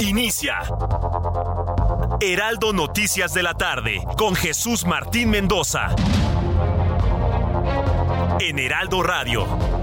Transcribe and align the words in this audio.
Inicia. 0.00 0.60
Heraldo 2.20 2.72
Noticias 2.72 3.34
de 3.34 3.42
la 3.42 3.54
tarde 3.54 4.04
con 4.16 4.34
Jesús 4.34 4.86
Martín 4.86 5.30
Mendoza. 5.30 5.94
En 8.40 8.58
Heraldo 8.58 9.02
Radio. 9.02 9.77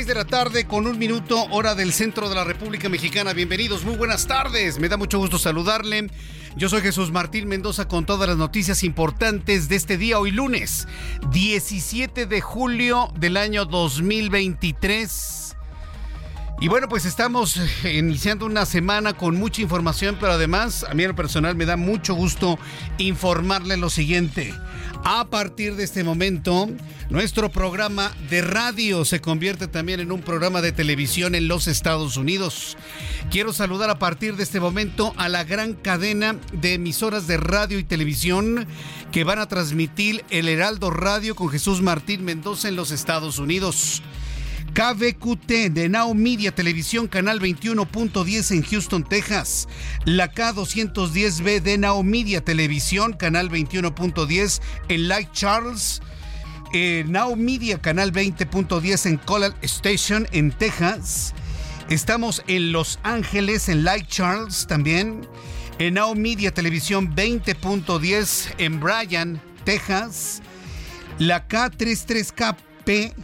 6 0.00 0.06
de 0.06 0.14
la 0.14 0.24
tarde 0.24 0.66
con 0.66 0.86
un 0.86 0.98
minuto 0.98 1.44
hora 1.50 1.74
del 1.74 1.92
centro 1.92 2.30
de 2.30 2.34
la 2.34 2.42
República 2.42 2.88
Mexicana. 2.88 3.34
Bienvenidos, 3.34 3.84
muy 3.84 3.96
buenas 3.96 4.26
tardes. 4.26 4.78
Me 4.78 4.88
da 4.88 4.96
mucho 4.96 5.18
gusto 5.18 5.38
saludarle. 5.38 6.06
Yo 6.56 6.70
soy 6.70 6.80
Jesús 6.80 7.12
Martín 7.12 7.46
Mendoza 7.46 7.86
con 7.86 8.06
todas 8.06 8.26
las 8.26 8.38
noticias 8.38 8.82
importantes 8.82 9.68
de 9.68 9.76
este 9.76 9.98
día, 9.98 10.18
hoy 10.18 10.30
lunes, 10.30 10.88
17 11.32 12.24
de 12.24 12.40
julio 12.40 13.12
del 13.18 13.36
año 13.36 13.66
2023. 13.66 15.39
Y 16.62 16.68
bueno, 16.68 16.90
pues 16.90 17.06
estamos 17.06 17.58
iniciando 17.90 18.44
una 18.44 18.66
semana 18.66 19.14
con 19.14 19.36
mucha 19.36 19.62
información, 19.62 20.18
pero 20.20 20.32
además 20.32 20.84
a 20.84 20.92
mí 20.92 21.04
en 21.04 21.08
lo 21.08 21.16
personal 21.16 21.56
me 21.56 21.64
da 21.64 21.78
mucho 21.78 22.12
gusto 22.12 22.58
informarle 22.98 23.78
lo 23.78 23.88
siguiente. 23.88 24.54
A 25.02 25.24
partir 25.30 25.76
de 25.76 25.84
este 25.84 26.04
momento, 26.04 26.68
nuestro 27.08 27.50
programa 27.50 28.12
de 28.28 28.42
radio 28.42 29.06
se 29.06 29.22
convierte 29.22 29.68
también 29.68 30.00
en 30.00 30.12
un 30.12 30.20
programa 30.20 30.60
de 30.60 30.72
televisión 30.72 31.34
en 31.34 31.48
los 31.48 31.66
Estados 31.66 32.18
Unidos. 32.18 32.76
Quiero 33.30 33.54
saludar 33.54 33.88
a 33.88 33.98
partir 33.98 34.36
de 34.36 34.42
este 34.42 34.60
momento 34.60 35.14
a 35.16 35.30
la 35.30 35.44
gran 35.44 35.72
cadena 35.72 36.36
de 36.52 36.74
emisoras 36.74 37.26
de 37.26 37.38
radio 37.38 37.78
y 37.78 37.84
televisión 37.84 38.66
que 39.12 39.24
van 39.24 39.38
a 39.38 39.48
transmitir 39.48 40.26
el 40.28 40.46
Heraldo 40.46 40.90
Radio 40.90 41.34
con 41.34 41.48
Jesús 41.48 41.80
Martín 41.80 42.22
Mendoza 42.26 42.68
en 42.68 42.76
los 42.76 42.90
Estados 42.90 43.38
Unidos. 43.38 44.02
KBQT 44.72 45.72
de 45.72 45.88
Now 45.88 46.14
Media 46.14 46.54
Televisión, 46.54 47.08
canal 47.08 47.40
21.10 47.40 48.56
en 48.56 48.62
Houston, 48.62 49.04
Texas. 49.04 49.68
La 50.04 50.32
K210B 50.32 51.60
de 51.60 51.78
Now 51.78 52.02
Media 52.02 52.40
Televisión, 52.40 53.12
canal 53.12 53.50
21.10 53.50 54.60
en 54.88 55.08
Lake 55.08 55.28
Charles. 55.32 56.00
Eh, 56.72 57.04
Now 57.08 57.36
Media, 57.36 57.78
canal 57.78 58.12
20.10 58.12 59.06
en 59.06 59.16
Coral 59.18 59.54
Station, 59.62 60.26
en 60.32 60.52
Texas. 60.52 61.34
Estamos 61.88 62.42
en 62.46 62.72
Los 62.72 62.98
Ángeles, 63.02 63.68
en 63.68 63.84
Lake 63.84 64.06
Charles 64.08 64.66
también. 64.66 65.26
En 65.78 65.94
Now 65.94 66.14
Media 66.14 66.52
Televisión 66.52 67.14
20.10 67.14 68.54
en 68.58 68.78
Bryan, 68.78 69.40
Texas. 69.64 70.42
La 71.18 71.48
K33KP 71.48 73.14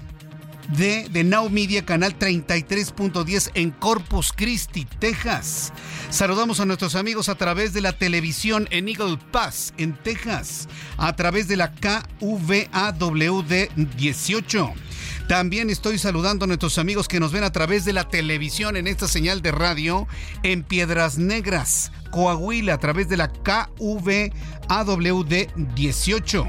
de, 0.69 1.09
de 1.09 1.25
Now 1.25 1.49
Media, 1.51 1.85
canal 1.85 2.19
33.10 2.19 3.51
en 3.55 3.71
Corpus 3.71 4.33
Christi, 4.33 4.87
Texas. 4.99 5.73
Saludamos 6.11 6.61
a 6.61 6.67
nuestros 6.67 6.95
amigos 6.95 7.29
a 7.29 7.35
través 7.35 7.73
de 7.73 7.81
la 7.81 7.93
televisión 7.93 8.69
en 8.71 8.89
Eagle 8.89 9.19
Pass, 9.31 9.75
en 9.77 9.95
Texas, 9.95 10.69
a 10.97 11.15
través 11.17 11.49
de 11.49 11.57
la 11.57 11.73
KVAWD 11.73 13.53
18. 13.97 14.75
También 15.29 15.71
estoy 15.71 15.99
saludando 15.99 16.45
a 16.45 16.47
nuestros 16.47 16.79
amigos 16.79 17.09
que 17.09 17.19
nos 17.19 17.33
ven 17.33 17.43
a 17.43 17.51
través 17.51 17.85
de 17.85 17.93
la 17.93 18.09
televisión 18.09 18.77
en 18.77 18.87
esta 18.87 19.09
señal 19.09 19.43
de 19.43 19.51
radio 19.51 20.07
en 20.45 20.63
Piedras 20.63 21.19
Negras, 21.19 21.91
Coahuila, 22.13 22.75
a 22.75 22.79
través 22.79 23.09
de 23.09 23.17
la 23.17 23.33
KVAWD 23.33 24.33
18. 25.75 26.47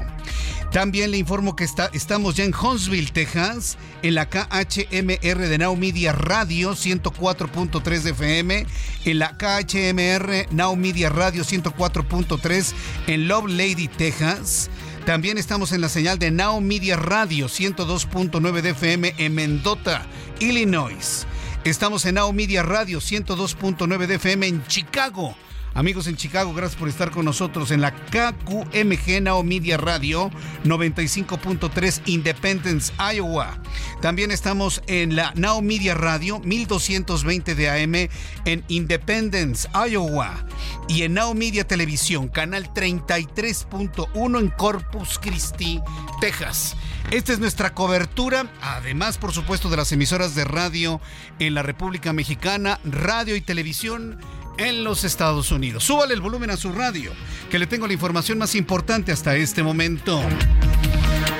También 0.72 1.10
le 1.10 1.16
informo 1.16 1.56
que 1.56 1.64
está, 1.64 1.88
estamos 1.94 2.36
ya 2.36 2.44
en 2.44 2.54
Huntsville, 2.54 3.10
Texas, 3.10 3.78
en 4.02 4.14
la 4.14 4.28
KHMR 4.28 5.48
de 5.48 5.58
Now 5.58 5.74
Media 5.76 6.12
Radio 6.12 6.72
104.3 6.72 8.02
de 8.02 8.10
FM, 8.10 8.66
en 9.06 9.18
la 9.18 9.38
KHMR 9.38 10.54
Now 10.54 10.76
Media 10.76 11.08
Radio 11.08 11.42
104.3 11.42 12.72
en 13.06 13.28
Love 13.28 13.48
Lady, 13.48 13.88
Texas. 13.88 14.68
También 15.06 15.38
estamos 15.38 15.72
en 15.72 15.80
la 15.80 15.88
señal 15.88 16.18
de 16.18 16.30
Now 16.30 16.60
Media 16.60 16.96
Radio 16.96 17.46
102.9 17.46 18.60
de 18.60 18.70
FM 18.70 19.14
en 19.16 19.34
Mendota, 19.34 20.06
Illinois. 20.38 21.26
Estamos 21.64 22.04
en 22.04 22.16
Now 22.16 22.30
Media 22.34 22.62
Radio 22.62 22.98
102.9 23.00 24.06
de 24.06 24.14
FM 24.16 24.46
en 24.46 24.66
Chicago. 24.66 25.34
Amigos 25.74 26.06
en 26.06 26.16
Chicago, 26.16 26.52
gracias 26.54 26.78
por 26.78 26.88
estar 26.88 27.10
con 27.10 27.24
nosotros 27.24 27.70
en 27.70 27.80
la 27.80 27.94
KQMG 27.94 29.22
Now 29.22 29.42
Media 29.44 29.76
Radio 29.76 30.30
95.3 30.64 32.02
Independence, 32.06 32.92
Iowa. 33.14 33.58
También 34.00 34.30
estamos 34.30 34.82
en 34.86 35.14
la 35.14 35.32
Now 35.36 35.62
Media 35.62 35.94
Radio 35.94 36.40
1220 36.40 37.54
de 37.54 37.70
AM 37.70 38.10
en 38.44 38.64
Independence, 38.68 39.68
Iowa. 39.88 40.44
Y 40.88 41.02
en 41.02 41.14
Now 41.14 41.34
Media 41.34 41.66
Televisión, 41.66 42.28
canal 42.28 42.72
33.1 42.74 44.40
en 44.40 44.48
Corpus 44.50 45.18
Christi, 45.20 45.80
Texas. 46.20 46.76
Esta 47.10 47.32
es 47.32 47.38
nuestra 47.38 47.72
cobertura, 47.72 48.50
además 48.60 49.16
por 49.16 49.32
supuesto 49.32 49.70
de 49.70 49.78
las 49.78 49.92
emisoras 49.92 50.34
de 50.34 50.44
radio 50.44 51.00
en 51.38 51.54
la 51.54 51.62
República 51.62 52.12
Mexicana, 52.12 52.80
radio 52.84 53.34
y 53.34 53.40
televisión 53.40 54.18
en 54.58 54.84
los 54.84 55.04
Estados 55.04 55.50
Unidos. 55.50 55.84
Súbale 55.84 56.14
el 56.14 56.20
volumen 56.20 56.50
a 56.50 56.56
su 56.56 56.72
radio, 56.72 57.12
que 57.50 57.58
le 57.58 57.66
tengo 57.66 57.86
la 57.86 57.92
información 57.92 58.38
más 58.38 58.54
importante 58.54 59.12
hasta 59.12 59.36
este 59.36 59.62
momento. 59.62 60.20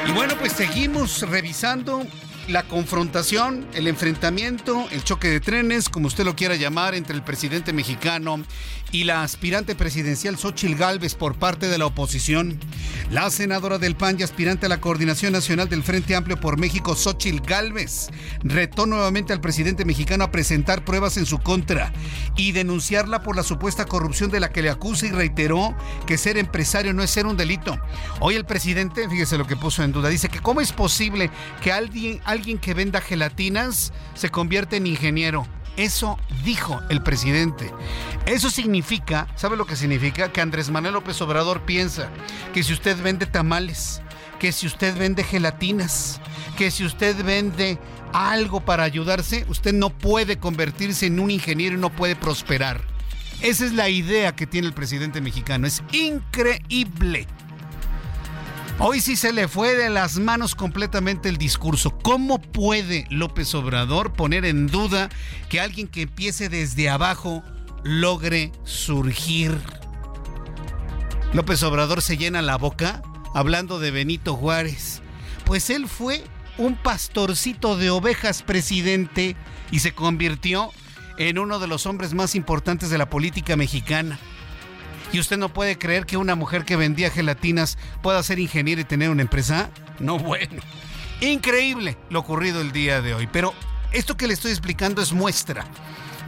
Y 0.08 0.12
bueno, 0.12 0.34
pues 0.38 0.52
seguimos 0.52 1.22
revisando 1.22 2.06
la 2.48 2.62
confrontación, 2.62 3.66
el 3.74 3.86
enfrentamiento, 3.86 4.88
el 4.90 5.04
choque 5.04 5.28
de 5.28 5.38
trenes, 5.38 5.90
como 5.90 6.06
usted 6.06 6.24
lo 6.24 6.34
quiera 6.34 6.56
llamar, 6.56 6.94
entre 6.94 7.14
el 7.14 7.22
presidente 7.22 7.74
mexicano 7.74 8.42
y 8.90 9.04
la 9.04 9.22
aspirante 9.22 9.74
presidencial 9.74 10.38
Xochil 10.38 10.74
Gálvez 10.74 11.14
por 11.14 11.36
parte 11.36 11.68
de 11.68 11.76
la 11.76 11.84
oposición. 11.84 12.58
La 13.10 13.30
senadora 13.30 13.78
del 13.78 13.96
PAN 13.96 14.16
y 14.18 14.22
aspirante 14.22 14.66
a 14.66 14.68
la 14.70 14.80
Coordinación 14.80 15.32
Nacional 15.32 15.68
del 15.68 15.82
Frente 15.82 16.16
Amplio 16.16 16.40
por 16.40 16.58
México, 16.58 16.94
Xochil 16.94 17.42
Gálvez, 17.42 18.08
retó 18.42 18.86
nuevamente 18.86 19.34
al 19.34 19.42
presidente 19.42 19.84
mexicano 19.84 20.24
a 20.24 20.30
presentar 20.30 20.84
pruebas 20.84 21.18
en 21.18 21.26
su 21.26 21.38
contra 21.38 21.92
y 22.36 22.52
denunciarla 22.52 23.22
por 23.22 23.36
la 23.36 23.42
supuesta 23.42 23.84
corrupción 23.84 24.30
de 24.30 24.40
la 24.40 24.50
que 24.50 24.62
le 24.62 24.70
acusa 24.70 25.06
y 25.06 25.10
reiteró 25.10 25.76
que 26.06 26.16
ser 26.16 26.38
empresario 26.38 26.94
no 26.94 27.02
es 27.02 27.10
ser 27.10 27.26
un 27.26 27.36
delito. 27.36 27.78
Hoy 28.20 28.36
el 28.36 28.46
presidente, 28.46 29.08
fíjese 29.08 29.36
lo 29.36 29.46
que 29.46 29.56
puso 29.56 29.82
en 29.82 29.92
duda, 29.92 30.08
dice 30.08 30.30
que 30.30 30.40
cómo 30.40 30.62
es 30.62 30.72
posible 30.72 31.30
que 31.62 31.72
alguien, 31.72 32.20
alguien 32.24 32.37
que 32.42 32.74
venda 32.74 33.00
gelatinas 33.00 33.92
se 34.14 34.30
convierta 34.30 34.76
en 34.76 34.86
ingeniero. 34.86 35.46
Eso 35.76 36.18
dijo 36.44 36.80
el 36.88 37.02
presidente. 37.02 37.70
Eso 38.26 38.50
significa, 38.50 39.28
¿sabe 39.36 39.56
lo 39.56 39.66
que 39.66 39.76
significa? 39.76 40.32
Que 40.32 40.40
Andrés 40.40 40.70
Manuel 40.70 40.94
López 40.94 41.20
Obrador 41.20 41.62
piensa 41.62 42.08
que 42.54 42.62
si 42.62 42.72
usted 42.72 43.00
vende 43.02 43.26
tamales, 43.26 44.02
que 44.38 44.52
si 44.52 44.66
usted 44.66 44.96
vende 44.96 45.24
gelatinas, 45.24 46.20
que 46.56 46.70
si 46.70 46.84
usted 46.84 47.24
vende 47.24 47.78
algo 48.12 48.60
para 48.60 48.84
ayudarse, 48.84 49.44
usted 49.48 49.72
no 49.72 49.90
puede 49.90 50.38
convertirse 50.38 51.06
en 51.06 51.20
un 51.20 51.30
ingeniero 51.30 51.76
y 51.76 51.80
no 51.80 51.90
puede 51.90 52.16
prosperar. 52.16 52.82
Esa 53.40 53.64
es 53.66 53.72
la 53.72 53.88
idea 53.88 54.34
que 54.34 54.46
tiene 54.46 54.66
el 54.66 54.74
presidente 54.74 55.20
mexicano. 55.20 55.66
Es 55.66 55.82
increíble. 55.92 57.26
Hoy 58.80 59.00
sí 59.00 59.16
se 59.16 59.32
le 59.32 59.48
fue 59.48 59.74
de 59.74 59.90
las 59.90 60.18
manos 60.18 60.54
completamente 60.54 61.28
el 61.28 61.36
discurso. 61.36 61.98
¿Cómo 61.98 62.40
puede 62.40 63.06
López 63.10 63.52
Obrador 63.56 64.12
poner 64.12 64.44
en 64.44 64.68
duda 64.68 65.08
que 65.48 65.60
alguien 65.60 65.88
que 65.88 66.02
empiece 66.02 66.48
desde 66.48 66.88
abajo 66.88 67.42
logre 67.82 68.52
surgir? 68.62 69.58
López 71.32 71.60
Obrador 71.64 72.02
se 72.02 72.16
llena 72.16 72.40
la 72.40 72.56
boca 72.56 73.02
hablando 73.34 73.80
de 73.80 73.90
Benito 73.90 74.36
Juárez. 74.36 75.02
Pues 75.44 75.70
él 75.70 75.88
fue 75.88 76.22
un 76.56 76.76
pastorcito 76.76 77.76
de 77.76 77.90
ovejas 77.90 78.44
presidente 78.44 79.34
y 79.72 79.80
se 79.80 79.92
convirtió 79.92 80.70
en 81.16 81.40
uno 81.40 81.58
de 81.58 81.66
los 81.66 81.86
hombres 81.86 82.14
más 82.14 82.36
importantes 82.36 82.90
de 82.90 82.98
la 82.98 83.10
política 83.10 83.56
mexicana. 83.56 84.20
¿Y 85.12 85.20
usted 85.20 85.38
no 85.38 85.52
puede 85.52 85.78
creer 85.78 86.04
que 86.06 86.16
una 86.16 86.34
mujer 86.34 86.64
que 86.64 86.76
vendía 86.76 87.10
gelatinas 87.10 87.78
pueda 88.02 88.22
ser 88.22 88.38
ingeniera 88.38 88.80
y 88.80 88.84
tener 88.84 89.10
una 89.10 89.22
empresa? 89.22 89.70
No, 89.98 90.18
bueno. 90.18 90.62
Increíble 91.20 91.96
lo 92.10 92.20
ocurrido 92.20 92.60
el 92.60 92.72
día 92.72 93.00
de 93.00 93.14
hoy. 93.14 93.28
Pero 93.32 93.54
esto 93.92 94.16
que 94.16 94.26
le 94.26 94.34
estoy 94.34 94.50
explicando 94.50 95.00
es 95.00 95.12
muestra 95.12 95.64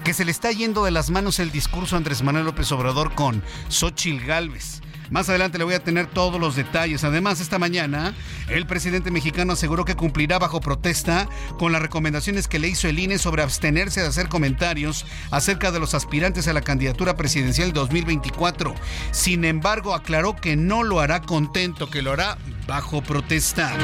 que 0.04 0.14
se 0.14 0.24
le 0.24 0.30
está 0.30 0.50
yendo 0.50 0.84
de 0.84 0.90
las 0.90 1.10
manos 1.10 1.38
el 1.40 1.50
discurso 1.50 1.96
Andrés 1.96 2.22
Manuel 2.22 2.46
López 2.46 2.72
Obrador 2.72 3.14
con 3.14 3.42
Xochil 3.68 4.24
Gálvez. 4.24 4.80
Más 5.10 5.28
adelante 5.28 5.58
le 5.58 5.64
voy 5.64 5.74
a 5.74 5.82
tener 5.82 6.06
todos 6.06 6.40
los 6.40 6.54
detalles. 6.54 7.02
Además, 7.02 7.40
esta 7.40 7.58
mañana, 7.58 8.14
el 8.48 8.66
presidente 8.66 9.10
mexicano 9.10 9.54
aseguró 9.54 9.84
que 9.84 9.96
cumplirá 9.96 10.38
bajo 10.38 10.60
protesta 10.60 11.28
con 11.58 11.72
las 11.72 11.82
recomendaciones 11.82 12.46
que 12.46 12.60
le 12.60 12.68
hizo 12.68 12.88
el 12.88 12.98
INE 12.98 13.18
sobre 13.18 13.42
abstenerse 13.42 14.00
de 14.00 14.06
hacer 14.06 14.28
comentarios 14.28 15.04
acerca 15.32 15.72
de 15.72 15.80
los 15.80 15.94
aspirantes 15.94 16.46
a 16.46 16.52
la 16.52 16.62
candidatura 16.62 17.16
presidencial 17.16 17.72
2024. 17.72 18.74
Sin 19.10 19.44
embargo, 19.44 19.94
aclaró 19.94 20.36
que 20.36 20.54
no 20.54 20.84
lo 20.84 21.00
hará 21.00 21.22
contento, 21.22 21.90
que 21.90 22.02
lo 22.02 22.12
hará 22.12 22.38
bajo 22.70 23.02
protesta. 23.02 23.76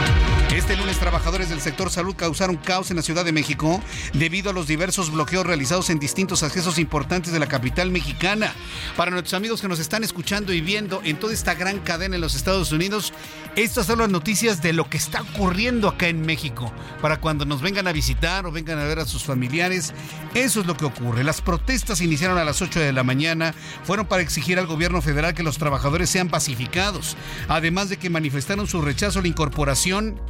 Este 0.55 0.77
lunes, 0.77 1.01
trabajadores 1.01 1.49
del 1.49 1.61
sector 1.61 1.91
salud 1.91 2.15
causaron 2.15 2.57
caos 2.57 2.89
en 2.93 2.97
la 2.97 3.03
Ciudad 3.03 3.25
de 3.25 3.33
México 3.33 3.83
debido 4.13 4.51
a 4.51 4.53
los 4.53 4.69
diversos 4.69 5.11
bloqueos 5.11 5.45
realizados 5.45 5.91
en 5.91 5.99
distintos 5.99 6.45
accesos 6.45 6.79
importantes 6.79 7.33
de 7.33 7.41
la 7.41 7.49
capital 7.49 7.91
mexicana. 7.91 8.55
Para 8.97 9.11
nuestros 9.11 9.35
amigos 9.35 9.61
que 9.61 9.67
nos 9.67 9.81
están 9.81 10.05
escuchando 10.05 10.53
y 10.53 10.61
viendo 10.61 11.01
en 11.03 11.19
toda 11.19 11.35
esta 11.35 11.55
gran 11.55 11.81
cadena 11.81 12.15
en 12.15 12.21
los 12.21 12.37
Estados 12.37 12.71
Unidos, 12.71 13.13
estas 13.57 13.87
son 13.87 13.99
las 13.99 14.09
noticias 14.09 14.63
de 14.63 14.73
lo 14.73 14.89
que 14.89 14.99
está 14.99 15.23
ocurriendo 15.23 15.89
acá 15.89 16.07
en 16.07 16.21
México. 16.21 16.73
Para 17.03 17.21
cuando 17.21 17.45
nos 17.45 17.63
vengan 17.63 17.89
a 17.89 17.93
visitar 17.93 18.47
o 18.47 18.53
vengan 18.53 18.79
a 18.79 18.85
ver 18.85 19.01
a 19.01 19.05
sus 19.05 19.25
familiares, 19.25 19.95
eso 20.35 20.61
es 20.61 20.67
lo 20.67 20.77
que 20.77 20.85
ocurre. 20.85 21.25
Las 21.25 21.41
protestas 21.41 22.01
iniciaron 22.01 22.39
a 22.39 22.45
las 22.45 22.63
8 22.63 22.79
de 22.79 22.93
la 22.93 23.03
mañana, 23.03 23.53
fueron 23.83 24.07
para 24.07 24.23
exigir 24.23 24.61
al 24.61 24.67
gobierno 24.67 25.03
federal 25.03 25.35
que 25.35 25.43
los 25.43 25.59
trabajadores 25.59 26.09
sean 26.09 26.29
pacificados, 26.29 27.17
además 27.49 27.89
de 27.89 27.97
que 27.97 28.11
manifestaron 28.11 28.69
su 28.69 28.76
rechazo 28.83 29.19
a 29.19 29.23
la 29.23 29.29
incorporación 29.29 30.21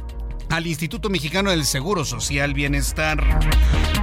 al 0.49 0.67
Instituto 0.67 1.09
Mexicano 1.09 1.49
del 1.49 1.65
Seguro 1.65 2.05
Social 2.05 2.53
Bienestar. 2.53 3.23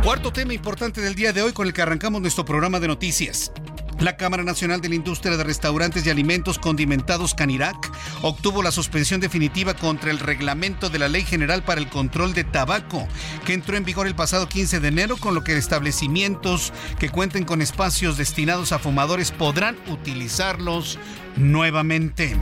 Cuarto 0.02 0.32
tema 0.32 0.52
importante 0.52 1.00
del 1.00 1.14
día 1.14 1.32
de 1.32 1.43
hoy 1.43 1.52
con 1.52 1.67
el 1.67 1.73
que 1.73 1.82
arrancamos 1.82 2.20
nuestro 2.20 2.44
programa 2.44 2.81
de 2.81 2.88
noticias. 2.88 3.52
La 4.00 4.17
Cámara 4.17 4.43
Nacional 4.43 4.81
de 4.81 4.88
la 4.88 4.96
Industria 4.96 5.37
de 5.37 5.44
Restaurantes 5.44 6.05
y 6.05 6.11
Alimentos 6.11 6.58
Condimentados 6.58 7.32
Canirac 7.32 7.91
obtuvo 8.23 8.62
la 8.62 8.73
suspensión 8.73 9.20
definitiva 9.20 9.75
contra 9.75 10.11
el 10.11 10.19
reglamento 10.19 10.91
de 10.91 10.99
la 10.99 11.08
Ley 11.08 11.23
General 11.23 11.62
para 11.62 11.81
el 11.81 11.88
Control 11.88 12.35
de 12.35 12.44
Tabaco, 12.44 13.06
que 13.46 13.55
entró 13.55 13.76
en 13.76 13.85
vigor 13.85 14.06
el 14.06 14.17
pasado 14.17 14.49
15 14.49 14.81
de 14.81 14.88
enero, 14.88 15.17
con 15.17 15.35
lo 15.35 15.44
que 15.44 15.56
establecimientos 15.56 16.73
que 16.99 17.08
cuenten 17.08 17.44
con 17.44 17.62
espacios 17.62 18.17
destinados 18.17 18.73
a 18.73 18.79
fumadores 18.79 19.31
podrán 19.31 19.76
utilizarlos 19.88 20.99
nuevamente. 21.36 22.36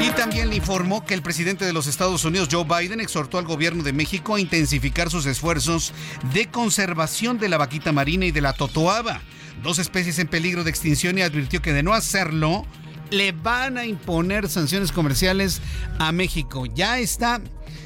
Y 0.00 0.10
también 0.10 0.50
le 0.50 0.56
informó 0.56 1.04
que 1.04 1.14
el 1.14 1.22
presidente 1.22 1.64
de 1.64 1.72
los 1.72 1.86
Estados 1.86 2.24
Unidos, 2.24 2.48
Joe 2.50 2.64
Biden, 2.64 3.00
exhortó 3.00 3.38
al 3.38 3.44
gobierno 3.44 3.82
de 3.82 3.92
México 3.92 4.34
a 4.34 4.40
intensificar 4.40 5.10
sus 5.10 5.26
esfuerzos 5.26 5.92
de 6.32 6.46
conservación 6.46 7.38
de 7.38 7.48
la 7.48 7.58
vaquita 7.58 7.92
marina 7.92 8.26
y 8.26 8.32
de 8.32 8.40
la 8.40 8.52
totoaba 8.52 9.20
dos 9.62 9.78
especies 9.78 10.18
en 10.18 10.28
peligro 10.28 10.64
de 10.64 10.70
extinción 10.70 11.18
y 11.18 11.22
advirtió 11.22 11.62
que 11.62 11.72
de 11.72 11.82
no 11.82 11.92
hacerlo, 11.94 12.66
le 13.10 13.32
van 13.32 13.78
a 13.78 13.84
imponer 13.84 14.48
sanciones 14.48 14.92
comerciales 14.92 15.60
a 15.98 16.12
México. 16.12 16.66
Ya 16.66 16.98
está. 16.98 17.40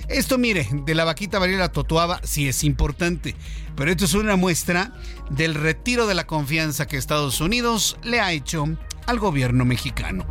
Esto, 0.09 0.39
mire, 0.39 0.69
de 0.85 0.95
la 0.95 1.05
vaquita 1.05 1.39
varila 1.39 1.71
totuaba 1.71 2.21
sí 2.23 2.49
es 2.49 2.63
importante, 2.65 3.35
pero 3.75 3.91
esto 3.91 4.05
es 4.05 4.15
una 4.15 4.37
muestra 4.37 4.93
del 5.31 5.55
retiro 5.55 6.07
de 6.07 6.15
la 6.15 6.27
confianza 6.27 6.87
que 6.87 6.97
Estados 6.97 7.41
Unidos 7.41 7.99
le 8.05 8.21
ha 8.21 8.33
hecho 8.33 8.67
al 9.07 9.19
gobierno 9.19 9.65
mexicano. 9.65 10.27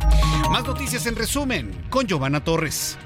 Más 0.50 0.64
noticias 0.64 1.06
en 1.06 1.16
resumen 1.16 1.72
con 1.90 2.06
Giovanna 2.06 2.44
Torres. 2.44 2.98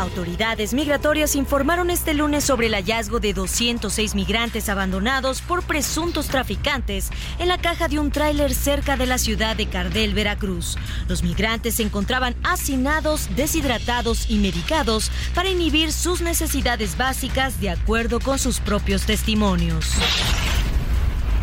Autoridades 0.00 0.72
migratorias 0.72 1.36
informaron 1.36 1.90
este 1.90 2.14
lunes 2.14 2.42
sobre 2.42 2.68
el 2.68 2.74
hallazgo 2.74 3.20
de 3.20 3.34
206 3.34 4.14
migrantes 4.14 4.70
abandonados 4.70 5.42
por 5.42 5.62
presuntos 5.62 6.28
traficantes 6.28 7.10
en 7.38 7.48
la 7.48 7.58
caja 7.58 7.86
de 7.86 7.98
un 7.98 8.10
tráiler 8.10 8.54
cerca 8.54 8.96
de 8.96 9.04
la 9.04 9.18
ciudad 9.18 9.56
de 9.56 9.66
Cardel, 9.66 10.14
Veracruz. 10.14 10.78
Los 11.06 11.22
migrantes 11.22 11.74
se 11.74 11.82
encontraban 11.82 12.34
hacinados, 12.44 13.28
deshidratados 13.36 14.30
y 14.30 14.38
medicados 14.38 15.10
para 15.34 15.50
inhibir 15.50 15.92
sus 15.92 16.22
necesidades 16.22 16.96
básicas 16.96 17.60
de 17.60 17.68
acuerdo 17.68 18.20
con 18.20 18.38
sus 18.38 18.58
propios 18.58 19.04
testimonios. 19.04 19.96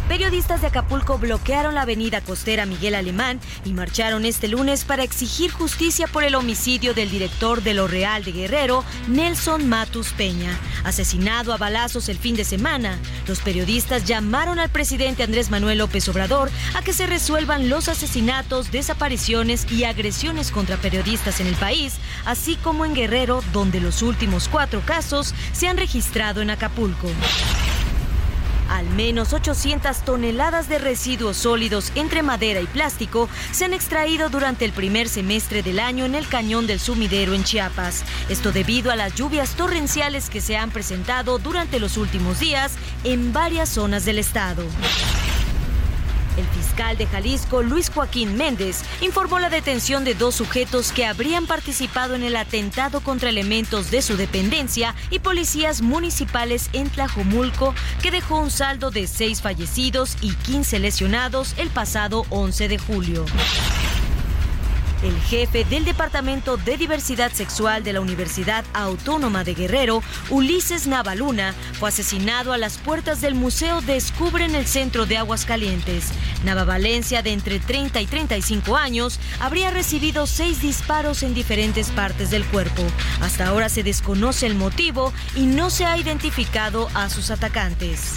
Periodistas 0.08 0.62
de 0.62 0.68
Acapulco 0.68 1.18
bloquearon 1.18 1.76
la 1.76 1.82
avenida 1.82 2.22
costera 2.22 2.66
Miguel 2.66 2.96
Alemán 2.96 3.42
y 3.66 3.74
marcharon 3.74 4.24
este 4.24 4.48
lunes 4.48 4.86
para 4.86 5.04
exigir 5.04 5.52
justicia 5.52 6.08
por 6.08 6.24
el 6.24 6.36
homicidio 6.36 6.94
del 6.94 7.12
director 7.12 7.62
de 7.62 7.74
Lo 7.74 7.90
Real 7.90 8.24
de 8.24 8.32
Guerrero, 8.32 8.86
Nelson 9.10 9.68
Matus 9.68 10.14
Peña, 10.14 10.58
asesinado 10.86 11.54
a 11.54 11.58
balazos 11.58 12.08
el 12.08 12.18
fin 12.18 12.38
de 12.38 12.46
semana. 12.46 12.98
Los 13.28 13.42
periodistas 13.42 14.06
llamaron 14.06 14.60
al 14.60 14.70
presidente 14.70 15.24
Andrés 15.24 15.52
Manuel 15.52 15.80
López 15.80 16.08
Obrador 16.08 16.50
a 16.74 16.82
que 16.82 16.94
se 16.94 17.06
resuelvan 17.06 17.68
los 17.68 17.90
asesinatos, 17.90 18.72
desapariciones 18.72 19.70
y 19.70 19.84
agresiones 19.84 20.52
contra 20.52 20.78
periodistas 20.78 21.42
en 21.42 21.48
el 21.48 21.56
país, 21.56 21.96
así 22.26 22.56
como 22.56 22.86
en 22.86 22.96
Guerrero, 22.96 23.44
donde 23.52 23.82
los 23.82 24.02
últimos 24.02 24.48
cuatro 24.48 24.82
casos 24.86 25.36
se 25.52 25.68
han 25.68 25.76
registrado 25.76 26.42
en 26.42 26.50
Acapulco. 26.50 27.10
Al 28.70 28.90
menos 28.90 29.34
800 29.34 30.04
toneladas 30.04 30.68
de 30.70 30.80
residuos 30.80 31.38
sólidos 31.38 31.92
entre 31.96 32.22
madera 32.22 32.60
y 32.60 32.68
plástico 32.68 33.30
se 33.52 33.66
han 33.66 33.74
extraído 33.74 34.30
durante 34.30 34.66
el 34.66 34.72
primer 34.72 35.08
semestre 35.08 35.64
del 35.64 35.80
año 35.80 36.06
en 36.06 36.16
el 36.16 36.28
cañón 36.28 36.68
del 36.68 36.80
sumidero 36.80 37.34
en 37.34 37.44
Chiapas. 37.44 38.04
Esto 38.30 38.52
debido 38.52 38.92
a 38.92 38.96
las 38.96 39.16
lluvias 39.16 39.56
torrenciales 39.56 40.30
que 40.30 40.42
se 40.42 40.58
han 40.58 40.72
presentado 40.72 41.40
durante 41.40 41.80
los 41.80 41.98
últimos 41.98 42.40
días 42.40 42.74
en 43.04 43.34
varias 43.34 43.70
zonas 43.70 44.06
del 44.06 44.20
estado. 44.20 44.64
El 46.38 46.46
fiscal 46.48 46.98
de 46.98 47.08
Jalisco, 47.08 47.64
Luis 47.64 47.90
Joaquín 47.90 48.38
Méndez, 48.38 48.84
informó 49.02 49.40
la 49.40 49.50
detención 49.50 50.04
de 50.04 50.14
dos 50.14 50.36
sujetos 50.36 50.92
que 50.92 51.06
habrían 51.06 51.48
participado 51.48 52.16
en 52.16 52.24
el 52.24 52.36
atentado 52.36 53.02
contra 53.02 53.30
elementos 53.30 53.90
de 53.92 54.02
su 54.02 54.18
dependencia 54.18 54.96
y 55.10 55.20
policías 55.20 55.82
municipales 55.82 56.70
en 56.74 56.90
Tlajomulco, 56.90 57.74
que 58.02 58.12
dejó 58.12 58.40
un 58.40 58.52
saldo 58.52 58.92
de 58.92 59.08
seis 59.08 59.42
fallecidos 59.42 60.18
y 60.22 60.34
15 60.34 60.80
lesionados 60.80 61.56
el 61.58 61.70
pasado 61.70 62.26
11 62.30 62.68
de 62.68 62.78
julio. 62.78 63.26
El 65.04 65.16
jefe 65.22 65.64
del 65.64 65.86
Departamento 65.86 66.58
de 66.58 66.76
Diversidad 66.76 67.32
Sexual 67.32 67.84
de 67.84 67.94
la 67.94 68.02
Universidad 68.02 68.66
Autónoma 68.74 69.44
de 69.44 69.54
Guerrero, 69.54 70.02
Ulises 70.32 70.88
Navaluna, 70.88 71.54
fue 71.74 71.90
asesinado 71.90 72.52
a 72.52 72.58
las 72.58 72.80
puertas 72.80 73.22
del 73.22 73.36
Museo 73.36 73.82
Descubre 73.82 74.44
en 74.44 74.56
el 74.56 74.66
centro 74.66 75.06
de 75.06 75.18
Aguascalientes. 75.18 76.10
Nava 76.44 76.64
Valencia, 76.64 77.22
de 77.22 77.32
entre 77.34 77.60
30 77.60 78.02
y 78.02 78.08
35 78.08 78.76
años, 78.76 79.20
habría 79.40 79.70
recibido 79.70 80.26
seis 80.26 80.62
disparos 80.62 81.22
en 81.22 81.36
diferentes 81.36 81.92
partes 81.92 82.32
del 82.32 82.46
cuerpo. 82.46 82.82
Hasta 83.22 83.48
ahora 83.48 83.70
se 83.70 83.84
desconoce 83.84 84.48
el 84.48 84.56
motivo 84.56 85.14
y 85.36 85.46
no 85.46 85.70
se 85.70 85.86
ha 85.86 85.98
identificado 85.98 86.90
a 86.96 87.10
sus 87.10 87.30
atacantes. 87.30 88.16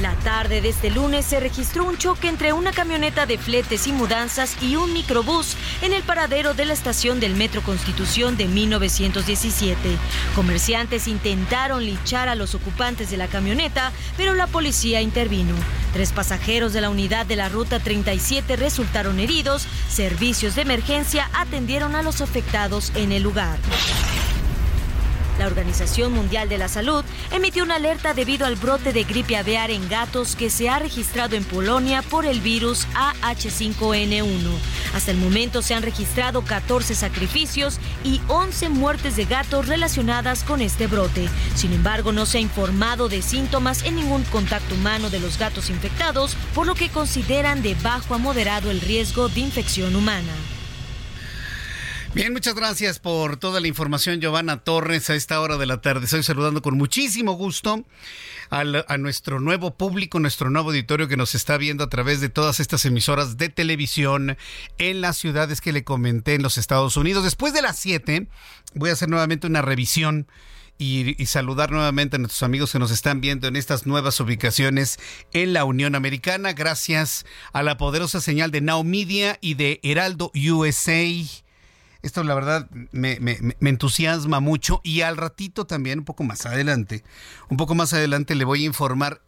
La 0.00 0.14
tarde 0.16 0.60
de 0.60 0.68
este 0.68 0.90
lunes 0.90 1.24
se 1.24 1.40
registró 1.40 1.84
un 1.84 1.98
choque 1.98 2.28
entre 2.28 2.52
una 2.52 2.70
camioneta 2.72 3.26
de 3.26 3.36
fletes 3.36 3.86
y 3.88 3.92
mudanzas 3.92 4.56
y 4.62 4.76
un 4.76 4.92
microbús 4.92 5.56
en 5.82 5.92
el 5.92 6.02
paradero 6.02 6.54
de 6.54 6.66
la 6.66 6.72
estación 6.72 7.18
del 7.18 7.34
Metro 7.34 7.62
Constitución 7.62 8.36
de 8.36 8.46
1917. 8.46 9.76
Comerciantes 10.36 11.08
intentaron 11.08 11.84
lichar 11.84 12.28
a 12.28 12.36
los 12.36 12.54
ocupantes 12.54 13.10
de 13.10 13.16
la 13.16 13.26
camioneta, 13.26 13.90
pero 14.16 14.34
la 14.34 14.46
policía 14.46 15.00
intervino. 15.00 15.54
Tres 15.92 16.12
pasajeros 16.12 16.72
de 16.72 16.80
la 16.80 16.90
unidad 16.90 17.26
de 17.26 17.36
la 17.36 17.48
Ruta 17.48 17.80
37 17.80 18.54
resultaron 18.54 19.18
heridos. 19.18 19.66
Servicios 19.88 20.54
de 20.54 20.62
emergencia 20.62 21.28
atendieron 21.32 21.96
a 21.96 22.02
los 22.02 22.20
afectados 22.20 22.92
en 22.94 23.10
el 23.10 23.24
lugar. 23.24 23.58
La 25.38 25.46
Organización 25.46 26.12
Mundial 26.12 26.48
de 26.48 26.58
la 26.58 26.68
Salud 26.68 27.04
emitió 27.30 27.62
una 27.62 27.76
alerta 27.76 28.12
debido 28.12 28.44
al 28.44 28.56
brote 28.56 28.92
de 28.92 29.04
gripe 29.04 29.36
aviar 29.36 29.70
en 29.70 29.88
gatos 29.88 30.34
que 30.34 30.50
se 30.50 30.68
ha 30.68 30.80
registrado 30.80 31.36
en 31.36 31.44
Polonia 31.44 32.02
por 32.02 32.26
el 32.26 32.40
virus 32.40 32.88
AH5N1. 33.22 34.50
Hasta 34.94 35.10
el 35.12 35.18
momento 35.18 35.62
se 35.62 35.74
han 35.74 35.82
registrado 35.84 36.42
14 36.42 36.94
sacrificios 36.94 37.78
y 38.02 38.20
11 38.26 38.68
muertes 38.70 39.14
de 39.14 39.26
gatos 39.26 39.68
relacionadas 39.68 40.42
con 40.42 40.60
este 40.60 40.88
brote. 40.88 41.28
Sin 41.54 41.72
embargo, 41.72 42.10
no 42.12 42.26
se 42.26 42.38
ha 42.38 42.40
informado 42.40 43.08
de 43.08 43.22
síntomas 43.22 43.84
en 43.84 43.94
ningún 43.94 44.24
contacto 44.24 44.74
humano 44.74 45.08
de 45.08 45.20
los 45.20 45.38
gatos 45.38 45.70
infectados, 45.70 46.36
por 46.54 46.66
lo 46.66 46.74
que 46.74 46.88
consideran 46.88 47.62
de 47.62 47.76
bajo 47.76 48.14
a 48.14 48.18
moderado 48.18 48.70
el 48.70 48.80
riesgo 48.80 49.28
de 49.28 49.40
infección 49.40 49.94
humana. 49.94 50.32
Bien, 52.14 52.32
muchas 52.32 52.54
gracias 52.54 52.98
por 52.98 53.36
toda 53.36 53.60
la 53.60 53.68
información, 53.68 54.20
Giovanna 54.20 54.56
Torres, 54.64 55.10
a 55.10 55.14
esta 55.14 55.40
hora 55.40 55.58
de 55.58 55.66
la 55.66 55.82
tarde. 55.82 56.06
Estoy 56.06 56.22
saludando 56.22 56.62
con 56.62 56.76
muchísimo 56.76 57.32
gusto 57.34 57.84
a 58.50 58.96
nuestro 58.96 59.40
nuevo 59.40 59.76
público, 59.76 60.18
nuestro 60.18 60.48
nuevo 60.48 60.70
auditorio 60.70 61.06
que 61.06 61.18
nos 61.18 61.34
está 61.34 61.58
viendo 61.58 61.84
a 61.84 61.90
través 61.90 62.22
de 62.22 62.30
todas 62.30 62.60
estas 62.60 62.86
emisoras 62.86 63.36
de 63.36 63.50
televisión 63.50 64.38
en 64.78 65.02
las 65.02 65.18
ciudades 65.18 65.60
que 65.60 65.70
le 65.70 65.84
comenté 65.84 66.34
en 66.34 66.42
los 66.42 66.56
Estados 66.56 66.96
Unidos. 66.96 67.24
Después 67.24 67.52
de 67.52 67.60
las 67.60 67.78
7, 67.78 68.26
voy 68.74 68.88
a 68.88 68.94
hacer 68.94 69.10
nuevamente 69.10 69.46
una 69.46 69.62
revisión. 69.62 70.26
Y, 70.80 71.20
y, 71.20 71.26
saludar 71.26 71.72
nuevamente 71.72 72.14
a 72.14 72.18
nuestros 72.20 72.44
amigos 72.44 72.70
que 72.70 72.78
nos 72.78 72.92
están 72.92 73.20
viendo 73.20 73.48
en 73.48 73.56
estas 73.56 73.84
nuevas 73.84 74.20
ubicaciones 74.20 75.00
en 75.32 75.52
la 75.52 75.64
Unión 75.64 75.96
Americana, 75.96 76.52
gracias 76.52 77.26
a 77.52 77.64
la 77.64 77.76
poderosa 77.76 78.20
señal 78.20 78.52
de 78.52 78.60
Now 78.60 78.84
Media 78.84 79.38
y 79.40 79.54
de 79.54 79.80
Heraldo 79.82 80.30
USA. 80.36 81.02
Esto 82.02 82.22
la 82.22 82.34
verdad 82.34 82.68
me, 82.92 83.18
entusiasma 83.60 84.40
mucho 84.40 84.80
y 84.84 85.00
al 85.00 85.16
ratito 85.16 85.66
también, 85.66 86.00
un 86.00 86.04
poco 86.04 86.22
más 86.22 86.46
adelante, 86.46 87.02
un 87.48 87.56
poco 87.56 87.74
más 87.74 87.92
adelante 87.92 88.34
le 88.34 88.44
voy 88.44 88.62
a 88.62 88.66
informar 88.66 89.20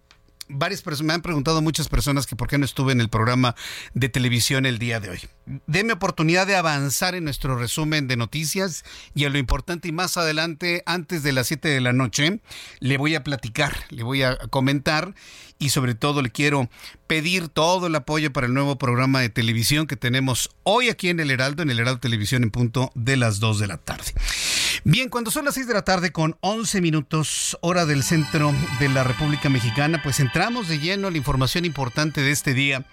varias 0.50 0.82
personas, 0.82 1.06
me 1.06 1.12
han 1.14 1.22
preguntado 1.22 1.62
muchas 1.62 1.88
personas 1.88 2.26
que 2.26 2.36
por 2.36 2.48
qué 2.48 2.58
no 2.58 2.64
estuve 2.64 2.92
en 2.92 3.00
el 3.00 3.08
programa 3.08 3.54
de 3.94 4.08
televisión 4.08 4.66
el 4.66 4.78
día 4.78 5.00
de 5.00 5.10
hoy. 5.10 5.20
Deme 5.66 5.92
oportunidad 5.92 6.46
de 6.46 6.56
avanzar 6.56 7.14
en 7.14 7.24
nuestro 7.24 7.56
resumen 7.56 8.08
de 8.08 8.16
noticias 8.16 8.84
y 9.14 9.24
a 9.24 9.30
lo 9.30 9.38
importante 9.38 9.88
y 9.88 9.92
más 9.92 10.16
adelante, 10.16 10.82
antes 10.86 11.22
de 11.22 11.32
las 11.32 11.48
7 11.48 11.68
de 11.68 11.80
la 11.80 11.92
noche, 11.92 12.40
le 12.80 12.98
voy 12.98 13.14
a 13.14 13.24
platicar, 13.24 13.76
le 13.90 14.02
voy 14.02 14.22
a 14.22 14.36
comentar 14.50 15.14
y 15.58 15.70
sobre 15.70 15.94
todo 15.94 16.22
le 16.22 16.30
quiero 16.30 16.68
pedir 17.06 17.48
todo 17.48 17.86
el 17.86 17.94
apoyo 17.94 18.32
para 18.32 18.46
el 18.46 18.54
nuevo 18.54 18.78
programa 18.78 19.20
de 19.20 19.28
televisión 19.28 19.86
que 19.86 19.96
tenemos 19.96 20.50
hoy 20.62 20.88
aquí 20.88 21.08
en 21.08 21.20
el 21.20 21.30
Heraldo, 21.30 21.62
en 21.62 21.70
el 21.70 21.78
Heraldo 21.78 22.00
Televisión 22.00 22.42
en 22.42 22.50
punto 22.50 22.90
de 22.94 23.16
las 23.16 23.40
2 23.40 23.58
de 23.60 23.66
la 23.66 23.76
tarde. 23.76 24.12
Bien, 24.84 25.10
cuando 25.10 25.30
son 25.30 25.44
las 25.44 25.54
6 25.54 25.66
de 25.66 25.74
la 25.74 25.84
tarde 25.84 26.10
con 26.10 26.38
11 26.40 26.80
minutos 26.80 27.58
hora 27.60 27.84
del 27.84 28.02
centro 28.02 28.54
de 28.78 28.88
la 28.88 29.04
República 29.04 29.50
Mexicana, 29.50 30.00
pues 30.02 30.20
entramos 30.20 30.68
de 30.68 30.78
lleno 30.78 31.08
a 31.08 31.10
la 31.10 31.18
información 31.18 31.66
importante 31.66 32.22
de 32.22 32.30
este 32.30 32.54
día. 32.54 32.86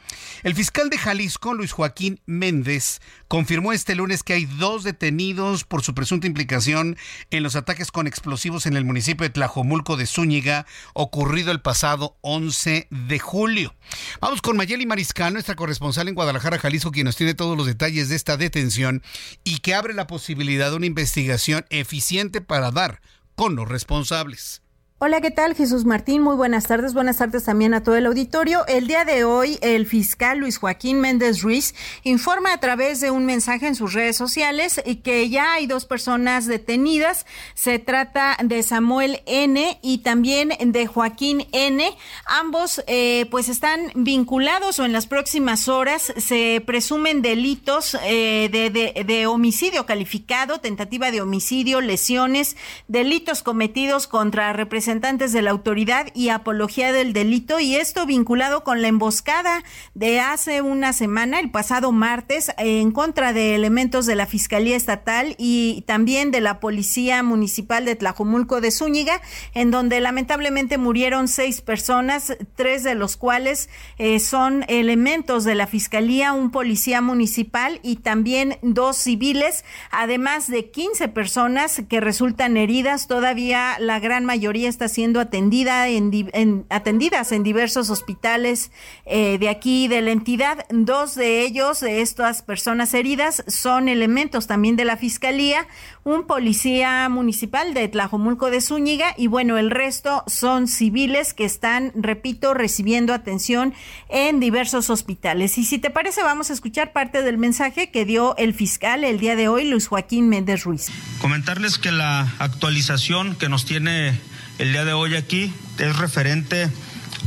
El 0.43 0.53
fiscal 0.53 0.89
de 0.89 0.97
Jalisco, 0.97 1.53
Luis 1.53 1.71
Joaquín 1.71 2.19
Méndez, 2.25 2.99
confirmó 3.29 3.71
este 3.71 3.95
lunes 3.95 4.23
que 4.23 4.33
hay 4.33 4.45
dos 4.45 4.83
detenidos 4.83 5.63
por 5.63 5.81
su 5.81 5.95
presunta 5.95 6.27
implicación 6.27 6.97
en 7.31 7.41
los 7.41 7.55
ataques 7.55 7.89
con 7.89 8.05
explosivos 8.05 8.65
en 8.65 8.75
el 8.75 8.83
municipio 8.83 9.23
de 9.23 9.29
Tlajomulco 9.29 9.95
de 9.95 10.07
Zúñiga, 10.07 10.65
ocurrido 10.93 11.51
el 11.53 11.61
pasado 11.61 12.17
11 12.19 12.87
de 12.91 13.19
julio. 13.19 13.73
Vamos 14.19 14.41
con 14.41 14.57
Mayeli 14.57 14.85
Mariscal, 14.85 15.31
nuestra 15.31 15.55
corresponsal 15.55 16.09
en 16.09 16.15
Guadalajara, 16.15 16.59
Jalisco, 16.59 16.91
quien 16.91 17.05
nos 17.05 17.15
tiene 17.15 17.33
todos 17.33 17.57
los 17.57 17.65
detalles 17.65 18.09
de 18.09 18.17
esta 18.17 18.35
detención 18.35 19.01
y 19.45 19.59
que 19.59 19.73
abre 19.73 19.93
la 19.93 20.05
posibilidad 20.05 20.69
de 20.69 20.75
una 20.75 20.85
investigación 20.85 21.65
eficiente 21.79 22.41
para 22.41 22.71
dar 22.71 23.01
con 23.35 23.55
los 23.55 23.67
responsables. 23.67 24.61
Hola, 24.99 25.21
¿qué 25.21 25.29
tal? 25.29 25.53
Jesús 25.53 25.85
Martín, 25.85 26.23
muy 26.23 26.35
buenas 26.35 26.65
tardes. 26.65 26.95
Buenas 26.95 27.17
tardes 27.17 27.43
también 27.43 27.75
a 27.75 27.83
todo 27.83 27.95
el 27.97 28.07
auditorio. 28.07 28.65
El 28.65 28.87
día 28.87 29.05
de 29.05 29.25
hoy, 29.25 29.59
el 29.61 29.85
fiscal 29.85 30.39
Luis 30.39 30.57
Joaquín 30.57 30.99
Méndez 31.01 31.43
Ruiz 31.43 31.75
informa 32.01 32.51
a 32.51 32.59
través 32.59 32.99
de 32.99 33.11
un 33.11 33.23
mensaje 33.23 33.67
en 33.67 33.75
sus 33.75 33.93
redes 33.93 34.17
sociales 34.17 34.81
que 35.03 35.29
ya 35.29 35.53
hay 35.53 35.67
dos 35.67 35.85
personas 35.85 36.47
detenidas. 36.47 37.27
Se 37.53 37.77
trata 37.77 38.37
de 38.43 38.63
Samuel 38.63 39.21
N. 39.27 39.77
y 39.83 39.99
también 39.99 40.49
de 40.59 40.87
Joaquín 40.87 41.45
N. 41.51 41.95
Ambos, 42.25 42.83
eh, 42.87 43.27
pues, 43.29 43.49
están 43.49 43.91
vinculados 43.93 44.79
o 44.79 44.85
en 44.85 44.93
las 44.93 45.05
próximas 45.05 45.67
horas 45.67 46.11
se 46.17 46.63
presumen 46.65 47.21
delitos 47.21 47.95
eh, 48.03 48.49
de, 48.51 49.03
de 49.03 49.27
homicidio 49.27 49.85
calificado, 49.85 50.59
tentativa 50.59 51.11
de 51.11 51.21
homicidio, 51.21 51.81
lesiones, 51.81 52.57
delitos 52.87 53.43
cometidos 53.43 54.07
contra 54.07 54.53
representantes 54.53 54.86
representantes 54.87 55.33
de 55.33 55.41
la 55.41 55.51
autoridad 55.51 56.07
y 56.13 56.29
apología 56.29 56.93
del 56.93 57.11
delito 57.11 57.59
y 57.59 57.75
esto 57.75 58.05
vinculado 58.05 58.63
con 58.63 58.81
la 58.81 58.87
emboscada 58.87 59.65
de 59.95 60.21
hace 60.21 60.61
una 60.61 60.93
semana, 60.93 61.41
el 61.41 61.51
pasado 61.51 61.91
martes, 61.91 62.53
en 62.57 62.93
contra 62.93 63.33
de 63.33 63.53
elementos 63.53 64.05
de 64.05 64.15
la 64.15 64.25
Fiscalía 64.27 64.77
Estatal 64.77 65.35
y 65.37 65.83
también 65.87 66.31
de 66.31 66.39
la 66.39 66.61
Policía 66.61 67.21
Municipal 67.21 67.83
de 67.83 67.97
Tlajomulco 67.97 68.61
de 68.61 68.71
Zúñiga, 68.71 69.21
en 69.53 69.71
donde 69.71 69.99
lamentablemente 69.99 70.77
murieron 70.77 71.27
seis 71.27 71.59
personas, 71.59 72.37
tres 72.55 72.83
de 72.83 72.95
los 72.95 73.17
cuales 73.17 73.69
eh, 73.97 74.21
son 74.21 74.63
elementos 74.69 75.43
de 75.43 75.55
la 75.55 75.67
Fiscalía, 75.67 76.31
un 76.31 76.49
policía 76.49 77.01
municipal 77.01 77.81
y 77.83 77.97
también 77.97 78.57
dos 78.61 78.95
civiles, 78.95 79.65
además 79.91 80.47
de 80.47 80.71
15 80.71 81.09
personas 81.09 81.81
que 81.89 81.99
resultan 81.99 82.55
heridas, 82.55 83.07
todavía 83.07 83.75
la 83.79 83.99
gran 83.99 84.23
mayoría 84.23 84.69
está 84.77 84.87
siendo 84.87 85.19
atendida 85.19 85.87
en, 85.87 86.65
atendidas 86.69 87.31
en 87.31 87.41
diversos 87.41 87.89
hospitales 87.89 88.71
eh, 89.07 89.39
de 89.39 89.49
aquí 89.49 89.87
de 89.87 90.01
la 90.01 90.11
entidad. 90.11 90.67
Dos 90.69 91.15
de 91.15 91.41
ellos, 91.41 91.79
de 91.79 92.01
estas 92.01 92.43
personas 92.43 92.93
heridas, 92.93 93.43
son 93.47 93.89
elementos 93.89 94.45
también 94.45 94.75
de 94.75 94.85
la 94.85 94.95
Fiscalía, 94.95 95.67
un 96.03 96.27
policía 96.27 97.09
municipal 97.09 97.73
de 97.73 97.87
Tlajomulco 97.87 98.51
de 98.51 98.61
Zúñiga 98.61 99.15
y 99.17 99.25
bueno, 99.25 99.57
el 99.57 99.71
resto 99.71 100.23
son 100.27 100.67
civiles 100.67 101.33
que 101.33 101.45
están, 101.45 101.91
repito, 101.95 102.53
recibiendo 102.53 103.15
atención 103.15 103.73
en 104.09 104.39
diversos 104.39 104.91
hospitales. 104.91 105.57
Y 105.57 105.65
si 105.65 105.79
te 105.79 105.89
parece, 105.89 106.21
vamos 106.21 106.51
a 106.51 106.53
escuchar 106.53 106.93
parte 106.93 107.23
del 107.23 107.39
mensaje 107.39 107.89
que 107.89 108.05
dio 108.05 108.37
el 108.37 108.53
fiscal 108.53 109.03
el 109.03 109.19
día 109.19 109.35
de 109.35 109.47
hoy, 109.47 109.67
Luis 109.67 109.87
Joaquín 109.87 110.29
Méndez 110.29 110.65
Ruiz. 110.65 110.91
Comentarles 111.19 111.79
que 111.79 111.91
la 111.91 112.31
actualización 112.37 113.35
que 113.35 113.49
nos 113.49 113.65
tiene 113.65 114.19
el 114.57 114.71
día 114.71 114.85
de 114.85 114.93
hoy 114.93 115.15
aquí 115.15 115.53
es 115.77 115.95
referente 115.97 116.69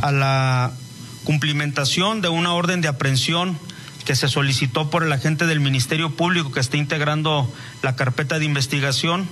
a 0.00 0.10
la 0.10 0.72
cumplimentación 1.24 2.20
de 2.22 2.28
una 2.28 2.54
orden 2.54 2.80
de 2.80 2.88
aprehensión 2.88 3.56
que 4.04 4.16
se 4.16 4.28
solicitó 4.28 4.90
por 4.90 5.04
el 5.04 5.12
agente 5.12 5.46
del 5.46 5.60
Ministerio 5.60 6.10
Público 6.10 6.50
que 6.50 6.60
está 6.60 6.76
integrando 6.76 7.52
la 7.82 7.94
carpeta 7.94 8.38
de 8.38 8.46
investigación 8.46 9.28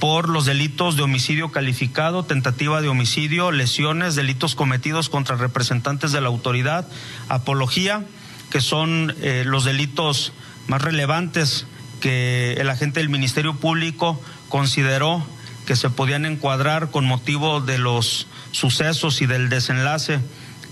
por 0.00 0.28
los 0.28 0.46
delitos 0.46 0.96
de 0.96 1.02
homicidio 1.02 1.50
calificado, 1.50 2.24
tentativa 2.24 2.80
de 2.80 2.88
homicidio, 2.88 3.52
lesiones, 3.52 4.16
delitos 4.16 4.54
cometidos 4.54 5.08
contra 5.08 5.36
representantes 5.36 6.12
de 6.12 6.20
la 6.20 6.28
autoridad, 6.28 6.88
apología, 7.28 8.04
que 8.50 8.60
son 8.60 9.14
eh, 9.20 9.44
los 9.46 9.64
delitos 9.64 10.32
más 10.66 10.82
relevantes 10.82 11.66
que 12.00 12.54
el 12.54 12.70
agente 12.70 13.00
del 13.00 13.08
Ministerio 13.08 13.54
Público 13.54 14.20
consideró 14.48 15.24
que 15.68 15.76
se 15.76 15.90
podían 15.90 16.24
encuadrar 16.24 16.90
con 16.90 17.04
motivo 17.04 17.60
de 17.60 17.76
los 17.76 18.26
sucesos 18.52 19.20
y 19.20 19.26
del 19.26 19.50
desenlace 19.50 20.18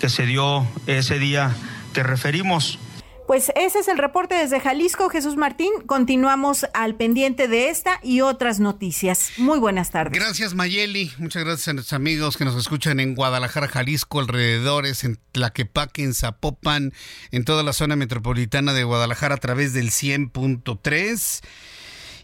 que 0.01 0.09
se 0.09 0.25
dio 0.25 0.67
ese 0.87 1.19
día 1.19 1.55
que 1.93 2.03
referimos. 2.03 2.79
Pues 3.27 3.53
ese 3.57 3.81
es 3.81 3.89
el 3.89 3.99
reporte 3.99 4.37
desde 4.37 4.59
Jalisco, 4.59 5.11
Jesús 5.11 5.37
Martín. 5.37 5.71
Continuamos 5.85 6.65
al 6.73 6.95
pendiente 6.95 7.47
de 7.47 7.69
esta 7.69 8.01
y 8.03 8.23
otras 8.23 8.59
noticias. 8.59 9.33
Muy 9.37 9.59
buenas 9.59 9.91
tardes. 9.91 10.19
Gracias, 10.19 10.55
Mayeli. 10.55 11.13
Muchas 11.19 11.45
gracias 11.45 11.69
a 11.69 11.73
nuestros 11.75 11.93
amigos 11.93 12.39
que 12.39 12.47
nos 12.47 12.57
escuchan 12.57 12.99
en 12.99 13.15
Guadalajara, 13.15 13.69
Jalisco, 13.69 14.21
alrededores, 14.21 15.05
en 15.05 15.19
Tlaquepaque, 15.33 16.05
en 16.05 16.15
Zapopan, 16.15 16.95
en 17.33 17.45
toda 17.45 17.63
la 17.63 17.75
zona 17.75 17.97
metropolitana 17.97 18.73
de 18.73 18.85
Guadalajara 18.85 19.35
a 19.35 19.39
través 19.39 19.75
del 19.75 19.91
100.3. 19.91 21.43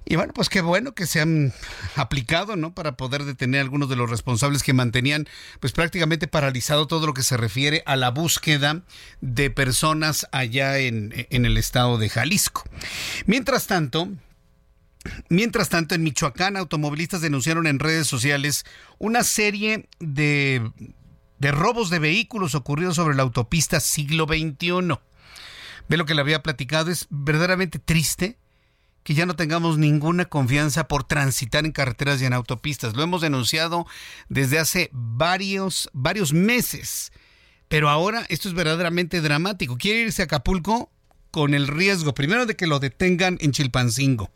Y 0.05 0.17
bueno, 0.17 0.33
pues 0.35 0.49
qué 0.49 0.61
bueno 0.61 0.95
que 0.95 1.07
se 1.07 1.21
han 1.21 1.53
aplicado, 1.97 2.57
¿no? 2.57 2.75
Para 2.75 2.97
poder 2.97 3.25
detener 3.25 3.61
a 3.61 3.63
algunos 3.63 3.89
de 3.89 3.97
los 3.97 4.11
responsables 4.11 4.63
que 4.63 4.73
mantenían, 4.73 5.29
pues 5.61 5.73
prácticamente 5.73 6.27
paralizado 6.27 6.87
todo 6.87 7.07
lo 7.07 7.15
que 7.15 7.23
se 7.23 7.37
refiere 7.37 7.83
a 7.87 7.97
la 7.97 8.11
búsqueda 8.11 8.83
de 9.21 9.51
personas 9.51 10.27
allá 10.33 10.79
en, 10.79 11.27
en 11.31 11.45
el 11.45 11.57
estado 11.57 11.99
de 11.99 12.09
Jalisco. 12.09 12.65
Mientras 13.27 13.67
tanto, 13.67 14.09
Mientras 15.29 15.69
tanto, 15.69 15.95
en 15.95 16.05
Michoacán, 16.05 16.57
automovilistas 16.57 17.21
denunciaron 17.21 17.67
en 17.67 17.81
redes 17.81 18.07
sociales 18.07 18.65
una 18.99 19.25
serie 19.25 19.89
de, 19.99 20.71
de 21.39 21.51
robos 21.51 21.91
de 21.91 21.99
vehículos 21.99 22.55
ocurridos 22.55 22.97
sobre 22.97 23.17
la 23.17 23.23
autopista 23.23 23.81
siglo 23.81 24.27
XXI. 24.27 24.99
Ve 25.89 25.97
lo 25.97 26.07
que 26.07 26.15
le 26.15 26.21
había 26.21 26.43
platicado, 26.43 26.91
es 26.91 27.09
verdaderamente 27.11 27.81
triste 27.81 28.39
que 29.03 29.15
ya 29.15 29.27
no 29.27 29.35
tengamos 29.35 29.79
ninguna 29.79 30.27
confianza 30.27 30.89
por 30.89 31.05
transitar 31.05 31.65
en 31.65 31.73
carreteras 31.73 32.21
y 32.23 32.27
en 32.27 32.33
autopistas. 32.33 32.95
Lo 32.95 33.03
hemos 33.03 33.21
denunciado 33.21 33.87
desde 34.29 34.59
hace 34.59 34.91
varios, 34.93 35.91
varios 35.93 36.33
meses. 36.33 37.13
Pero 37.69 37.89
ahora 37.89 38.27
esto 38.29 38.49
es 38.49 38.55
verdaderamente 38.55 39.21
dramático. 39.21 39.77
Quiere 39.77 40.01
irse 40.01 40.23
a 40.23 40.27
Acapulco 40.27 40.91
con 41.31 41.55
el 41.55 41.67
riesgo, 41.67 42.15
primero, 42.15 42.47
de 42.47 42.55
que 42.55 42.67
lo 42.67 42.79
detengan 42.79 43.39
en 43.41 43.53
Chilpancingo. 43.53 44.31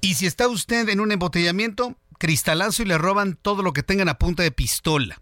Y 0.00 0.14
si 0.14 0.26
está 0.26 0.46
usted 0.46 0.88
en 0.88 1.00
un 1.00 1.12
embotellamiento, 1.12 1.96
cristalazo 2.18 2.82
y 2.82 2.86
le 2.86 2.98
roban 2.98 3.38
todo 3.40 3.62
lo 3.62 3.72
que 3.72 3.82
tengan 3.82 4.08
a 4.08 4.18
punta 4.18 4.42
de 4.42 4.50
pistola. 4.50 5.20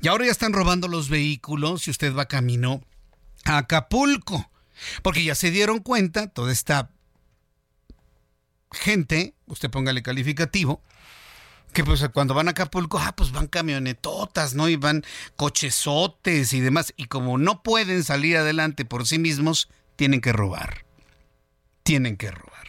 Y 0.00 0.08
ahora 0.08 0.26
ya 0.26 0.32
están 0.32 0.52
robando 0.52 0.88
los 0.88 1.08
vehículos 1.08 1.82
si 1.82 1.90
usted 1.90 2.14
va 2.14 2.26
camino 2.26 2.82
a 3.44 3.58
Acapulco. 3.58 4.50
Porque 5.02 5.24
ya 5.24 5.34
se 5.34 5.50
dieron 5.50 5.78
cuenta, 5.78 6.28
toda 6.28 6.52
esta 6.52 6.90
gente, 8.76 9.34
usted 9.46 9.70
póngale 9.70 10.02
calificativo, 10.02 10.82
que 11.72 11.84
pues 11.84 12.08
cuando 12.12 12.32
van 12.32 12.48
a 12.48 12.52
Acapulco, 12.52 12.98
ah, 12.98 13.14
pues 13.14 13.32
van 13.32 13.48
camionetotas, 13.48 14.54
¿no? 14.54 14.68
Y 14.68 14.76
van 14.76 15.04
cochesotes 15.36 16.52
y 16.54 16.60
demás. 16.60 16.94
Y 16.96 17.04
como 17.04 17.36
no 17.36 17.62
pueden 17.62 18.02
salir 18.02 18.38
adelante 18.38 18.84
por 18.86 19.06
sí 19.06 19.18
mismos, 19.18 19.68
tienen 19.96 20.22
que 20.22 20.32
robar. 20.32 20.86
Tienen 21.82 22.16
que 22.16 22.30
robar. 22.30 22.66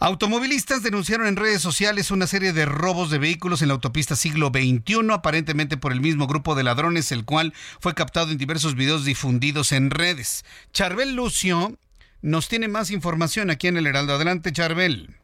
Automovilistas 0.00 0.82
denunciaron 0.82 1.28
en 1.28 1.36
redes 1.36 1.62
sociales 1.62 2.10
una 2.10 2.26
serie 2.26 2.52
de 2.52 2.64
robos 2.64 3.08
de 3.10 3.18
vehículos 3.18 3.62
en 3.62 3.68
la 3.68 3.74
autopista 3.74 4.16
siglo 4.16 4.48
XXI, 4.48 5.12
aparentemente 5.12 5.76
por 5.76 5.92
el 5.92 6.00
mismo 6.00 6.26
grupo 6.26 6.56
de 6.56 6.64
ladrones, 6.64 7.12
el 7.12 7.24
cual 7.24 7.54
fue 7.78 7.94
captado 7.94 8.32
en 8.32 8.38
diversos 8.38 8.74
videos 8.74 9.04
difundidos 9.04 9.70
en 9.70 9.90
redes. 9.90 10.44
Charbel 10.72 11.14
Lucio 11.14 11.78
nos 12.22 12.48
tiene 12.48 12.68
más 12.68 12.90
información 12.90 13.50
aquí 13.50 13.68
en 13.68 13.76
el 13.76 13.86
Heraldo. 13.86 14.14
Adelante, 14.14 14.52
Charbel. 14.52 15.21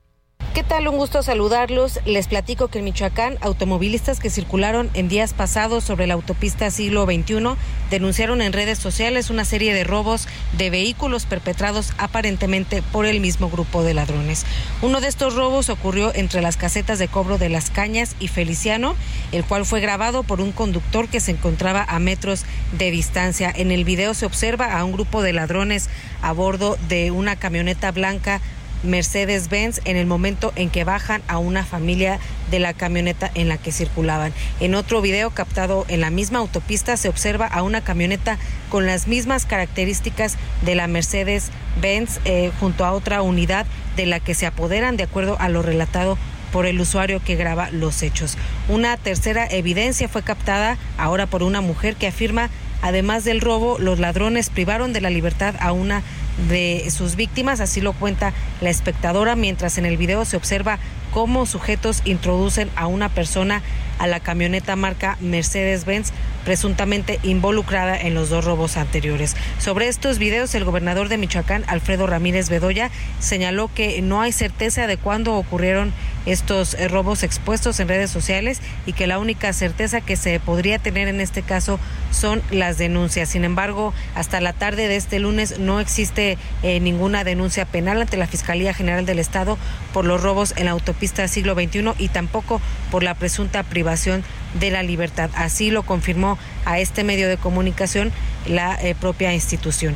¿Qué 0.59 0.65
tal? 0.65 0.89
Un 0.89 0.97
gusto 0.97 1.23
saludarlos. 1.23 2.01
Les 2.05 2.27
platico 2.27 2.67
que 2.67 2.81
en 2.81 2.87
Michoacán, 2.87 3.39
automovilistas 3.43 4.19
que 4.19 4.29
circularon 4.29 4.91
en 4.95 5.09
días 5.09 5.33
pasados 5.33 5.85
sobre 5.85 6.09
la 6.09 6.15
autopista 6.15 6.73
siglo 6.73 7.05
XXI 7.05 7.55
denunciaron 7.93 8.43
en 8.43 8.53
redes 8.53 8.77
sociales 8.77 9.31
una 9.31 9.45
serie 9.45 9.73
de 9.73 9.85
robos 9.85 10.27
de 10.57 10.69
vehículos 10.71 11.27
perpetrados 11.27 11.93
aparentemente 11.97 12.83
por 12.83 13.07
el 13.07 13.21
mismo 13.21 13.49
grupo 13.51 13.85
de 13.85 13.95
ladrones. 13.95 14.47
Uno 14.83 15.01
de 15.01 15.07
estos 15.07 15.37
robos 15.37 15.69
ocurrió 15.69 16.13
entre 16.13 16.43
las 16.43 16.57
casetas 16.57 16.99
de 16.99 17.07
cobro 17.07 17.39
de 17.39 17.51
Las 17.51 17.71
Cañas 17.71 18.17
y 18.19 18.27
Feliciano, 18.27 18.97
el 19.31 19.45
cual 19.45 19.65
fue 19.65 19.79
grabado 19.79 20.25
por 20.25 20.41
un 20.41 20.51
conductor 20.51 21.07
que 21.07 21.21
se 21.21 21.31
encontraba 21.31 21.85
a 21.85 22.01
metros 22.01 22.45
de 22.77 22.91
distancia. 22.91 23.53
En 23.55 23.71
el 23.71 23.85
video 23.85 24.13
se 24.13 24.27
observa 24.27 24.77
a 24.77 24.85
un 24.85 24.91
grupo 24.91 25.23
de 25.23 25.35
ladrones 25.35 25.89
a 26.21 26.33
bordo 26.33 26.77
de 26.89 27.13
una 27.13 27.37
camioneta 27.37 27.93
blanca 27.93 28.41
Mercedes-Benz 28.83 29.81
en 29.85 29.97
el 29.97 30.07
momento 30.07 30.53
en 30.57 30.71
que 30.71 30.85
bajan 30.85 31.23
a 31.29 31.39
una 31.39 31.65
familia 31.65 32.19
de 32.51 32.59
la 32.59 32.73
camioneta 32.73 33.31
en 33.35 33.49
la 33.49 33.59
que 33.59 33.73
circulaban. 33.73 34.33
En 34.61 34.75
otro 34.75 35.01
video 35.01 35.31
captado 35.31 35.85
en 35.89 36.01
la 36.01 36.11
misma 36.11 36.39
autopista 36.39 36.97
se 36.97 37.09
observa 37.09 37.47
a 37.47 37.63
una 37.63 37.83
camioneta 37.83 38.39
con 38.69 38.87
las 38.87 39.09
mismas 39.09 39.47
características 39.47 40.37
de 40.65 40.75
la 40.75 40.87
Mercedes-Benz 40.87 42.21
eh, 42.25 42.51
junto 42.61 42.85
a 42.85 42.93
otra 42.93 43.23
unidad 43.23 43.67
de 43.97 44.07
la 44.07 44.21
que 44.21 44.35
se 44.35 44.47
apoderan 44.47 44.97
de 44.97 45.05
acuerdo 45.05 45.37
a 45.41 45.49
lo 45.49 45.63
relatado 45.63 46.19
por 46.53 46.67
el 46.67 46.81
usuario 46.81 47.21
que 47.23 47.37
graba 47.37 47.71
los 47.71 48.03
hechos. 48.03 48.37
Una 48.69 48.97
tercera 48.97 49.47
evidencia 49.47 50.09
fue 50.09 50.23
captada 50.23 50.79
ahora 50.97 51.27
por 51.27 51.43
una 51.43 51.61
mujer 51.61 51.97
que 51.97 52.07
afirma, 52.07 52.49
además 52.83 53.25
del 53.25 53.41
robo, 53.41 53.79
los 53.79 53.99
ladrones 53.99 54.51
privaron 54.51 54.93
de 54.93 55.01
la 55.01 55.11
libertad 55.11 55.55
a 55.61 55.73
una 55.73 56.03
de 56.49 56.89
sus 56.91 57.17
víctimas, 57.17 57.61
así 57.61 57.81
lo 57.81 57.93
cuenta 57.93 58.33
la 58.61 58.71
espectadora, 58.71 59.35
mientras 59.37 59.79
en 59.79 59.87
el 59.87 59.97
video 59.97 60.25
se 60.25 60.37
observa 60.37 60.79
cómo 61.13 61.47
sujetos 61.47 62.03
introducen 62.05 62.71
a 62.77 62.87
una 62.87 63.09
persona 63.09 63.63
a 63.99 64.07
la 64.07 64.21
camioneta 64.21 64.77
marca 64.77 65.17
Mercedes-Benz 65.21 66.13
presuntamente 66.45 67.19
involucrada 67.23 68.01
en 68.01 68.15
los 68.15 68.31
dos 68.31 68.45
robos 68.45 68.77
anteriores. 68.77 69.37
Sobre 69.59 69.89
estos 69.89 70.19
videos, 70.19 70.55
el 70.55 70.65
gobernador 70.65 71.09
de 71.09 71.19
Michoacán, 71.19 71.65
Alfredo 71.67 72.07
Ramírez 72.07 72.49
Bedoya, 72.49 72.91
señaló 73.19 73.71
que 73.75 74.01
no 74.01 74.21
hay 74.21 74.33
certeza 74.33 74.87
de 74.87 74.97
cuándo 74.97 75.35
ocurrieron 75.35 75.93
estos 76.29 76.75
eh, 76.75 76.89
robos 76.89 77.23
expuestos 77.23 77.81
en 77.81 77.89
redes 77.89 78.11
sociales 78.11 78.61
y 78.87 78.93
que 78.93 79.07
la 79.07 79.19
única 79.19 79.53
certeza 79.53 80.01
que 80.01 80.17
se 80.17 80.39
podría 80.41 80.79
tener 80.79 81.09
en 81.09 81.21
este 81.21 81.43
caso 81.43 81.81
son 82.11 82.43
las 82.51 82.79
denuncias. 82.79 83.31
Sin 83.31 83.45
embargo, 83.45 83.95
hasta 84.15 84.41
la 84.41 84.53
tarde 84.53 84.89
de 84.89 84.97
este 84.97 85.19
lunes 85.19 85.59
no 85.59 85.81
existe 85.81 86.39
eh, 86.63 86.81
ninguna 86.81 87.25
denuncia 87.25 87.65
penal 87.65 88.01
ante 88.01 88.17
la 88.17 88.27
Fiscalía 88.27 88.75
General 88.75 89.07
del 89.07 89.19
Estado 89.19 89.59
por 89.93 90.05
los 90.05 90.23
robos 90.23 90.55
en 90.57 90.67
la 90.67 90.73
autopista 90.73 91.27
siglo 91.29 91.55
XXI 91.55 91.93
y 91.99 92.09
tampoco 92.09 92.61
por 92.91 93.03
la 93.03 93.15
presunta 93.15 93.63
privación 93.63 94.23
de 94.61 94.71
la 94.71 94.83
libertad. 94.83 95.31
Así 95.35 95.71
lo 95.71 95.83
confirmó 95.83 96.39
a 96.65 96.79
este 96.79 97.05
medio 97.05 97.29
de 97.29 97.37
comunicación 97.37 98.13
la 98.47 98.75
eh, 98.83 98.95
propia 98.95 99.33
institución. 99.35 99.95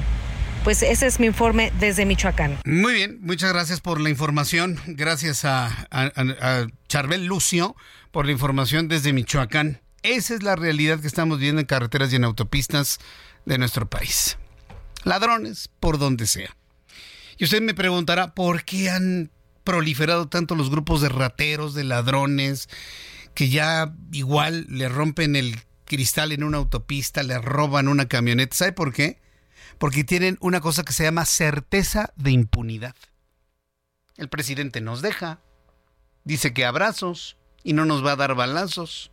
Pues 0.64 0.82
ese 0.82 1.06
es 1.06 1.18
mi 1.18 1.26
informe 1.26 1.72
desde 1.80 2.06
Michoacán. 2.06 2.58
Muy 2.64 2.94
bien, 2.94 3.18
muchas 3.20 3.52
gracias 3.52 3.80
por 3.80 4.00
la 4.00 4.10
información. 4.10 4.78
Gracias 4.86 5.44
a, 5.44 5.88
a 5.90 6.66
Charbel 6.88 7.26
Lucio 7.26 7.74
por 8.12 8.26
la 8.26 8.32
información 8.32 8.86
desde 8.86 9.12
Michoacán. 9.12 9.80
Esa 10.02 10.34
es 10.34 10.42
la 10.42 10.54
realidad 10.54 11.00
que 11.00 11.08
estamos 11.08 11.40
viendo 11.40 11.60
en 11.60 11.66
carreteras 11.66 12.12
y 12.12 12.16
en 12.16 12.24
autopistas 12.24 12.98
de 13.44 13.58
nuestro 13.58 13.90
país. 13.90 14.38
Ladrones 15.02 15.68
por 15.80 15.98
donde 15.98 16.26
sea. 16.26 16.56
Y 17.38 17.44
usted 17.44 17.60
me 17.60 17.74
preguntará, 17.74 18.34
¿por 18.34 18.64
qué 18.64 18.88
han 18.88 19.30
proliferado 19.64 20.28
tanto 20.28 20.54
los 20.54 20.70
grupos 20.70 21.00
de 21.00 21.08
rateros, 21.08 21.74
de 21.74 21.84
ladrones, 21.84 22.68
que 23.34 23.48
ya 23.48 23.94
igual 24.12 24.66
le 24.68 24.88
rompen 24.88 25.36
el 25.36 25.60
cristal 25.84 26.32
en 26.32 26.44
una 26.44 26.58
autopista, 26.58 27.22
le 27.22 27.38
roban 27.38 27.88
una 27.88 28.06
camioneta. 28.08 28.56
¿Sabe 28.56 28.72
por 28.72 28.92
qué? 28.92 29.20
Porque 29.82 30.04
tienen 30.04 30.38
una 30.40 30.60
cosa 30.60 30.84
que 30.84 30.92
se 30.92 31.02
llama 31.02 31.24
certeza 31.24 32.12
de 32.14 32.30
impunidad. 32.30 32.94
El 34.16 34.28
presidente 34.28 34.80
nos 34.80 35.02
deja, 35.02 35.40
dice 36.22 36.54
que 36.54 36.64
abrazos 36.64 37.36
y 37.64 37.72
no 37.72 37.84
nos 37.84 38.06
va 38.06 38.12
a 38.12 38.16
dar 38.16 38.36
balazos. 38.36 39.10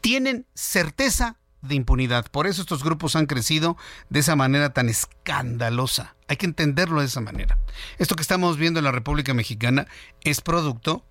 Tienen 0.00 0.48
certeza 0.52 1.36
de 1.62 1.76
impunidad. 1.76 2.26
Por 2.28 2.48
eso 2.48 2.62
estos 2.62 2.82
grupos 2.82 3.14
han 3.14 3.26
crecido 3.26 3.76
de 4.08 4.18
esa 4.18 4.34
manera 4.34 4.72
tan 4.72 4.88
escandalosa. 4.88 6.16
Hay 6.26 6.38
que 6.38 6.46
entenderlo 6.46 6.98
de 6.98 7.06
esa 7.06 7.20
manera. 7.20 7.56
Esto 7.98 8.16
que 8.16 8.22
estamos 8.22 8.56
viendo 8.56 8.80
en 8.80 8.86
la 8.86 8.90
República 8.90 9.32
Mexicana 9.32 9.86
es 10.24 10.40
producto 10.40 11.06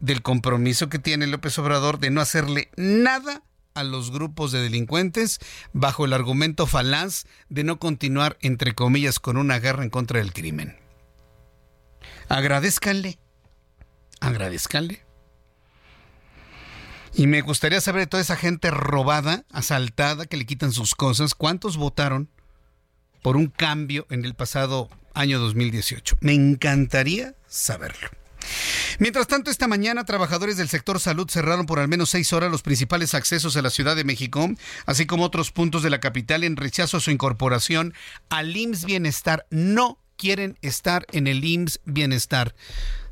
del 0.00 0.22
compromiso 0.22 0.88
que 0.88 0.98
tiene 0.98 1.26
López 1.26 1.58
Obrador 1.58 1.98
de 1.98 2.08
no 2.08 2.22
hacerle 2.22 2.70
nada 2.78 3.42
a 3.76 3.84
los 3.84 4.10
grupos 4.10 4.50
de 4.50 4.62
delincuentes 4.62 5.38
bajo 5.72 6.06
el 6.06 6.14
argumento 6.14 6.66
falaz 6.66 7.24
de 7.48 7.62
no 7.62 7.78
continuar, 7.78 8.36
entre 8.40 8.74
comillas, 8.74 9.20
con 9.20 9.36
una 9.36 9.60
guerra 9.60 9.84
en 9.84 9.90
contra 9.90 10.18
del 10.18 10.32
crimen. 10.32 10.76
Agradezcanle, 12.28 13.18
agradezcanle. 14.20 15.04
Y 17.14 17.26
me 17.26 17.42
gustaría 17.42 17.80
saber 17.80 18.02
de 18.02 18.06
toda 18.08 18.22
esa 18.22 18.36
gente 18.36 18.70
robada, 18.70 19.44
asaltada, 19.50 20.26
que 20.26 20.36
le 20.36 20.46
quitan 20.46 20.72
sus 20.72 20.94
cosas, 20.94 21.34
¿cuántos 21.34 21.76
votaron 21.76 22.28
por 23.22 23.36
un 23.36 23.46
cambio 23.46 24.06
en 24.10 24.24
el 24.24 24.34
pasado 24.34 24.88
año 25.14 25.38
2018? 25.38 26.16
Me 26.20 26.34
encantaría 26.34 27.34
saberlo. 27.46 28.08
Mientras 28.98 29.26
tanto, 29.26 29.50
esta 29.50 29.68
mañana 29.68 30.04
trabajadores 30.04 30.56
del 30.56 30.68
sector 30.68 31.00
salud 31.00 31.28
cerraron 31.30 31.66
por 31.66 31.78
al 31.78 31.88
menos 31.88 32.10
seis 32.10 32.32
horas 32.32 32.50
los 32.50 32.62
principales 32.62 33.14
accesos 33.14 33.56
a 33.56 33.62
la 33.62 33.70
Ciudad 33.70 33.96
de 33.96 34.04
México, 34.04 34.48
así 34.86 35.06
como 35.06 35.24
otros 35.24 35.52
puntos 35.52 35.82
de 35.82 35.90
la 35.90 36.00
capital 36.00 36.44
en 36.44 36.56
rechazo 36.56 36.96
a 36.96 37.00
su 37.00 37.10
incorporación 37.10 37.94
al 38.28 38.56
IMSS 38.56 38.84
Bienestar. 38.84 39.46
No 39.50 39.98
quieren 40.16 40.58
estar 40.62 41.06
en 41.12 41.26
el 41.26 41.44
IMSS 41.44 41.80
Bienestar. 41.84 42.54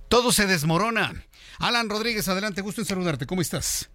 Todo 0.09 0.33
se 0.33 0.47
desmorona. 0.47 1.27
Alan 1.59 1.89
Rodríguez, 1.89 2.29
adelante, 2.29 2.63
gusto 2.63 2.81
en 2.81 2.87
saludarte. 2.87 3.27
¿Cómo 3.27 3.43
estás? 3.43 3.91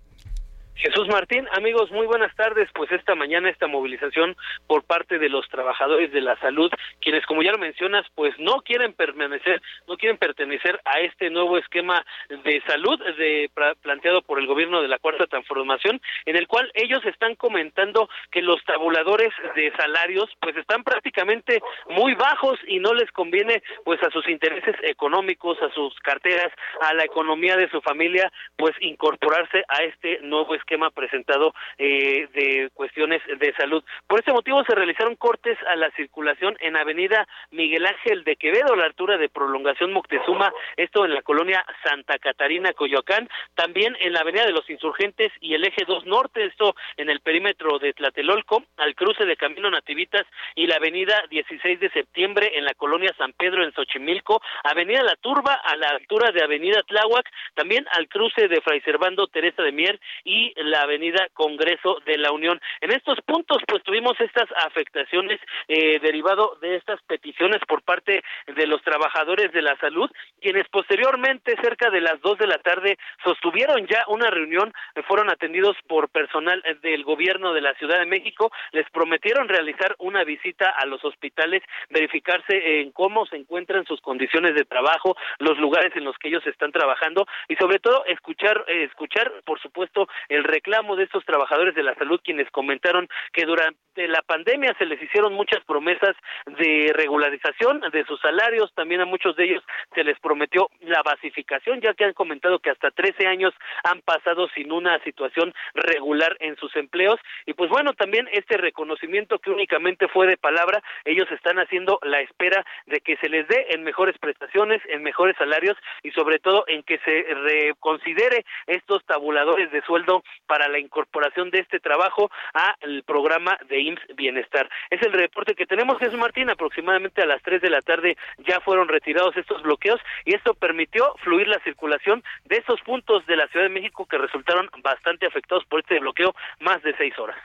Jesús 0.79 1.09
Martín, 1.09 1.45
amigos, 1.51 1.91
muy 1.91 2.07
buenas 2.07 2.33
tardes. 2.37 2.69
Pues 2.73 2.89
esta 2.93 3.13
mañana 3.13 3.49
esta 3.49 3.67
movilización 3.67 4.37
por 4.65 4.83
parte 4.83 5.19
de 5.19 5.27
los 5.27 5.45
trabajadores 5.49 6.09
de 6.13 6.21
la 6.21 6.37
salud, 6.37 6.71
quienes 7.01 7.25
como 7.25 7.43
ya 7.43 7.51
lo 7.51 7.57
mencionas, 7.57 8.05
pues 8.15 8.33
no 8.39 8.61
quieren 8.61 8.93
permanecer, 8.93 9.61
no 9.89 9.97
quieren 9.97 10.17
pertenecer 10.17 10.79
a 10.85 11.01
este 11.01 11.29
nuevo 11.31 11.57
esquema 11.57 12.05
de 12.29 12.63
salud 12.65 12.97
de, 13.17 13.51
planteado 13.81 14.21
por 14.21 14.39
el 14.39 14.47
gobierno 14.47 14.81
de 14.81 14.87
la 14.87 14.99
Cuarta 14.99 15.27
Transformación, 15.27 15.99
en 16.25 16.37
el 16.37 16.47
cual 16.47 16.71
ellos 16.73 17.03
están 17.03 17.35
comentando 17.35 18.09
que 18.31 18.41
los 18.41 18.63
tabuladores 18.63 19.33
de 19.55 19.73
salarios 19.75 20.29
pues 20.39 20.55
están 20.55 20.85
prácticamente 20.85 21.61
muy 21.89 22.13
bajos 22.13 22.57
y 22.67 22.79
no 22.79 22.93
les 22.93 23.11
conviene 23.11 23.63
pues 23.83 24.01
a 24.01 24.11
sus 24.11 24.29
intereses 24.29 24.77
económicos, 24.83 25.61
a 25.61 25.73
sus 25.73 25.93
carteras, 25.99 26.53
a 26.79 26.93
la 26.93 27.03
economía 27.03 27.57
de 27.57 27.69
su 27.69 27.81
familia, 27.81 28.31
pues 28.55 28.73
incorporarse 28.79 29.65
a 29.67 29.83
este 29.83 30.19
nuevo 30.21 30.55
esquema 30.55 30.68
esquema 30.69 30.91
presentado 30.91 31.53
eh, 31.79 32.27
de 32.33 32.69
cuestiones 32.75 33.21
de 33.39 33.53
salud. 33.53 33.83
Por 34.05 34.19
este 34.19 34.31
motivo 34.31 34.63
se 34.63 34.75
realizaron 34.75 35.15
cortes 35.15 35.57
a 35.67 35.75
la 35.75 35.89
circulación 35.91 36.55
en 36.59 36.77
Avenida 36.77 37.27
Miguel 37.49 37.87
Ángel 37.87 38.23
de 38.23 38.35
Quevedo, 38.35 38.73
a 38.73 38.77
la 38.77 38.85
altura 38.85 39.17
de 39.17 39.29
Prolongación 39.29 39.91
Moctezuma, 39.91 40.53
esto 40.77 41.05
en 41.05 41.15
la 41.15 41.23
colonia 41.23 41.65
Santa 41.83 42.19
Catarina, 42.19 42.73
Coyoacán, 42.73 43.27
también 43.55 43.97
en 43.99 44.13
la 44.13 44.19
Avenida 44.19 44.45
de 44.45 44.51
los 44.51 44.69
Insurgentes 44.69 45.31
y 45.41 45.55
el 45.55 45.65
Eje 45.65 45.85
2 45.87 46.05
Norte, 46.05 46.45
esto 46.45 46.75
en 46.97 47.09
el 47.09 47.21
perímetro 47.21 47.79
de 47.79 47.93
Tlatelolco, 47.93 48.63
al 48.77 48.93
cruce 48.93 49.25
de 49.25 49.37
Camino 49.37 49.71
Nativitas 49.71 50.27
y 50.53 50.67
la 50.67 50.75
Avenida 50.75 51.23
16 51.31 51.79
de 51.79 51.89
septiembre 51.89 52.51
en 52.55 52.65
la 52.65 52.75
colonia 52.75 53.11
San 53.17 53.33
Pedro 53.33 53.63
en 53.63 53.73
Xochimilco, 53.73 54.39
Avenida 54.63 55.01
La 55.01 55.15
Turba 55.15 55.55
a 55.55 55.75
la 55.75 55.89
altura 55.89 56.31
de 56.31 56.43
Avenida 56.43 56.83
Tláhuac, 56.83 57.27
también 57.55 57.87
al 57.93 58.07
cruce 58.07 58.47
de 58.47 58.61
Fray 58.61 58.81
Servando 58.81 59.25
Teresa 59.27 59.63
de 59.63 59.71
Mier 59.71 59.99
y 60.23 60.53
la 60.59 60.81
Avenida 60.81 61.27
Congreso 61.33 61.99
de 62.05 62.17
la 62.17 62.31
Unión. 62.31 62.59
En 62.81 62.91
estos 62.91 63.19
puntos 63.21 63.57
pues 63.67 63.83
tuvimos 63.83 64.19
estas 64.19 64.49
afectaciones 64.65 65.39
eh, 65.67 65.99
derivado 65.99 66.57
de 66.61 66.75
estas 66.75 67.01
peticiones 67.03 67.61
por 67.67 67.81
parte 67.83 68.23
de 68.47 68.67
los 68.67 68.81
trabajadores 68.81 69.51
de 69.51 69.61
la 69.61 69.75
salud, 69.77 70.09
quienes 70.41 70.67
posteriormente 70.69 71.55
cerca 71.61 71.89
de 71.89 72.01
las 72.01 72.19
dos 72.21 72.37
de 72.37 72.47
la 72.47 72.57
tarde 72.59 72.97
sostuvieron 73.23 73.87
ya 73.87 74.03
una 74.07 74.29
reunión, 74.29 74.73
eh, 74.95 75.03
fueron 75.03 75.29
atendidos 75.29 75.75
por 75.87 76.09
personal 76.09 76.63
del 76.81 77.03
gobierno 77.03 77.53
de 77.53 77.61
la 77.61 77.73
Ciudad 77.75 77.99
de 77.99 78.05
México, 78.05 78.51
les 78.71 78.89
prometieron 78.89 79.47
realizar 79.47 79.95
una 79.99 80.23
visita 80.23 80.69
a 80.69 80.85
los 80.85 81.03
hospitales, 81.03 81.63
verificarse 81.89 82.81
en 82.81 82.91
cómo 82.91 83.25
se 83.25 83.37
encuentran 83.37 83.85
sus 83.85 84.01
condiciones 84.01 84.55
de 84.55 84.65
trabajo, 84.65 85.15
los 85.39 85.57
lugares 85.57 85.95
en 85.95 86.03
los 86.03 86.17
que 86.17 86.29
ellos 86.29 86.45
están 86.47 86.71
trabajando 86.71 87.25
y 87.47 87.55
sobre 87.55 87.79
todo 87.79 88.05
escuchar 88.05 88.63
eh, 88.67 88.83
escuchar 88.83 89.31
por 89.45 89.59
supuesto 89.61 90.07
el 90.27 90.38
reclamo 90.43 90.95
de 90.95 91.03
estos 91.03 91.25
trabajadores 91.25 91.75
de 91.75 91.83
la 91.83 91.95
salud 91.95 92.19
quienes 92.23 92.49
comentaron 92.51 93.07
que 93.33 93.45
durante 93.45 94.07
la 94.07 94.21
pandemia 94.21 94.75
se 94.77 94.85
les 94.85 95.01
hicieron 95.01 95.33
muchas 95.33 95.63
promesas 95.65 96.15
de 96.45 96.91
regularización 96.93 97.81
de 97.91 98.05
sus 98.05 98.19
salarios, 98.21 98.73
también 98.75 99.01
a 99.01 99.05
muchos 99.05 99.35
de 99.35 99.45
ellos 99.45 99.63
se 99.93 100.03
les 100.03 100.19
prometió 100.19 100.69
la 100.81 101.01
basificación, 101.03 101.81
ya 101.81 101.93
que 101.93 102.05
han 102.05 102.13
comentado 102.13 102.59
que 102.59 102.69
hasta 102.69 102.91
13 102.91 103.27
años 103.27 103.53
han 103.83 104.01
pasado 104.01 104.47
sin 104.49 104.71
una 104.71 104.99
situación 105.03 105.53
regular 105.73 106.35
en 106.39 106.55
sus 106.57 106.75
empleos. 106.75 107.19
Y 107.45 107.53
pues 107.53 107.69
bueno, 107.69 107.93
también 107.93 108.27
este 108.31 108.57
reconocimiento 108.57 109.39
que 109.39 109.51
únicamente 109.51 110.07
fue 110.07 110.27
de 110.27 110.37
palabra, 110.37 110.81
ellos 111.05 111.29
están 111.31 111.59
haciendo 111.59 111.99
la 112.03 112.21
espera 112.21 112.65
de 112.85 112.99
que 113.01 113.17
se 113.17 113.29
les 113.29 113.47
dé 113.47 113.67
en 113.69 113.83
mejores 113.83 114.17
prestaciones, 114.17 114.81
en 114.87 115.03
mejores 115.03 115.35
salarios 115.37 115.77
y 116.03 116.11
sobre 116.11 116.39
todo 116.39 116.63
en 116.67 116.83
que 116.83 116.99
se 116.99 117.23
reconsidere 117.33 118.45
estos 118.67 119.05
tabuladores 119.05 119.71
de 119.71 119.81
sueldo 119.81 120.23
para 120.47 120.67
la 120.67 120.79
incorporación 120.79 121.49
de 121.51 121.59
este 121.59 121.79
trabajo 121.79 122.31
al 122.53 123.03
programa 123.03 123.57
de 123.69 123.81
IMSS 123.81 124.15
Bienestar. 124.15 124.69
Es 124.89 125.01
el 125.01 125.13
reporte 125.13 125.55
que 125.55 125.65
tenemos, 125.65 125.99
Jesús 125.99 126.19
Martín, 126.19 126.49
aproximadamente 126.49 127.21
a 127.21 127.25
las 127.25 127.41
3 127.43 127.61
de 127.61 127.69
la 127.69 127.81
tarde 127.81 128.17
ya 128.47 128.59
fueron 128.61 128.87
retirados 128.87 129.35
estos 129.37 129.61
bloqueos 129.63 129.99
y 130.25 130.33
esto 130.33 130.53
permitió 130.53 131.13
fluir 131.23 131.47
la 131.47 131.59
circulación 131.63 132.23
de 132.45 132.57
estos 132.57 132.81
puntos 132.81 133.25
de 133.27 133.37
la 133.37 133.47
Ciudad 133.47 133.65
de 133.65 133.73
México 133.73 134.05
que 134.05 134.17
resultaron 134.17 134.69
bastante 134.83 135.25
afectados 135.25 135.65
por 135.65 135.81
este 135.81 135.99
bloqueo 135.99 136.33
más 136.59 136.81
de 136.83 136.95
seis 136.97 137.13
horas. 137.19 137.37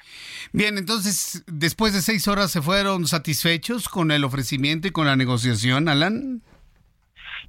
Bien, 0.53 0.79
entonces, 0.79 1.45
después 1.47 1.93
de 1.93 2.01
seis 2.01 2.29
horas 2.29 2.51
se 2.51 2.63
fueron 2.63 3.07
satisfechos 3.07 3.89
con 3.89 4.11
el 4.11 4.25
ofrecimiento 4.25 4.89
y 4.89 4.93
con 4.93 5.07
la 5.07 5.17
negociación, 5.17 5.89
Alan 5.89 6.43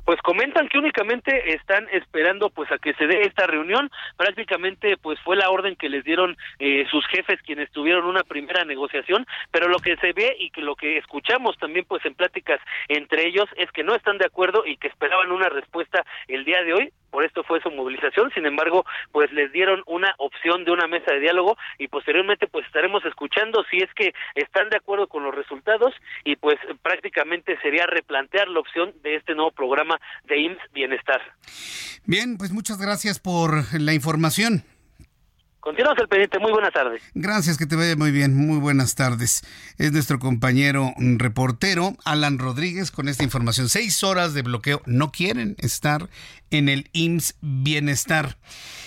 pues 0.06 0.22
comentan 0.22 0.70
que 0.70 0.78
únicamente 0.78 1.54
están 1.54 1.88
esperando 1.92 2.50
pues 2.50 2.72
a 2.72 2.78
que 2.78 2.94
se 2.94 3.08
dé 3.08 3.22
esta 3.24 3.48
reunión. 3.48 3.92
Prácticamente 4.18 4.98
pues 4.98 5.20
fue 5.22 5.36
la 5.36 5.50
orden 5.50 5.76
que 5.76 5.90
les 5.90 6.04
dieron 6.04 6.38
eh, 6.60 6.86
sus 6.90 7.06
jefes 7.08 7.42
quienes 7.42 7.72
tuvieron 7.72 8.06
una 8.06 8.24
primera 8.24 8.64
negociación 8.64 9.26
pero 9.52 9.68
lo 9.68 9.80
que 9.80 9.96
se 9.98 10.14
ve 10.14 10.36
y 10.40 10.50
que 10.50 10.62
lo 10.62 10.76
que 10.76 10.98
escuchamos 10.98 11.58
también 11.58 11.86
pues 11.88 12.06
en 12.06 12.16
pláticas 12.16 12.60
entre 12.88 13.28
ellos 13.28 13.46
es 13.58 13.72
que 13.72 13.84
no 13.84 13.96
están 13.96 14.18
de 14.18 14.26
acuerdo 14.26 14.66
y 14.66 14.78
que 14.78 14.88
esperaban 14.88 15.32
una 15.32 15.50
respuesta 15.50 16.06
el 16.28 16.46
día 16.46 16.64
de 16.64 16.74
hoy 16.74 16.94
por 17.16 17.24
esto 17.24 17.46
fue 17.46 17.62
su 17.62 17.72
movilización, 17.72 18.30
sin 18.36 18.46
embargo, 18.46 18.86
pues 19.14 19.32
les 19.32 19.50
dieron 19.54 19.82
una 19.86 20.14
opción 20.18 20.66
de 20.66 20.72
una 20.72 20.86
mesa 20.86 21.14
de 21.14 21.22
diálogo 21.22 21.56
y 21.80 21.88
posteriormente 21.88 22.46
pues 22.46 22.66
estaremos 22.66 23.06
escuchando 23.06 23.64
si 23.72 23.78
es 23.78 23.90
que 23.96 24.14
están 24.36 24.70
de 24.70 24.76
acuerdo 24.76 25.08
con 25.08 25.24
los 25.24 25.34
resultados 25.34 25.94
y 26.26 26.36
pues 26.36 26.58
prácticamente 26.82 27.58
sería 27.62 27.86
replantear 27.86 28.50
la 28.50 28.60
opción 28.60 28.94
de 29.02 29.16
este 29.16 29.34
nuevo 29.34 29.52
programa 29.52 29.98
de 30.26 30.42
IMSS 30.42 30.74
Bienestar. 30.74 31.22
Bien, 32.04 32.38
pues 32.38 32.52
muchas 32.52 32.80
gracias 32.80 33.20
por 33.20 33.64
la 33.80 33.94
información. 33.94 34.66
Continuamos 35.66 35.98
el 36.00 36.08
pendiente. 36.08 36.38
Muy 36.38 36.52
buenas 36.52 36.74
tardes. 36.74 37.02
Gracias, 37.16 37.58
que 37.58 37.66
te 37.66 37.76
vaya 37.76 37.96
muy 37.96 38.12
bien. 38.12 38.36
Muy 38.36 38.60
buenas 38.60 38.94
tardes. 38.94 39.42
Es 39.80 39.92
nuestro 39.92 40.20
compañero 40.20 40.94
reportero 40.96 41.98
Alan 42.06 42.38
Rodríguez 42.38 42.92
con 42.92 43.10
esta 43.10 43.24
información. 43.24 43.68
Seis 43.68 44.04
horas 44.04 44.36
de 44.36 44.44
bloqueo. 44.44 44.84
No 44.86 45.12
quieren 45.12 45.56
estar 45.58 46.08
en 46.52 46.70
el 46.70 46.88
IMSS 46.94 47.38
Bienestar. 47.42 48.38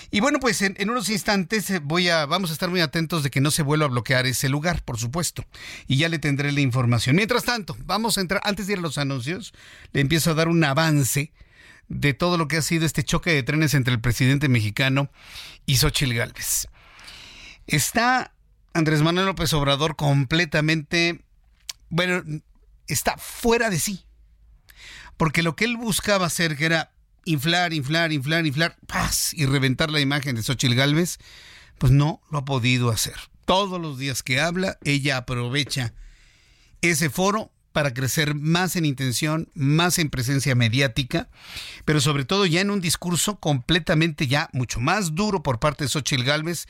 Y 0.09 0.21
bueno, 0.21 0.39
pues 0.39 0.61
en, 0.61 0.75
en, 0.79 0.89
unos 0.89 1.09
instantes 1.09 1.69
eh, 1.69 1.81
voy 1.83 2.07
a, 2.07 2.25
vamos 2.25 2.49
a 2.49 2.53
estar 2.53 2.69
muy 2.69 2.79
atentos 2.79 3.23
de 3.23 3.29
que 3.29 3.41
no 3.41 3.51
se 3.51 3.61
vuelva 3.61 3.87
a 3.87 3.89
bloquear 3.89 4.25
ese 4.25 4.47
lugar, 4.47 4.81
por 4.85 4.97
supuesto. 4.97 5.43
Y 5.85 5.97
ya 5.97 6.07
le 6.07 6.17
tendré 6.17 6.53
la 6.53 6.61
información. 6.61 7.17
Mientras 7.17 7.43
tanto, 7.43 7.75
vamos 7.83 8.17
a 8.17 8.21
entrar, 8.21 8.39
antes 8.45 8.67
de 8.67 8.73
ir 8.73 8.79
a 8.79 8.83
los 8.83 8.97
anuncios, 8.97 9.53
le 9.91 9.99
empiezo 9.99 10.31
a 10.31 10.33
dar 10.33 10.47
un 10.47 10.63
avance 10.63 11.33
de 11.89 12.13
todo 12.13 12.37
lo 12.37 12.47
que 12.47 12.57
ha 12.57 12.61
sido 12.61 12.85
este 12.85 13.03
choque 13.03 13.31
de 13.31 13.43
trenes 13.43 13.73
entre 13.73 13.93
el 13.93 13.99
presidente 13.99 14.47
mexicano 14.47 15.11
y 15.65 15.77
Xochitl 15.77 16.13
Gálvez. 16.13 16.67
Está 17.67 18.33
Andrés 18.73 19.01
Manuel 19.01 19.25
López 19.25 19.51
Obrador 19.53 19.95
completamente, 19.95 21.25
bueno, 21.89 22.23
está 22.87 23.17
fuera 23.17 23.69
de 23.69 23.79
sí. 23.79 24.05
Porque 25.17 25.43
lo 25.43 25.55
que 25.55 25.65
él 25.65 25.75
buscaba 25.75 26.27
hacer, 26.27 26.55
que 26.55 26.65
era 26.65 26.91
inflar, 27.25 27.73
inflar, 27.73 28.11
inflar, 28.13 28.45
inflar, 28.45 28.77
y 29.33 29.45
reventar 29.45 29.91
la 29.91 29.99
imagen 29.99 30.35
de 30.35 30.43
Xochitl 30.43 30.75
Gálvez, 30.75 31.17
pues 31.77 31.91
no 31.91 32.21
lo 32.31 32.39
ha 32.39 32.45
podido 32.45 32.89
hacer. 32.89 33.15
Todos 33.45 33.81
los 33.81 33.97
días 33.97 34.23
que 34.23 34.39
habla, 34.39 34.77
ella 34.83 35.17
aprovecha 35.17 35.93
ese 36.81 37.09
foro 37.09 37.51
para 37.71 37.93
crecer 37.93 38.35
más 38.35 38.75
en 38.75 38.85
intención, 38.85 39.49
más 39.53 39.99
en 39.99 40.09
presencia 40.09 40.55
mediática, 40.55 41.29
pero 41.85 42.01
sobre 42.01 42.25
todo 42.25 42.45
ya 42.45 42.61
en 42.61 42.71
un 42.71 42.81
discurso 42.81 43.39
completamente 43.39 44.27
ya 44.27 44.49
mucho 44.53 44.79
más 44.79 45.15
duro 45.15 45.43
por 45.43 45.59
parte 45.59 45.83
de 45.83 45.89
Xochitl 45.89 46.23
Gálvez, 46.23 46.67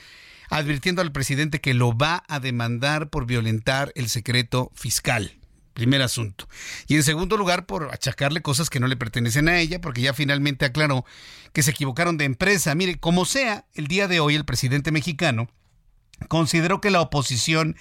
advirtiendo 0.49 1.01
al 1.01 1.11
presidente 1.11 1.61
que 1.61 1.73
lo 1.73 1.97
va 1.97 2.23
a 2.27 2.39
demandar 2.39 3.09
por 3.09 3.25
violentar 3.25 3.91
el 3.95 4.09
secreto 4.09 4.71
fiscal. 4.73 5.35
Primer 5.73 6.01
asunto. 6.01 6.49
Y 6.87 6.95
en 6.95 7.03
segundo 7.03 7.37
lugar, 7.37 7.65
por 7.65 7.93
achacarle 7.93 8.41
cosas 8.41 8.69
que 8.69 8.81
no 8.81 8.87
le 8.87 8.97
pertenecen 8.97 9.47
a 9.47 9.59
ella, 9.59 9.79
porque 9.79 10.01
ya 10.01 10.13
finalmente 10.13 10.65
aclaró 10.65 11.05
que 11.53 11.63
se 11.63 11.71
equivocaron 11.71 12.17
de 12.17 12.25
empresa. 12.25 12.75
Mire, 12.75 12.99
como 12.99 13.23
sea, 13.23 13.65
el 13.75 13.87
día 13.87 14.09
de 14.09 14.19
hoy 14.19 14.35
el 14.35 14.43
presidente 14.43 14.91
mexicano 14.91 15.49
consideró 16.27 16.81
que 16.81 16.91
la 16.91 16.99
oposición 16.99 17.77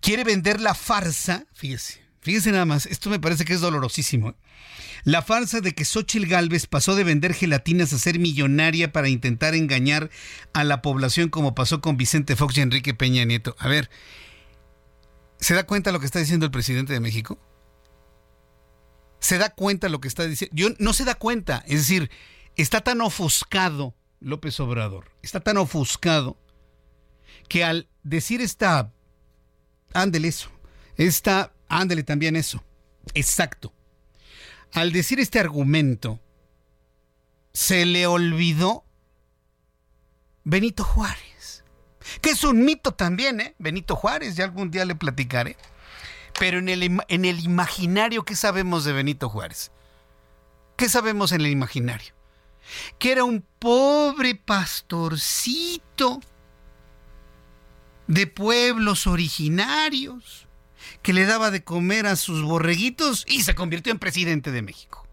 quiere 0.00 0.22
vender 0.22 0.60
la 0.60 0.74
farsa, 0.74 1.46
fíjese, 1.54 2.03
Fíjense 2.24 2.52
nada 2.52 2.64
más, 2.64 2.86
esto 2.86 3.10
me 3.10 3.20
parece 3.20 3.44
que 3.44 3.52
es 3.52 3.60
dolorosísimo. 3.60 4.30
¿eh? 4.30 4.34
La 5.04 5.20
farsa 5.20 5.60
de 5.60 5.74
que 5.74 5.84
Xochitl 5.84 6.26
Galvez 6.26 6.66
pasó 6.66 6.96
de 6.96 7.04
vender 7.04 7.34
gelatinas 7.34 7.92
a 7.92 7.98
ser 7.98 8.18
millonaria 8.18 8.92
para 8.92 9.10
intentar 9.10 9.54
engañar 9.54 10.08
a 10.54 10.64
la 10.64 10.80
población 10.80 11.28
como 11.28 11.54
pasó 11.54 11.82
con 11.82 11.98
Vicente 11.98 12.34
Fox 12.34 12.56
y 12.56 12.62
Enrique 12.62 12.94
Peña 12.94 13.26
Nieto. 13.26 13.54
A 13.58 13.68
ver, 13.68 13.90
¿se 15.38 15.52
da 15.52 15.66
cuenta 15.66 15.92
lo 15.92 16.00
que 16.00 16.06
está 16.06 16.18
diciendo 16.18 16.46
el 16.46 16.50
presidente 16.50 16.94
de 16.94 17.00
México? 17.00 17.38
¿Se 19.18 19.36
da 19.36 19.50
cuenta 19.50 19.90
lo 19.90 20.00
que 20.00 20.08
está 20.08 20.26
diciendo? 20.26 20.56
Yo 20.56 20.68
no 20.78 20.94
se 20.94 21.04
da 21.04 21.16
cuenta, 21.16 21.62
es 21.66 21.80
decir, 21.80 22.10
está 22.56 22.80
tan 22.80 23.02
ofuscado 23.02 23.94
López 24.20 24.58
Obrador, 24.60 25.10
está 25.20 25.40
tan 25.40 25.58
ofuscado 25.58 26.38
que 27.50 27.64
al 27.64 27.86
decir 28.02 28.40
esta, 28.40 28.90
ándele 29.92 30.28
eso, 30.28 30.50
esta 30.96 31.52
Ándale 31.68 32.02
también 32.02 32.36
eso. 32.36 32.62
Exacto. 33.14 33.72
Al 34.72 34.92
decir 34.92 35.20
este 35.20 35.38
argumento, 35.38 36.20
se 37.52 37.86
le 37.86 38.06
olvidó 38.06 38.84
Benito 40.42 40.84
Juárez, 40.84 41.64
que 42.20 42.30
es 42.30 42.44
un 42.44 42.64
mito 42.64 42.92
también, 42.92 43.40
¿eh? 43.40 43.54
Benito 43.58 43.96
Juárez, 43.96 44.36
ya 44.36 44.44
algún 44.44 44.70
día 44.70 44.84
le 44.84 44.94
platicaré. 44.94 45.56
Pero 46.38 46.58
en 46.58 46.68
el, 46.68 46.82
en 46.82 47.24
el 47.24 47.40
imaginario, 47.40 48.24
¿qué 48.24 48.34
sabemos 48.34 48.84
de 48.84 48.92
Benito 48.92 49.28
Juárez? 49.28 49.70
¿Qué 50.76 50.88
sabemos 50.88 51.30
en 51.32 51.42
el 51.42 51.52
imaginario? 51.52 52.12
Que 52.98 53.12
era 53.12 53.24
un 53.24 53.44
pobre 53.58 54.34
pastorcito 54.34 56.20
de 58.08 58.26
pueblos 58.26 59.06
originarios 59.06 60.43
que 61.04 61.12
le 61.12 61.26
daba 61.26 61.50
de 61.50 61.62
comer 61.62 62.06
a 62.06 62.16
sus 62.16 62.42
borreguitos 62.42 63.26
y 63.28 63.42
se 63.42 63.54
convirtió 63.54 63.92
en 63.92 63.98
presidente 63.98 64.50
de 64.50 64.62
México. 64.62 65.06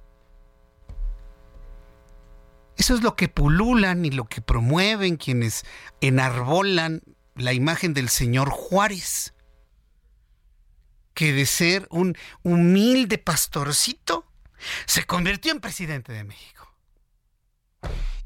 Eso 2.77 2.95
es 2.95 3.01
lo 3.01 3.17
que 3.17 3.27
pululan 3.27 4.05
y 4.05 4.09
lo 4.09 4.23
que 4.23 4.41
promueven 4.41 5.17
quienes 5.17 5.65
enarbolan 5.99 7.01
la 7.35 7.51
imagen 7.51 7.93
del 7.93 8.07
señor 8.07 8.49
Juárez, 8.49 9.33
que 11.13 11.33
de 11.33 11.45
ser 11.45 11.87
un 11.91 12.17
humilde 12.41 13.17
pastorcito, 13.17 14.25
se 14.85 15.03
convirtió 15.03 15.51
en 15.51 15.59
presidente 15.59 16.13
de 16.13 16.23
México. 16.23 16.73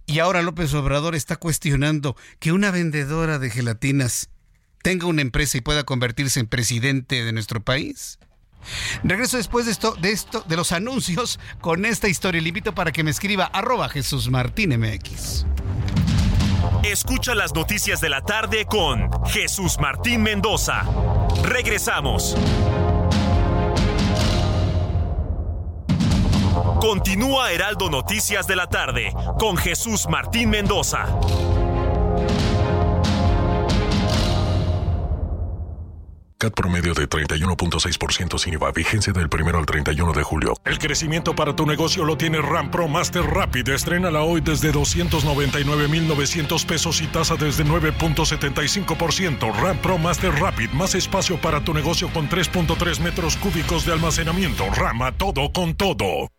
Y 0.06 0.20
ahora 0.20 0.44
López 0.44 0.72
Obrador 0.76 1.16
está 1.16 1.38
cuestionando 1.38 2.16
que 2.38 2.52
una 2.52 2.70
vendedora 2.70 3.40
de 3.40 3.50
gelatinas 3.50 4.30
tenga 4.86 5.08
una 5.08 5.24
empresa 5.24 5.58
y 5.58 5.62
pueda 5.62 5.84
convertirse 5.84 6.40
en 6.40 6.46
presidente 6.46 7.26
de 7.26 7.32
nuestro 7.32 7.60
país. 7.60 8.20
Regreso 9.04 9.38
después 9.38 9.66
de 9.66 9.72
esto, 9.72 9.96
de 9.96 10.12
esto, 10.12 10.46
de 10.48 10.56
los 10.56 10.72
anuncios 10.72 11.40
con 11.60 11.86
esta 11.86 12.08
historia. 12.08 12.40
Le 12.40 12.50
invito 12.50 12.76
para 12.76 12.92
que 12.92 13.04
me 13.04 13.10
escriba 13.10 13.46
arroba 13.46 13.90
Jesús 13.90 14.30
Martín. 14.30 14.74
Escucha 16.84 17.34
las 17.34 17.56
noticias 17.56 18.00
de 18.00 18.10
la 18.10 18.22
tarde 18.22 18.68
con 18.70 19.10
Jesús 19.26 19.80
Martín 19.80 20.22
Mendoza. 20.22 20.84
Regresamos. 21.42 22.36
Continúa 26.80 27.52
Heraldo 27.52 27.90
Noticias 27.90 28.46
de 28.46 28.56
la 28.56 28.68
tarde 28.68 29.12
con 29.40 29.58
Jesús 29.58 30.06
Martín 30.08 30.52
Mendoza. 30.52 31.08
Promedio 36.52 36.94
de 36.94 37.08
31.6% 37.08 38.38
sin 38.38 38.54
IVA, 38.54 38.72
vigencia 38.72 39.14
del 39.14 39.28
1 39.32 39.58
al 39.58 39.66
31 39.66 40.14
de 40.14 40.24
julio. 40.24 40.54
El 40.66 40.78
crecimiento 40.80 41.36
para 41.36 41.56
tu 41.56 41.66
negocio 41.66 42.06
lo 42.06 42.18
tiene 42.18 42.42
RAM 42.42 42.72
Pro 42.72 42.88
Master 42.88 43.24
Rapid. 43.24 43.70
Estrénala 43.70 44.22
hoy 44.22 44.42
desde 44.42 44.72
299,900 44.72 46.66
pesos 46.66 47.02
y 47.02 47.08
tasa 47.08 47.36
desde 47.36 47.66
9.75%. 47.66 49.54
RAM 49.54 49.78
Pro 49.78 49.98
Master 49.98 50.34
Rapid, 50.34 50.70
más 50.72 50.96
espacio 50.96 51.40
para 51.40 51.64
tu 51.64 51.74
negocio 51.74 52.10
con 52.10 52.30
3.3 52.30 53.00
metros 53.00 53.38
cúbicos 53.38 53.86
de 53.86 53.94
almacenamiento. 53.94 54.66
Rama 54.72 55.12
todo 55.12 55.52
con 55.52 55.76
todo. 55.76 56.30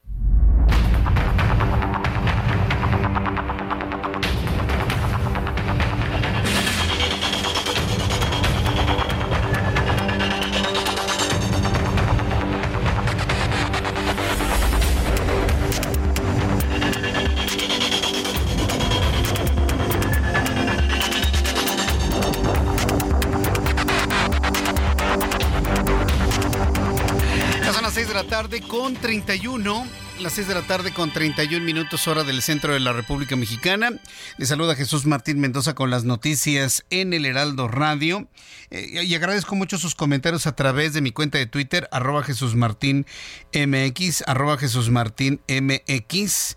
31, 29.07 29.87
las 30.19 30.33
6 30.33 30.49
de 30.49 30.55
la 30.55 30.63
tarde 30.63 30.93
con 30.93 31.13
31 31.13 31.65
minutos 31.65 32.09
hora 32.09 32.25
del 32.25 32.43
centro 32.43 32.73
de 32.73 32.81
la 32.81 32.93
República 32.93 33.37
Mexicana. 33.37 33.93
Le 34.37 34.47
saluda 34.47 34.75
Jesús 34.75 35.07
Martín 35.07 35.39
Mendoza 35.39 35.77
con 35.77 35.91
las 35.91 36.03
noticias 36.03 36.85
en 36.91 37.13
el 37.13 37.25
Heraldo 37.25 37.69
Radio. 37.69 38.29
Eh, 38.73 39.05
y 39.05 39.15
agradezco 39.15 39.55
mucho 39.55 39.79
sus 39.79 39.95
comentarios 39.95 40.49
a 40.49 40.57
través 40.57 40.93
de 40.93 41.03
mi 41.03 41.13
cuenta 41.13 41.39
de 41.39 41.47
Twitter, 41.47 41.89
arroba 41.93 42.25
Jesús 42.25 42.57
Martín 42.57 43.07
MX, 43.55 44.25
arroba 44.27 44.59
Jesús 44.59 44.91
Martín 44.91 45.41
MX. 45.47 46.57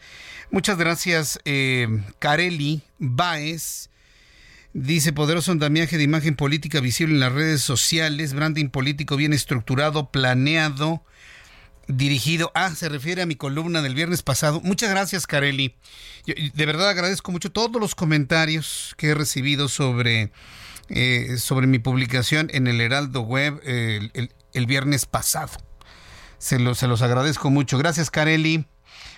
Muchas 0.49 0.79
gracias, 0.79 1.39
eh, 1.45 1.87
Careli 2.17 2.81
Baez. 2.97 3.91
Dice 4.73 5.13
poderoso 5.13 5.51
andamiaje 5.51 5.99
de 5.99 6.03
imagen 6.03 6.35
política 6.35 6.79
visible 6.79 7.13
en 7.13 7.19
las 7.19 7.31
redes 7.31 7.61
sociales, 7.61 8.33
branding 8.33 8.69
político 8.69 9.17
bien 9.17 9.33
estructurado, 9.33 10.09
planeado, 10.09 11.03
dirigido. 11.89 12.51
Ah, 12.53 12.73
se 12.75 12.87
refiere 12.87 13.21
a 13.21 13.25
mi 13.25 13.35
columna 13.35 13.81
del 13.81 13.95
viernes 13.95 14.21
pasado. 14.23 14.61
Muchas 14.63 14.89
gracias, 14.89 15.27
Carelli. 15.27 15.75
de 16.25 16.65
verdad 16.65 16.89
agradezco 16.89 17.31
mucho 17.31 17.51
todos 17.51 17.81
los 17.81 17.95
comentarios 17.95 18.93
que 18.97 19.07
he 19.07 19.15
recibido 19.15 19.67
sobre, 19.67 20.31
eh, 20.89 21.37
sobre 21.37 21.67
mi 21.67 21.79
publicación 21.79 22.49
en 22.53 22.67
el 22.67 22.79
Heraldo 22.79 23.21
Web 23.21 23.59
el, 23.65 24.65
viernes 24.67 25.05
pasado. 25.05 25.51
Se, 26.37 26.57
se 26.75 26.87
los 26.87 27.01
agradezco 27.01 27.49
mucho. 27.49 27.77
Gracias, 27.77 28.11
Carelli. 28.11 28.65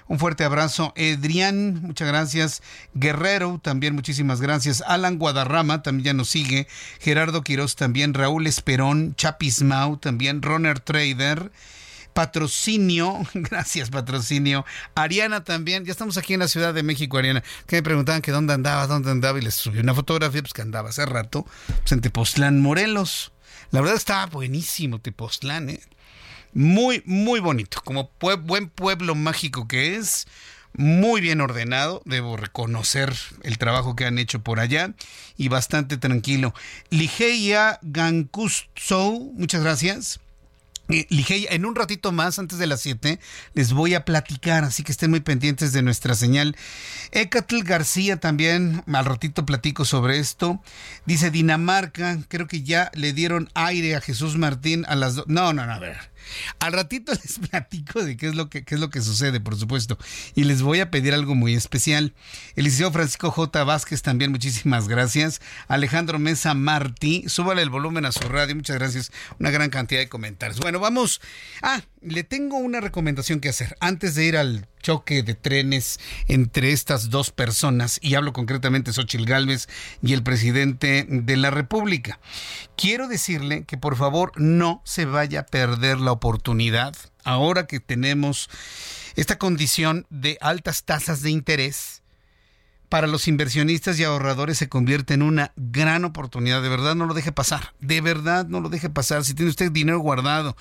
Un 0.08 0.20
fuerte 0.20 0.44
abrazo. 0.44 0.94
Edrián, 0.96 1.82
muchas 1.84 2.08
gracias. 2.08 2.64
Guerrero, 2.94 3.60
también 3.62 3.96
muchísimas 3.96 4.42
gracias. 4.42 4.84
Alan 4.86 5.18
Guadarrama 5.18 5.84
también 5.84 6.06
ya 6.06 6.14
nos 6.14 6.30
sigue. 6.30 6.68
Gerardo 7.00 7.44
Quiroz 7.44 7.76
también. 7.76 8.14
Raúl 8.14 8.48
Esperón. 8.48 9.16
Chapismau 9.16 9.98
también. 9.98 10.42
Roner 10.42 10.80
Trader. 10.80 11.52
Patrocinio, 12.14 13.20
gracias 13.34 13.90
Patrocinio. 13.90 14.66
Ariana 14.96 15.44
también, 15.44 15.86
ya 15.86 15.92
estamos 15.92 16.18
aquí 16.18 16.34
en 16.34 16.40
la 16.40 16.48
Ciudad 16.48 16.74
de 16.74 16.84
México, 16.84 17.18
Ariana, 17.18 17.44
que 17.68 17.78
me 17.78 17.84
preguntaban 17.84 18.22
que 18.22 18.32
dónde 18.32 18.54
andaba, 18.54 18.88
dónde 18.88 19.12
andaba 19.12 19.40
y 19.40 19.42
les 19.42 19.56
subí 19.56 19.80
una 19.80 19.94
fotografía, 19.94 20.42
pues 20.42 20.54
que 20.54 20.62
andaba 20.62 20.90
hace 20.90 21.06
rato, 21.06 21.46
pues 21.80 21.92
en 21.92 22.02
Tepoztlán, 22.02 22.62
Morelos. 22.62 23.32
La 23.72 23.82
verdad 23.82 23.98
estaba 23.98 24.26
buenísimo 24.26 25.00
Tepoztlán, 25.00 25.70
¿eh? 25.70 25.82
Muy, 26.54 27.02
muy 27.06 27.40
bonito, 27.40 27.82
como 27.84 28.12
buen 28.20 28.70
pueblo 28.70 29.16
mágico 29.16 29.68
que 29.68 29.96
es 29.96 30.28
muy 30.74 31.20
bien 31.20 31.42
ordenado, 31.42 32.02
debo 32.06 32.38
reconocer 32.38 33.14
el 33.44 33.58
trabajo 33.58 33.96
que 33.96 34.06
han 34.06 34.18
hecho 34.18 34.42
por 34.42 34.60
allá 34.60 34.94
y 35.38 35.50
bastante 35.50 35.98
tranquilo. 35.98 36.54
Ligeia 36.90 37.80
Gankusou, 37.82 39.34
muchas 39.36 39.64
gracias. 39.64 40.21
Ligeia, 41.10 41.50
en 41.52 41.66
un 41.66 41.76
ratito 41.76 42.12
más, 42.12 42.40
antes 42.40 42.58
de 42.60 42.68
las 42.68 42.82
7, 42.82 43.20
les 43.54 43.74
voy 43.74 43.94
a 43.94 44.06
platicar, 44.06 44.64
así 44.64 44.84
que 44.84 44.92
estén 44.92 45.10
muy 45.10 45.22
pendientes 45.22 45.74
de 45.74 45.82
nuestra 45.82 46.16
señal. 46.16 46.56
Ecatl 47.12 47.64
García 47.64 48.20
también, 48.20 48.84
al 48.92 49.06
ratito 49.06 49.46
platico 49.46 49.86
sobre 49.86 50.20
esto. 50.20 50.62
Dice 51.06 51.32
Dinamarca, 51.32 52.20
creo 52.28 52.48
que 52.48 52.64
ya 52.64 52.92
le 52.94 53.14
dieron 53.14 53.50
aire 53.54 53.96
a 53.96 54.02
Jesús 54.02 54.38
Martín 54.38 54.86
a 54.88 54.96
las 54.96 55.16
dos. 55.16 55.28
No, 55.28 55.54
no, 55.54 55.66
no, 55.66 55.74
a 55.74 55.80
ver. 55.80 56.11
Al 56.60 56.74
ratito 56.74 57.12
les 57.24 57.40
platico 57.40 58.04
de 58.04 58.18
qué 58.18 58.28
es 58.28 58.36
lo 58.36 58.50
que, 58.50 58.64
es 58.66 58.80
lo 58.80 58.90
que 58.90 59.02
sucede, 59.02 59.40
por 59.40 59.58
supuesto. 59.58 59.98
Y 60.36 60.44
les 60.44 60.62
voy 60.62 60.80
a 60.80 60.92
pedir 60.92 61.14
algo 61.14 61.36
muy 61.36 61.54
especial. 61.54 62.14
El 62.56 62.72
Francisco 62.72 63.32
J. 63.32 63.64
Vázquez 63.64 64.02
también, 64.02 64.32
muchísimas 64.32 64.88
gracias. 64.88 65.42
Alejandro 65.68 66.20
Mesa 66.20 66.54
Martí, 66.54 67.26
súbale 67.28 67.62
el 67.62 67.70
volumen 67.70 68.06
a 68.06 68.12
su 68.12 68.28
radio, 68.28 68.56
muchas 68.56 68.78
gracias. 68.78 69.12
Una 69.40 69.52
gran 69.52 69.70
cantidad 69.70 70.00
de 70.00 70.10
comentarios. 70.10 70.60
Bueno, 70.60 70.80
vamos. 70.80 71.22
Ah, 71.62 71.82
le 72.02 72.24
tengo 72.24 72.58
una 72.58 72.82
recomendación 72.82 73.40
que 73.40 73.50
hacer 73.50 73.76
antes 73.80 74.16
de 74.16 74.26
ir 74.26 74.38
al 74.38 74.68
choque 74.82 75.24
de 75.24 75.36
trenes 75.36 76.00
entre 76.28 76.72
estas 76.72 77.10
dos 77.10 77.32
personas, 77.32 78.00
y 78.02 78.16
hablo 78.16 78.34
concretamente 78.34 78.94
Xochil 78.94 79.26
Gálvez 79.26 79.68
y 80.02 80.14
el 80.14 80.24
presidente 80.24 81.06
de 81.08 81.38
la 81.38 81.52
República. 81.52 82.20
Quiero 82.76 83.08
decirle 83.08 83.64
que 83.66 83.78
por 83.78 83.96
favor 83.96 84.32
no 84.36 84.82
se 84.86 85.06
vaya 85.06 85.42
a 85.42 85.46
perder 85.46 86.00
la 86.00 86.12
oportunidad, 86.12 86.96
ahora 87.24 87.68
que 87.68 87.80
tenemos 87.80 88.50
esta 89.16 89.38
condición 89.38 90.06
de 90.10 90.38
altas 90.42 90.84
tasas 90.84 91.22
de 91.22 91.32
interés, 91.32 92.01
para 92.92 93.08
los 93.08 93.30
inversionistas 93.30 93.98
y 93.98 94.04
ahorradores 94.04 94.58
se 94.58 94.68
convierte 94.68 95.14
en 95.14 95.22
una 95.22 95.54
gran 95.56 96.04
oportunidad. 96.04 96.62
De 96.62 96.68
verdad 96.68 96.94
no 96.94 97.06
lo 97.06 97.14
deje 97.14 97.32
pasar. 97.32 97.74
De 97.80 98.02
verdad 98.02 98.48
no 98.48 98.60
lo 98.60 98.68
deje 98.68 98.90
pasar. 98.90 99.24
Si 99.24 99.34
tiene 99.34 99.50
usted 99.50 99.72
dinero 99.72 100.00
guardado, 100.00 100.58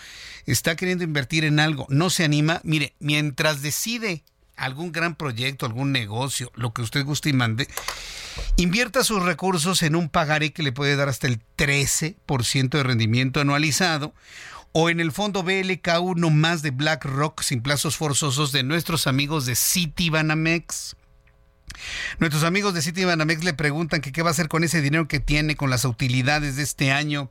está 0.46 0.76
queriendo 0.76 1.02
invertir 1.02 1.44
en 1.44 1.58
algo, 1.58 1.86
no 1.88 2.08
se 2.08 2.22
anima, 2.22 2.60
mire, 2.62 2.94
mientras 3.00 3.62
decide 3.62 4.22
algún 4.54 4.92
gran 4.92 5.16
proyecto, 5.16 5.66
algún 5.66 5.90
negocio, 5.90 6.52
lo 6.54 6.72
que 6.72 6.82
usted 6.82 7.04
guste 7.04 7.30
y 7.30 7.32
mande, 7.32 7.66
invierta 8.56 9.02
sus 9.02 9.24
recursos 9.24 9.82
en 9.82 9.96
un 9.96 10.08
pagaré 10.08 10.52
que 10.52 10.62
le 10.62 10.70
puede 10.70 10.94
dar 10.94 11.08
hasta 11.08 11.26
el 11.26 11.40
13% 11.58 12.68
de 12.68 12.82
rendimiento 12.84 13.40
anualizado 13.40 14.14
o 14.70 14.88
en 14.88 15.00
el 15.00 15.10
fondo 15.10 15.42
BLK1 15.42 16.30
más 16.30 16.62
de 16.62 16.70
BlackRock 16.70 17.42
sin 17.42 17.60
plazos 17.60 17.96
forzosos 17.96 18.52
de 18.52 18.62
nuestros 18.62 19.08
amigos 19.08 19.46
de 19.46 19.56
Citibanamex. 19.56 20.94
Nuestros 22.18 22.44
amigos 22.44 22.74
de 22.74 22.82
Citibanamex 22.82 23.44
le 23.44 23.54
preguntan 23.54 24.00
que 24.00 24.12
qué 24.12 24.22
va 24.22 24.28
a 24.28 24.32
hacer 24.32 24.48
con 24.48 24.64
ese 24.64 24.80
dinero 24.80 25.08
que 25.08 25.20
tiene, 25.20 25.56
con 25.56 25.70
las 25.70 25.84
utilidades 25.84 26.56
de 26.56 26.62
este 26.62 26.92
año 26.92 27.30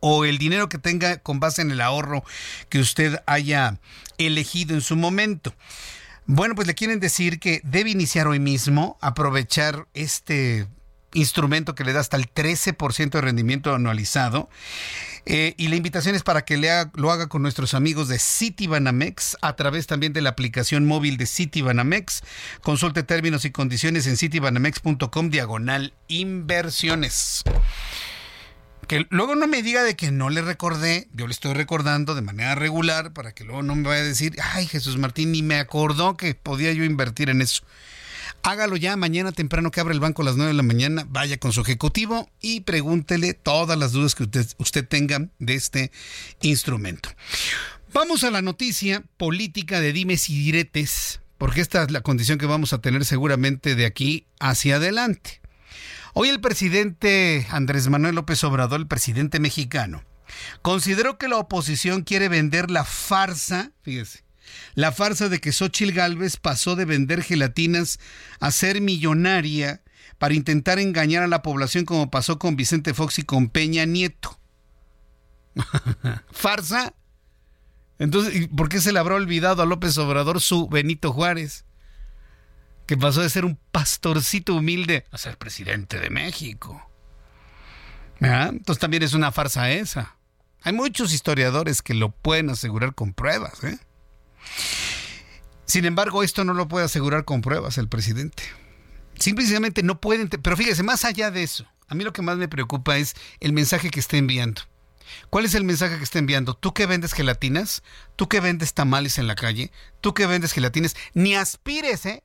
o 0.00 0.24
el 0.24 0.38
dinero 0.38 0.68
que 0.68 0.78
tenga 0.78 1.18
con 1.18 1.40
base 1.40 1.62
en 1.62 1.70
el 1.70 1.80
ahorro 1.80 2.24
que 2.68 2.78
usted 2.78 3.22
haya 3.26 3.78
elegido 4.18 4.74
en 4.74 4.80
su 4.80 4.96
momento. 4.96 5.54
Bueno, 6.26 6.54
pues 6.54 6.66
le 6.66 6.74
quieren 6.74 7.00
decir 7.00 7.40
que 7.40 7.60
debe 7.64 7.90
iniciar 7.90 8.28
hoy 8.28 8.38
mismo, 8.38 8.98
aprovechar 9.00 9.88
este 9.94 10.68
instrumento 11.12 11.74
que 11.74 11.84
le 11.84 11.92
da 11.92 12.00
hasta 12.00 12.16
el 12.16 12.32
13% 12.32 13.10
de 13.10 13.20
rendimiento 13.20 13.74
anualizado. 13.74 14.48
Eh, 15.26 15.54
y 15.58 15.68
la 15.68 15.76
invitación 15.76 16.14
es 16.14 16.22
para 16.22 16.44
que 16.44 16.56
lo 16.94 17.10
haga 17.10 17.28
con 17.28 17.42
nuestros 17.42 17.74
amigos 17.74 18.08
de 18.08 18.18
Citibanamex 18.18 19.36
a 19.42 19.54
través 19.54 19.86
también 19.86 20.12
de 20.12 20.22
la 20.22 20.30
aplicación 20.30 20.86
móvil 20.86 21.16
de 21.16 21.26
Citibanamex. 21.26 22.22
Consulte 22.62 23.02
términos 23.02 23.44
y 23.44 23.50
condiciones 23.50 24.06
en 24.06 24.16
citibanamex.com 24.16 25.30
diagonal 25.30 25.94
inversiones. 26.08 27.42
Que 28.86 29.06
luego 29.10 29.36
no 29.36 29.46
me 29.46 29.62
diga 29.62 29.84
de 29.84 29.94
que 29.94 30.10
no 30.10 30.30
le 30.30 30.42
recordé, 30.42 31.06
yo 31.12 31.28
le 31.28 31.32
estoy 31.32 31.54
recordando 31.54 32.16
de 32.16 32.22
manera 32.22 32.56
regular 32.56 33.12
para 33.12 33.32
que 33.32 33.44
luego 33.44 33.62
no 33.62 33.76
me 33.76 33.86
vaya 33.86 34.00
a 34.00 34.04
decir, 34.04 34.34
ay 34.42 34.66
Jesús 34.66 34.96
Martín, 34.96 35.30
ni 35.30 35.42
me 35.42 35.60
acordó 35.60 36.16
que 36.16 36.34
podía 36.34 36.72
yo 36.72 36.82
invertir 36.82 37.30
en 37.30 37.40
eso. 37.40 37.62
Hágalo 38.42 38.76
ya 38.76 38.96
mañana 38.96 39.32
temprano 39.32 39.70
que 39.70 39.80
abre 39.80 39.94
el 39.94 40.00
banco 40.00 40.22
a 40.22 40.24
las 40.24 40.36
9 40.36 40.48
de 40.52 40.56
la 40.56 40.62
mañana, 40.62 41.06
vaya 41.08 41.38
con 41.38 41.52
su 41.52 41.60
ejecutivo 41.60 42.30
y 42.40 42.60
pregúntele 42.60 43.34
todas 43.34 43.78
las 43.78 43.92
dudas 43.92 44.14
que 44.14 44.22
usted, 44.22 44.46
usted 44.58 44.86
tenga 44.86 45.28
de 45.38 45.54
este 45.54 45.92
instrumento. 46.40 47.10
Vamos 47.92 48.24
a 48.24 48.30
la 48.30 48.40
noticia 48.40 49.04
política 49.16 49.80
de 49.80 49.92
dimes 49.92 50.30
y 50.30 50.38
diretes, 50.38 51.20
porque 51.38 51.60
esta 51.60 51.82
es 51.82 51.90
la 51.90 52.00
condición 52.00 52.38
que 52.38 52.46
vamos 52.46 52.72
a 52.72 52.80
tener 52.80 53.04
seguramente 53.04 53.74
de 53.74 53.84
aquí 53.84 54.26
hacia 54.38 54.76
adelante. 54.76 55.40
Hoy 56.14 56.28
el 56.28 56.40
presidente 56.40 57.46
Andrés 57.50 57.88
Manuel 57.88 58.14
López 58.14 58.42
Obrador, 58.42 58.80
el 58.80 58.86
presidente 58.86 59.38
mexicano, 59.38 60.02
consideró 60.62 61.18
que 61.18 61.28
la 61.28 61.36
oposición 61.36 62.02
quiere 62.02 62.28
vender 62.28 62.70
la 62.70 62.84
farsa, 62.84 63.72
fíjese, 63.82 64.24
la 64.74 64.92
farsa 64.92 65.28
de 65.28 65.40
que 65.40 65.52
Xochil 65.52 65.92
Gálvez 65.92 66.36
pasó 66.36 66.76
de 66.76 66.84
vender 66.84 67.22
gelatinas 67.22 67.98
a 68.40 68.50
ser 68.50 68.80
millonaria 68.80 69.82
para 70.18 70.34
intentar 70.34 70.78
engañar 70.78 71.22
a 71.22 71.28
la 71.28 71.42
población 71.42 71.84
como 71.84 72.10
pasó 72.10 72.38
con 72.38 72.56
Vicente 72.56 72.94
Fox 72.94 73.18
y 73.18 73.22
con 73.22 73.48
Peña 73.48 73.86
Nieto. 73.86 74.38
¿Farsa? 76.30 76.94
Entonces, 77.98 78.48
¿por 78.56 78.68
qué 78.68 78.80
se 78.80 78.92
le 78.92 78.98
habrá 78.98 79.14
olvidado 79.14 79.62
a 79.62 79.66
López 79.66 79.96
Obrador 79.98 80.40
su 80.40 80.68
Benito 80.68 81.12
Juárez? 81.12 81.64
Que 82.86 82.96
pasó 82.96 83.20
de 83.20 83.30
ser 83.30 83.44
un 83.44 83.58
pastorcito 83.72 84.54
humilde 84.54 85.04
a 85.10 85.18
ser 85.18 85.36
presidente 85.36 86.00
de 86.00 86.10
México. 86.10 86.90
Entonces 88.20 88.78
también 88.78 89.02
es 89.02 89.14
una 89.14 89.32
farsa 89.32 89.70
esa. 89.70 90.16
Hay 90.62 90.72
muchos 90.72 91.12
historiadores 91.14 91.82
que 91.82 91.94
lo 91.94 92.10
pueden 92.10 92.50
asegurar 92.50 92.94
con 92.94 93.14
pruebas. 93.14 93.64
¿eh? 93.64 93.78
Sin 95.64 95.84
embargo, 95.84 96.22
esto 96.22 96.44
no 96.44 96.54
lo 96.54 96.68
puede 96.68 96.86
asegurar 96.86 97.24
con 97.24 97.42
pruebas 97.42 97.78
el 97.78 97.88
presidente. 97.88 98.42
Simplemente 99.18 99.82
no 99.82 100.00
pueden, 100.00 100.28
pero 100.28 100.56
fíjese, 100.56 100.82
más 100.82 101.04
allá 101.04 101.30
de 101.30 101.42
eso, 101.42 101.66
a 101.88 101.94
mí 101.94 102.04
lo 102.04 102.12
que 102.12 102.22
más 102.22 102.38
me 102.38 102.48
preocupa 102.48 102.96
es 102.96 103.14
el 103.40 103.52
mensaje 103.52 103.90
que 103.90 104.00
está 104.00 104.16
enviando. 104.16 104.62
¿Cuál 105.28 105.44
es 105.44 105.54
el 105.54 105.64
mensaje 105.64 105.98
que 105.98 106.04
está 106.04 106.18
enviando? 106.18 106.54
¿Tú 106.54 106.72
que 106.72 106.86
vendes 106.86 107.12
gelatinas? 107.12 107.82
¿Tú 108.16 108.28
que 108.28 108.40
vendes 108.40 108.74
tamales 108.74 109.18
en 109.18 109.26
la 109.26 109.34
calle? 109.34 109.72
¿Tú 110.00 110.14
que 110.14 110.26
vendes 110.26 110.52
gelatinas? 110.52 110.96
Ni 111.14 111.34
aspires, 111.34 112.06
¿eh? 112.06 112.22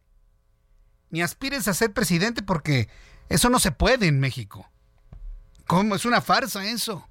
Ni 1.10 1.22
aspires 1.22 1.68
a 1.68 1.74
ser 1.74 1.94
presidente 1.94 2.44
porque 2.44 2.90
eso 3.30 3.50
no 3.50 3.60
se 3.60 3.72
puede 3.72 4.08
en 4.08 4.20
México. 4.20 4.70
¿Cómo? 5.68 5.96
Es 5.96 6.06
una 6.06 6.22
farsa 6.22 6.66
eso 6.66 7.08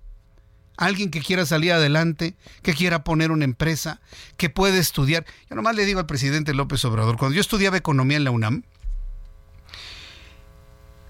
alguien 0.76 1.10
que 1.10 1.20
quiera 1.20 1.46
salir 1.46 1.72
adelante, 1.72 2.34
que 2.62 2.74
quiera 2.74 3.04
poner 3.04 3.30
una 3.30 3.44
empresa, 3.44 4.00
que 4.36 4.50
puede 4.50 4.78
estudiar. 4.78 5.24
Yo 5.48 5.56
nomás 5.56 5.76
le 5.76 5.84
digo 5.84 6.00
al 6.00 6.06
presidente 6.06 6.54
López 6.54 6.84
Obrador, 6.84 7.16
cuando 7.16 7.34
yo 7.34 7.40
estudiaba 7.40 7.76
economía 7.76 8.16
en 8.16 8.24
la 8.24 8.30
UNAM, 8.30 8.64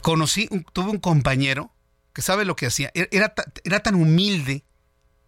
conocí, 0.03 0.49
tuve 0.73 0.91
un 0.91 0.99
compañero 0.99 1.73
que 2.13 2.23
sabe 2.23 2.45
lo 2.45 2.57
que 2.57 2.67
hacía. 2.67 2.91
E-, 2.95 3.09
era, 3.11 3.35
era 3.65 3.81
tan 3.81 3.95
humilde, 3.95 4.65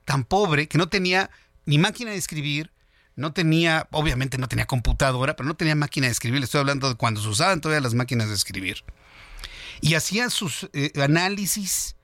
tan 0.04 0.24
pobre, 0.24 0.68
que 0.68 0.78
no 0.78 0.88
tenía 0.88 1.30
ni 1.64 1.78
máquina 1.78 2.12
de 2.12 2.16
escribir, 2.16 2.72
no 3.16 3.32
tenía, 3.32 3.88
obviamente 3.90 4.36
no 4.36 4.46
tenía 4.46 4.66
computadora, 4.66 5.34
pero 5.34 5.48
no 5.48 5.56
tenía 5.56 5.74
máquina 5.74 6.06
de 6.06 6.12
escribir. 6.12 6.40
Le 6.40 6.44
estoy 6.44 6.60
hablando 6.60 6.88
de 6.88 6.94
cuando 6.94 7.20
se 7.22 7.28
usaban 7.28 7.60
todavía 7.60 7.80
las 7.80 7.94
máquinas 7.94 8.28
de 8.28 8.34
escribir. 8.34 8.84
Y 9.80 9.94
hacía 9.94 10.30
sus 10.30 10.68
eh, 10.74 10.92
análisis 11.02 11.96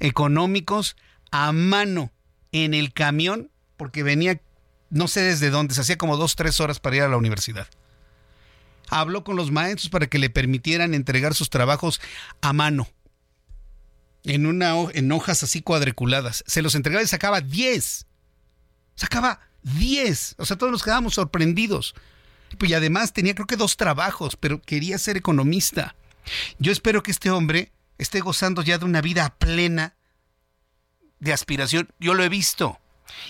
económicos 0.00 0.96
a 1.34 1.50
mano 1.50 2.12
en 2.52 2.74
el 2.74 2.92
camión 2.92 3.50
porque 3.76 4.04
venía, 4.04 4.40
no 4.90 5.08
sé 5.08 5.20
desde 5.20 5.50
dónde, 5.50 5.74
se 5.74 5.80
hacía 5.80 5.98
como 5.98 6.16
dos, 6.16 6.36
tres 6.36 6.60
horas 6.60 6.78
para 6.78 6.94
ir 6.94 7.02
a 7.02 7.08
la 7.08 7.16
universidad. 7.16 7.66
Habló 8.88 9.24
con 9.24 9.34
los 9.34 9.50
maestros 9.50 9.88
para 9.88 10.06
que 10.06 10.20
le 10.20 10.30
permitieran 10.30 10.94
entregar 10.94 11.34
sus 11.34 11.50
trabajos 11.50 12.00
a 12.40 12.52
mano. 12.52 12.86
En, 14.22 14.46
una, 14.46 14.74
en 14.92 15.10
hojas 15.10 15.42
así 15.42 15.60
cuadriculadas. 15.60 16.44
Se 16.46 16.62
los 16.62 16.76
entregaba 16.76 17.02
y 17.02 17.08
sacaba 17.08 17.40
10. 17.40 18.06
Sacaba 18.94 19.40
10. 19.64 20.36
O 20.38 20.46
sea, 20.46 20.56
todos 20.56 20.70
nos 20.70 20.84
quedábamos 20.84 21.14
sorprendidos. 21.14 21.96
Y 22.60 22.74
además 22.74 23.12
tenía 23.12 23.34
creo 23.34 23.48
que 23.48 23.56
dos 23.56 23.76
trabajos, 23.76 24.36
pero 24.36 24.62
quería 24.62 24.98
ser 24.98 25.16
economista. 25.16 25.96
Yo 26.60 26.70
espero 26.70 27.02
que 27.02 27.10
este 27.10 27.32
hombre 27.32 27.72
esté 27.98 28.20
gozando 28.20 28.62
ya 28.62 28.78
de 28.78 28.84
una 28.84 29.00
vida 29.00 29.34
plena 29.36 29.96
de 31.20 31.32
aspiración, 31.32 31.88
yo 31.98 32.14
lo 32.14 32.24
he 32.24 32.28
visto. 32.28 32.78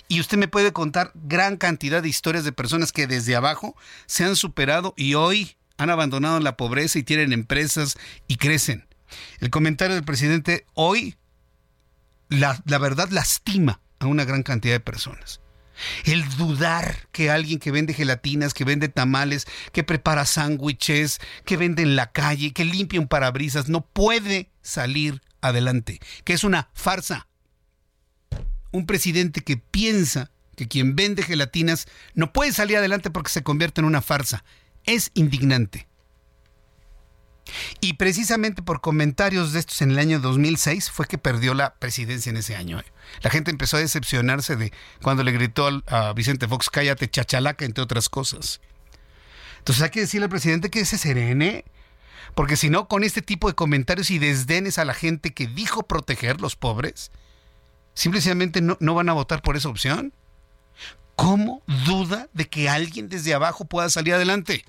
Y 0.09 0.21
usted 0.21 0.39
me 0.39 0.49
puede 0.49 0.73
contar 0.73 1.13
gran 1.15 1.57
cantidad 1.57 2.03
de 2.03 2.09
historias 2.09 2.45
de 2.45 2.53
personas 2.53 2.93
que 2.93 3.07
desde 3.07 3.37
abajo 3.37 3.77
se 4.07 4.25
han 4.25 4.37
superado 4.37 4.95
y 4.97 5.15
hoy 5.15 5.57
han 5.77 5.91
abandonado 5.91 6.41
la 6.41 6.57
pobreza 6.57 6.99
y 6.99 7.03
tienen 7.03 7.33
empresas 7.33 7.97
y 8.29 8.37
crecen. 8.37 8.87
El 9.41 9.51
comentario 9.51 9.95
del 9.95 10.05
presidente 10.05 10.67
hoy, 10.75 11.17
la, 12.29 12.61
la 12.67 12.79
verdad, 12.79 13.11
lastima 13.11 13.81
a 13.99 14.07
una 14.07 14.25
gran 14.25 14.43
cantidad 14.43 14.75
de 14.75 14.81
personas. 14.81 15.41
El 16.05 16.29
dudar 16.37 17.09
que 17.11 17.31
alguien 17.31 17.59
que 17.59 17.73
vende 17.73 17.95
gelatinas, 17.95 18.55
que 18.55 18.65
vende 18.65 18.89
tamales, 18.89 19.47
que 19.73 19.83
prepara 19.83 20.25
sándwiches, 20.25 21.21
que 21.45 21.57
vende 21.57 21.83
en 21.83 21.97
la 21.97 22.13
calle, 22.13 22.53
que 22.53 22.65
limpia 22.65 23.01
un 23.01 23.09
parabrisas, 23.09 23.69
no 23.69 23.85
puede 23.85 24.51
salir 24.63 25.21
adelante, 25.41 26.01
que 26.25 26.33
es 26.33 26.45
una 26.45 26.71
farsa 26.75 27.27
un 28.75 28.87
presidente 28.87 29.41
que 29.41 29.57
piensa 29.57 30.33
que 30.57 30.67
quien 30.67 30.97
vende 30.97 31.23
gelatinas 31.23 31.87
no 32.15 32.33
puede 32.33 32.53
salir 32.53 32.77
adelante 32.77 33.09
porque 33.09 33.31
se 33.31 33.45
convierte 33.45 33.81
en 33.81 33.87
una 33.87 34.03
farsa. 34.03 34.45
Es 34.85 35.13
indignante. 35.15 35.87
Y 37.81 37.95
precisamente 37.95 38.63
por 38.63 38.81
comentarios 38.81 39.53
de 39.53 39.61
estos 39.61 39.81
en 39.81 39.93
el 39.93 39.99
año 40.01 40.19
2006 40.19 40.91
fue 40.91 41.07
que 41.07 41.19
perdió 41.19 41.55
la 41.55 41.75
presidencia 41.75 42.31
en 42.31 42.37
ese 42.37 42.57
año. 42.57 42.81
¿eh? 42.81 42.85
La 43.23 43.31
gente 43.31 43.53
empezó 43.53 43.77
a 43.77 43.81
decepcionarse 43.81 44.57
de 44.57 44.73
cuando 45.03 45.23
le 45.23 45.31
gritó 45.31 45.69
a 45.87 46.13
Vicente 46.13 46.49
Fox, 46.49 46.69
cállate 46.69 47.09
chachalaca, 47.09 47.65
entre 47.65 47.85
otras 47.85 48.09
cosas. 48.09 48.61
Entonces 49.59 49.85
hay 49.85 49.91
que 49.91 50.01
decirle 50.01 50.25
al 50.25 50.31
presidente 50.31 50.69
que 50.69 50.85
se 50.85 50.99
serene, 50.99 51.65
porque 52.35 52.57
si 52.57 52.71
no, 52.71 52.89
con 52.89 53.05
este 53.05 53.23
tipo 53.23 53.47
de 53.47 53.55
comentarios 53.55 54.11
y 54.11 54.19
desdenes 54.19 54.79
a 54.79 54.85
la 54.85 54.95
gente 54.95 55.33
que 55.33 55.47
dijo 55.47 55.85
proteger 55.85 56.41
los 56.41 56.57
pobres, 56.57 57.13
simplemente 57.95 58.61
no, 58.61 58.77
no 58.81 58.95
van 58.95 59.09
a 59.09 59.13
votar 59.13 59.43
por 59.43 59.57
esa 59.57 59.69
opción. 59.69 60.13
¿Cómo 61.17 61.63
duda 61.87 62.29
de 62.33 62.49
que 62.49 62.69
alguien 62.69 63.09
desde 63.09 63.35
abajo 63.35 63.65
pueda 63.67 63.89
salir 63.89 64.15
adelante? 64.15 64.65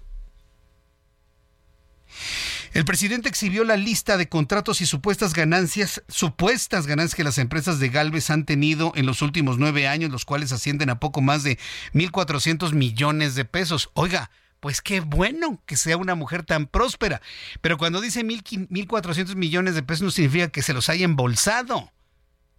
El 2.73 2.83
presidente 2.83 3.29
exhibió 3.29 3.63
la 3.63 3.77
lista 3.77 4.17
de 4.17 4.27
contratos 4.27 4.81
y 4.81 4.85
supuestas 4.85 5.33
ganancias, 5.33 6.03
supuestas 6.09 6.87
ganancias 6.87 7.15
que 7.15 7.23
las 7.23 7.37
empresas 7.37 7.79
de 7.79 7.87
Galvez 7.87 8.29
han 8.29 8.45
tenido 8.45 8.91
en 8.95 9.05
los 9.05 9.21
últimos 9.21 9.57
nueve 9.57 9.87
años, 9.87 10.11
los 10.11 10.25
cuales 10.25 10.51
ascienden 10.51 10.89
a 10.89 10.99
poco 10.99 11.21
más 11.21 11.43
de 11.43 11.57
1.400 11.93 12.73
millones 12.73 13.35
de 13.35 13.45
pesos. 13.45 13.91
Oiga, 13.93 14.29
pues 14.59 14.81
qué 14.81 14.99
bueno 14.99 15.61
que 15.65 15.77
sea 15.77 15.95
una 15.95 16.15
mujer 16.15 16.43
tan 16.43 16.67
próspera. 16.67 17.21
Pero 17.61 17.77
cuando 17.77 18.01
dice 18.01 18.25
1.400 18.25 19.35
millones 19.35 19.75
de 19.75 19.83
pesos 19.83 20.01
no 20.03 20.11
significa 20.11 20.49
que 20.49 20.61
se 20.61 20.73
los 20.73 20.89
haya 20.89 21.05
embolsado 21.05 21.93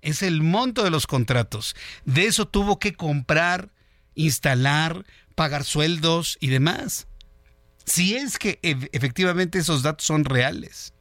es 0.07 0.23
el 0.23 0.41
monto 0.41 0.85
de 0.85 0.91
los 0.91 1.09
contratos. 1.09 1.75
De 2.05 2.27
eso 2.27 2.47
tuvo 2.47 2.79
que 2.79 2.95
comprar, 2.95 3.73
instalar, 4.15 5.05
pagar 5.35 5.65
sueldos 5.65 6.39
y 6.41 6.49
demás. 6.49 7.09
Si 7.85 8.15
es 8.17 8.39
que 8.39 8.61
efectivamente 8.63 9.59
esos 9.59 9.83
datos 9.83 10.07
son 10.07 10.25
reales. 10.25 10.95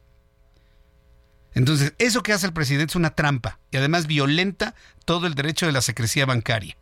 Entonces, 1.54 1.94
eso 1.98 2.22
que 2.22 2.32
hace 2.32 2.46
el 2.46 2.52
presidente 2.52 2.92
es 2.92 2.96
una 2.96 3.14
trampa 3.14 3.60
y 3.70 3.76
además 3.76 4.08
violenta 4.08 4.74
todo 5.04 5.28
el 5.28 5.34
derecho 5.34 5.66
de 5.66 5.72
la 5.72 5.82
secrecía 5.82 6.26
bancaria 6.26 6.76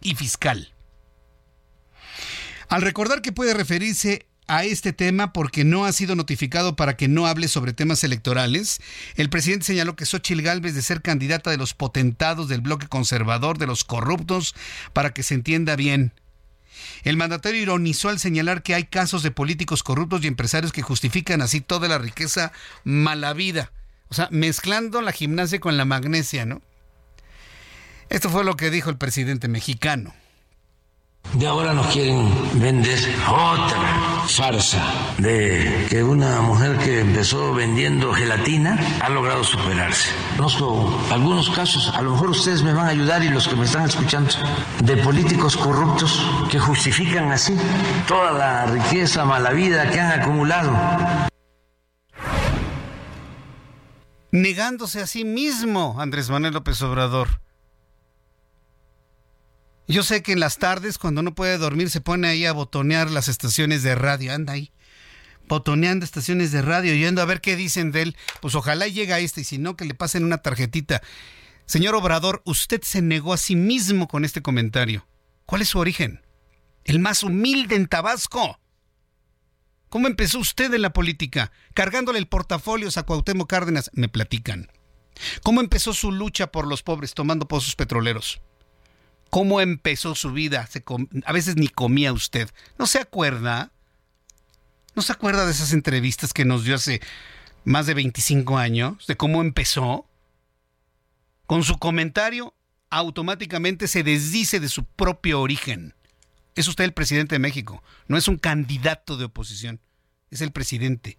y 0.00 0.14
fiscal. 0.14 0.74
Al 2.68 2.82
recordar 2.82 3.22
que 3.22 3.32
puede 3.32 3.54
referirse 3.54 4.28
a 4.48 4.64
este 4.64 4.92
tema 4.92 5.32
porque 5.32 5.64
no 5.64 5.84
ha 5.84 5.92
sido 5.92 6.14
notificado 6.14 6.76
para 6.76 6.96
que 6.96 7.08
no 7.08 7.26
hable 7.26 7.48
sobre 7.48 7.72
temas 7.72 8.04
electorales. 8.04 8.80
El 9.16 9.30
presidente 9.30 9.66
señaló 9.66 9.96
que 9.96 10.06
Xochitl 10.06 10.42
Gálvez 10.42 10.74
de 10.74 10.82
ser 10.82 11.02
candidata 11.02 11.50
de 11.50 11.56
los 11.56 11.74
potentados 11.74 12.48
del 12.48 12.60
bloque 12.60 12.88
conservador, 12.88 13.58
de 13.58 13.66
los 13.66 13.84
corruptos, 13.84 14.54
para 14.92 15.12
que 15.12 15.22
se 15.22 15.34
entienda 15.34 15.76
bien. 15.76 16.12
El 17.02 17.16
mandatario 17.16 17.60
ironizó 17.60 18.08
al 18.08 18.18
señalar 18.18 18.62
que 18.62 18.74
hay 18.74 18.84
casos 18.84 19.22
de 19.22 19.30
políticos 19.30 19.82
corruptos 19.82 20.22
y 20.22 20.26
empresarios 20.26 20.72
que 20.72 20.82
justifican 20.82 21.42
así 21.42 21.60
toda 21.60 21.88
la 21.88 21.98
riqueza 21.98 22.52
mala 22.84 23.32
vida. 23.32 23.72
O 24.08 24.14
sea, 24.14 24.28
mezclando 24.30 25.00
la 25.02 25.12
gimnasia 25.12 25.60
con 25.60 25.76
la 25.76 25.84
magnesia, 25.84 26.46
¿no? 26.46 26.62
Esto 28.08 28.30
fue 28.30 28.44
lo 28.44 28.56
que 28.56 28.70
dijo 28.70 28.90
el 28.90 28.98
presidente 28.98 29.48
mexicano. 29.48 30.14
De 31.34 31.46
ahora 31.46 31.74
nos 31.74 31.88
quieren 31.88 32.30
vender 32.60 32.98
otra 33.26 34.15
farsa 34.28 34.82
de 35.18 35.86
que 35.88 36.02
una 36.02 36.40
mujer 36.40 36.76
que 36.78 37.00
empezó 37.00 37.54
vendiendo 37.54 38.12
gelatina 38.12 38.78
ha 39.00 39.08
logrado 39.08 39.44
superarse. 39.44 40.10
Conozco 40.36 41.00
algunos 41.10 41.50
casos, 41.50 41.92
a 41.94 42.02
lo 42.02 42.12
mejor 42.12 42.30
ustedes 42.30 42.62
me 42.62 42.72
van 42.72 42.86
a 42.86 42.90
ayudar 42.90 43.22
y 43.22 43.28
los 43.28 43.48
que 43.48 43.56
me 43.56 43.64
están 43.64 43.84
escuchando, 43.84 44.30
de 44.82 44.96
políticos 44.98 45.56
corruptos 45.56 46.20
que 46.50 46.58
justifican 46.58 47.30
así 47.32 47.56
toda 48.06 48.32
la 48.32 48.66
riqueza 48.66 49.24
mala 49.24 49.50
vida 49.50 49.90
que 49.90 50.00
han 50.00 50.20
acumulado. 50.20 50.76
Negándose 54.32 55.00
a 55.00 55.06
sí 55.06 55.24
mismo, 55.24 55.96
Andrés 55.98 56.28
Manuel 56.28 56.54
López 56.54 56.82
Obrador 56.82 57.45
yo 59.88 60.02
sé 60.02 60.22
que 60.22 60.32
en 60.32 60.40
las 60.40 60.58
tardes, 60.58 60.98
cuando 60.98 61.22
no 61.22 61.34
puede 61.34 61.58
dormir, 61.58 61.90
se 61.90 62.00
pone 62.00 62.28
ahí 62.28 62.44
a 62.44 62.52
botonear 62.52 63.10
las 63.10 63.28
estaciones 63.28 63.82
de 63.82 63.94
radio. 63.94 64.32
Anda 64.32 64.54
ahí, 64.54 64.72
botoneando 65.48 66.04
estaciones 66.04 66.52
de 66.52 66.62
radio, 66.62 66.94
yendo 66.94 67.22
a 67.22 67.26
ver 67.26 67.40
qué 67.40 67.56
dicen 67.56 67.92
de 67.92 68.02
él. 68.02 68.16
Pues 68.40 68.54
ojalá 68.54 68.88
llegue 68.88 69.12
a 69.12 69.20
este, 69.20 69.42
y 69.42 69.44
si 69.44 69.58
no, 69.58 69.76
que 69.76 69.84
le 69.84 69.94
pasen 69.94 70.24
una 70.24 70.38
tarjetita. 70.38 71.02
Señor 71.66 71.94
Obrador, 71.94 72.42
usted 72.44 72.82
se 72.82 73.02
negó 73.02 73.32
a 73.32 73.38
sí 73.38 73.56
mismo 73.56 74.08
con 74.08 74.24
este 74.24 74.42
comentario. 74.42 75.06
¿Cuál 75.46 75.62
es 75.62 75.68
su 75.68 75.78
origen? 75.78 76.22
El 76.84 76.98
más 76.98 77.22
humilde 77.22 77.76
en 77.76 77.86
Tabasco. 77.86 78.60
¿Cómo 79.88 80.08
empezó 80.08 80.40
usted 80.40 80.72
en 80.74 80.82
la 80.82 80.92
política? 80.92 81.52
Cargándole 81.74 82.18
el 82.18 82.28
portafolio 82.28 82.88
a 82.94 83.02
Cuauhtémoc 83.02 83.48
Cárdenas, 83.48 83.90
me 83.94 84.08
platican. 84.08 84.70
¿Cómo 85.42 85.60
empezó 85.60 85.92
su 85.92 86.12
lucha 86.12 86.48
por 86.48 86.66
los 86.66 86.82
pobres 86.82 87.14
tomando 87.14 87.48
pozos 87.48 87.76
petroleros? 87.76 88.40
Cómo 89.30 89.60
empezó 89.60 90.14
su 90.14 90.32
vida. 90.32 90.68
a 91.24 91.32
veces 91.32 91.56
ni 91.56 91.68
comía 91.68 92.12
usted. 92.12 92.50
¿No 92.78 92.86
se 92.86 92.98
acuerda? 92.98 93.72
¿No 94.94 95.02
se 95.02 95.12
acuerda 95.12 95.44
de 95.44 95.52
esas 95.52 95.72
entrevistas 95.72 96.32
que 96.32 96.44
nos 96.44 96.64
dio 96.64 96.74
hace 96.74 97.00
más 97.64 97.86
de 97.86 97.94
25 97.94 98.58
años? 98.58 99.06
De 99.06 99.16
cómo 99.16 99.42
empezó. 99.42 100.06
Con 101.46 101.62
su 101.62 101.78
comentario, 101.78 102.54
automáticamente 102.90 103.88
se 103.88 104.02
desdice 104.02 104.60
de 104.60 104.68
su 104.68 104.84
propio 104.84 105.40
origen. 105.40 105.94
Es 106.54 106.68
usted 106.68 106.84
el 106.84 106.94
presidente 106.94 107.34
de 107.34 107.40
México, 107.40 107.82
no 108.08 108.16
es 108.16 108.28
un 108.28 108.38
candidato 108.38 109.18
de 109.18 109.26
oposición, 109.26 109.80
es 110.30 110.40
el 110.40 110.52
presidente. 110.52 111.18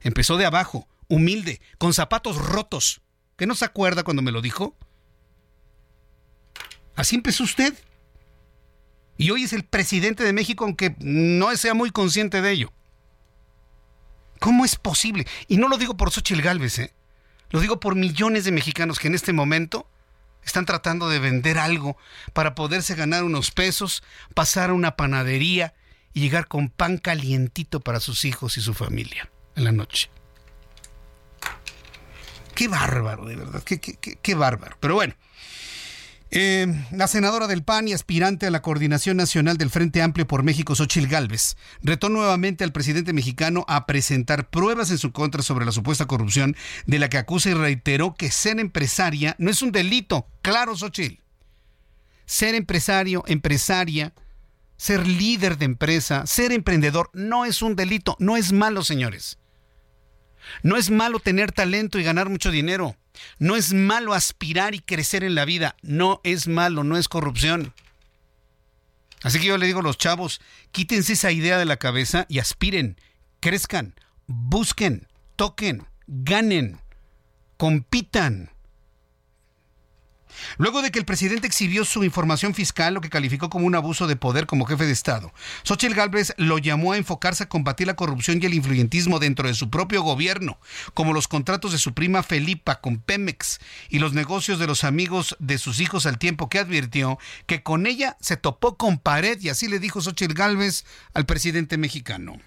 Empezó 0.00 0.36
de 0.36 0.44
abajo, 0.44 0.86
humilde, 1.08 1.60
con 1.78 1.94
zapatos 1.94 2.36
rotos. 2.36 3.00
¿Que 3.36 3.46
no 3.46 3.54
se 3.54 3.64
acuerda 3.64 4.02
cuando 4.02 4.22
me 4.22 4.32
lo 4.32 4.42
dijo? 4.42 4.76
Así 6.96 7.14
empezó 7.14 7.44
usted. 7.44 7.74
Y 9.18 9.30
hoy 9.30 9.44
es 9.44 9.52
el 9.52 9.64
presidente 9.64 10.24
de 10.24 10.32
México, 10.32 10.64
aunque 10.64 10.96
no 10.98 11.54
sea 11.56 11.74
muy 11.74 11.90
consciente 11.90 12.42
de 12.42 12.50
ello. 12.50 12.72
¿Cómo 14.40 14.64
es 14.64 14.76
posible? 14.76 15.26
Y 15.48 15.56
no 15.56 15.68
lo 15.68 15.78
digo 15.78 15.96
por 15.96 16.10
Xochitl 16.10 16.42
Galvez, 16.42 16.78
¿eh? 16.78 16.92
Lo 17.50 17.60
digo 17.60 17.80
por 17.80 17.94
millones 17.94 18.44
de 18.44 18.52
mexicanos 18.52 18.98
que 18.98 19.08
en 19.08 19.14
este 19.14 19.32
momento 19.32 19.88
están 20.44 20.66
tratando 20.66 21.08
de 21.08 21.18
vender 21.18 21.58
algo 21.58 21.96
para 22.32 22.54
poderse 22.54 22.94
ganar 22.94 23.24
unos 23.24 23.50
pesos, 23.50 24.02
pasar 24.34 24.70
a 24.70 24.74
una 24.74 24.96
panadería 24.96 25.74
y 26.12 26.20
llegar 26.20 26.48
con 26.48 26.68
pan 26.68 26.98
calientito 26.98 27.80
para 27.80 28.00
sus 28.00 28.24
hijos 28.24 28.56
y 28.56 28.60
su 28.60 28.74
familia 28.74 29.30
en 29.54 29.64
la 29.64 29.72
noche. 29.72 30.10
Qué 32.54 32.68
bárbaro, 32.68 33.26
de 33.26 33.36
verdad, 33.36 33.62
qué, 33.62 33.80
qué, 33.80 33.94
qué, 33.94 34.16
qué 34.20 34.34
bárbaro. 34.34 34.76
Pero 34.80 34.94
bueno, 34.94 35.14
eh, 36.30 36.66
la 36.90 37.06
senadora 37.06 37.46
del 37.46 37.62
PAN 37.62 37.86
y 37.86 37.92
aspirante 37.92 38.46
a 38.46 38.50
la 38.50 38.62
coordinación 38.62 39.16
nacional 39.16 39.56
del 39.56 39.70
Frente 39.70 40.02
Amplio 40.02 40.26
por 40.26 40.42
México, 40.42 40.74
Xochil 40.74 41.06
Gálvez, 41.06 41.56
retó 41.82 42.08
nuevamente 42.08 42.64
al 42.64 42.72
presidente 42.72 43.12
mexicano 43.12 43.64
a 43.68 43.86
presentar 43.86 44.50
pruebas 44.50 44.90
en 44.90 44.98
su 44.98 45.12
contra 45.12 45.42
sobre 45.42 45.64
la 45.64 45.72
supuesta 45.72 46.06
corrupción 46.06 46.56
de 46.86 46.98
la 46.98 47.08
que 47.08 47.18
acusa 47.18 47.50
y 47.50 47.54
reiteró 47.54 48.14
que 48.14 48.30
ser 48.30 48.58
empresaria 48.58 49.36
no 49.38 49.50
es 49.50 49.62
un 49.62 49.70
delito. 49.70 50.26
Claro, 50.42 50.76
Xochil. 50.76 51.22
Ser 52.24 52.56
empresario, 52.56 53.22
empresaria, 53.28 54.12
ser 54.76 55.06
líder 55.06 55.58
de 55.58 55.66
empresa, 55.66 56.26
ser 56.26 56.52
emprendedor 56.52 57.10
no 57.12 57.44
es 57.44 57.62
un 57.62 57.76
delito, 57.76 58.16
no 58.18 58.36
es 58.36 58.52
malo, 58.52 58.82
señores. 58.82 59.38
No 60.62 60.76
es 60.76 60.90
malo 60.90 61.20
tener 61.20 61.52
talento 61.52 61.98
y 61.98 62.04
ganar 62.04 62.28
mucho 62.28 62.50
dinero. 62.50 62.96
No 63.38 63.56
es 63.56 63.72
malo 63.72 64.14
aspirar 64.14 64.74
y 64.74 64.80
crecer 64.80 65.24
en 65.24 65.34
la 65.34 65.44
vida. 65.44 65.76
No 65.82 66.20
es 66.24 66.48
malo, 66.48 66.84
no 66.84 66.96
es 66.96 67.08
corrupción. 67.08 67.72
Así 69.22 69.40
que 69.40 69.46
yo 69.46 69.58
le 69.58 69.66
digo 69.66 69.80
a 69.80 69.82
los 69.82 69.98
chavos, 69.98 70.40
quítense 70.72 71.14
esa 71.14 71.32
idea 71.32 71.58
de 71.58 71.64
la 71.64 71.78
cabeza 71.78 72.26
y 72.28 72.38
aspiren, 72.38 73.00
crezcan, 73.40 73.94
busquen, 74.26 75.08
toquen, 75.36 75.86
ganen, 76.06 76.78
compitan. 77.56 78.50
Luego 80.58 80.82
de 80.82 80.90
que 80.90 80.98
el 80.98 81.04
presidente 81.04 81.46
exhibió 81.46 81.84
su 81.84 82.04
información 82.04 82.54
fiscal, 82.54 82.94
lo 82.94 83.00
que 83.00 83.10
calificó 83.10 83.50
como 83.50 83.66
un 83.66 83.74
abuso 83.74 84.06
de 84.06 84.16
poder 84.16 84.46
como 84.46 84.66
jefe 84.66 84.86
de 84.86 84.92
Estado, 84.92 85.32
Xochitl 85.64 85.94
Gálvez 85.94 86.34
lo 86.36 86.58
llamó 86.58 86.92
a 86.92 86.96
enfocarse 86.96 87.44
a 87.44 87.48
combatir 87.48 87.86
la 87.86 87.96
corrupción 87.96 88.38
y 88.40 88.46
el 88.46 88.54
influyentismo 88.54 89.18
dentro 89.18 89.48
de 89.48 89.54
su 89.54 89.70
propio 89.70 90.02
gobierno, 90.02 90.58
como 90.94 91.12
los 91.12 91.28
contratos 91.28 91.72
de 91.72 91.78
su 91.78 91.94
prima 91.94 92.22
Felipa 92.22 92.80
con 92.80 92.98
Pemex 92.98 93.60
y 93.88 93.98
los 93.98 94.12
negocios 94.12 94.58
de 94.58 94.66
los 94.66 94.84
amigos 94.84 95.36
de 95.38 95.58
sus 95.58 95.80
hijos 95.80 96.06
al 96.06 96.18
tiempo 96.18 96.48
que 96.48 96.58
advirtió 96.58 97.18
que 97.46 97.62
con 97.62 97.86
ella 97.86 98.16
se 98.20 98.36
topó 98.36 98.76
con 98.76 98.98
pared 98.98 99.38
y 99.40 99.48
así 99.48 99.68
le 99.68 99.78
dijo 99.78 100.00
Xochitl 100.00 100.34
Gálvez 100.34 100.84
al 101.14 101.26
presidente 101.26 101.78
mexicano. 101.78 102.40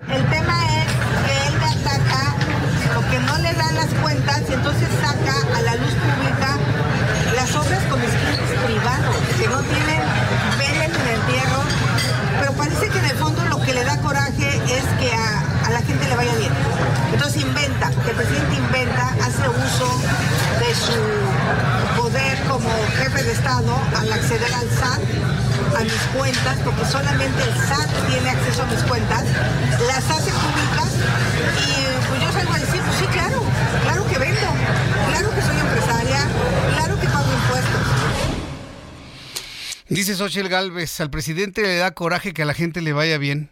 El 0.00 0.28
tema 0.28 0.82
es 0.82 0.92
que 1.26 1.48
él 1.48 1.54
ataca 1.62 2.36
lo 2.94 3.10
que 3.10 3.18
no 3.20 3.38
le 3.38 3.52
dan 3.54 3.74
las 3.74 3.94
cuentas 3.94 4.42
y 4.48 4.52
entonces 4.52 4.88
saca 5.00 5.56
a 5.56 5.62
la 5.62 5.76
luz 5.76 5.94
pública 5.94 6.73
al 23.56 24.12
acceder 24.12 24.52
al 24.52 24.68
SAT, 24.68 25.00
a 25.76 25.84
mis 25.84 25.92
cuentas, 26.16 26.58
porque 26.64 26.84
solamente 26.90 27.40
el 27.44 27.54
SAT 27.54 27.88
tiene 28.08 28.30
acceso 28.30 28.62
a 28.64 28.66
mis 28.66 28.82
cuentas, 28.82 29.22
las 29.86 30.10
hace 30.10 30.32
públicas 30.32 30.90
y 31.62 32.08
pues 32.08 32.20
yo 32.20 32.32
salgo 32.32 32.52
a 32.52 32.58
decir, 32.58 32.80
pues 32.80 32.96
sí, 32.96 33.06
claro, 33.12 33.42
claro 33.82 34.08
que 34.08 34.18
vendo, 34.18 34.40
claro 35.08 35.30
que 35.30 35.42
soy 35.42 35.56
empresaria, 35.60 36.26
claro 36.74 37.00
que 37.00 37.06
pago 37.06 37.32
impuestos. 37.32 37.80
Dice 39.88 40.16
Xochitl 40.16 40.48
Galvez, 40.48 41.00
al 41.00 41.10
presidente 41.10 41.62
le 41.62 41.76
da 41.76 41.92
coraje 41.92 42.32
que 42.32 42.42
a 42.42 42.46
la 42.46 42.54
gente 42.54 42.80
le 42.80 42.92
vaya 42.92 43.18
bien. 43.18 43.50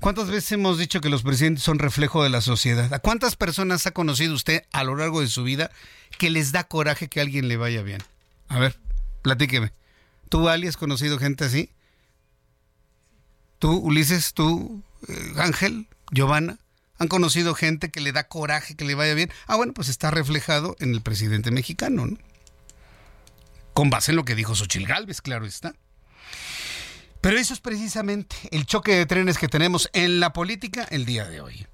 ¿Cuántas 0.00 0.28
veces 0.28 0.50
hemos 0.52 0.78
dicho 0.78 1.02
que 1.02 1.10
los 1.10 1.22
presidentes 1.22 1.62
son 1.62 1.78
reflejo 1.78 2.24
de 2.24 2.30
la 2.30 2.40
sociedad? 2.40 2.92
¿A 2.94 3.00
cuántas 3.00 3.36
personas 3.36 3.86
ha 3.86 3.90
conocido 3.90 4.34
usted 4.34 4.64
a 4.72 4.82
lo 4.82 4.96
largo 4.96 5.20
de 5.20 5.28
su 5.28 5.42
vida 5.44 5.70
que 6.16 6.30
les 6.30 6.52
da 6.52 6.64
coraje 6.64 7.08
que 7.08 7.20
a 7.20 7.22
alguien 7.22 7.48
le 7.48 7.58
vaya 7.58 7.82
bien? 7.82 8.02
A 8.48 8.58
ver, 8.58 8.76
platíqueme. 9.22 9.72
¿Tú, 10.28 10.48
Ali, 10.48 10.66
has 10.68 10.76
conocido 10.76 11.18
gente 11.18 11.44
así? 11.44 11.70
¿Tú, 13.58 13.76
Ulises? 13.76 14.32
¿Tú, 14.32 14.82
eh, 15.08 15.32
Ángel? 15.36 15.88
¿Giovanna? 16.12 16.58
¿Han 16.98 17.08
conocido 17.08 17.54
gente 17.54 17.90
que 17.90 18.00
le 18.00 18.12
da 18.12 18.28
coraje 18.28 18.76
que 18.76 18.84
le 18.84 18.94
vaya 18.94 19.14
bien? 19.14 19.30
Ah, 19.46 19.56
bueno, 19.56 19.72
pues 19.72 19.88
está 19.88 20.10
reflejado 20.10 20.76
en 20.80 20.92
el 20.92 21.00
presidente 21.00 21.50
mexicano, 21.50 22.06
¿no? 22.06 22.18
Con 23.72 23.90
base 23.90 24.12
en 24.12 24.16
lo 24.16 24.24
que 24.24 24.34
dijo 24.34 24.54
Xochil 24.54 24.86
Gálvez, 24.86 25.20
claro 25.22 25.46
está. 25.46 25.74
Pero 27.20 27.38
eso 27.38 27.54
es 27.54 27.60
precisamente 27.60 28.36
el 28.50 28.66
choque 28.66 28.94
de 28.96 29.06
trenes 29.06 29.38
que 29.38 29.48
tenemos 29.48 29.90
en 29.92 30.20
la 30.20 30.32
política 30.32 30.86
el 30.90 31.04
día 31.04 31.26
de 31.26 31.40
hoy. 31.40 31.66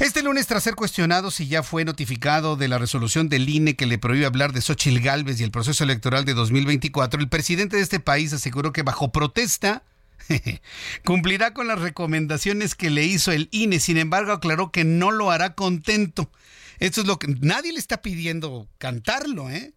Este 0.00 0.22
lunes, 0.22 0.46
tras 0.46 0.62
ser 0.62 0.74
cuestionado 0.74 1.30
si 1.30 1.46
ya 1.46 1.62
fue 1.62 1.84
notificado 1.84 2.56
de 2.56 2.68
la 2.68 2.78
resolución 2.78 3.28
del 3.28 3.48
INE 3.48 3.76
que 3.76 3.86
le 3.86 3.98
prohíbe 3.98 4.26
hablar 4.26 4.52
de 4.52 4.60
Xochil 4.60 5.00
Gálvez 5.00 5.40
y 5.40 5.44
el 5.44 5.50
proceso 5.50 5.84
electoral 5.84 6.24
de 6.24 6.34
2024, 6.34 7.20
el 7.20 7.28
presidente 7.28 7.76
de 7.76 7.82
este 7.82 8.00
país 8.00 8.32
aseguró 8.32 8.72
que 8.72 8.82
bajo 8.82 9.12
protesta 9.12 9.82
cumplirá 11.04 11.52
con 11.54 11.68
las 11.68 11.80
recomendaciones 11.80 12.74
que 12.74 12.90
le 12.90 13.04
hizo 13.04 13.32
el 13.32 13.48
INE. 13.50 13.80
Sin 13.80 13.98
embargo, 13.98 14.32
aclaró 14.32 14.70
que 14.70 14.84
no 14.84 15.10
lo 15.10 15.30
hará 15.30 15.54
contento. 15.54 16.30
Esto 16.78 17.00
es 17.00 17.06
lo 17.06 17.18
que 17.18 17.28
nadie 17.40 17.72
le 17.72 17.78
está 17.78 18.02
pidiendo 18.02 18.68
cantarlo, 18.78 19.50
¿eh? 19.50 19.72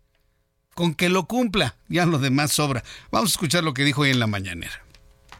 con 0.74 0.94
que 0.94 1.10
lo 1.10 1.26
cumpla, 1.26 1.76
ya 1.88 2.06
lo 2.06 2.20
demás 2.20 2.52
sobra. 2.52 2.84
Vamos 3.12 3.32
a 3.32 3.34
escuchar 3.34 3.64
lo 3.64 3.74
que 3.74 3.84
dijo 3.84 4.02
hoy 4.02 4.12
en 4.12 4.20
la 4.20 4.28
mañanera. 4.28 4.85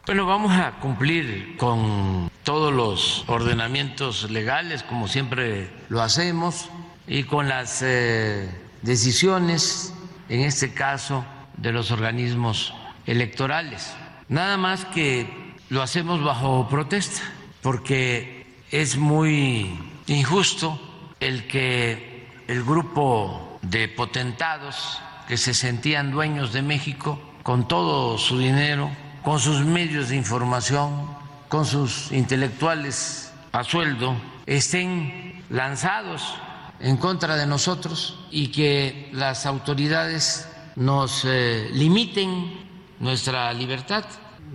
Bueno, 0.06 0.24
vamos 0.24 0.52
a 0.52 0.78
cumplir 0.78 1.56
con 1.56 2.30
todos 2.44 2.72
los 2.72 3.24
ordenamientos 3.26 4.30
legales, 4.30 4.84
como 4.84 5.08
siempre 5.08 5.68
lo 5.88 6.00
hacemos, 6.00 6.70
y 7.08 7.24
con 7.24 7.48
las 7.48 7.82
eh, 7.82 8.48
decisiones, 8.82 9.92
en 10.28 10.42
este 10.42 10.72
caso, 10.72 11.24
de 11.56 11.72
los 11.72 11.90
organismos 11.90 12.72
electorales. 13.04 13.96
Nada 14.28 14.56
más 14.56 14.84
que 14.84 15.56
lo 15.70 15.82
hacemos 15.82 16.22
bajo 16.22 16.68
protesta, 16.68 17.22
porque 17.60 18.46
es 18.70 18.96
muy 18.96 19.76
injusto 20.06 20.80
el 21.18 21.48
que 21.48 22.28
el 22.46 22.62
grupo 22.62 23.58
de 23.60 23.88
potentados 23.88 25.00
que 25.26 25.36
se 25.36 25.52
sentían 25.52 26.12
dueños 26.12 26.52
de 26.52 26.62
México 26.62 27.18
con 27.42 27.66
todo 27.66 28.18
su 28.18 28.38
dinero, 28.38 28.88
con 29.26 29.40
sus 29.40 29.64
medios 29.64 30.10
de 30.10 30.14
información, 30.14 31.04
con 31.48 31.66
sus 31.66 32.12
intelectuales 32.12 33.32
a 33.50 33.64
sueldo, 33.64 34.16
estén 34.46 35.42
lanzados 35.50 36.36
en 36.78 36.96
contra 36.96 37.34
de 37.34 37.44
nosotros 37.44 38.24
y 38.30 38.52
que 38.52 39.10
las 39.12 39.44
autoridades 39.44 40.48
nos 40.76 41.24
eh, 41.24 41.68
limiten 41.72 42.68
nuestra 43.00 43.52
libertad, 43.52 44.04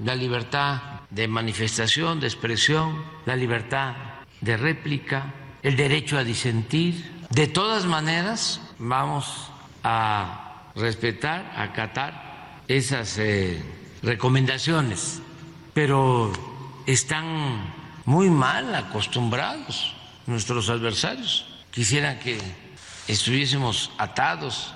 la 0.05 0.15
libertad 0.15 0.79
de 1.09 1.27
manifestación, 1.27 2.21
de 2.21 2.27
expresión, 2.27 3.03
la 3.25 3.35
libertad 3.35 3.93
de 4.39 4.55
réplica, 4.55 5.33
el 5.63 5.75
derecho 5.75 6.17
a 6.17 6.23
disentir. 6.23 7.25
De 7.29 7.47
todas 7.47 7.83
maneras, 7.83 8.61
vamos 8.79 9.51
a 9.83 10.69
respetar, 10.75 11.51
acatar 11.57 12.61
esas 12.69 13.17
eh, 13.17 13.61
recomendaciones, 14.01 15.21
pero 15.73 16.31
están 16.85 17.73
muy 18.05 18.29
mal 18.29 18.73
acostumbrados 18.75 19.95
nuestros 20.27 20.69
adversarios. 20.69 21.47
Quisieran 21.71 22.19
que 22.19 22.39
estuviésemos 23.07 23.91
atados 23.97 24.73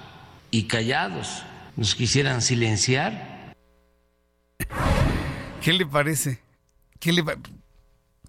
y 0.52 0.64
callados, 0.64 1.44
nos 1.76 1.96
quisieran 1.96 2.42
silenciar. 2.42 3.54
¿Qué 5.62 5.74
le 5.74 5.86
parece? 5.86 6.42
¿Qué 7.00 7.12
le 7.12 7.24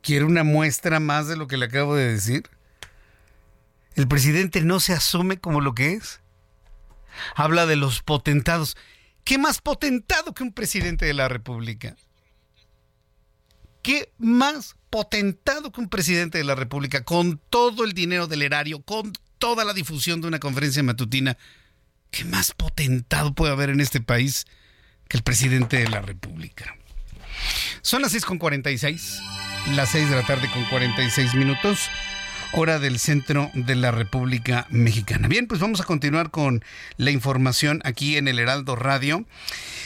¿Quiere 0.02 0.24
una 0.24 0.44
muestra 0.44 1.00
más 1.00 1.28
de 1.28 1.36
lo 1.36 1.46
que 1.46 1.56
le 1.56 1.66
acabo 1.66 1.94
de 1.94 2.12
decir? 2.12 2.48
El 3.94 4.08
presidente 4.08 4.60
no 4.62 4.78
se 4.78 4.92
asume 4.92 5.38
como 5.38 5.60
lo 5.60 5.74
que 5.74 5.94
es. 5.94 6.20
Habla 7.34 7.66
de 7.66 7.76
los 7.76 8.02
potentados. 8.02 8.76
¿Qué 9.26 9.38
más 9.38 9.60
potentado 9.60 10.32
que 10.32 10.44
un 10.44 10.52
presidente 10.52 11.04
de 11.04 11.12
la 11.12 11.26
República? 11.26 11.96
¿Qué 13.82 14.12
más 14.18 14.76
potentado 14.88 15.72
que 15.72 15.80
un 15.80 15.88
presidente 15.88 16.38
de 16.38 16.44
la 16.44 16.54
República 16.54 17.02
con 17.02 17.40
todo 17.50 17.84
el 17.84 17.92
dinero 17.92 18.28
del 18.28 18.42
erario, 18.42 18.82
con 18.82 19.12
toda 19.38 19.64
la 19.64 19.72
difusión 19.72 20.20
de 20.20 20.28
una 20.28 20.38
conferencia 20.38 20.80
matutina? 20.84 21.36
¿Qué 22.12 22.24
más 22.24 22.52
potentado 22.52 23.34
puede 23.34 23.52
haber 23.52 23.70
en 23.70 23.80
este 23.80 24.00
país 24.00 24.46
que 25.08 25.16
el 25.16 25.24
presidente 25.24 25.78
de 25.78 25.88
la 25.88 26.02
República? 26.02 26.76
Son 27.82 28.02
las 28.02 28.14
6.46, 28.14 29.74
las 29.74 29.90
6 29.90 30.08
de 30.08 30.14
la 30.14 30.24
tarde 30.24 30.48
con 30.52 30.62
46 30.66 31.34
minutos 31.34 31.90
hora 32.56 32.78
del 32.78 32.98
centro 32.98 33.50
de 33.52 33.74
la 33.74 33.90
República 33.90 34.66
Mexicana. 34.70 35.28
Bien, 35.28 35.46
pues 35.46 35.60
vamos 35.60 35.82
a 35.82 35.84
continuar 35.84 36.30
con 36.30 36.64
la 36.96 37.10
información 37.10 37.82
aquí 37.84 38.16
en 38.16 38.28
el 38.28 38.38
Heraldo 38.38 38.76
Radio. 38.76 39.26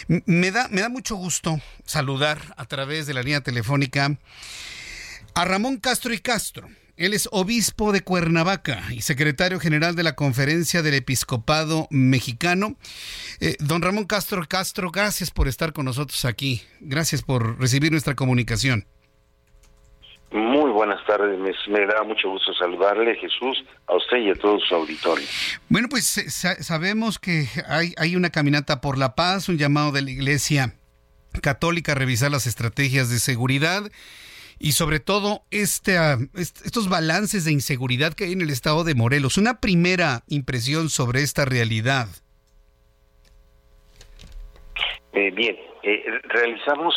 Me 0.06 0.52
da, 0.52 0.68
me 0.68 0.80
da 0.80 0.88
mucho 0.88 1.16
gusto 1.16 1.60
saludar 1.84 2.54
a 2.56 2.64
través 2.66 3.08
de 3.08 3.14
la 3.14 3.22
línea 3.22 3.40
telefónica 3.40 4.16
a 5.34 5.44
Ramón 5.44 5.78
Castro 5.78 6.14
y 6.14 6.20
Castro. 6.20 6.68
Él 6.96 7.12
es 7.12 7.28
obispo 7.32 7.90
de 7.90 8.02
Cuernavaca 8.02 8.84
y 8.92 9.02
secretario 9.02 9.58
general 9.58 9.96
de 9.96 10.04
la 10.04 10.14
Conferencia 10.14 10.82
del 10.82 10.94
Episcopado 10.94 11.88
Mexicano. 11.90 12.76
Eh, 13.40 13.56
don 13.58 13.82
Ramón 13.82 14.04
Castro 14.04 14.46
Castro, 14.46 14.92
gracias 14.92 15.32
por 15.32 15.48
estar 15.48 15.72
con 15.72 15.86
nosotros 15.86 16.24
aquí. 16.24 16.62
Gracias 16.78 17.22
por 17.22 17.58
recibir 17.58 17.90
nuestra 17.90 18.14
comunicación. 18.14 18.86
Muy 20.32 20.70
buenas 20.70 21.04
tardes, 21.06 21.38
me, 21.68 21.86
da 21.86 22.04
mucho 22.04 22.30
gusto 22.30 22.54
saludarle, 22.54 23.16
Jesús, 23.16 23.64
a 23.88 23.96
usted 23.96 24.18
y 24.18 24.30
a 24.30 24.34
todo 24.34 24.60
su 24.60 24.74
auditorio. 24.76 25.26
Bueno, 25.68 25.88
pues 25.90 26.04
sabemos 26.60 27.18
que 27.18 27.48
hay, 27.68 27.94
hay 27.96 28.14
una 28.14 28.30
caminata 28.30 28.80
por 28.80 28.96
la 28.96 29.16
paz, 29.16 29.48
un 29.48 29.58
llamado 29.58 29.90
de 29.90 30.02
la 30.02 30.10
Iglesia 30.10 30.74
Católica 31.42 31.92
a 31.92 31.94
revisar 31.96 32.30
las 32.30 32.46
estrategias 32.46 33.10
de 33.10 33.18
seguridad 33.18 33.90
y 34.60 34.72
sobre 34.72 35.00
todo 35.00 35.42
este, 35.50 35.96
estos 36.34 36.88
balances 36.88 37.44
de 37.44 37.52
inseguridad 37.52 38.12
que 38.12 38.24
hay 38.24 38.32
en 38.32 38.42
el 38.42 38.50
estado 38.50 38.84
de 38.84 38.94
Morelos. 38.94 39.38
Una 39.38 39.58
primera 39.58 40.22
impresión 40.28 40.90
sobre 40.90 41.22
esta 41.22 41.44
realidad. 41.44 42.06
Eh, 45.12 45.30
bien, 45.32 45.56
eh, 45.82 46.04
realizamos 46.28 46.94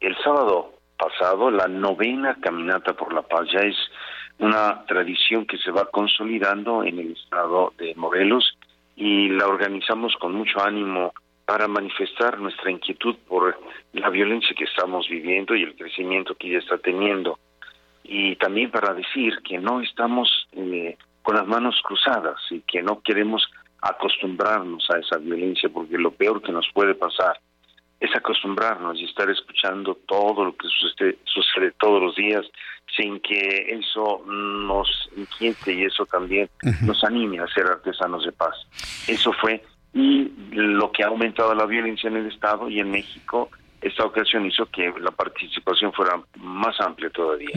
el 0.00 0.14
sábado 0.22 0.73
pasado, 0.96 1.50
la 1.50 1.68
novena 1.68 2.36
caminata 2.40 2.94
por 2.94 3.12
la 3.12 3.22
paz. 3.22 3.46
Ya 3.52 3.60
es 3.60 3.76
una 4.38 4.84
tradición 4.86 5.46
que 5.46 5.58
se 5.58 5.70
va 5.70 5.86
consolidando 5.86 6.82
en 6.84 6.98
el 6.98 7.12
estado 7.12 7.72
de 7.78 7.94
Morelos 7.94 8.56
y 8.96 9.28
la 9.28 9.46
organizamos 9.46 10.14
con 10.16 10.34
mucho 10.34 10.62
ánimo 10.62 11.12
para 11.44 11.68
manifestar 11.68 12.38
nuestra 12.38 12.70
inquietud 12.70 13.16
por 13.28 13.58
la 13.92 14.08
violencia 14.08 14.54
que 14.56 14.64
estamos 14.64 15.08
viviendo 15.08 15.54
y 15.54 15.62
el 15.62 15.76
crecimiento 15.76 16.34
que 16.34 16.50
ya 16.50 16.58
está 16.58 16.78
teniendo. 16.78 17.38
Y 18.02 18.36
también 18.36 18.70
para 18.70 18.94
decir 18.94 19.38
que 19.46 19.58
no 19.58 19.80
estamos 19.80 20.48
eh, 20.52 20.96
con 21.22 21.36
las 21.36 21.46
manos 21.46 21.80
cruzadas 21.82 22.38
y 22.50 22.60
que 22.60 22.82
no 22.82 23.00
queremos 23.02 23.46
acostumbrarnos 23.80 24.88
a 24.90 24.98
esa 24.98 25.18
violencia 25.18 25.68
porque 25.68 25.98
lo 25.98 26.12
peor 26.12 26.40
que 26.42 26.52
nos 26.52 26.66
puede 26.72 26.94
pasar 26.94 27.38
es 28.00 28.14
acostumbrarnos 28.14 28.98
y 28.98 29.04
estar 29.04 29.28
escuchando 29.30 29.96
todo 30.06 30.44
lo 30.44 30.56
que 30.56 30.68
sucede, 30.68 31.18
sucede 31.24 31.72
todos 31.78 32.02
los 32.02 32.16
días 32.16 32.44
sin 32.96 33.18
que 33.20 33.66
eso 33.68 34.22
nos 34.26 34.88
inquiete 35.16 35.72
y 35.72 35.84
eso 35.84 36.06
también 36.06 36.48
nos 36.82 37.02
anime 37.02 37.40
a 37.40 37.46
ser 37.48 37.66
artesanos 37.66 38.24
de 38.24 38.32
paz. 38.32 38.54
Eso 39.08 39.32
fue 39.32 39.62
y 39.94 40.32
lo 40.50 40.90
que 40.90 41.04
ha 41.04 41.06
aumentado 41.06 41.54
la 41.54 41.66
violencia 41.66 42.08
en 42.08 42.16
el 42.16 42.26
Estado 42.26 42.68
y 42.68 42.80
en 42.80 42.90
México 42.90 43.48
esta 43.84 44.04
ocasión 44.04 44.46
hizo 44.46 44.66
que 44.70 44.92
la 44.98 45.10
participación 45.10 45.92
fuera 45.92 46.18
más 46.38 46.74
amplia 46.80 47.10
todavía. 47.10 47.50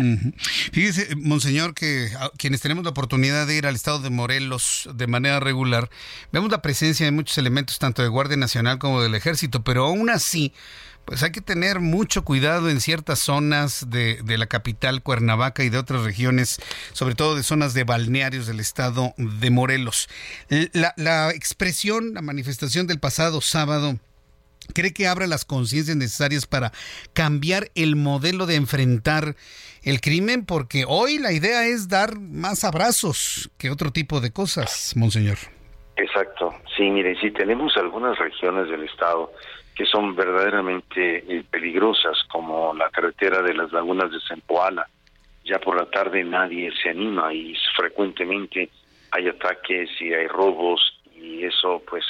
Fíjese, 0.74 1.16
Monseñor, 1.16 1.74
que 1.74 2.10
quienes 2.38 2.60
tenemos 2.60 2.84
la 2.84 2.90
oportunidad 2.90 3.48
de 3.48 3.56
ir 3.56 3.66
al 3.66 3.76
estado 3.76 4.00
de 4.00 4.10
Morelos 4.10 4.90
de 4.94 5.08
manera 5.08 5.40
regular, 5.40 5.90
vemos 6.34 6.52
la 6.52 6.62
presencia 6.62 7.06
de 7.06 7.14
muchos 7.14 7.38
elementos, 7.38 7.80
tanto 7.80 8.02
de 8.02 8.10
Guardia 8.10 8.36
Nacional 8.36 8.78
como 8.78 9.02
del 9.02 9.16
Ejército, 9.16 9.64
pero 9.64 9.86
aún 9.86 10.10
así, 10.10 10.54
pues 11.06 11.24
hay 11.24 11.32
que 11.32 11.40
tener 11.40 11.80
mucho 11.80 12.26
cuidado 12.26 12.70
en 12.70 12.82
ciertas 12.82 13.20
zonas 13.20 13.90
de, 13.90 14.20
de, 14.26 14.38
la 14.38 14.48
capital 14.48 15.02
Cuernavaca 15.02 15.64
y 15.64 15.70
de 15.70 15.78
otras 15.78 16.04
regiones, 16.04 16.60
sobre 16.92 17.16
todo 17.16 17.38
de 17.38 17.44
zonas 17.44 17.74
de 17.74 17.86
balnearios 17.86 18.48
del 18.48 18.60
estado 18.60 19.14
de 19.16 19.50
Morelos. 19.50 20.10
La, 20.74 20.94
la 20.98 21.32
expresión, 21.32 22.14
la 22.14 22.22
manifestación 22.22 22.86
del 22.86 23.00
pasado 23.00 23.40
sábado 23.40 23.98
¿Cree 24.74 24.94
que 24.94 25.08
abra 25.08 25.28
las 25.28 25.46
conciencias 25.46 25.98
necesarias 25.98 26.46
para 26.46 26.72
cambiar 27.14 27.70
el 27.76 27.96
modelo 27.96 28.46
de 28.46 28.56
enfrentar 28.56 29.36
el 29.84 30.02
crimen? 30.02 30.46
Porque 30.46 30.86
hoy 30.88 31.18
la 31.18 31.32
idea 31.32 31.66
es 31.66 31.88
dar 31.90 32.20
más 32.20 32.64
abrazos 32.64 33.50
que 33.58 33.70
otro 33.70 33.92
tipo 33.92 34.20
de 34.20 34.32
cosas, 34.32 34.94
monseñor. 34.96 35.38
Exacto. 35.96 36.54
Sí, 36.76 36.84
mire, 36.84 37.20
sí 37.20 37.32
tenemos 37.32 37.76
algunas 37.78 38.18
regiones 38.18 38.70
del 38.70 38.84
estado 38.84 39.34
que 39.76 39.86
son 39.86 40.16
verdaderamente 40.16 41.18
eh, 41.28 41.44
peligrosas, 41.50 42.18
como 42.32 42.74
la 42.74 42.90
carretera 42.90 43.42
de 43.44 43.54
las 43.54 43.72
lagunas 43.72 44.12
de 44.12 44.18
Zempoala. 44.28 44.88
Ya 45.46 45.60
por 45.60 45.78
la 45.78 45.90
tarde 45.90 46.24
nadie 46.24 46.72
se 46.82 46.90
anima 46.90 47.34
y 47.34 47.56
frecuentemente 47.76 48.70
hay 49.12 49.28
ataques 49.28 49.90
y 50.00 50.14
hay 50.14 50.28
robos 50.28 50.82
y 51.16 51.46
eso 51.46 51.82
pues 51.88 52.04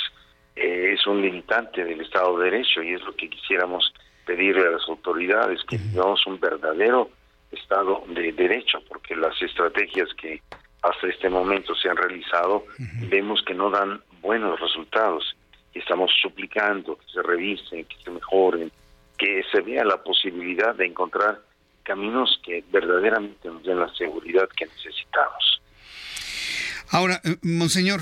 eh, 0.57 0.93
es 0.93 1.05
un 1.05 1.21
limitante 1.21 1.83
del 1.83 2.01
Estado 2.01 2.37
de 2.39 2.51
Derecho 2.51 2.81
y 2.81 2.93
es 2.93 3.01
lo 3.03 3.15
que 3.15 3.29
quisiéramos 3.29 3.93
pedirle 4.25 4.67
a 4.67 4.71
las 4.71 4.87
autoridades, 4.89 5.63
que 5.63 5.77
tengamos 5.77 6.25
un 6.27 6.39
verdadero 6.39 7.09
Estado 7.51 8.03
de 8.09 8.33
Derecho, 8.33 8.79
porque 8.89 9.15
las 9.15 9.41
estrategias 9.41 10.09
que 10.15 10.41
hasta 10.81 11.07
este 11.07 11.29
momento 11.29 11.75
se 11.75 11.89
han 11.89 11.97
realizado 11.97 12.65
vemos 13.09 13.41
que 13.45 13.53
no 13.53 13.69
dan 13.69 14.01
buenos 14.21 14.59
resultados. 14.59 15.35
Y 15.73 15.79
estamos 15.79 16.11
suplicando 16.21 16.97
que 16.97 17.05
se 17.11 17.21
revisen, 17.21 17.85
que 17.85 17.97
se 18.03 18.11
mejoren, 18.11 18.71
que 19.17 19.43
se 19.51 19.61
vea 19.61 19.83
la 19.85 20.03
posibilidad 20.03 20.75
de 20.75 20.85
encontrar 20.87 21.39
caminos 21.83 22.39
que 22.43 22.63
verdaderamente 22.69 23.47
nos 23.47 23.63
den 23.63 23.79
la 23.79 23.93
seguridad 23.93 24.49
que 24.49 24.65
necesitamos. 24.65 25.56
Ahora, 26.89 27.21
eh, 27.23 27.37
Monseñor, 27.41 28.01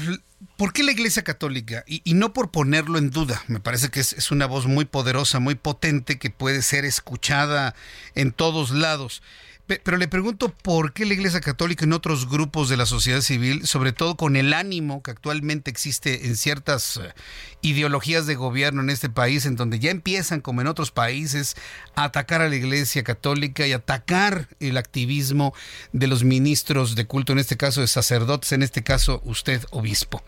¿por 0.58 0.74
qué 0.74 0.84
la 0.84 0.92
Iglesia 0.92 1.24
Católica? 1.24 1.84
Y, 1.88 2.14
no 2.14 2.34
por 2.34 2.52
ponerlo 2.52 2.98
en 2.98 3.10
duda, 3.10 3.44
me 3.48 3.60
parece 3.60 3.90
que 3.90 4.00
es, 4.00 4.32
una 4.32 4.46
voz 4.46 4.68
muy 4.68 4.86
poderosa, 4.86 5.40
muy 5.40 5.56
potente, 5.56 6.20
que 6.20 6.30
puede 6.30 6.62
ser 6.62 6.86
escuchada 6.86 7.76
en 8.14 8.32
todos 8.32 8.72
lados. 8.72 9.22
Pero 9.68 9.98
le 9.98 10.08
pregunto 10.08 10.50
por 10.50 10.94
qué 10.94 11.06
la 11.06 11.14
Iglesia 11.14 11.42
Católica 11.42 11.86
en 11.86 11.94
otros 11.94 12.30
grupos 12.30 12.70
de 12.70 12.78
la 12.78 12.86
sociedad 12.86 13.22
civil, 13.22 13.66
sobre 13.66 13.94
todo 13.94 14.16
con 14.16 14.36
el 14.36 14.54
ánimo 14.54 15.02
que 15.02 15.10
actualmente 15.10 15.72
existe 15.72 16.28
en 16.28 16.36
ciertas 16.36 16.98
eh, 16.98 17.14
ideologías 17.62 18.28
de 18.28 18.36
gobierno 18.36 18.82
en 18.82 18.92
este 18.92 19.10
país, 19.10 19.48
en 19.48 19.56
donde 19.56 19.80
ya 19.80 19.90
empiezan, 19.90 20.42
como 20.42 20.62
en 20.62 20.68
otros 20.68 20.92
países, 20.92 21.56
a 21.96 22.04
atacar 22.04 22.44
a 22.44 22.50
la 22.50 22.56
Iglesia 22.56 23.04
Católica 23.04 23.66
y 23.66 23.74
atacar 23.74 24.50
el 24.60 24.78
activismo 24.78 25.54
de 25.94 26.08
los 26.08 26.24
ministros 26.24 26.96
de 26.96 27.08
culto, 27.08 27.34
en 27.34 27.40
este 27.40 27.58
caso 27.58 27.82
de 27.82 27.88
sacerdotes, 27.88 28.52
en 28.52 28.62
este 28.62 28.84
caso 28.84 29.20
usted, 29.26 29.62
obispo. 29.72 30.22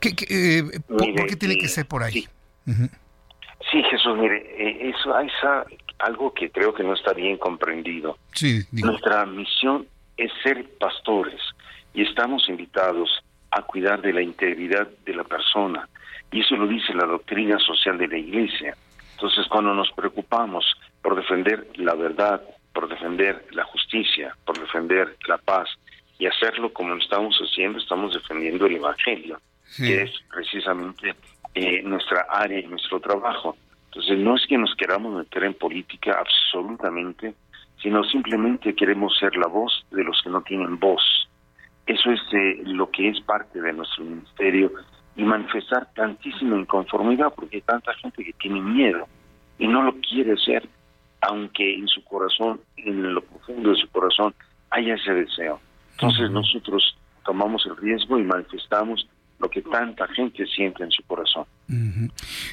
¿Qué, 0.00 0.16
eh, 0.28 0.80
por, 0.88 1.26
qué 1.28 1.36
tiene 1.36 1.56
que 1.56 1.68
ser 1.68 1.86
por 1.86 2.02
ahí? 2.02 2.26
Sí, 3.70 3.80
Jesús, 3.90 4.18
mire, 4.18 4.38
eh, 4.58 4.90
eso, 4.90 5.16
esa 5.20 5.64
algo 6.02 6.32
que 6.34 6.50
creo 6.50 6.74
que 6.74 6.82
no 6.82 6.94
está 6.94 7.12
bien 7.12 7.36
comprendido. 7.38 8.18
Nuestra 8.72 9.24
misión 9.26 9.86
es 10.16 10.30
ser 10.42 10.66
pastores 10.78 11.40
y 11.94 12.02
estamos 12.02 12.48
invitados 12.48 13.22
a 13.50 13.62
cuidar 13.62 14.00
de 14.00 14.12
la 14.12 14.22
integridad 14.22 14.88
de 15.04 15.14
la 15.14 15.24
persona. 15.24 15.88
Y 16.30 16.40
eso 16.40 16.56
lo 16.56 16.66
dice 16.66 16.94
la 16.94 17.06
doctrina 17.06 17.58
social 17.58 17.98
de 17.98 18.08
la 18.08 18.18
Iglesia. 18.18 18.76
Entonces, 19.14 19.46
cuando 19.48 19.74
nos 19.74 19.92
preocupamos 19.92 20.64
por 21.02 21.14
defender 21.14 21.68
la 21.76 21.94
verdad, 21.94 22.42
por 22.72 22.88
defender 22.88 23.46
la 23.52 23.64
justicia, 23.64 24.34
por 24.44 24.58
defender 24.58 25.16
la 25.28 25.38
paz, 25.38 25.68
y 26.18 26.26
hacerlo 26.26 26.72
como 26.72 26.94
lo 26.94 27.02
estamos 27.02 27.36
haciendo, 27.38 27.78
estamos 27.78 28.14
defendiendo 28.14 28.66
el 28.66 28.76
Evangelio, 28.76 29.40
que 29.76 30.02
es 30.02 30.10
precisamente 30.32 31.14
eh, 31.54 31.82
nuestra 31.82 32.26
área 32.30 32.60
y 32.60 32.66
nuestro 32.66 33.00
trabajo. 33.00 33.56
Entonces 33.92 34.18
no 34.20 34.36
es 34.36 34.46
que 34.46 34.56
nos 34.56 34.74
queramos 34.74 35.18
meter 35.18 35.44
en 35.44 35.52
política 35.52 36.18
absolutamente, 36.18 37.34
sino 37.82 38.02
simplemente 38.04 38.74
queremos 38.74 39.18
ser 39.18 39.36
la 39.36 39.46
voz 39.48 39.84
de 39.90 40.02
los 40.02 40.18
que 40.22 40.30
no 40.30 40.40
tienen 40.40 40.78
voz. 40.78 41.02
Eso 41.84 42.10
es 42.10 42.20
eh, 42.32 42.62
lo 42.64 42.90
que 42.90 43.10
es 43.10 43.20
parte 43.20 43.60
de 43.60 43.74
nuestro 43.74 44.04
ministerio 44.04 44.72
y 45.14 45.24
manifestar 45.24 45.92
tantísima 45.94 46.58
inconformidad 46.58 47.34
porque 47.36 47.56
hay 47.56 47.62
tanta 47.62 47.92
gente 47.94 48.24
que 48.24 48.32
tiene 48.32 48.62
miedo 48.62 49.06
y 49.58 49.68
no 49.68 49.82
lo 49.82 49.94
quiere 49.96 50.38
ser, 50.38 50.66
aunque 51.20 51.74
en 51.74 51.86
su 51.86 52.02
corazón, 52.02 52.62
en 52.78 53.12
lo 53.12 53.20
profundo 53.20 53.70
de 53.70 53.76
su 53.76 53.88
corazón, 53.90 54.34
haya 54.70 54.94
ese 54.94 55.12
deseo. 55.12 55.60
Entonces 55.98 56.30
nosotros 56.30 56.96
tomamos 57.26 57.66
el 57.66 57.76
riesgo 57.76 58.18
y 58.18 58.22
manifestamos 58.22 59.06
lo 59.42 59.50
que 59.50 59.60
tanta 59.60 60.06
gente 60.08 60.46
siente 60.46 60.84
en 60.84 60.90
su 60.90 61.02
corazón. 61.02 61.44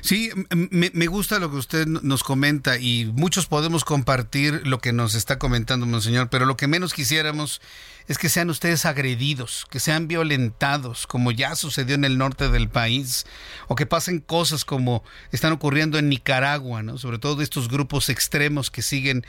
Sí, 0.02 0.32
me, 0.50 1.08
gusta 1.08 1.40
lo 1.40 1.52
que 1.52 1.58
usted 1.58 1.86
nos 1.86 2.24
comenta 2.24 2.80
y 2.80 3.06
muchos 3.14 3.46
podemos 3.46 3.86
compartir 3.86 4.66
lo 4.66 4.80
que 4.80 4.92
nos 4.92 5.14
está 5.14 5.38
comentando, 5.38 5.86
monseñor, 5.86 6.30
pero 6.30 6.46
lo 6.46 6.58
que 6.58 6.68
menos 6.68 6.94
quisiéramos 6.94 7.62
es 8.10 8.18
que 8.18 8.28
sean 8.28 8.50
ustedes 8.50 8.88
agredidos, 8.88 9.68
que 9.70 9.80
sean 9.80 10.08
violentados, 10.08 11.06
como 11.06 11.32
ya 11.32 11.54
sucedió 11.54 11.94
en 11.94 12.04
el 12.04 12.18
norte 12.18 12.50
del 12.50 12.68
país, 12.68 13.28
o 13.68 13.76
que 13.76 13.86
pasen 13.86 14.20
cosas 14.20 14.66
como 14.66 15.04
están 15.32 15.54
ocurriendo 15.54 16.00
en 16.00 16.10
Nicaragua, 16.10 16.82
¿no? 16.82 16.98
sobre 16.98 17.20
todo 17.20 17.36
de 17.36 17.44
estos 17.44 17.70
grupos 17.70 18.10
extremos 18.10 18.72
que 18.72 18.82
siguen 18.82 19.22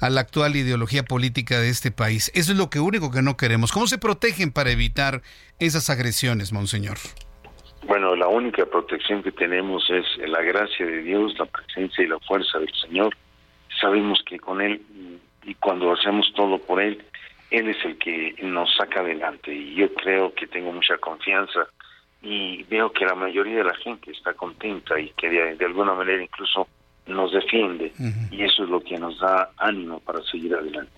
a 0.00 0.08
la 0.08 0.20
actual 0.20 0.54
ideología 0.54 1.02
política 1.02 1.58
de 1.58 1.68
este 1.68 1.90
país. 1.90 2.30
Eso 2.32 2.52
es 2.52 2.58
lo 2.58 2.70
que 2.70 2.78
único 2.78 3.10
que 3.10 3.22
no 3.22 3.36
queremos. 3.36 3.72
¿Cómo 3.72 3.88
se 3.88 3.98
protegen 3.98 4.52
para 4.52 4.70
evitar 4.70 5.20
esas 5.58 5.90
agresiones, 5.90 6.52
monseñor? 6.52 6.98
Bueno, 7.88 8.14
la 8.14 8.28
única 8.28 8.66
protección 8.66 9.24
que 9.24 9.32
tenemos 9.32 9.90
es 9.90 10.04
la 10.28 10.42
gracia 10.42 10.86
de 10.86 11.02
Dios, 11.02 11.34
la 11.40 11.46
presencia 11.46 12.04
y 12.04 12.06
la 12.06 12.20
fuerza 12.20 12.60
del 12.60 12.72
Señor. 12.86 13.16
Sabemos 13.80 14.22
que 14.24 14.38
con 14.38 14.60
Él 14.60 14.80
y 15.42 15.54
cuando 15.54 15.92
hacemos 15.92 16.32
todo 16.36 16.58
por 16.58 16.80
Él, 16.80 17.02
él 17.50 17.68
es 17.68 17.84
el 17.84 17.98
que 17.98 18.34
nos 18.42 18.74
saca 18.76 19.00
adelante 19.00 19.54
y 19.54 19.74
yo 19.74 19.92
creo 19.94 20.34
que 20.34 20.46
tengo 20.46 20.72
mucha 20.72 20.98
confianza 20.98 21.66
y 22.22 22.64
veo 22.64 22.92
que 22.92 23.04
la 23.04 23.14
mayoría 23.14 23.58
de 23.58 23.64
la 23.64 23.74
gente 23.76 24.10
está 24.10 24.34
contenta 24.34 24.98
y 24.98 25.10
que 25.10 25.28
de, 25.28 25.64
alguna 25.64 25.94
manera 25.94 26.22
incluso 26.22 26.68
nos 27.06 27.32
defiende 27.32 27.92
y 28.30 28.42
eso 28.42 28.64
es 28.64 28.68
lo 28.68 28.80
que 28.82 28.98
nos 28.98 29.18
da 29.18 29.50
ánimo 29.56 30.00
para 30.00 30.22
seguir 30.24 30.54
adelante. 30.54 30.92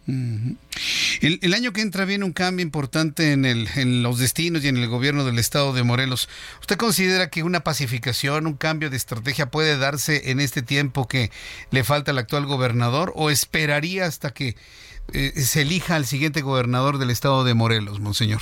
el, 1.21 1.55
año 1.55 1.73
que 1.73 1.83
entra 1.83 2.05
viene 2.05 2.25
un 2.25 2.33
cambio 2.33 2.65
importante 2.65 3.33
en, 3.33 3.45
el, 3.45 3.69
en 3.77 4.03
los 4.03 4.19
destinos 4.19 4.65
y 4.65 4.69
en 4.69 4.77
el 4.77 4.89
gobierno 4.89 5.25
del 5.25 5.39
estado 5.39 5.73
de 5.73 5.85
Morelos. 5.85 6.29
¿Usted 6.61 6.77
considera 6.77 7.31
que 7.31 7.45
una 7.45 7.61
pacificación, 7.61 8.49
un 8.49 8.57
cambio 8.57 8.91
de 8.91 8.97
estrategia 8.97 9.51
puede 9.51 9.79
darse 9.79 10.33
en 10.33 10.41
este 10.41 10.63
tiempo 10.63 11.07
que 11.07 11.31
le 11.71 11.85
falta 11.85 12.11
al 12.11 12.19
actual 12.19 12.47
gobernador 12.47 13.13
o 13.15 13.31
esperaría 13.31 14.07
hasta 14.07 14.31
que 14.31 14.57
eh, 15.15 15.31
se 15.41 15.63
elija 15.63 15.97
al 15.97 16.05
siguiente 16.05 16.43
gobernador 16.43 16.99
del 16.99 17.11
estado 17.11 17.45
de 17.45 17.55
Morelos, 17.55 18.01
monseñor? 18.01 18.41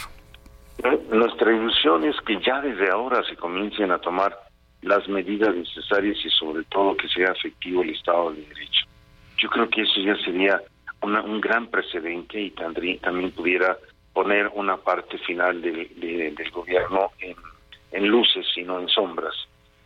Nuestra 1.11 1.53
ilusión 1.53 2.05
es 2.05 2.17
que 2.27 2.39
ya 2.41 2.61
desde 2.61 2.91
ahora 2.91 3.23
se 3.29 3.37
comiencen 3.37 3.91
a 3.91 3.99
tomar 3.99 4.37
las 4.83 5.09
medidas 5.09 5.55
necesarias 5.55 6.17
y 6.25 6.31
sobre 6.31 6.65
todo 6.65 6.97
que 6.97 7.09
sea 7.09 7.33
efectivo 7.33 7.83
el 7.83 7.91
Estado 7.91 8.33
de 8.33 8.43
Derecho. 8.43 8.87
Yo 9.39 9.49
creo 9.49 9.69
que 9.69 9.83
eso 9.83 10.01
ya 10.01 10.17
sería 10.25 10.63
un 11.03 11.41
gran 11.41 11.69
precedente 11.69 12.41
y 12.41 12.51
también 12.51 13.31
pudiera 13.33 13.77
poner 14.13 14.51
una 14.55 14.77
parte 14.77 15.19
final 15.19 15.63
del, 15.63 16.51
gobierno 16.53 17.11
en, 17.93 18.09
luces 18.09 18.47
y 18.57 18.63
no 18.63 18.81
en 18.81 18.89
sombras. 18.89 19.35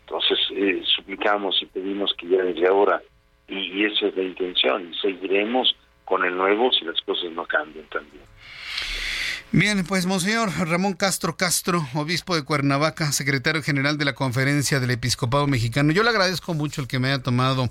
Entonces 0.06 0.38
eh, 0.54 0.82
suplicamos 0.84 1.60
y 1.62 1.66
pedimos 1.66 2.14
que 2.16 2.28
ya 2.28 2.42
desde 2.42 2.66
ahora, 2.66 3.02
y, 3.48 3.84
esa 3.84 4.06
es 4.06 4.16
la 4.16 4.22
intención, 4.22 4.92
seguiremos 5.00 5.76
con 6.12 6.26
el 6.26 6.36
nuevo 6.36 6.70
si 6.78 6.84
las 6.84 7.00
cosas 7.06 7.32
no 7.32 7.46
cambian 7.46 7.86
también. 7.86 8.22
Bien, 9.50 9.82
pues 9.86 10.04
Monseñor 10.04 10.50
Ramón 10.68 10.92
Castro 10.92 11.38
Castro, 11.38 11.86
obispo 11.94 12.34
de 12.36 12.44
Cuernavaca, 12.44 13.12
secretario 13.12 13.62
general 13.62 13.96
de 13.96 14.04
la 14.04 14.12
Conferencia 14.12 14.78
del 14.78 14.90
Episcopado 14.90 15.46
Mexicano, 15.46 15.90
yo 15.90 16.02
le 16.02 16.10
agradezco 16.10 16.52
mucho 16.52 16.82
el 16.82 16.86
que 16.86 16.98
me 16.98 17.08
haya 17.08 17.22
tomado 17.22 17.70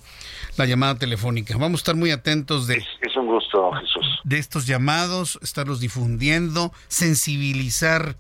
la 0.58 0.66
llamada 0.66 0.96
telefónica. 0.96 1.56
Vamos 1.56 1.82
a 1.82 1.82
estar 1.82 1.96
muy 1.96 2.10
atentos 2.10 2.66
de... 2.66 2.78
Es, 2.78 3.16
un 3.16 3.28
gusto, 3.28 3.74
Jesús. 3.74 4.22
De 4.24 4.40
estos 4.40 4.66
llamados, 4.66 5.38
estarlos 5.44 5.80
difundiendo, 5.80 6.72
sensibilizar 6.88 8.16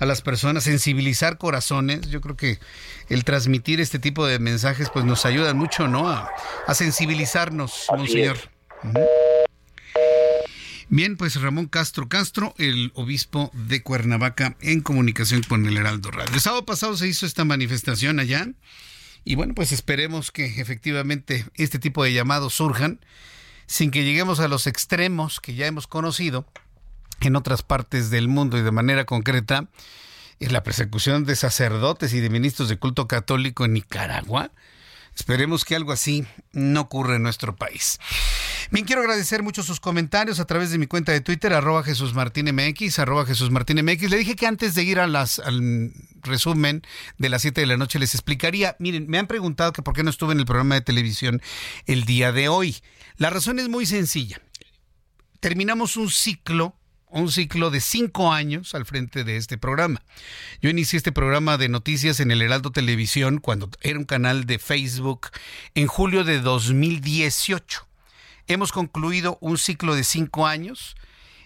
a 0.00 0.06
las 0.06 0.22
personas, 0.22 0.64
sensibilizar 0.64 1.36
corazones. 1.36 2.08
Yo 2.08 2.22
creo 2.22 2.38
que 2.38 2.60
el 3.10 3.24
transmitir 3.24 3.82
este 3.82 3.98
tipo 3.98 4.26
de 4.26 4.38
mensajes 4.38 4.88
pues 4.88 5.04
nos 5.04 5.26
ayuda 5.26 5.52
mucho, 5.52 5.86
¿no? 5.86 6.08
A, 6.08 6.32
sensibilizarnos, 6.72 7.88
Monseñor. 7.94 8.38
Bien, 10.88 11.16
pues 11.16 11.40
Ramón 11.40 11.66
Castro 11.66 12.08
Castro, 12.08 12.54
el 12.58 12.92
obispo 12.94 13.50
de 13.54 13.82
Cuernavaca, 13.82 14.56
en 14.60 14.82
comunicación 14.82 15.42
con 15.42 15.66
el 15.66 15.76
Heraldo 15.76 16.12
Radio. 16.12 16.32
El 16.32 16.40
sábado 16.40 16.64
pasado 16.64 16.96
se 16.96 17.08
hizo 17.08 17.26
esta 17.26 17.44
manifestación 17.44 18.20
allá 18.20 18.46
y 19.24 19.34
bueno, 19.34 19.52
pues 19.54 19.72
esperemos 19.72 20.30
que 20.30 20.60
efectivamente 20.60 21.44
este 21.54 21.80
tipo 21.80 22.04
de 22.04 22.12
llamados 22.12 22.54
surjan 22.54 23.00
sin 23.66 23.90
que 23.90 24.04
lleguemos 24.04 24.38
a 24.38 24.46
los 24.46 24.68
extremos 24.68 25.40
que 25.40 25.54
ya 25.54 25.66
hemos 25.66 25.88
conocido 25.88 26.46
en 27.20 27.34
otras 27.34 27.64
partes 27.64 28.10
del 28.10 28.28
mundo 28.28 28.56
y 28.56 28.62
de 28.62 28.70
manera 28.70 29.06
concreta 29.06 29.68
en 30.38 30.52
la 30.52 30.62
persecución 30.62 31.24
de 31.24 31.34
sacerdotes 31.34 32.14
y 32.14 32.20
de 32.20 32.30
ministros 32.30 32.68
de 32.68 32.78
culto 32.78 33.08
católico 33.08 33.64
en 33.64 33.72
Nicaragua 33.72 34.52
Esperemos 35.16 35.64
que 35.64 35.74
algo 35.74 35.92
así 35.92 36.26
no 36.52 36.82
ocurra 36.82 37.16
en 37.16 37.22
nuestro 37.22 37.56
país. 37.56 37.98
Bien, 38.70 38.84
quiero 38.84 39.00
agradecer 39.00 39.42
mucho 39.42 39.62
sus 39.62 39.80
comentarios 39.80 40.40
a 40.40 40.44
través 40.44 40.70
de 40.70 40.78
mi 40.78 40.86
cuenta 40.86 41.12
de 41.12 41.20
Twitter, 41.20 41.54
arroba 41.54 41.82
Jesús 41.82 42.14
Martín 42.14 42.54
MX, 42.54 42.98
arroba 42.98 43.24
Jesús 43.24 43.50
Martín 43.50 43.82
MX. 43.82 44.10
Le 44.10 44.18
dije 44.18 44.36
que 44.36 44.46
antes 44.46 44.74
de 44.74 44.82
ir 44.82 45.00
a 45.00 45.06
las, 45.06 45.38
al 45.38 45.92
resumen 46.20 46.82
de 47.16 47.28
las 47.30 47.42
7 47.42 47.62
de 47.62 47.66
la 47.66 47.76
noche 47.78 47.98
les 47.98 48.14
explicaría. 48.14 48.76
Miren, 48.78 49.06
me 49.08 49.18
han 49.18 49.26
preguntado 49.26 49.72
que 49.72 49.82
por 49.82 49.94
qué 49.94 50.02
no 50.02 50.10
estuve 50.10 50.32
en 50.32 50.40
el 50.40 50.46
programa 50.46 50.74
de 50.74 50.82
televisión 50.82 51.40
el 51.86 52.04
día 52.04 52.32
de 52.32 52.48
hoy. 52.48 52.76
La 53.16 53.30
razón 53.30 53.58
es 53.58 53.68
muy 53.68 53.86
sencilla. 53.86 54.42
Terminamos 55.40 55.96
un 55.96 56.10
ciclo 56.10 56.76
un 57.08 57.30
ciclo 57.30 57.70
de 57.70 57.80
cinco 57.80 58.32
años 58.32 58.74
al 58.74 58.84
frente 58.84 59.24
de 59.24 59.36
este 59.36 59.58
programa. 59.58 60.02
Yo 60.60 60.70
inicié 60.70 60.96
este 60.96 61.12
programa 61.12 61.56
de 61.56 61.68
noticias 61.68 62.20
en 62.20 62.30
el 62.30 62.42
Heraldo 62.42 62.72
Televisión 62.72 63.38
cuando 63.38 63.70
era 63.80 63.98
un 63.98 64.04
canal 64.04 64.44
de 64.46 64.58
Facebook 64.58 65.28
en 65.74 65.86
julio 65.86 66.24
de 66.24 66.40
2018. 66.40 67.86
Hemos 68.48 68.72
concluido 68.72 69.38
un 69.40 69.58
ciclo 69.58 69.94
de 69.94 70.04
cinco 70.04 70.46
años. 70.46 70.96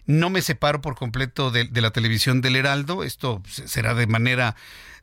No 0.06 0.28
me 0.30 0.42
separo 0.42 0.80
por 0.80 0.96
completo 0.96 1.50
de, 1.50 1.68
la 1.72 1.92
televisión 1.92 2.40
del 2.40 2.56
Heraldo. 2.56 3.04
Esto 3.04 3.42
será 3.46 3.94
de 3.94 4.06
manera 4.06 4.56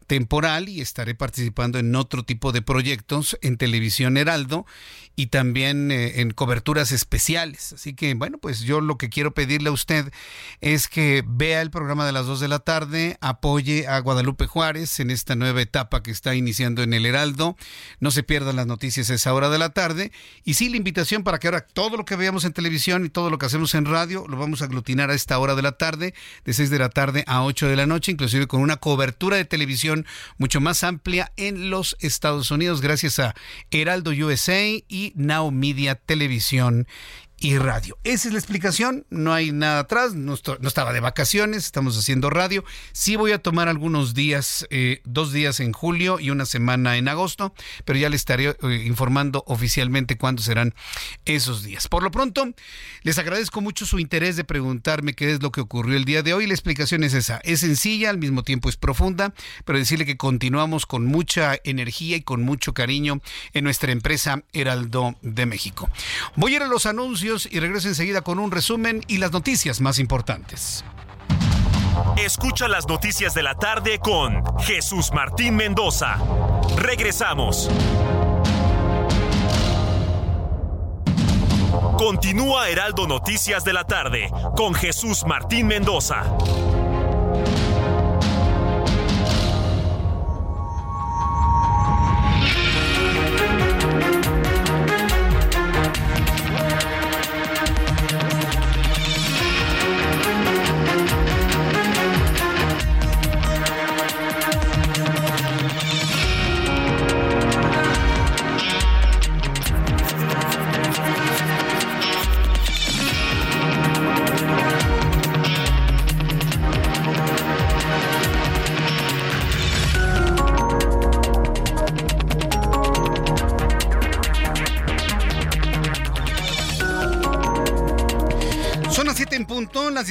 temporal 0.07 0.69
y 0.69 0.81
estaré 0.81 1.13
participando 1.13 1.77
en 1.77 1.95
otro 1.95 2.23
tipo 2.23 2.51
de 2.51 2.61
proyectos 2.61 3.37
en 3.41 3.57
Televisión 3.57 4.17
Heraldo 4.17 4.65
y 5.15 5.27
también 5.27 5.91
eh, 5.91 6.21
en 6.21 6.31
coberturas 6.31 6.91
especiales. 6.91 7.73
Así 7.73 7.93
que, 7.93 8.13
bueno, 8.13 8.37
pues 8.37 8.61
yo 8.61 8.81
lo 8.81 8.97
que 8.97 9.09
quiero 9.09 9.33
pedirle 9.33 9.69
a 9.69 9.73
usted 9.73 10.11
es 10.61 10.87
que 10.87 11.23
vea 11.27 11.61
el 11.61 11.71
programa 11.71 12.05
de 12.05 12.11
las 12.11 12.27
2 12.27 12.39
de 12.39 12.47
la 12.47 12.59
tarde, 12.59 13.17
apoye 13.19 13.87
a 13.87 13.99
Guadalupe 13.99 14.45
Juárez 14.45 14.99
en 14.99 15.09
esta 15.09 15.35
nueva 15.35 15.61
etapa 15.61 16.03
que 16.03 16.11
está 16.11 16.35
iniciando 16.35 16.83
en 16.83 16.93
el 16.93 17.05
Heraldo. 17.05 17.57
No 17.99 18.11
se 18.11 18.23
pierdan 18.23 18.55
las 18.55 18.67
noticias 18.67 19.09
a 19.09 19.15
esa 19.15 19.33
hora 19.33 19.49
de 19.49 19.57
la 19.57 19.69
tarde. 19.69 20.11
Y 20.45 20.53
sí, 20.53 20.69
la 20.69 20.77
invitación 20.77 21.23
para 21.23 21.39
que 21.39 21.47
ahora 21.47 21.61
todo 21.61 21.97
lo 21.97 22.05
que 22.05 22.15
veamos 22.15 22.45
en 22.45 22.53
televisión 22.53 23.03
y 23.03 23.09
todo 23.09 23.29
lo 23.29 23.39
que 23.39 23.47
hacemos 23.47 23.73
en 23.73 23.85
radio 23.85 24.25
lo 24.27 24.37
vamos 24.37 24.61
a 24.61 24.65
aglutinar 24.65 25.09
a 25.09 25.15
esta 25.15 25.39
hora 25.39 25.55
de 25.55 25.63
la 25.63 25.73
tarde, 25.73 26.13
de 26.45 26.53
6 26.53 26.69
de 26.69 26.79
la 26.79 26.89
tarde 26.89 27.23
a 27.25 27.43
8 27.43 27.67
de 27.67 27.75
la 27.75 27.87
noche, 27.87 28.11
inclusive 28.11 28.45
con 28.45 28.61
una 28.61 28.77
cobertura 28.77 29.37
de 29.37 29.45
televisión 29.45 29.96
mucho 30.37 30.61
más 30.61 30.83
amplia 30.83 31.31
en 31.37 31.69
los 31.69 31.95
Estados 31.99 32.51
Unidos, 32.51 32.81
gracias 32.81 33.19
a 33.19 33.35
Heraldo 33.71 34.11
USA 34.11 34.65
y 34.65 35.13
Now 35.15 35.51
Media 35.51 35.95
Televisión 35.95 36.87
y 37.39 37.57
radio. 37.57 37.97
Esa 38.03 38.27
es 38.27 38.33
la 38.33 38.39
explicación, 38.39 39.05
no 39.09 39.33
hay 39.33 39.51
nada 39.51 39.79
atrás, 39.79 40.15
no, 40.15 40.33
estaba 40.33 40.91
de 40.91 40.99
vacaciones, 40.99 41.65
estamos 41.65 41.97
haciendo 41.97 42.29
radio. 42.31 42.63
Sí 42.93 43.15
voy 43.15 43.31
a 43.31 43.37
tomar 43.37 43.67
algunos 43.67 44.15
días, 44.15 44.65
eh, 44.71 45.01
dos 45.05 45.31
días 45.31 45.59
en 45.59 45.71
julio 45.71 46.19
y 46.19 46.31
una 46.31 46.45
semana 46.45 46.97
en 46.97 47.07
agosto, 47.07 47.53
pero 47.85 47.99
ya 47.99 48.09
les 48.09 48.21
estaré 48.21 48.49
eh, 48.49 48.83
informando 48.85 49.43
oficialmente 49.45 50.17
cuándo 50.17 50.41
serán 50.41 50.73
esos 51.25 51.63
días. 51.63 51.87
Por 51.87 52.01
lo 52.01 52.09
pronto, 52.09 52.53
les 53.03 53.19
agradezco 53.19 53.61
mucho 53.61 53.85
su 53.85 53.99
interés 53.99 54.35
de 54.35 54.43
preguntarme 54.43 55.13
qué 55.13 55.31
es 55.31 55.41
lo 55.43 55.51
que 55.51 55.61
ocurrió 55.61 55.95
el 55.95 56.05
día 56.05 56.23
de 56.23 56.33
hoy. 56.33 56.47
La 56.47 56.53
explicación 56.53 57.03
es 57.03 57.13
esa, 57.13 57.39
es 57.43 57.59
sencilla, 57.59 58.09
al 58.09 58.17
mismo 58.17 58.43
tiempo 58.43 58.67
es 58.67 58.77
profunda, 58.77 59.33
pero 59.63 59.77
decirle 59.77 60.05
que 60.05 60.17
continuamos 60.17 60.87
con 60.87 61.05
mucha 61.05 61.55
energía 61.63 62.17
y 62.17 62.21
con 62.21 62.41
mucho 62.41 62.73
cariño 62.73 63.21
en 63.53 63.63
nuestra 63.63 63.91
empresa 63.91 64.43
Heraldo 64.53 65.15
de 65.21 65.45
México. 65.45 65.87
Voy 66.35 66.53
a 66.53 66.55
ir 66.57 66.63
a 66.63 66.67
los 66.67 66.87
anuncios 66.87 67.26
y 67.49 67.59
regreso 67.59 67.89
enseguida 67.89 68.21
con 68.21 68.39
un 68.39 68.51
resumen 68.51 69.03
y 69.07 69.17
las 69.17 69.31
noticias 69.31 69.81
más 69.81 69.99
importantes. 69.99 70.85
Escucha 72.17 72.67
las 72.67 72.87
noticias 72.87 73.33
de 73.33 73.43
la 73.43 73.55
tarde 73.55 73.99
con 73.99 74.43
Jesús 74.59 75.11
Martín 75.13 75.55
Mendoza. 75.55 76.17
Regresamos. 76.77 77.69
Continúa 81.97 82.69
Heraldo 82.69 83.07
Noticias 83.07 83.63
de 83.63 83.73
la 83.73 83.83
tarde 83.83 84.31
con 84.55 84.73
Jesús 84.73 85.25
Martín 85.25 85.67
Mendoza. 85.67 86.23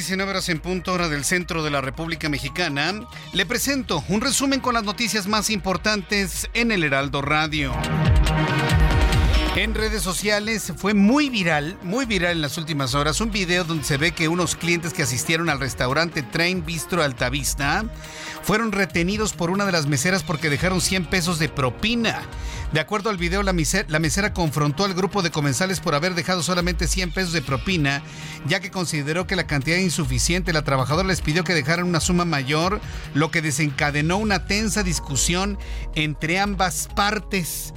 19 0.07 0.31
horas 0.31 0.49
en 0.51 0.61
punto 0.61 0.93
hora 0.93 1.09
del 1.09 1.25
centro 1.25 1.65
de 1.65 1.71
la 1.73 1.81
República 1.81 2.29
Mexicana, 2.29 2.95
le 3.33 3.45
presento 3.45 4.05
un 4.09 4.21
resumen 4.21 4.61
con 4.61 4.75
las 4.75 4.85
noticias 4.85 5.27
más 5.27 5.51
importantes 5.51 6.49
en 6.55 6.71
el 6.71 6.85
Heraldo 6.85 7.23
Radio. 7.23 7.73
En 9.57 9.75
redes 9.75 10.05
sociales 10.05 10.73
fue 10.77 10.95
muy 10.95 11.29
viral, 11.29 11.77
muy 11.83 12.07
viral 12.07 12.37
en 12.37 12.41
las 12.41 12.57
últimas 12.57 12.95
horas, 12.95 13.21
un 13.21 13.33
video 13.33 13.65
donde 13.65 13.83
se 13.83 13.97
ve 13.97 14.13
que 14.13 14.29
unos 14.29 14.55
clientes 14.55 14.93
que 14.93 15.03
asistieron 15.03 15.49
al 15.49 15.59
restaurante 15.59 16.23
Train 16.23 16.65
Bistro 16.65 17.03
Altavista 17.03 17.85
fueron 18.45 18.71
retenidos 18.71 19.33
por 19.33 19.51
una 19.51 19.67
de 19.67 19.73
las 19.73 19.89
meseras 19.89 20.23
porque 20.23 20.51
dejaron 20.51 20.81
100 20.81 21.07
pesos 21.07 21.41
de 21.41 21.49
propina. 21.49 22.23
De 22.73 22.81
acuerdo 22.81 23.11
al 23.11 23.17
video, 23.17 23.43
la, 23.43 23.53
mesera 23.53 24.33
confrontó 24.33 24.85
al 24.85 24.95
grupo 24.95 25.23
de 25.23 25.31
comensales 25.31 25.81
por 25.81 25.95
haber 25.95 26.15
dejado 26.15 26.43
solamente 26.43 26.89
100 26.89 27.13
pesos 27.13 27.33
de 27.33 27.41
propina, 27.41 28.03
ya 28.47 28.61
que 28.61 28.71
consideró 28.71 29.27
que 29.27 29.37
la 29.37 29.47
cantidad 29.47 29.77
era 29.77 29.85
insuficiente. 29.85 30.53
La 30.53 30.63
trabajadora 30.63 31.09
les 31.09 31.21
pidió 31.21 31.45
que 31.45 31.55
dejaran 31.55 31.87
una 31.87 32.01
suma 32.01 32.25
mayor, 32.25 32.81
lo 33.15 33.31
que 33.31 33.41
desencadenó 33.41 34.19
una 34.19 34.47
tensa 34.47 34.83
discusión 34.83 35.59
entre 35.95 36.39
ambas 36.39 36.89
partes. 36.95 37.73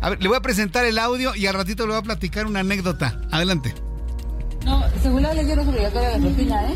A 0.00 0.10
ver, 0.10 0.22
le 0.22 0.28
voy 0.28 0.36
a 0.36 0.40
presentar 0.40 0.84
el 0.84 0.98
audio 0.98 1.34
y 1.34 1.46
al 1.46 1.54
ratito 1.54 1.84
le 1.84 1.94
voy 1.94 2.00
a 2.00 2.02
platicar 2.02 2.46
una 2.46 2.60
anécdota. 2.60 3.20
Adelante. 3.32 3.74
No, 4.64 4.84
según 5.02 5.22
la 5.22 5.34
ley 5.34 5.50
era 5.50 5.62
obligatoria 5.62 6.10
la 6.10 6.18
propina, 6.18 6.70
¿eh? 6.70 6.74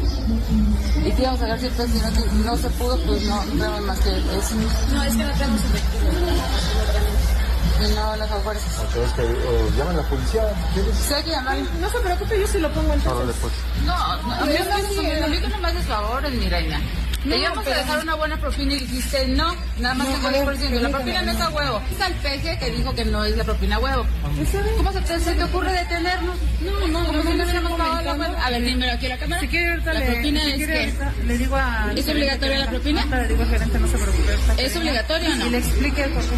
Y 1.05 1.13
que 1.13 1.23
íbamos 1.23 1.41
a 1.41 1.45
sacar 1.45 1.59
ciertos, 1.61 1.91
si 1.91 1.99
no, 1.99 2.45
no 2.45 2.57
se 2.57 2.71
pudo, 2.71 2.99
pues 3.05 3.23
no 3.25 3.41
tenemos 3.41 3.81
más 3.83 3.99
que 4.01 4.11
eso. 4.11 4.55
No, 4.93 5.03
es 5.05 5.15
que 5.15 5.25
no 5.25 5.33
tenemos 5.33 5.61
no 7.89 8.17
las 8.17 8.29
fuerzas. 8.43 8.85
Entonces, 8.85 9.13
que 9.15 9.23
eh, 9.23 9.71
llaman 9.77 9.95
a 9.95 10.03
la 10.03 10.09
policía. 10.09 10.43
Sí, 10.75 11.15
hay 11.15 11.23
que 11.25 11.31
llamar. 11.31 11.59
No 11.81 11.91
se 11.91 11.99
preocupe, 12.01 12.41
yo 12.41 12.47
sí 12.47 12.59
lo 12.59 12.71
pongo 12.73 12.95
entonces. 12.95 13.37
Pues. 13.41 13.53
No, 13.85 14.23
no, 14.23 14.35
a 14.35 14.45
mí 14.45 15.39
no 15.49 15.59
me 15.59 15.69
haces 15.69 15.85
favor, 15.87 16.31
mi 16.31 16.49
Te 17.25 17.39
íbamos 17.39 17.67
a 17.67 17.71
dejar 17.71 18.03
una 18.03 18.15
buena 18.17 18.37
propina 18.37 18.75
y 18.75 18.81
dijiste 18.81 19.29
no, 19.29 19.55
nada 19.79 19.95
más 19.95 20.09
tengo 20.09 20.29
10%. 20.29 20.81
La 20.81 20.89
propina 20.89 21.23
no 21.23 21.31
es 21.33 21.41
a 21.41 21.51
huevo. 21.51 21.83
Es 21.93 22.01
al 22.01 22.15
peje 22.15 22.59
que 22.59 22.71
dijo 22.71 22.95
que 22.95 23.05
no 23.05 23.25
es 23.25 23.37
la 23.37 23.45
propina 23.45 23.77
a 23.77 23.79
huevo. 23.79 24.07
¿Cómo 24.77 24.93
se 24.93 25.01
te, 25.01 25.21
se 25.21 25.35
te 25.35 25.45
ocurre 25.45 25.73
detenernos? 25.73 26.37
No, 26.61 26.89
no, 26.89 27.07
como 27.07 27.23
si 27.23 27.29
no 27.29 27.45
hubiéramos 27.45 27.73
pagado 27.73 28.03
la 28.03 28.15
cuenta. 28.17 28.47
A 28.47 28.51
ver, 28.51 28.65
dímelo 28.65 28.93
aquí 28.93 29.07
a 29.07 29.09
la 29.11 29.19
cámara. 29.19 29.41
Si 29.41 29.49
quiere 29.49 29.71
ahorita 29.71 29.93
la 29.93 30.07
propina 30.07 30.47
es 30.49 30.67
que... 30.67 30.95
Le 31.25 31.39
digo 31.39 31.57
a... 31.57 31.93
¿Es 31.95 32.09
obligatoria 32.09 32.59
la 32.59 32.71
propina? 32.71 33.05
Le 33.05 33.29
digo 33.29 33.43
al 33.43 33.49
gerente, 33.49 33.79
no 33.79 33.87
se 33.87 33.99
preocupe. 33.99 34.37
¿Es 34.59 34.77
obligatoria 34.77 35.31
o 35.31 35.35
no? 35.37 35.47
Y 35.47 35.51
le 35.51 35.59
explique 35.59 36.09
por 36.09 36.23
qué. 36.23 36.37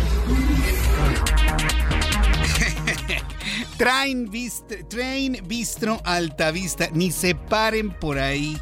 Train, 3.79 4.31
bistro, 4.31 4.77
Train 4.89 5.39
Bistro 5.47 6.01
Altavista. 6.05 6.89
Ni 6.93 7.11
se 7.11 7.35
paren 7.35 7.91
por 7.91 8.19
ahí. 8.19 8.61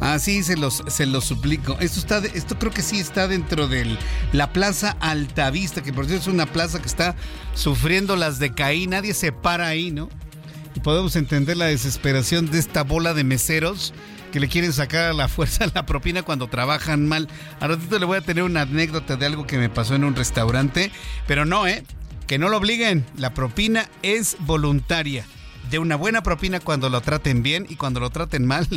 Así 0.00 0.42
se 0.42 0.56
los, 0.56 0.82
se 0.86 1.06
los 1.06 1.24
suplico. 1.24 1.76
Esto, 1.80 2.00
está, 2.00 2.18
esto 2.18 2.58
creo 2.58 2.72
que 2.72 2.82
sí 2.82 3.00
está 3.00 3.26
dentro 3.26 3.66
de 3.66 3.96
la 4.32 4.52
Plaza 4.52 4.96
Altavista, 5.00 5.82
que 5.82 5.92
por 5.92 6.06
cierto 6.06 6.22
es 6.22 6.34
una 6.34 6.46
plaza 6.46 6.80
que 6.80 6.86
está 6.86 7.16
sufriendo 7.54 8.14
las 8.16 8.38
de 8.38 8.54
Caí. 8.54 8.86
Nadie 8.86 9.14
se 9.14 9.32
para 9.32 9.66
ahí, 9.66 9.90
¿no? 9.90 10.08
Y 10.74 10.80
podemos 10.80 11.16
entender 11.16 11.56
la 11.56 11.66
desesperación 11.66 12.50
de 12.50 12.58
esta 12.58 12.84
bola 12.84 13.12
de 13.12 13.24
meseros 13.24 13.92
que 14.30 14.40
le 14.40 14.48
quieren 14.48 14.72
sacar 14.72 15.06
a 15.06 15.12
la 15.12 15.28
fuerza 15.28 15.66
la 15.74 15.84
propina 15.84 16.22
cuando 16.22 16.46
trabajan 16.46 17.06
mal. 17.06 17.28
A 17.58 17.66
ratito 17.66 17.98
le 17.98 18.06
voy 18.06 18.18
a 18.18 18.22
tener 18.22 18.44
una 18.44 18.62
anécdota 18.62 19.16
de 19.16 19.26
algo 19.26 19.46
que 19.46 19.58
me 19.58 19.68
pasó 19.68 19.96
en 19.96 20.04
un 20.04 20.14
restaurante, 20.14 20.92
pero 21.26 21.44
no, 21.44 21.66
¿eh? 21.66 21.82
Que 22.28 22.38
no 22.38 22.48
lo 22.48 22.58
obliguen. 22.58 23.04
La 23.16 23.34
propina 23.34 23.88
es 24.02 24.36
voluntaria. 24.40 25.24
De 25.70 25.78
una 25.78 25.96
buena 25.96 26.22
propina 26.22 26.60
cuando 26.60 26.88
lo 26.88 27.00
traten 27.00 27.42
bien 27.42 27.66
y 27.68 27.76
cuando 27.76 28.00
lo 28.00 28.10
traten 28.10 28.46
mal 28.46 28.68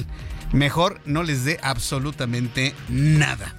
mejor 0.51 0.99
no 1.05 1.23
les 1.23 1.45
dé 1.45 1.59
absolutamente 1.61 2.73
nada. 2.89 3.55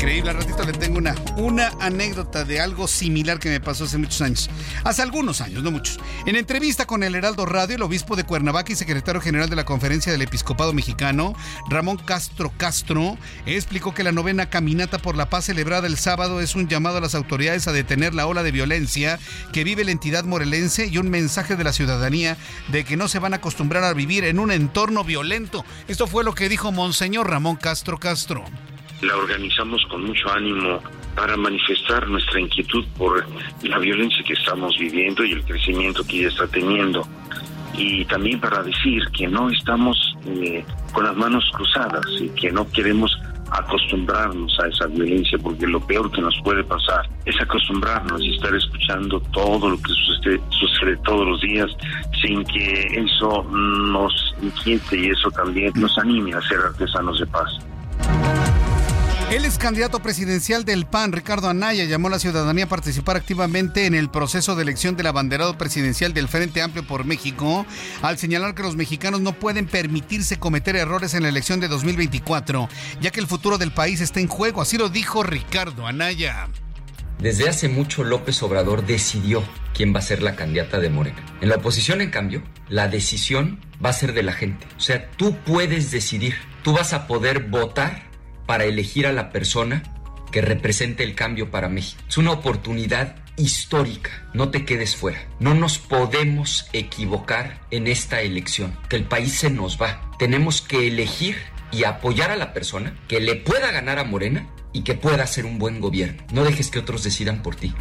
Increíble, 0.00 0.30
al 0.30 0.36
ratito 0.38 0.64
le 0.64 0.72
tengo 0.72 0.96
una, 0.96 1.14
una 1.36 1.72
anécdota 1.78 2.46
de 2.46 2.58
algo 2.58 2.88
similar 2.88 3.38
que 3.38 3.50
me 3.50 3.60
pasó 3.60 3.84
hace 3.84 3.98
muchos 3.98 4.22
años. 4.22 4.48
Hace 4.82 5.02
algunos 5.02 5.42
años, 5.42 5.62
no 5.62 5.70
muchos. 5.70 6.00
En 6.24 6.36
entrevista 6.36 6.86
con 6.86 7.02
el 7.02 7.14
Heraldo 7.14 7.44
Radio, 7.44 7.76
el 7.76 7.82
obispo 7.82 8.16
de 8.16 8.24
Cuernavaca 8.24 8.72
y 8.72 8.76
secretario 8.76 9.20
general 9.20 9.50
de 9.50 9.56
la 9.56 9.66
Conferencia 9.66 10.10
del 10.10 10.22
Episcopado 10.22 10.72
Mexicano, 10.72 11.34
Ramón 11.68 11.98
Castro 11.98 12.50
Castro, 12.56 13.18
explicó 13.44 13.92
que 13.92 14.02
la 14.02 14.10
novena 14.10 14.48
caminata 14.48 14.96
por 14.96 15.18
la 15.18 15.28
paz 15.28 15.44
celebrada 15.44 15.86
el 15.86 15.98
sábado 15.98 16.40
es 16.40 16.54
un 16.54 16.66
llamado 16.66 16.96
a 16.96 17.02
las 17.02 17.14
autoridades 17.14 17.68
a 17.68 17.72
detener 17.72 18.14
la 18.14 18.26
ola 18.26 18.42
de 18.42 18.52
violencia 18.52 19.18
que 19.52 19.64
vive 19.64 19.84
la 19.84 19.90
entidad 19.90 20.24
morelense 20.24 20.86
y 20.86 20.96
un 20.96 21.10
mensaje 21.10 21.56
de 21.56 21.64
la 21.64 21.74
ciudadanía 21.74 22.38
de 22.68 22.84
que 22.84 22.96
no 22.96 23.06
se 23.06 23.18
van 23.18 23.34
a 23.34 23.36
acostumbrar 23.36 23.84
a 23.84 23.92
vivir 23.92 24.24
en 24.24 24.38
un 24.38 24.50
entorno 24.50 25.04
violento. 25.04 25.62
Esto 25.88 26.06
fue 26.06 26.24
lo 26.24 26.34
que 26.34 26.48
dijo 26.48 26.72
Monseñor 26.72 27.28
Ramón 27.28 27.56
Castro 27.56 27.98
Castro 27.98 28.46
la 29.02 29.16
organizamos 29.16 29.84
con 29.86 30.04
mucho 30.04 30.30
ánimo 30.32 30.80
para 31.14 31.36
manifestar 31.36 32.08
nuestra 32.08 32.40
inquietud 32.40 32.84
por 32.96 33.26
la 33.62 33.78
violencia 33.78 34.22
que 34.24 34.34
estamos 34.34 34.76
viviendo 34.78 35.24
y 35.24 35.32
el 35.32 35.44
crecimiento 35.44 36.04
que 36.06 36.20
ella 36.20 36.28
está 36.28 36.46
teniendo. 36.46 37.06
Y 37.74 38.04
también 38.06 38.40
para 38.40 38.62
decir 38.62 39.02
que 39.16 39.26
no 39.26 39.48
estamos 39.50 39.96
eh, 40.26 40.64
con 40.92 41.04
las 41.04 41.16
manos 41.16 41.48
cruzadas 41.52 42.04
y 42.20 42.28
que 42.30 42.50
no 42.50 42.68
queremos 42.70 43.16
acostumbrarnos 43.50 44.56
a 44.60 44.68
esa 44.68 44.86
violencia, 44.86 45.38
porque 45.38 45.66
lo 45.66 45.80
peor 45.84 46.10
que 46.12 46.20
nos 46.20 46.34
puede 46.44 46.62
pasar 46.64 47.08
es 47.24 47.40
acostumbrarnos 47.40 48.20
y 48.22 48.34
estar 48.34 48.54
escuchando 48.54 49.20
todo 49.32 49.70
lo 49.70 49.76
que 49.76 49.92
sucede, 49.92 50.40
sucede 50.50 50.96
todos 51.04 51.26
los 51.26 51.40
días 51.40 51.68
sin 52.22 52.44
que 52.44 52.82
eso 52.94 53.42
nos 53.42 54.34
inquiete 54.40 54.98
y 54.98 55.10
eso 55.10 55.30
también 55.30 55.72
nos 55.74 55.96
anime 55.98 56.32
a 56.34 56.40
ser 56.42 56.58
artesanos 56.60 57.18
de 57.18 57.26
paz. 57.26 57.58
El 59.30 59.44
ex 59.44 59.58
candidato 59.58 60.00
presidencial 60.00 60.64
del 60.64 60.86
PAN, 60.86 61.12
Ricardo 61.12 61.48
Anaya, 61.48 61.84
llamó 61.84 62.08
a 62.08 62.10
la 62.10 62.18
ciudadanía 62.18 62.64
a 62.64 62.68
participar 62.68 63.16
activamente 63.16 63.86
en 63.86 63.94
el 63.94 64.10
proceso 64.10 64.56
de 64.56 64.62
elección 64.62 64.96
del 64.96 65.06
abanderado 65.06 65.56
presidencial 65.56 66.12
del 66.12 66.26
Frente 66.26 66.60
Amplio 66.60 66.84
por 66.84 67.04
México, 67.04 67.64
al 68.02 68.18
señalar 68.18 68.56
que 68.56 68.64
los 68.64 68.74
mexicanos 68.74 69.20
no 69.20 69.32
pueden 69.32 69.68
permitirse 69.68 70.40
cometer 70.40 70.74
errores 70.74 71.14
en 71.14 71.22
la 71.22 71.28
elección 71.28 71.60
de 71.60 71.68
2024, 71.68 72.68
ya 73.00 73.12
que 73.12 73.20
el 73.20 73.28
futuro 73.28 73.56
del 73.56 73.70
país 73.70 74.00
está 74.00 74.18
en 74.18 74.26
juego. 74.26 74.62
Así 74.62 74.76
lo 74.76 74.88
dijo 74.88 75.22
Ricardo 75.22 75.86
Anaya. 75.86 76.48
Desde 77.20 77.48
hace 77.48 77.68
mucho 77.68 78.02
López 78.02 78.42
Obrador 78.42 78.84
decidió 78.84 79.44
quién 79.74 79.94
va 79.94 80.00
a 80.00 80.02
ser 80.02 80.22
la 80.22 80.34
candidata 80.34 80.80
de 80.80 80.90
Morena. 80.90 81.24
En 81.40 81.50
la 81.50 81.56
oposición, 81.56 82.00
en 82.00 82.10
cambio, 82.10 82.42
la 82.68 82.88
decisión 82.88 83.60
va 83.84 83.90
a 83.90 83.92
ser 83.92 84.12
de 84.12 84.24
la 84.24 84.32
gente. 84.32 84.66
O 84.76 84.80
sea, 84.80 85.08
tú 85.12 85.36
puedes 85.46 85.92
decidir, 85.92 86.34
tú 86.64 86.72
vas 86.72 86.92
a 86.92 87.06
poder 87.06 87.44
votar 87.44 88.09
para 88.50 88.64
elegir 88.64 89.06
a 89.06 89.12
la 89.12 89.30
persona 89.30 89.84
que 90.32 90.40
represente 90.40 91.04
el 91.04 91.14
cambio 91.14 91.52
para 91.52 91.68
México. 91.68 92.02
Es 92.08 92.18
una 92.18 92.32
oportunidad 92.32 93.14
histórica. 93.36 94.26
No 94.34 94.48
te 94.48 94.64
quedes 94.64 94.96
fuera. 94.96 95.24
No 95.38 95.54
nos 95.54 95.78
podemos 95.78 96.66
equivocar 96.72 97.60
en 97.70 97.86
esta 97.86 98.22
elección. 98.22 98.76
Que 98.88 98.96
el 98.96 99.04
país 99.04 99.34
se 99.34 99.50
nos 99.50 99.80
va. 99.80 100.10
Tenemos 100.18 100.62
que 100.62 100.88
elegir 100.88 101.36
y 101.70 101.84
apoyar 101.84 102.32
a 102.32 102.36
la 102.36 102.52
persona 102.52 102.98
que 103.06 103.20
le 103.20 103.36
pueda 103.36 103.70
ganar 103.70 104.00
a 104.00 104.04
Morena 104.04 104.48
y 104.72 104.82
que 104.82 104.94
pueda 104.94 105.22
hacer 105.22 105.46
un 105.46 105.60
buen 105.60 105.80
gobierno. 105.80 106.20
No 106.32 106.42
dejes 106.42 106.72
que 106.72 106.80
otros 106.80 107.04
decidan 107.04 107.44
por 107.44 107.54
ti. 107.54 107.72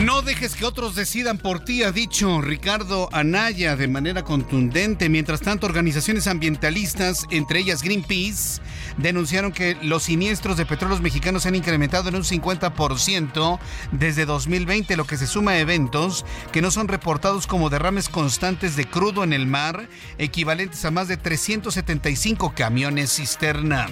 No 0.00 0.22
dejes 0.22 0.56
que 0.56 0.64
otros 0.64 0.94
decidan 0.96 1.38
por 1.38 1.60
ti, 1.60 1.82
ha 1.84 1.92
dicho 1.92 2.40
Ricardo 2.40 3.08
Anaya 3.12 3.76
de 3.76 3.86
manera 3.86 4.24
contundente. 4.24 5.08
Mientras 5.08 5.40
tanto, 5.40 5.66
organizaciones 5.66 6.26
ambientalistas, 6.26 7.24
entre 7.30 7.60
ellas 7.60 7.82
Greenpeace, 7.82 8.60
denunciaron 8.96 9.52
que 9.52 9.76
los 9.82 10.04
siniestros 10.04 10.56
de 10.56 10.66
petróleos 10.66 11.02
mexicanos 11.02 11.42
se 11.42 11.48
han 11.48 11.54
incrementado 11.54 12.08
en 12.08 12.16
un 12.16 12.24
50% 12.24 13.60
desde 13.92 14.24
2020, 14.24 14.96
lo 14.96 15.06
que 15.06 15.16
se 15.16 15.26
suma 15.26 15.52
a 15.52 15.58
eventos 15.58 16.24
que 16.52 16.62
no 16.62 16.70
son 16.70 16.88
reportados 16.88 17.46
como 17.46 17.70
derrames 17.70 18.08
constantes 18.08 18.74
de 18.76 18.86
crudo 18.86 19.22
en 19.22 19.32
el 19.32 19.46
mar, 19.46 19.88
equivalentes 20.18 20.84
a 20.84 20.90
más 20.90 21.06
de 21.06 21.16
375 21.16 22.54
camiones 22.56 23.12
cisterna. 23.12 23.86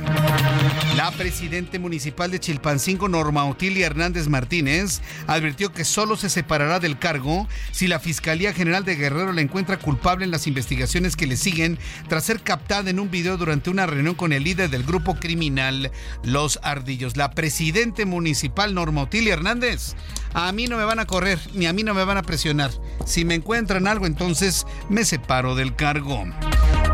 La 0.97 1.11
presidente 1.13 1.79
municipal 1.79 2.31
de 2.31 2.41
Chilpancingo, 2.41 3.09
Norma 3.09 3.45
Otilia 3.45 3.87
Hernández 3.87 4.29
Martínez, 4.29 5.01
advirtió 5.27 5.73
que 5.73 5.85
solo 5.91 6.17
se 6.17 6.31
separará 6.31 6.81
del 6.81 6.99
cargo 6.99 7.47
si 7.73 7.87
la 7.87 7.99
Fiscalía 7.99 8.55
General 8.55 8.85
de 8.85 8.97
Guerrero 8.97 9.33
la 9.33 9.41
encuentra 9.41 9.79
culpable 9.79 10.25
en 10.25 10.31
las 10.31 10.47
investigaciones 10.47 11.17
que 11.17 11.27
le 11.27 11.37
siguen 11.37 11.79
tras 12.09 12.25
ser 12.25 12.41
captada 12.41 12.89
en 12.89 13.01
un 13.01 13.11
video 13.11 13.37
durante 13.37 13.71
una 13.71 13.87
reunión 13.87 14.15
con 14.15 14.33
el 14.33 14.45
líder 14.45 14.71
del 14.71 14.85
grupo 14.85 15.17
criminal 15.17 15.91
Los 16.23 16.59
Ardillos. 16.63 17.17
La 17.17 17.33
presidente 17.33 18.07
municipal 18.07 18.75
Norma 18.75 19.03
Otilia 19.03 19.35
Hernández, 19.35 19.95
a 20.33 20.51
mí 20.53 20.67
no 20.67 20.79
me 20.79 20.85
van 20.85 21.01
a 21.01 21.07
correr 21.07 21.39
ni 21.53 21.67
a 21.67 21.73
mí 21.73 21.83
no 21.83 21.93
me 21.93 22.05
van 22.05 22.17
a 22.17 22.23
presionar. 22.23 22.71
Si 23.05 23.25
me 23.25 23.35
encuentran 23.35 23.87
algo, 23.87 24.07
entonces 24.07 24.67
me 24.89 25.05
separo 25.05 25.55
del 25.55 25.75
cargo. 25.75 26.25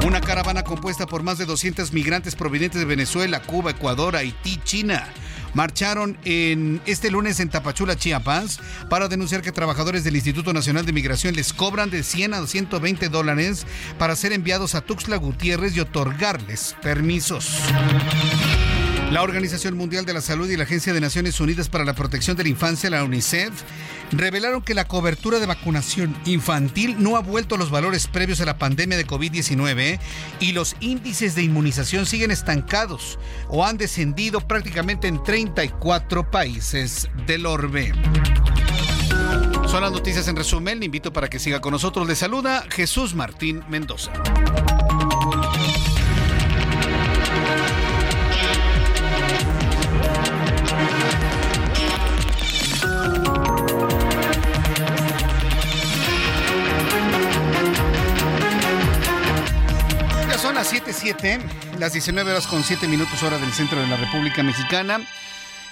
Una 0.07 0.21
caravana 0.21 0.63
compuesta 0.63 1.07
por 1.07 1.23
más 1.23 1.39
de 1.39 1.47
200 1.47 1.93
migrantes 1.93 2.35
provenientes 2.35 2.81
de 2.81 2.87
Venezuela, 2.87 3.43
Cuba, 3.43 3.73
Ecuador, 3.73 4.17
Haití, 4.17 4.61
China 4.65 5.07
marcharon 5.55 6.17
en 6.25 6.81
este 6.87 7.11
lunes 7.11 7.41
en 7.41 7.49
Tapachula, 7.49 7.97
Chiapas, 7.97 8.61
para 8.89 9.09
denunciar 9.09 9.43
que 9.43 9.53
trabajadores 9.53 10.05
del 10.05 10.17
Instituto 10.17 10.53
Nacional 10.53 10.87
de 10.87 10.93
Migración 10.93 11.35
les 11.35 11.53
cobran 11.53 11.91
de 11.91 12.03
100 12.03 12.35
a 12.35 12.47
120 12.47 13.09
dólares 13.09 13.67
para 13.99 14.17
ser 14.17 14.33
enviados 14.33 14.75
a 14.75 14.81
Tuxtla 14.81 15.17
Gutiérrez 15.17 15.77
y 15.77 15.81
otorgarles 15.81 16.77
permisos. 16.83 17.61
La 19.11 19.23
Organización 19.23 19.77
Mundial 19.77 20.05
de 20.05 20.13
la 20.13 20.21
Salud 20.21 20.51
y 20.51 20.57
la 20.57 20.65
Agencia 20.65 20.93
de 20.93 21.01
Naciones 21.01 21.39
Unidas 21.41 21.69
para 21.69 21.85
la 21.85 21.95
Protección 21.95 22.37
de 22.37 22.43
la 22.43 22.49
Infancia, 22.49 22.91
la 22.91 23.05
UNICEF, 23.05 23.53
revelaron 24.13 24.63
que 24.63 24.75
la 24.75 24.87
cobertura 24.87 25.39
de 25.39 25.47
vacunación 25.47 26.17
infantil 26.25 26.97
no 26.99 27.17
ha 27.17 27.21
vuelto 27.21 27.55
a 27.55 27.59
los 27.59 27.71
valores 27.71 28.07
previos 28.07 28.41
a 28.41 28.45
la 28.45 28.59
pandemia 28.59 28.97
de 28.97 29.07
COVID-19 29.07 29.99
y 30.41 30.53
los 30.53 30.77
índices 30.81 31.35
de 31.35 31.43
inmunización 31.43 32.07
siguen 32.07 32.31
estancados 32.31 33.19
o 33.49 33.65
han 33.65 33.77
descendido 33.77 34.41
prácticamente 34.41 35.09
en 35.09 35.23
34 35.23 36.31
países 36.31 37.09
del 37.27 37.47
orbe. 37.47 37.93
Son 39.67 39.83
las 39.83 39.93
noticias 39.93 40.29
en 40.29 40.37
resumen. 40.37 40.79
Le 40.79 40.87
invito 40.87 41.13
para 41.13 41.29
que 41.29 41.39
siga 41.39 41.61
con 41.61 41.73
nosotros. 41.73 42.07
Le 42.07 42.15
saluda 42.15 42.65
Jesús 42.71 43.15
Martín 43.15 43.65
Mendoza. 43.69 44.13
Las 61.87 61.93
19 61.93 62.33
horas 62.33 62.49
con 62.49 62.65
7 62.65 62.89
minutos 62.89 63.23
hora 63.23 63.39
del 63.39 63.53
centro 63.53 63.81
de 63.81 63.87
la 63.87 63.97
República 63.97 64.43
Mexicana. 64.43 65.07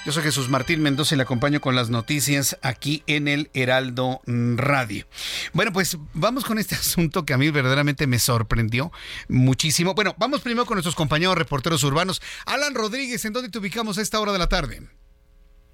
Yo 0.07 0.13
soy 0.13 0.23
Jesús 0.23 0.49
Martín 0.49 0.81
Mendoza 0.81 1.17
y 1.17 1.19
le 1.19 1.25
acompaño 1.25 1.61
con 1.61 1.75
las 1.75 1.91
noticias 1.91 2.57
aquí 2.63 3.03
en 3.09 3.27
el 3.27 3.51
Heraldo 3.53 4.21
Radio. 4.25 5.09
Bueno, 5.55 5.73
pues 5.73 5.99
vamos 6.13 6.45
con 6.45 6.61
este 6.61 6.75
asunto 6.77 7.27
que 7.27 7.33
a 7.33 7.37
mí 7.37 7.51
verdaderamente 7.51 8.07
me 8.07 8.21
sorprendió 8.21 8.93
muchísimo. 9.27 9.95
Bueno, 9.95 10.15
vamos 10.17 10.41
primero 10.41 10.67
con 10.67 10.77
nuestros 10.77 10.95
compañeros 10.95 11.37
reporteros 11.37 11.83
urbanos. 11.83 12.23
Alan 12.47 12.77
Rodríguez, 12.77 13.25
¿en 13.25 13.33
dónde 13.33 13.49
te 13.49 13.59
ubicamos 13.59 13.99
a 13.99 14.03
esta 14.03 14.21
hora 14.21 14.33
de 14.33 14.39
la 14.39 14.49
tarde? 14.49 14.83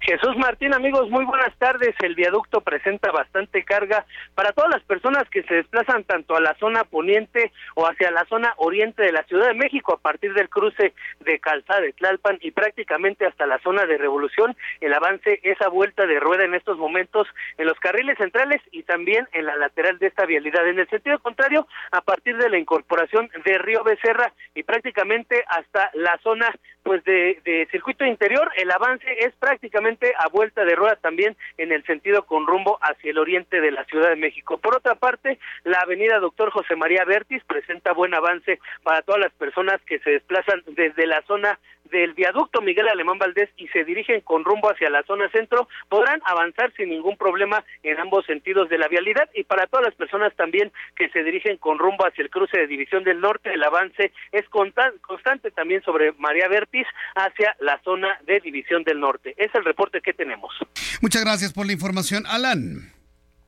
Jesús 0.01 0.35
Martín, 0.35 0.73
amigos, 0.73 1.11
muy 1.11 1.25
buenas 1.25 1.55
tardes. 1.59 1.93
El 2.01 2.15
viaducto 2.15 2.61
presenta 2.61 3.11
bastante 3.11 3.63
carga 3.63 4.03
para 4.33 4.51
todas 4.51 4.71
las 4.71 4.81
personas 4.83 5.29
que 5.29 5.43
se 5.43 5.53
desplazan 5.55 6.03
tanto 6.05 6.35
a 6.35 6.41
la 6.41 6.55
zona 6.55 6.83
poniente 6.85 7.51
o 7.75 7.85
hacia 7.85 8.09
la 8.09 8.25
zona 8.25 8.55
oriente 8.57 9.03
de 9.03 9.11
la 9.11 9.21
Ciudad 9.23 9.49
de 9.49 9.53
México 9.53 9.93
a 9.93 9.99
partir 9.99 10.33
del 10.33 10.49
cruce 10.49 10.93
de 11.19 11.39
Calzada 11.39 11.81
de 11.81 11.93
Tlalpan 11.93 12.39
y 12.41 12.49
prácticamente 12.49 13.27
hasta 13.27 13.45
la 13.45 13.59
zona 13.59 13.85
de 13.85 13.99
Revolución. 13.99 14.57
El 14.79 14.93
avance 14.95 15.39
es 15.43 15.61
a 15.61 15.69
vuelta 15.69 16.07
de 16.07 16.19
rueda 16.19 16.45
en 16.45 16.55
estos 16.55 16.79
momentos 16.79 17.27
en 17.59 17.67
los 17.67 17.79
carriles 17.79 18.17
centrales 18.17 18.59
y 18.71 18.81
también 18.81 19.27
en 19.33 19.45
la 19.45 19.55
lateral 19.55 19.99
de 19.99 20.07
esta 20.07 20.25
vialidad. 20.25 20.67
En 20.67 20.79
el 20.79 20.89
sentido 20.89 21.19
contrario, 21.19 21.67
a 21.91 22.01
partir 22.01 22.37
de 22.37 22.49
la 22.49 22.57
incorporación 22.57 23.29
de 23.45 23.57
Río 23.59 23.83
Becerra 23.83 24.33
y 24.55 24.63
prácticamente 24.63 25.43
hasta 25.47 25.91
la 25.93 26.17
zona 26.23 26.51
pues 26.81 27.03
de, 27.03 27.39
de 27.45 27.67
circuito 27.69 28.03
interior, 28.03 28.51
el 28.57 28.71
avance 28.71 29.05
es 29.19 29.33
prácticamente 29.35 29.90
a 30.17 30.27
vuelta 30.29 30.65
de 30.65 30.75
rueda 30.75 30.95
también 30.95 31.35
en 31.57 31.71
el 31.71 31.83
sentido 31.85 32.25
con 32.25 32.47
rumbo 32.47 32.79
hacia 32.81 33.11
el 33.11 33.17
oriente 33.17 33.61
de 33.61 33.71
la 33.71 33.83
Ciudad 33.85 34.09
de 34.09 34.15
México. 34.15 34.57
Por 34.57 34.75
otra 34.75 34.95
parte, 34.95 35.39
la 35.63 35.79
avenida 35.79 36.19
Doctor 36.19 36.51
José 36.51 36.75
María 36.75 37.05
Bertis 37.05 37.43
presenta 37.45 37.93
buen 37.93 38.13
avance 38.13 38.59
para 38.83 39.01
todas 39.01 39.21
las 39.21 39.33
personas 39.33 39.81
que 39.85 39.99
se 39.99 40.11
desplazan 40.11 40.63
desde 40.67 41.05
la 41.07 41.21
zona 41.23 41.59
del 41.89 42.13
viaducto 42.13 42.61
Miguel 42.61 42.87
Alemán 42.87 43.17
Valdés 43.17 43.49
y 43.57 43.67
se 43.69 43.83
dirigen 43.83 44.21
con 44.21 44.43
rumbo 44.43 44.69
hacia 44.71 44.89
la 44.89 45.03
zona 45.03 45.29
centro, 45.29 45.67
podrán 45.89 46.21
avanzar 46.25 46.73
sin 46.75 46.89
ningún 46.89 47.17
problema 47.17 47.63
en 47.83 47.99
ambos 47.99 48.25
sentidos 48.25 48.69
de 48.69 48.77
la 48.77 48.87
vialidad 48.87 49.29
y 49.33 49.43
para 49.43 49.67
todas 49.67 49.87
las 49.87 49.95
personas 49.95 50.33
también 50.35 50.71
que 50.95 51.09
se 51.09 51.23
dirigen 51.23 51.57
con 51.57 51.79
rumbo 51.79 52.05
hacia 52.05 52.23
el 52.23 52.29
cruce 52.29 52.57
de 52.57 52.67
División 52.67 53.03
del 53.03 53.19
Norte, 53.19 53.53
el 53.53 53.63
avance 53.63 54.11
es 54.31 54.45
constante 54.49 55.51
también 55.51 55.81
sobre 55.83 56.13
María 56.13 56.47
Vertis 56.47 56.87
hacia 57.15 57.55
la 57.59 57.79
zona 57.83 58.19
de 58.25 58.39
División 58.39 58.83
del 58.83 58.99
Norte. 58.99 59.33
Es 59.37 59.53
el 59.55 59.65
reporte 59.65 60.01
que 60.01 60.13
tenemos. 60.13 60.53
Muchas 61.01 61.23
gracias 61.23 61.53
por 61.53 61.65
la 61.65 61.73
información, 61.73 62.25
Alan. 62.27 62.91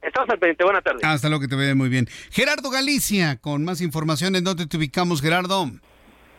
Estamos 0.01 0.29
al 0.29 0.39
pendiente. 0.39 0.63
Buenas 0.63 0.83
tardes. 0.83 1.03
Hasta 1.03 1.29
luego, 1.29 1.41
que 1.41 1.47
te 1.47 1.55
vea 1.55 1.75
muy 1.75 1.89
bien. 1.89 2.07
Gerardo 2.31 2.69
Galicia, 2.69 3.37
con 3.37 3.63
más 3.63 3.79
información. 3.81 4.35
¿En 4.35 4.43
dónde 4.43 4.67
te 4.67 4.77
ubicamos, 4.77 5.21
Gerardo? 5.21 5.67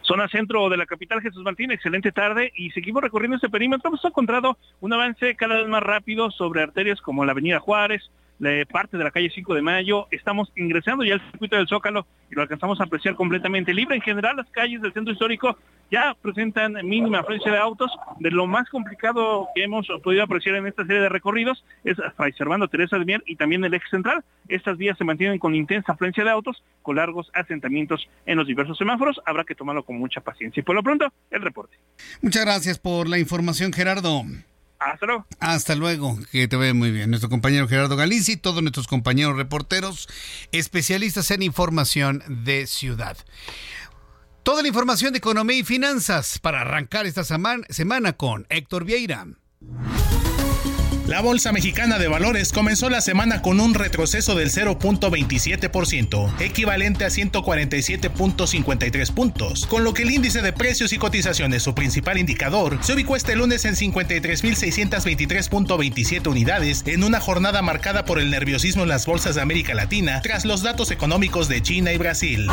Zona 0.04 0.28
centro 0.28 0.68
de 0.68 0.76
la 0.76 0.86
capital 0.86 1.20
Jesús 1.20 1.42
Martín, 1.42 1.70
excelente 1.70 2.12
tarde 2.12 2.52
y 2.54 2.70
seguimos 2.70 3.02
recorriendo 3.02 3.36
este 3.36 3.48
perímetro. 3.48 3.88
Hemos 3.88 4.04
encontrado 4.04 4.58
un 4.80 4.92
avance 4.92 5.34
cada 5.34 5.56
vez 5.56 5.68
más 5.68 5.82
rápido 5.82 6.30
sobre 6.30 6.62
arterias 6.62 7.00
como 7.00 7.24
la 7.24 7.32
Avenida 7.32 7.58
Juárez, 7.58 8.10
parte 8.70 8.96
de 8.96 9.04
la 9.04 9.10
calle 9.10 9.30
5 9.34 9.54
de 9.54 9.62
Mayo. 9.62 10.06
Estamos 10.10 10.52
ingresando 10.56 11.04
ya 11.04 11.14
al 11.14 11.30
circuito 11.30 11.56
del 11.56 11.68
Zócalo 11.68 12.06
y 12.30 12.34
lo 12.34 12.42
alcanzamos 12.42 12.80
a 12.80 12.84
apreciar 12.84 13.14
completamente 13.14 13.74
libre. 13.74 13.96
En 13.96 14.02
general, 14.02 14.36
las 14.36 14.50
calles 14.50 14.82
del 14.82 14.92
centro 14.92 15.12
histórico 15.12 15.58
ya 15.90 16.16
presentan 16.20 16.74
mínima 16.84 17.20
afluencia 17.20 17.52
de 17.52 17.58
autos. 17.58 17.90
De 18.18 18.30
lo 18.30 18.46
más 18.46 18.68
complicado 18.68 19.48
que 19.54 19.64
hemos 19.64 19.86
podido 20.02 20.22
apreciar 20.22 20.56
en 20.56 20.66
esta 20.66 20.84
serie 20.84 21.02
de 21.02 21.08
recorridos 21.08 21.64
es 21.84 21.96
Fray 22.16 22.32
Servando 22.32 22.68
Teresa 22.68 22.98
de 22.98 23.04
Mier 23.04 23.22
y 23.26 23.36
también 23.36 23.64
el 23.64 23.74
eje 23.74 23.88
central. 23.90 24.24
Estas 24.48 24.78
vías 24.78 24.98
se 24.98 25.04
mantienen 25.04 25.38
con 25.38 25.54
intensa 25.54 25.92
afluencia 25.92 26.24
de 26.24 26.30
autos, 26.30 26.62
con 26.82 26.96
largos 26.96 27.30
asentamientos 27.34 28.08
en 28.26 28.38
los 28.38 28.46
diversos 28.46 28.78
semáforos. 28.78 29.20
Habrá 29.26 29.44
que 29.44 29.54
tomarlo 29.54 29.84
con 29.84 29.98
mucha 29.98 30.20
paciencia. 30.20 30.60
Y 30.60 30.64
por 30.64 30.74
lo 30.74 30.82
pronto, 30.82 31.12
el 31.30 31.42
reporte. 31.42 31.76
Muchas 32.22 32.44
gracias 32.44 32.78
por 32.78 33.08
la 33.08 33.18
información, 33.18 33.72
Gerardo. 33.72 34.24
Hasta 34.84 35.06
luego. 35.06 35.26
Hasta 35.40 35.74
luego, 35.74 36.18
que 36.30 36.46
te 36.46 36.56
vea 36.56 36.74
muy 36.74 36.90
bien. 36.90 37.10
Nuestro 37.10 37.30
compañero 37.30 37.68
Gerardo 37.68 37.96
Galici, 37.96 38.36
todos 38.36 38.62
nuestros 38.62 38.86
compañeros 38.86 39.36
reporteros, 39.36 40.08
especialistas 40.52 41.30
en 41.30 41.42
información 41.42 42.22
de 42.28 42.66
ciudad. 42.66 43.16
Toda 44.42 44.60
la 44.60 44.68
información 44.68 45.12
de 45.12 45.18
economía 45.18 45.56
y 45.56 45.64
finanzas 45.64 46.38
para 46.38 46.60
arrancar 46.60 47.06
esta 47.06 47.24
semana 47.24 48.12
con 48.12 48.46
Héctor 48.50 48.84
Vieira. 48.84 49.26
La 51.06 51.20
Bolsa 51.20 51.52
Mexicana 51.52 51.98
de 51.98 52.08
Valores 52.08 52.50
comenzó 52.50 52.88
la 52.88 53.02
semana 53.02 53.42
con 53.42 53.60
un 53.60 53.74
retroceso 53.74 54.34
del 54.34 54.50
0.27%, 54.50 56.40
equivalente 56.40 57.04
a 57.04 57.08
147.53 57.08 59.12
puntos, 59.12 59.66
con 59.66 59.84
lo 59.84 59.92
que 59.92 60.04
el 60.04 60.12
índice 60.12 60.40
de 60.40 60.54
precios 60.54 60.94
y 60.94 60.98
cotizaciones, 60.98 61.62
su 61.62 61.74
principal 61.74 62.16
indicador, 62.16 62.78
se 62.80 62.94
ubicó 62.94 63.16
este 63.16 63.36
lunes 63.36 63.66
en 63.66 63.74
53.623.27 63.74 66.26
unidades 66.26 66.82
en 66.86 67.04
una 67.04 67.20
jornada 67.20 67.60
marcada 67.60 68.06
por 68.06 68.18
el 68.18 68.30
nerviosismo 68.30 68.84
en 68.84 68.88
las 68.88 69.04
bolsas 69.04 69.34
de 69.34 69.42
América 69.42 69.74
Latina 69.74 70.22
tras 70.22 70.46
los 70.46 70.62
datos 70.62 70.90
económicos 70.90 71.48
de 71.48 71.60
China 71.60 71.92
y 71.92 71.98
Brasil. 71.98 72.48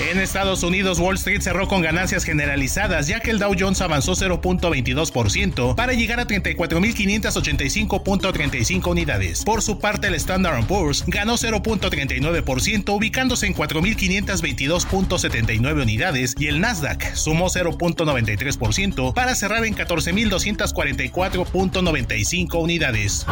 En 0.00 0.20
Estados 0.20 0.62
Unidos, 0.62 1.00
Wall 1.00 1.16
Street 1.16 1.40
cerró 1.40 1.66
con 1.66 1.82
ganancias 1.82 2.22
generalizadas, 2.22 3.08
ya 3.08 3.18
que 3.18 3.32
el 3.32 3.40
Dow 3.40 3.52
Jones 3.58 3.80
avanzó 3.80 4.12
0.22% 4.12 5.74
para 5.74 5.92
llegar 5.92 6.20
a 6.20 6.26
34.585.35 6.28 8.86
unidades. 8.86 9.42
Por 9.42 9.60
su 9.60 9.80
parte, 9.80 10.06
el 10.06 10.14
Standard 10.14 10.64
Poor's 10.66 11.02
ganó 11.08 11.34
0.39%, 11.34 12.94
ubicándose 12.94 13.48
en 13.48 13.56
4.522.79 13.56 15.82
unidades, 15.82 16.36
y 16.38 16.46
el 16.46 16.60
Nasdaq 16.60 17.16
sumó 17.16 17.46
0.93% 17.46 19.14
para 19.14 19.34
cerrar 19.34 19.64
en 19.64 19.74
14.244.95 19.74 22.62
unidades. 22.62 23.26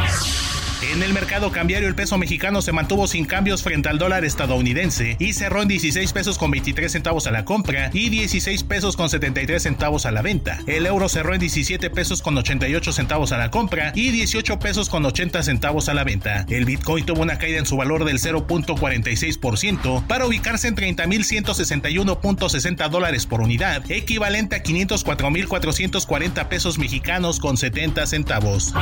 En 0.82 1.02
el 1.02 1.14
mercado 1.14 1.50
cambiario 1.52 1.88
el 1.88 1.94
peso 1.94 2.18
mexicano 2.18 2.60
se 2.60 2.70
mantuvo 2.70 3.06
sin 3.06 3.24
cambios 3.24 3.62
frente 3.62 3.88
al 3.88 3.98
dólar 3.98 4.26
estadounidense 4.26 5.16
y 5.18 5.32
cerró 5.32 5.62
en 5.62 5.68
16 5.68 6.12
pesos 6.12 6.36
con 6.36 6.50
23 6.50 6.92
centavos 6.92 7.26
a 7.26 7.30
la 7.30 7.46
compra 7.46 7.88
y 7.94 8.10
16 8.10 8.62
pesos 8.64 8.94
con 8.94 9.08
73 9.08 9.62
centavos 9.62 10.04
a 10.04 10.12
la 10.12 10.20
venta. 10.20 10.58
El 10.66 10.84
euro 10.84 11.08
cerró 11.08 11.32
en 11.32 11.40
17 11.40 11.88
pesos 11.88 12.20
con 12.20 12.36
88 12.36 12.92
centavos 12.92 13.32
a 13.32 13.38
la 13.38 13.50
compra 13.50 13.92
y 13.94 14.10
18 14.10 14.58
pesos 14.58 14.90
con 14.90 15.06
80 15.06 15.42
centavos 15.42 15.88
a 15.88 15.94
la 15.94 16.04
venta. 16.04 16.44
El 16.50 16.66
Bitcoin 16.66 17.06
tuvo 17.06 17.22
una 17.22 17.38
caída 17.38 17.58
en 17.58 17.66
su 17.66 17.78
valor 17.78 18.04
del 18.04 18.20
0.46% 18.20 20.06
para 20.06 20.26
ubicarse 20.26 20.68
en 20.68 20.76
30.161.60 20.76 22.90
dólares 22.90 23.24
por 23.24 23.40
unidad, 23.40 23.90
equivalente 23.90 24.56
a 24.56 24.62
504.440 24.62 26.48
pesos 26.48 26.78
mexicanos 26.78 27.40
con 27.40 27.56
70 27.56 28.06
centavos. 28.06 28.74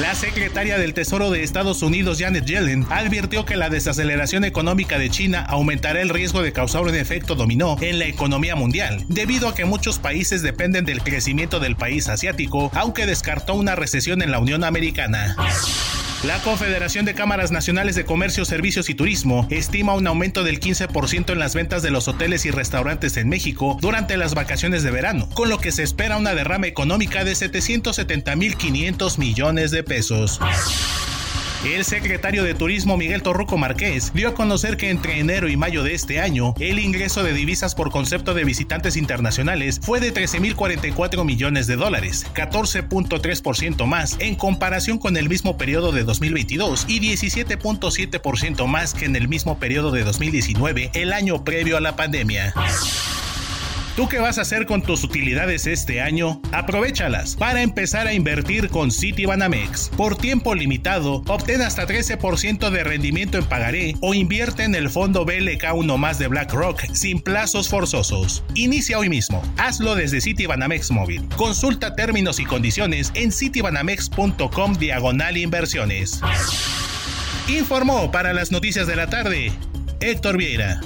La 0.00 0.14
secretaria 0.14 0.78
del 0.78 0.94
Tesoro 0.94 1.30
de 1.30 1.42
Estados 1.42 1.82
Unidos, 1.82 2.18
Janet 2.18 2.46
Yellen, 2.46 2.86
advirtió 2.88 3.44
que 3.44 3.56
la 3.56 3.68
desaceleración 3.68 4.42
económica 4.42 4.98
de 4.98 5.10
China 5.10 5.44
aumentará 5.46 6.00
el 6.00 6.08
riesgo 6.08 6.40
de 6.40 6.54
causar 6.54 6.80
un 6.82 6.94
efecto 6.94 7.34
dominó 7.34 7.76
en 7.78 7.98
la 7.98 8.06
economía 8.06 8.56
mundial, 8.56 9.04
debido 9.08 9.48
a 9.48 9.54
que 9.54 9.66
muchos 9.66 9.98
países 9.98 10.40
dependen 10.40 10.86
del 10.86 11.02
crecimiento 11.02 11.60
del 11.60 11.76
país 11.76 12.08
asiático, 12.08 12.70
aunque 12.74 13.04
descartó 13.04 13.52
una 13.52 13.74
recesión 13.74 14.22
en 14.22 14.30
la 14.30 14.38
Unión 14.38 14.64
Americana. 14.64 15.36
La 16.24 16.38
Confederación 16.38 17.04
de 17.04 17.14
Cámaras 17.14 17.50
Nacionales 17.50 17.96
de 17.96 18.04
Comercio, 18.04 18.44
Servicios 18.44 18.88
y 18.88 18.94
Turismo 18.94 19.48
estima 19.50 19.94
un 19.94 20.06
aumento 20.06 20.44
del 20.44 20.60
15% 20.60 21.32
en 21.32 21.38
las 21.40 21.56
ventas 21.56 21.82
de 21.82 21.90
los 21.90 22.06
hoteles 22.06 22.46
y 22.46 22.52
restaurantes 22.52 23.16
en 23.16 23.28
México 23.28 23.76
durante 23.80 24.16
las 24.16 24.36
vacaciones 24.36 24.84
de 24.84 24.92
verano, 24.92 25.28
con 25.34 25.48
lo 25.48 25.58
que 25.58 25.72
se 25.72 25.82
espera 25.82 26.16
una 26.16 26.36
derrama 26.36 26.68
económica 26.68 27.24
de 27.24 27.32
770.500 27.32 29.18
millones 29.18 29.72
de 29.72 29.82
pesos. 29.82 30.38
El 31.64 31.84
secretario 31.84 32.42
de 32.42 32.54
Turismo 32.54 32.96
Miguel 32.96 33.22
Torruco 33.22 33.56
Márquez 33.56 34.12
dio 34.14 34.28
a 34.28 34.34
conocer 34.34 34.76
que 34.76 34.90
entre 34.90 35.20
enero 35.20 35.48
y 35.48 35.56
mayo 35.56 35.84
de 35.84 35.94
este 35.94 36.18
año, 36.18 36.54
el 36.58 36.80
ingreso 36.80 37.22
de 37.22 37.32
divisas 37.32 37.76
por 37.76 37.92
concepto 37.92 38.34
de 38.34 38.42
visitantes 38.42 38.96
internacionales 38.96 39.78
fue 39.80 40.00
de 40.00 40.12
13.044 40.12 41.24
millones 41.24 41.68
de 41.68 41.76
dólares, 41.76 42.26
14.3% 42.34 43.86
más 43.86 44.16
en 44.18 44.34
comparación 44.34 44.98
con 44.98 45.16
el 45.16 45.28
mismo 45.28 45.56
periodo 45.56 45.92
de 45.92 46.02
2022 46.02 46.86
y 46.88 46.98
17.7% 46.98 48.66
más 48.66 48.92
que 48.92 49.04
en 49.04 49.14
el 49.14 49.28
mismo 49.28 49.60
periodo 49.60 49.92
de 49.92 50.02
2019, 50.02 50.90
el 50.94 51.12
año 51.12 51.44
previo 51.44 51.76
a 51.76 51.80
la 51.80 51.94
pandemia. 51.94 52.54
¿Tú 53.96 54.08
qué 54.08 54.18
vas 54.20 54.38
a 54.38 54.42
hacer 54.42 54.64
con 54.64 54.80
tus 54.80 55.04
utilidades 55.04 55.66
este 55.66 56.00
año? 56.00 56.40
Aprovechalas 56.50 57.36
para 57.36 57.60
empezar 57.60 58.06
a 58.06 58.14
invertir 58.14 58.70
con 58.70 58.90
Citibanamex. 58.90 59.90
Por 59.98 60.16
tiempo 60.16 60.54
limitado, 60.54 61.22
obtén 61.28 61.60
hasta 61.60 61.86
13% 61.86 62.70
de 62.70 62.84
rendimiento 62.84 63.36
en 63.36 63.44
pagaré 63.44 63.94
o 64.00 64.14
invierte 64.14 64.64
en 64.64 64.74
el 64.74 64.88
fondo 64.88 65.26
BLK1 65.26 65.98
más 65.98 66.18
de 66.18 66.28
BlackRock 66.28 66.80
sin 66.94 67.20
plazos 67.20 67.68
forzosos. 67.68 68.42
Inicia 68.54 68.98
hoy 68.98 69.10
mismo. 69.10 69.42
Hazlo 69.58 69.94
desde 69.94 70.22
Citibanamex 70.22 70.90
Móvil. 70.90 71.28
Consulta 71.36 71.94
términos 71.94 72.40
y 72.40 72.46
condiciones 72.46 73.12
en 73.14 73.30
citibanamex.com 73.30 74.72
diagonal 74.76 75.36
inversiones. 75.36 76.22
Informó 77.46 78.10
para 78.10 78.32
las 78.32 78.52
noticias 78.52 78.86
de 78.86 78.96
la 78.96 79.08
tarde 79.08 79.52
Héctor 80.00 80.38
Vieira. 80.38 80.80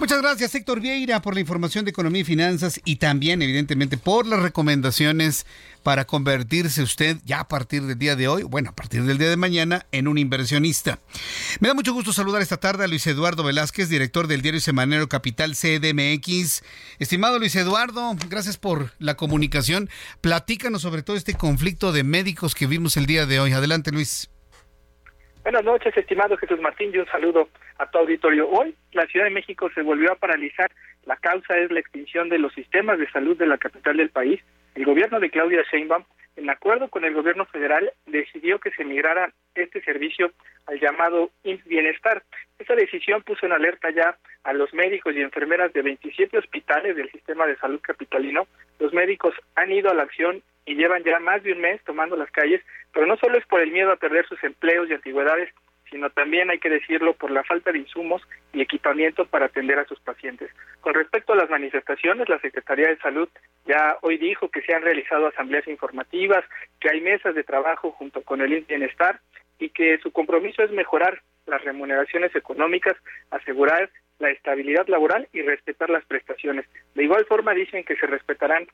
Muchas 0.00 0.22
gracias, 0.22 0.54
Héctor 0.54 0.80
Vieira, 0.80 1.20
por 1.20 1.34
la 1.34 1.40
información 1.40 1.84
de 1.84 1.90
economía 1.90 2.22
y 2.22 2.24
finanzas 2.24 2.80
y 2.86 2.96
también, 2.96 3.42
evidentemente, 3.42 3.98
por 3.98 4.26
las 4.26 4.40
recomendaciones 4.40 5.44
para 5.82 6.06
convertirse 6.06 6.82
usted 6.82 7.18
ya 7.26 7.40
a 7.40 7.48
partir 7.48 7.82
del 7.82 7.98
día 7.98 8.16
de 8.16 8.26
hoy, 8.26 8.42
bueno, 8.42 8.70
a 8.70 8.74
partir 8.74 9.02
del 9.02 9.18
día 9.18 9.28
de 9.28 9.36
mañana, 9.36 9.84
en 9.92 10.08
un 10.08 10.16
inversionista. 10.16 11.00
Me 11.60 11.68
da 11.68 11.74
mucho 11.74 11.92
gusto 11.92 12.14
saludar 12.14 12.40
esta 12.40 12.56
tarde 12.56 12.84
a 12.84 12.88
Luis 12.88 13.06
Eduardo 13.06 13.44
Velázquez, 13.44 13.90
director 13.90 14.26
del 14.26 14.40
diario 14.40 14.60
semanero 14.60 15.06
Capital 15.06 15.52
CDMX. 15.52 16.64
Estimado 16.98 17.38
Luis 17.38 17.54
Eduardo, 17.54 18.16
gracias 18.30 18.56
por 18.56 18.92
la 18.98 19.18
comunicación. 19.18 19.90
Platícanos 20.22 20.80
sobre 20.80 21.02
todo 21.02 21.16
este 21.18 21.34
conflicto 21.34 21.92
de 21.92 22.04
médicos 22.04 22.54
que 22.54 22.66
vimos 22.66 22.96
el 22.96 23.04
día 23.04 23.26
de 23.26 23.38
hoy. 23.38 23.52
Adelante, 23.52 23.92
Luis. 23.92 24.30
Buenas 25.42 25.64
noches, 25.64 25.94
estimado 25.94 26.38
Jesús 26.38 26.58
Martín, 26.60 26.90
y 26.94 26.98
un 26.98 27.06
saludo 27.06 27.48
a 27.80 27.86
tu 27.90 27.98
auditorio. 27.98 28.48
Hoy 28.48 28.74
la 28.92 29.06
Ciudad 29.06 29.24
de 29.24 29.32
México 29.32 29.70
se 29.74 29.82
volvió 29.82 30.12
a 30.12 30.16
paralizar. 30.16 30.70
La 31.06 31.16
causa 31.16 31.56
es 31.56 31.70
la 31.70 31.80
extinción 31.80 32.28
de 32.28 32.38
los 32.38 32.52
sistemas 32.52 32.98
de 32.98 33.10
salud 33.10 33.36
de 33.38 33.46
la 33.46 33.56
capital 33.56 33.96
del 33.96 34.10
país. 34.10 34.40
El 34.74 34.84
gobierno 34.84 35.18
de 35.18 35.30
Claudia 35.30 35.64
Sheinbaum, 35.72 36.04
en 36.36 36.50
acuerdo 36.50 36.88
con 36.88 37.04
el 37.04 37.14
gobierno 37.14 37.46
federal, 37.46 37.90
decidió 38.06 38.58
que 38.60 38.70
se 38.72 38.84
migrara 38.84 39.32
este 39.54 39.80
servicio 39.80 40.30
al 40.66 40.78
llamado 40.78 41.30
IMSS 41.42 41.64
Bienestar. 41.64 42.22
Esta 42.58 42.74
decisión 42.74 43.22
puso 43.22 43.46
en 43.46 43.52
alerta 43.52 43.88
ya 43.90 44.16
a 44.44 44.52
los 44.52 44.72
médicos 44.74 45.16
y 45.16 45.22
enfermeras 45.22 45.72
de 45.72 45.80
27 45.80 46.36
hospitales 46.36 46.96
del 46.96 47.10
sistema 47.10 47.46
de 47.46 47.56
salud 47.56 47.80
capitalino. 47.80 48.46
Los 48.78 48.92
médicos 48.92 49.34
han 49.56 49.72
ido 49.72 49.90
a 49.90 49.94
la 49.94 50.02
acción 50.02 50.42
y 50.66 50.74
llevan 50.74 51.02
ya 51.02 51.18
más 51.18 51.42
de 51.42 51.52
un 51.52 51.62
mes 51.62 51.80
tomando 51.84 52.14
las 52.14 52.30
calles, 52.30 52.60
pero 52.92 53.06
no 53.06 53.16
solo 53.16 53.38
es 53.38 53.46
por 53.46 53.62
el 53.62 53.72
miedo 53.72 53.90
a 53.90 53.96
perder 53.96 54.26
sus 54.28 54.42
empleos 54.44 54.88
y 54.88 54.94
antigüedades, 54.94 55.50
sino 55.90 56.10
también 56.10 56.50
hay 56.50 56.58
que 56.58 56.70
decirlo 56.70 57.14
por 57.14 57.30
la 57.30 57.44
falta 57.44 57.72
de 57.72 57.78
insumos 57.78 58.22
y 58.52 58.60
equipamiento 58.60 59.26
para 59.26 59.46
atender 59.46 59.78
a 59.78 59.84
sus 59.84 60.00
pacientes. 60.00 60.50
Con 60.80 60.94
respecto 60.94 61.32
a 61.32 61.36
las 61.36 61.50
manifestaciones, 61.50 62.28
la 62.28 62.38
Secretaría 62.40 62.88
de 62.88 62.98
Salud 62.98 63.28
ya 63.66 63.96
hoy 64.02 64.16
dijo 64.18 64.48
que 64.48 64.62
se 64.62 64.74
han 64.74 64.82
realizado 64.82 65.26
asambleas 65.26 65.66
informativas, 65.68 66.44
que 66.80 66.90
hay 66.90 67.00
mesas 67.00 67.34
de 67.34 67.44
trabajo 67.44 67.90
junto 67.92 68.22
con 68.22 68.40
el 68.40 68.60
Bienestar 68.62 69.20
y 69.58 69.70
que 69.70 69.98
su 69.98 70.10
compromiso 70.12 70.62
es 70.62 70.70
mejorar 70.70 71.20
las 71.46 71.62
remuneraciones 71.64 72.34
económicas, 72.34 72.96
asegurar 73.30 73.90
la 74.18 74.30
estabilidad 74.30 74.86
laboral 74.88 75.28
y 75.32 75.42
respetar 75.42 75.90
las 75.90 76.04
prestaciones. 76.04 76.66
De 76.94 77.04
igual 77.04 77.24
forma 77.26 77.54
dicen 77.54 77.84
que 77.84 77.96
se 77.96 78.06
respetarán 78.06 78.66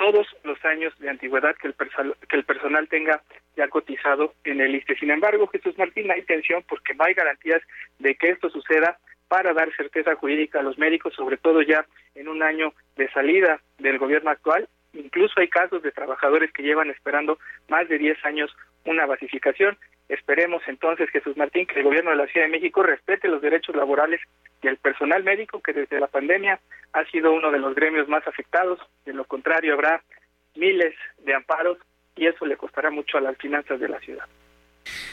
todos 0.00 0.26
los 0.44 0.64
años 0.64 0.98
de 0.98 1.10
antigüedad 1.10 1.54
que 1.56 1.68
el, 1.68 1.74
que 1.74 2.36
el 2.36 2.44
personal 2.44 2.88
tenga 2.88 3.20
ya 3.54 3.68
cotizado 3.68 4.32
en 4.44 4.62
el 4.62 4.74
ISTE. 4.74 4.96
Sin 4.96 5.10
embargo, 5.10 5.46
Jesús 5.48 5.76
Martín, 5.76 6.10
hay 6.10 6.22
tensión 6.22 6.64
porque 6.66 6.94
no 6.94 7.04
hay 7.04 7.12
garantías 7.12 7.60
de 7.98 8.14
que 8.14 8.30
esto 8.30 8.48
suceda 8.48 8.98
para 9.28 9.52
dar 9.52 9.70
certeza 9.76 10.14
jurídica 10.14 10.60
a 10.60 10.62
los 10.62 10.78
médicos, 10.78 11.12
sobre 11.14 11.36
todo 11.36 11.60
ya 11.60 11.84
en 12.14 12.28
un 12.28 12.42
año 12.42 12.72
de 12.96 13.10
salida 13.10 13.60
del 13.78 13.98
gobierno 13.98 14.30
actual. 14.30 14.70
Incluso 14.94 15.38
hay 15.38 15.48
casos 15.48 15.82
de 15.82 15.92
trabajadores 15.92 16.50
que 16.50 16.62
llevan 16.62 16.88
esperando 16.88 17.38
más 17.68 17.86
de 17.86 17.98
10 17.98 18.24
años 18.24 18.56
una 18.86 19.04
basificación. 19.04 19.76
Esperemos 20.08 20.62
entonces, 20.66 21.10
Jesús 21.10 21.36
Martín, 21.36 21.66
que 21.66 21.78
el 21.78 21.84
gobierno 21.84 22.10
de 22.10 22.16
la 22.16 22.26
Ciudad 22.26 22.46
de 22.46 22.52
México 22.52 22.82
respete 22.82 23.28
los 23.28 23.42
derechos 23.42 23.76
laborales 23.76 24.22
y 24.62 24.68
el 24.68 24.76
personal 24.76 25.24
médico 25.24 25.60
que 25.60 25.72
desde 25.72 26.00
la 26.00 26.06
pandemia 26.06 26.60
ha 26.92 27.04
sido 27.10 27.32
uno 27.32 27.50
de 27.50 27.58
los 27.58 27.74
gremios 27.74 28.08
más 28.08 28.26
afectados. 28.26 28.78
De 29.04 29.12
lo 29.12 29.24
contrario, 29.24 29.74
habrá 29.74 30.02
miles 30.54 30.94
de 31.24 31.34
amparos 31.34 31.78
y 32.16 32.26
eso 32.26 32.44
le 32.46 32.56
costará 32.56 32.90
mucho 32.90 33.18
a 33.18 33.20
las 33.20 33.36
finanzas 33.38 33.80
de 33.80 33.88
la 33.88 34.00
ciudad. 34.00 34.26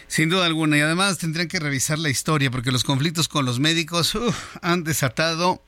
Sin 0.08 0.30
duda 0.30 0.46
alguna, 0.46 0.78
y 0.78 0.82
además 0.82 1.20
tendrían 1.20 1.48
que 1.48 1.60
revisar 1.60 2.00
la 2.00 2.10
historia 2.10 2.50
porque 2.50 2.72
los 2.72 2.84
conflictos 2.84 3.28
con 3.28 3.46
los 3.46 3.60
médicos 3.60 4.18
han 4.62 4.84
desatado 4.84 5.62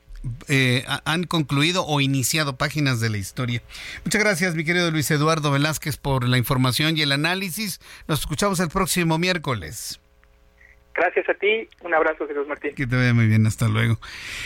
eh, 0.48 0.84
han 1.06 1.24
concluido 1.24 1.86
o 1.86 2.00
iniciado 2.00 2.56
páginas 2.56 3.00
de 3.00 3.08
la 3.08 3.16
historia. 3.16 3.62
Muchas 4.04 4.20
gracias, 4.22 4.54
mi 4.54 4.64
querido 4.64 4.90
Luis 4.90 5.10
Eduardo 5.10 5.50
Velázquez, 5.50 5.96
por 5.96 6.28
la 6.28 6.36
información 6.36 6.96
y 6.96 7.02
el 7.02 7.12
análisis. 7.12 7.80
Nos 8.06 8.20
escuchamos 8.20 8.60
el 8.60 8.68
próximo 8.68 9.18
miércoles. 9.18 10.00
Gracias 11.00 11.30
a 11.30 11.34
ti, 11.34 11.66
un 11.80 11.94
abrazo, 11.94 12.28
Jesús 12.28 12.46
Martín. 12.46 12.74
Que 12.74 12.86
te 12.86 12.94
vaya 12.94 13.14
muy 13.14 13.26
bien, 13.26 13.46
hasta 13.46 13.68
luego. 13.68 13.98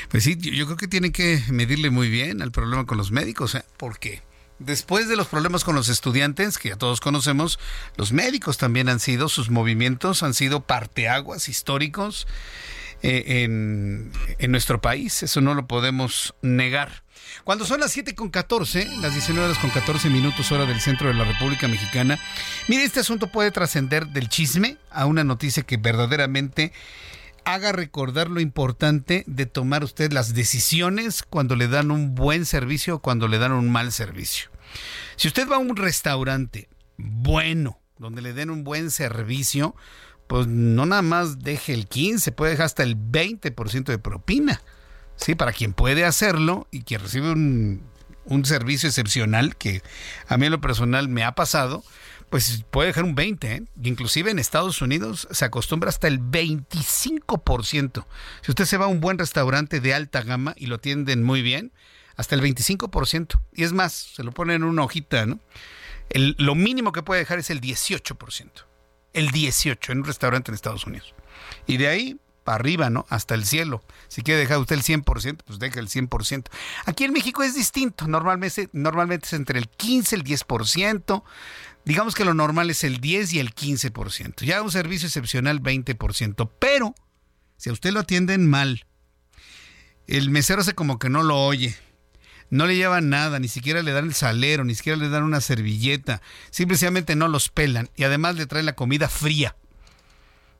Pues 0.09 0.22
sí, 0.22 0.36
yo, 0.36 0.66
creo 0.66 0.76
que 0.76 0.86
tienen 0.86 1.11
que 1.11 1.40
medirle 1.50 1.90
muy 1.90 2.09
bien 2.09 2.42
al 2.42 2.52
problema 2.52 2.86
con 2.86 2.96
los 2.96 3.11
médicos, 3.11 3.57
¿eh? 3.57 3.64
¿por 3.76 3.98
qué? 3.98 4.22
Después 4.61 5.09
de 5.09 5.16
los 5.16 5.26
problemas 5.26 5.64
con 5.64 5.74
los 5.74 5.88
estudiantes, 5.88 6.59
que 6.59 6.68
ya 6.68 6.76
todos 6.76 7.00
conocemos, 7.00 7.59
los 7.96 8.12
médicos 8.12 8.57
también 8.57 8.88
han 8.88 9.00
sido, 9.00 9.28
sus 9.28 9.50
movimientos 9.50 10.22
han 10.22 10.32
sido 10.32 10.61
parteaguas 10.61 11.48
históricos 11.48 12.28
eh, 13.02 13.42
en, 13.42 14.12
en, 14.38 14.50
nuestro 14.52 14.80
país. 14.80 15.24
Eso 15.24 15.40
no 15.40 15.55
lo 15.55 15.66
podemos 15.66 16.36
negar. 16.40 17.03
Cuando 17.45 17.64
son 17.64 17.81
las 17.81 17.93
7 17.93 18.14
con 18.14 18.31
14, 18.31 18.89
las 19.01 19.12
19 19.12 19.47
horas 19.47 19.59
con 19.59 19.70
14 19.70 20.11
minutos 20.11 20.51
hora 20.53 20.66
del 20.66 20.81
centro 20.81 21.09
de 21.09 21.14
la 21.14 21.25
República 21.25 21.68
Mexicana, 21.68 22.18
mire, 22.68 22.85
este 22.85 23.01
asunto 23.01 23.27
puede 23.29 23.51
trascender 23.51 24.09
del 24.09 24.29
chisme 24.29 24.79
a 24.91 25.07
una 25.07 25.25
noticia 25.25 25.62
que 25.62 25.77
verdaderamente 25.77 26.72
haga 27.45 27.72
recordar 27.72 28.31
lo 28.31 28.41
importante 28.41 29.25
de 29.27 29.47
tomar 29.47 29.85
usted 29.85 30.12
las 30.12 30.35
decisiones 30.35 31.22
cuando 31.22 31.57
le 31.57 31.68
dan 31.68 31.91
un 31.91 32.14
buen 32.14 32.47
servicio 32.47 32.97
o 32.97 32.99
cuando 33.01 33.29
le 33.29 33.39
dan 33.39 33.53
un 33.53 33.70
mal 33.70 33.93
servicio. 33.93 34.51
Si 35.16 35.29
usted 35.29 35.49
va 35.49 35.57
a 35.57 35.61
un 35.61 35.77
restaurante 35.77 36.68
bueno, 36.97 37.79
donde 37.99 38.22
le 38.22 38.33
den 38.33 38.51
un 38.51 38.64
buen 38.64 38.91
servicio, 38.91 39.77
pues 40.27 40.47
no 40.47 40.87
nada 40.87 41.03
más 41.03 41.41
deje 41.41 41.75
el 41.75 41.87
15, 41.87 42.33
puede 42.33 42.53
dejar 42.53 42.66
hasta 42.66 42.83
el 42.83 42.97
20% 42.97 43.85
de 43.85 43.99
propina. 43.99 44.62
Sí, 45.16 45.34
para 45.34 45.52
quien 45.52 45.72
puede 45.72 46.04
hacerlo 46.04 46.66
y 46.70 46.82
quien 46.82 47.00
recibe 47.00 47.30
un, 47.30 47.82
un 48.24 48.44
servicio 48.44 48.88
excepcional, 48.88 49.56
que 49.56 49.82
a 50.28 50.36
mí 50.36 50.46
en 50.46 50.52
lo 50.52 50.60
personal 50.60 51.08
me 51.08 51.24
ha 51.24 51.34
pasado, 51.34 51.84
pues 52.30 52.64
puede 52.70 52.88
dejar 52.88 53.04
un 53.04 53.14
20, 53.14 53.52
¿eh? 53.52 53.62
inclusive 53.82 54.30
en 54.30 54.38
Estados 54.38 54.82
Unidos 54.82 55.28
se 55.30 55.44
acostumbra 55.44 55.88
hasta 55.88 56.08
el 56.08 56.20
25%. 56.20 58.06
Si 58.42 58.50
usted 58.50 58.64
se 58.64 58.76
va 58.76 58.86
a 58.86 58.88
un 58.88 59.00
buen 59.00 59.18
restaurante 59.18 59.80
de 59.80 59.94
alta 59.94 60.22
gama 60.22 60.54
y 60.56 60.66
lo 60.66 60.76
atienden 60.76 61.22
muy 61.22 61.42
bien, 61.42 61.72
hasta 62.16 62.34
el 62.34 62.42
25%. 62.42 63.40
Y 63.54 63.64
es 63.64 63.72
más, 63.72 63.92
se 63.92 64.24
lo 64.24 64.32
ponen 64.32 64.56
en 64.56 64.64
una 64.64 64.84
hojita, 64.84 65.26
¿no? 65.26 65.40
Lo 66.12 66.54
mínimo 66.54 66.92
que 66.92 67.02
puede 67.02 67.20
dejar 67.20 67.38
es 67.38 67.50
el 67.50 67.60
18% 67.60 68.64
el 69.14 69.30
18 69.30 69.92
en 69.92 69.98
un 69.98 70.04
restaurante 70.04 70.50
en 70.50 70.56
Estados 70.56 70.86
Unidos. 70.86 71.14
Y 71.66 71.78
de 71.78 71.88
ahí 71.88 72.20
para 72.45 72.57
arriba, 72.57 72.90
¿no? 72.90 73.07
Hasta 73.09 73.34
el 73.34 73.45
cielo. 73.45 73.82
Si 74.09 74.22
quiere 74.22 74.40
dejar 74.40 74.59
usted 74.59 74.76
el 74.76 74.82
100%, 74.82 75.42
pues 75.45 75.59
deja 75.59 75.80
el 75.80 75.88
100%. 75.88 76.45
Aquí 76.86 77.05
en 77.05 77.12
México 77.12 77.42
es 77.42 77.55
distinto. 77.55 78.07
Normalmente, 78.07 78.68
normalmente 78.72 79.26
es 79.26 79.32
entre 79.32 79.59
el 79.59 79.68
15 79.68 80.16
y 80.16 80.18
el 80.20 80.24
10%. 80.24 81.22
Digamos 81.84 82.14
que 82.14 82.24
lo 82.24 82.34
normal 82.34 82.70
es 82.70 82.84
el 82.84 83.01
10 83.01 83.32
y 83.32 83.40
el 83.40 83.55
15%. 83.55 84.45
Ya 84.45 84.62
un 84.62 84.70
servicio 84.70 85.07
excepcional 85.07 85.62
20%. 85.62 86.51
Pero 86.59 86.95
si 87.57 87.70
a 87.70 87.72
usted 87.72 87.92
lo 87.92 88.01
atienden 88.01 88.49
mal, 88.49 88.86
el 90.07 90.30
mesero 90.30 90.61
hace 90.61 90.74
como 90.74 90.99
que 90.99 91.11
no 91.11 91.22
lo 91.22 91.38
oye 91.38 91.76
no 92.51 92.66
le 92.66 92.76
llevan 92.76 93.09
nada, 93.09 93.40
ni 93.40 93.49
siquiera 93.49 93.82
le 93.82 93.92
dan 93.92 94.07
el 94.07 94.14
salero, 94.14 94.64
ni 94.64 94.74
siquiera 94.74 94.97
le 94.97 95.09
dan 95.09 95.24
una 95.24 95.40
servilleta, 95.40 96.22
simplemente 96.51 97.16
no 97.16 97.26
los 97.26 97.49
pelan 97.49 97.90
y 97.97 98.05
además 98.05 98.36
le 98.36 98.47
traen 98.47 98.66
la 98.66 98.76
comida 98.76 99.09
fría. 99.09 99.57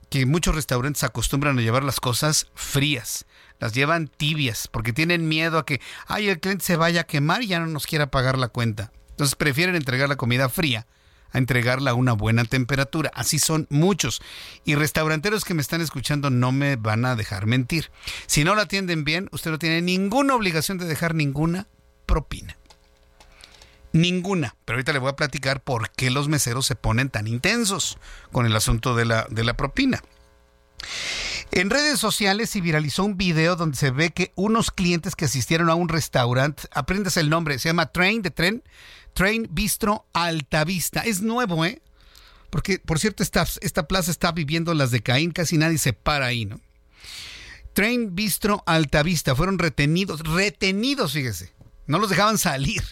Que 0.09 0.25
muchos 0.25 0.55
restaurantes 0.55 1.03
acostumbran 1.03 1.57
a 1.57 1.61
llevar 1.61 1.83
las 1.83 1.99
cosas 1.99 2.47
frías, 2.53 3.25
las 3.59 3.73
llevan 3.73 4.07
tibias, 4.07 4.67
porque 4.67 4.93
tienen 4.93 5.27
miedo 5.27 5.57
a 5.57 5.65
que, 5.65 5.81
ay, 6.07 6.29
el 6.29 6.39
cliente 6.39 6.63
se 6.63 6.77
vaya 6.77 7.01
a 7.01 7.05
quemar 7.05 7.43
y 7.43 7.47
ya 7.47 7.59
no 7.59 7.67
nos 7.67 7.87
quiera 7.87 8.11
pagar 8.11 8.37
la 8.37 8.47
cuenta. 8.47 8.91
Entonces 9.11 9.35
prefieren 9.35 9.75
entregar 9.75 10.09
la 10.09 10.17
comida 10.17 10.49
fría 10.49 10.87
a 11.31 11.37
entregarla 11.37 11.91
a 11.91 11.95
una 11.95 12.13
buena 12.13 12.45
temperatura. 12.45 13.11
Así 13.13 13.39
son 13.39 13.67
muchos. 13.69 14.21
Y 14.63 14.75
restauranteros 14.75 15.43
que 15.43 15.53
me 15.53 15.61
están 15.61 15.81
escuchando 15.81 16.29
no 16.29 16.51
me 16.51 16.75
van 16.77 17.05
a 17.05 17.15
dejar 17.15 17.45
mentir. 17.45 17.91
Si 18.25 18.43
no 18.43 18.55
la 18.55 18.63
atienden 18.63 19.03
bien, 19.03 19.29
usted 19.31 19.51
no 19.51 19.59
tiene 19.59 19.81
ninguna 19.81 20.35
obligación 20.35 20.77
de 20.77 20.85
dejar 20.85 21.13
ninguna 21.13 21.67
propina. 22.05 22.57
Ninguna. 23.95 24.57
Pero 24.65 24.75
ahorita 24.75 24.91
le 24.91 24.99
voy 24.99 25.09
a 25.09 25.15
platicar 25.15 25.63
por 25.63 25.89
qué 25.91 26.11
los 26.11 26.27
meseros 26.27 26.65
se 26.65 26.75
ponen 26.75 27.09
tan 27.09 27.27
intensos 27.27 27.97
con 28.33 28.45
el 28.45 28.53
asunto 28.53 28.93
de 28.93 29.05
la, 29.05 29.25
de 29.29 29.45
la 29.45 29.55
propina. 29.55 30.03
En 31.51 31.69
redes 31.69 31.97
sociales 31.97 32.49
se 32.49 32.59
viralizó 32.59 33.05
un 33.05 33.15
video 33.15 33.55
donde 33.55 33.77
se 33.77 33.91
ve 33.91 34.09
que 34.11 34.33
unos 34.35 34.69
clientes 34.69 35.15
que 35.15 35.23
asistieron 35.23 35.69
a 35.69 35.75
un 35.75 35.87
restaurante, 35.87 36.63
aprendes 36.73 37.15
el 37.15 37.29
nombre, 37.29 37.57
se 37.57 37.69
llama 37.69 37.93
Train 37.93 38.21
de 38.21 38.31
Tren, 38.31 38.63
Train 39.13 39.47
Bistro 39.49 40.05
Altavista. 40.11 40.99
Es 40.99 41.21
nuevo, 41.21 41.63
¿eh? 41.63 41.81
Porque, 42.49 42.79
por 42.79 42.99
cierto, 42.99 43.23
esta, 43.23 43.47
esta 43.61 43.87
plaza 43.87 44.11
está 44.11 44.33
viviendo 44.33 44.73
las 44.73 44.91
de 44.91 45.03
Caín, 45.03 45.31
casi 45.31 45.57
nadie 45.57 45.77
se 45.77 45.93
para 45.93 46.25
ahí, 46.25 46.43
¿no? 46.43 46.59
Train 47.73 48.13
Bistro 48.13 48.61
Altavista 48.65 49.35
fueron 49.35 49.57
retenidos, 49.57 50.19
retenidos, 50.19 51.13
fíjese, 51.13 51.53
no 51.87 51.97
los 51.97 52.09
dejaban 52.09 52.37
salir 52.37 52.83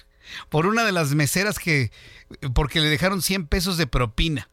por 0.49 0.65
una 0.65 0.83
de 0.83 0.91
las 0.91 1.13
meseras 1.13 1.59
que, 1.59 1.91
porque 2.53 2.79
le 2.79 2.89
dejaron 2.89 3.21
100 3.21 3.47
pesos 3.47 3.77
de 3.77 3.87
propina. 3.87 4.49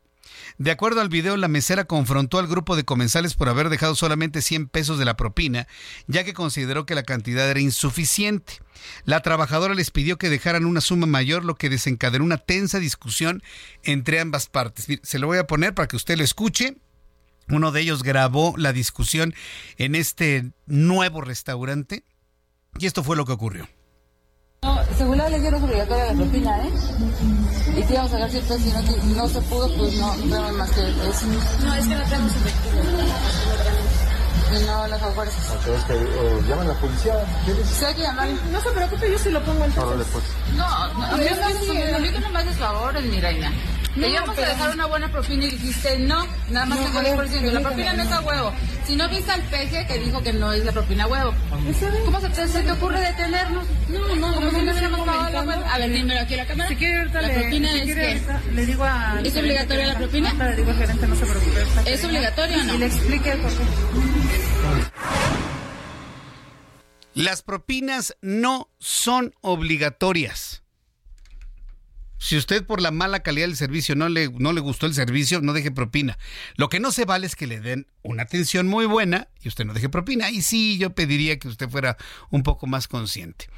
De 0.58 0.70
acuerdo 0.70 1.00
al 1.00 1.08
video, 1.08 1.36
la 1.36 1.48
mesera 1.48 1.84
confrontó 1.84 2.38
al 2.38 2.46
grupo 2.46 2.76
de 2.76 2.84
comensales 2.84 3.34
por 3.34 3.48
haber 3.48 3.68
dejado 3.68 3.94
solamente 3.94 4.42
100 4.42 4.68
pesos 4.68 4.98
de 4.98 5.04
la 5.04 5.16
propina, 5.16 5.66
ya 6.06 6.24
que 6.24 6.34
consideró 6.34 6.86
que 6.86 6.94
la 6.94 7.02
cantidad 7.02 7.48
era 7.50 7.60
insuficiente. 7.60 8.60
La 9.04 9.20
trabajadora 9.20 9.74
les 9.74 9.90
pidió 9.90 10.18
que 10.18 10.30
dejaran 10.30 10.64
una 10.64 10.80
suma 10.80 11.06
mayor, 11.06 11.44
lo 11.44 11.54
que 11.54 11.70
desencadenó 11.70 12.24
una 12.24 12.38
tensa 12.38 12.78
discusión 12.78 13.42
entre 13.84 14.20
ambas 14.20 14.48
partes. 14.48 14.86
se 15.02 15.18
lo 15.18 15.26
voy 15.26 15.38
a 15.38 15.46
poner 15.46 15.74
para 15.74 15.88
que 15.88 15.96
usted 15.96 16.18
lo 16.18 16.24
escuche. 16.24 16.76
Uno 17.48 17.72
de 17.72 17.80
ellos 17.80 18.02
grabó 18.02 18.54
la 18.56 18.72
discusión 18.72 19.34
en 19.76 19.94
este 19.94 20.52
nuevo 20.66 21.20
restaurante 21.20 22.04
y 22.78 22.86
esto 22.86 23.02
fue 23.02 23.16
lo 23.16 23.24
que 23.24 23.32
ocurrió. 23.32 23.68
No, 24.62 24.78
según 24.98 25.16
la 25.16 25.26
ley 25.30 25.46
era 25.46 25.56
obligatoria 25.56 26.12
la 26.12 26.12
propina, 26.12 26.66
¿eh? 26.66 26.70
Y 27.78 27.82
si 27.82 27.92
íbamos 27.94 28.12
a 28.12 28.14
sacar 28.14 28.30
ciertos, 28.30 28.60
si 28.60 28.70
no, 28.70 29.16
no 29.16 29.28
se 29.28 29.40
pudo, 29.40 29.74
pues 29.74 29.94
no, 29.96 30.14
no 30.16 30.52
más 30.52 30.70
que 30.72 30.82
eso. 30.82 31.26
No, 31.64 31.74
es 31.74 31.86
que 31.86 31.94
no 31.94 32.04
tenemos 32.04 32.36
efectivo. 32.36 32.82
Y 34.50 34.66
no 34.66 34.86
las 34.86 35.14
fuerzas. 35.14 35.56
Entonces, 35.56 35.84
que, 35.86 36.48
llaman 36.48 36.66
a 36.66 36.74
la 36.74 36.80
policía, 36.80 37.14
¿quieres? 37.46 37.66
Sí, 37.68 37.84
hay 37.86 37.94
que 37.94 38.02
llamar. 38.02 38.28
No 38.52 38.60
se 38.60 38.70
preocupe, 38.70 39.10
yo 39.10 39.18
sí 39.18 39.30
lo 39.30 39.42
pongo 39.44 39.64
entonces. 39.64 39.82
Órale, 39.82 40.04
pues. 40.12 40.24
No, 40.56 40.94
no, 40.94 41.04
a 41.06 41.16
mí 41.16 41.24
no 41.92 42.00
me 42.00 42.20
nomás 42.20 42.44
de 42.44 42.52
favor, 42.52 43.02
mi 43.02 43.18
reina. 43.96 44.06
Te 44.06 44.12
íbamos 44.12 44.38
a 44.38 44.40
dejar 44.40 44.74
una 44.74 44.86
buena 44.86 45.12
propina 45.12 45.44
y 45.44 45.50
dijiste 45.50 45.98
no, 45.98 46.26
nada 46.50 46.66
más 46.66 46.78
tengo 46.78 47.00
10%. 47.00 47.52
La 47.52 47.60
propina 47.60 47.92
no 47.94 48.02
es 48.02 48.12
a 48.12 48.20
huevo. 48.20 48.52
Si 48.86 48.96
no 48.96 49.08
viste 49.08 49.30
al 49.30 49.42
peje 49.42 49.86
que 49.86 49.98
dijo 49.98 50.22
que 50.22 50.32
no 50.32 50.52
es 50.52 50.64
la 50.64 50.72
propina 50.72 51.04
a 51.04 51.06
huevo. 51.06 51.34
¿Cómo 52.04 52.20
se 52.20 52.28
te, 52.28 52.48
se 52.48 52.62
te 52.62 52.72
ocurre 52.72 53.00
detenernos? 53.00 53.66
No, 53.88 54.14
no, 54.16 54.34
como 54.34 54.50
si 54.50 54.56
no 54.62 54.72
hubiéramos 54.72 55.00
pagado 55.06 55.44
la. 55.44 55.74
A 55.74 55.78
ver, 55.78 55.92
dímelo 55.92 56.20
aquí 56.20 56.34
a 56.34 56.36
la 56.38 56.46
cámara. 56.46 56.68
Si 56.68 56.76
quiere 56.76 56.98
ahorita 56.98 57.22
la 57.22 57.34
propina 57.34 57.74
es 57.74 57.94
que... 57.94 58.22
Le 58.52 58.66
digo 58.66 58.84
a... 58.84 59.20
¿Es 59.22 59.36
obligatoria 59.36 59.86
la 59.86 59.96
propina? 59.96 60.32
Le 60.32 60.56
digo 60.56 60.70
al 60.70 60.76
gerente, 60.76 61.06
no 61.06 61.16
se 61.16 61.26
preocupe. 61.26 61.92
¿Es 61.92 62.04
obligatoria 62.04 62.58
o 62.58 62.62
no? 62.64 62.74
Y 62.74 62.78
le 62.78 62.86
explique 62.86 63.32
por 63.36 63.50
qué. 63.50 63.64
Las 67.14 67.42
propinas 67.42 68.16
no 68.20 68.68
son 68.78 69.34
obligatorias. 69.40 70.59
Si 72.22 72.36
usted 72.36 72.66
por 72.66 72.82
la 72.82 72.90
mala 72.90 73.20
calidad 73.20 73.46
del 73.46 73.56
servicio 73.56 73.96
no 73.96 74.10
le, 74.10 74.28
no 74.28 74.52
le 74.52 74.60
gustó 74.60 74.84
el 74.84 74.92
servicio, 74.92 75.40
no 75.40 75.54
deje 75.54 75.70
propina. 75.70 76.18
Lo 76.56 76.68
que 76.68 76.78
no 76.78 76.92
se 76.92 77.06
vale 77.06 77.26
es 77.26 77.34
que 77.34 77.46
le 77.46 77.60
den 77.60 77.86
una 78.02 78.24
atención 78.24 78.68
muy 78.68 78.84
buena 78.84 79.28
y 79.40 79.48
usted 79.48 79.64
no 79.64 79.72
deje 79.72 79.88
propina. 79.88 80.28
Y 80.28 80.42
sí, 80.42 80.76
yo 80.76 80.90
pediría 80.90 81.38
que 81.38 81.48
usted 81.48 81.70
fuera 81.70 81.96
un 82.28 82.42
poco 82.42 82.66
más 82.66 82.88
consciente. 82.88 83.48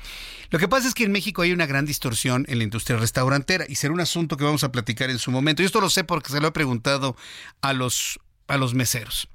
Lo 0.51 0.61
que 0.61 0.69
pasa 0.69 0.87
es 0.87 0.95
que 0.95 1.03
en 1.03 1.11
México 1.11 1.43
hay 1.43 1.51
una 1.51 1.67
gran 1.67 1.87
distorsión 1.87 2.47
en 2.49 2.59
la 2.59 2.65
industria 2.65 2.97
restaurantera 2.99 3.65
y 3.69 3.75
será 3.75 3.93
un 3.93 4.01
asunto 4.01 4.37
que 4.37 4.45
vamos 4.45 4.63
a 4.63 4.71
platicar 4.71 5.11
en 5.11 5.19
su 5.19 5.33
momento. 5.33 5.63
Y 5.63 5.67
esto 5.67 5.81
lo 5.81 5.91
sé 5.91 6.05
porque 6.05 6.31
se 6.31 6.41
lo 6.41 6.47
he 6.47 6.53
preguntado 6.53 7.17
a 7.63 7.73
los, 7.73 8.21
a 8.47 8.59
los 8.59 8.75
meseros. 8.75 9.29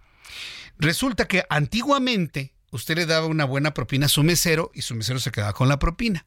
Resulta 0.80 1.28
que 1.28 1.44
antiguamente 1.50 2.54
usted 2.72 2.96
le 2.96 3.06
daba 3.06 3.28
una 3.28 3.44
buena 3.44 3.74
propina 3.74 4.06
a 4.06 4.10
su 4.10 4.24
mesero 4.24 4.72
y 4.74 4.84
su 4.84 4.96
mesero 4.96 5.20
se 5.20 5.32
quedaba 5.32 5.52
con 5.52 5.68
la 5.68 5.80
propina. 5.80 6.26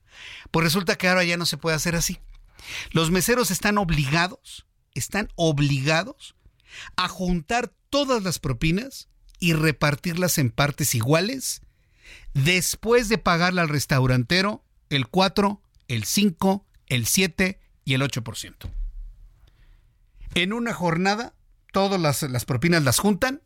Pues 0.50 0.64
resulta 0.64 0.96
que 0.96 1.08
ahora 1.08 1.24
ya 1.24 1.38
no 1.38 1.46
se 1.46 1.56
puede 1.56 1.76
hacer 1.76 1.96
así. 1.96 2.20
Los 2.92 3.10
meseros 3.10 3.50
están 3.50 3.78
obligados, 3.78 4.66
están 4.94 5.28
obligados 5.36 6.34
a 6.96 7.08
juntar 7.08 7.72
todas 7.90 8.22
las 8.22 8.38
propinas 8.38 9.08
y 9.38 9.54
repartirlas 9.54 10.38
en 10.38 10.50
partes 10.50 10.94
iguales 10.94 11.62
Después 12.34 13.08
de 13.08 13.18
pagarle 13.18 13.60
al 13.60 13.68
restaurantero 13.68 14.64
el 14.88 15.08
4, 15.08 15.60
el 15.88 16.04
5, 16.04 16.66
el 16.86 17.06
7 17.06 17.60
y 17.84 17.94
el 17.94 18.02
8%. 18.02 18.70
En 20.34 20.52
una 20.52 20.72
jornada, 20.72 21.34
todas 21.72 22.00
las, 22.00 22.22
las 22.22 22.44
propinas 22.44 22.84
las 22.84 22.98
juntan 22.98 23.42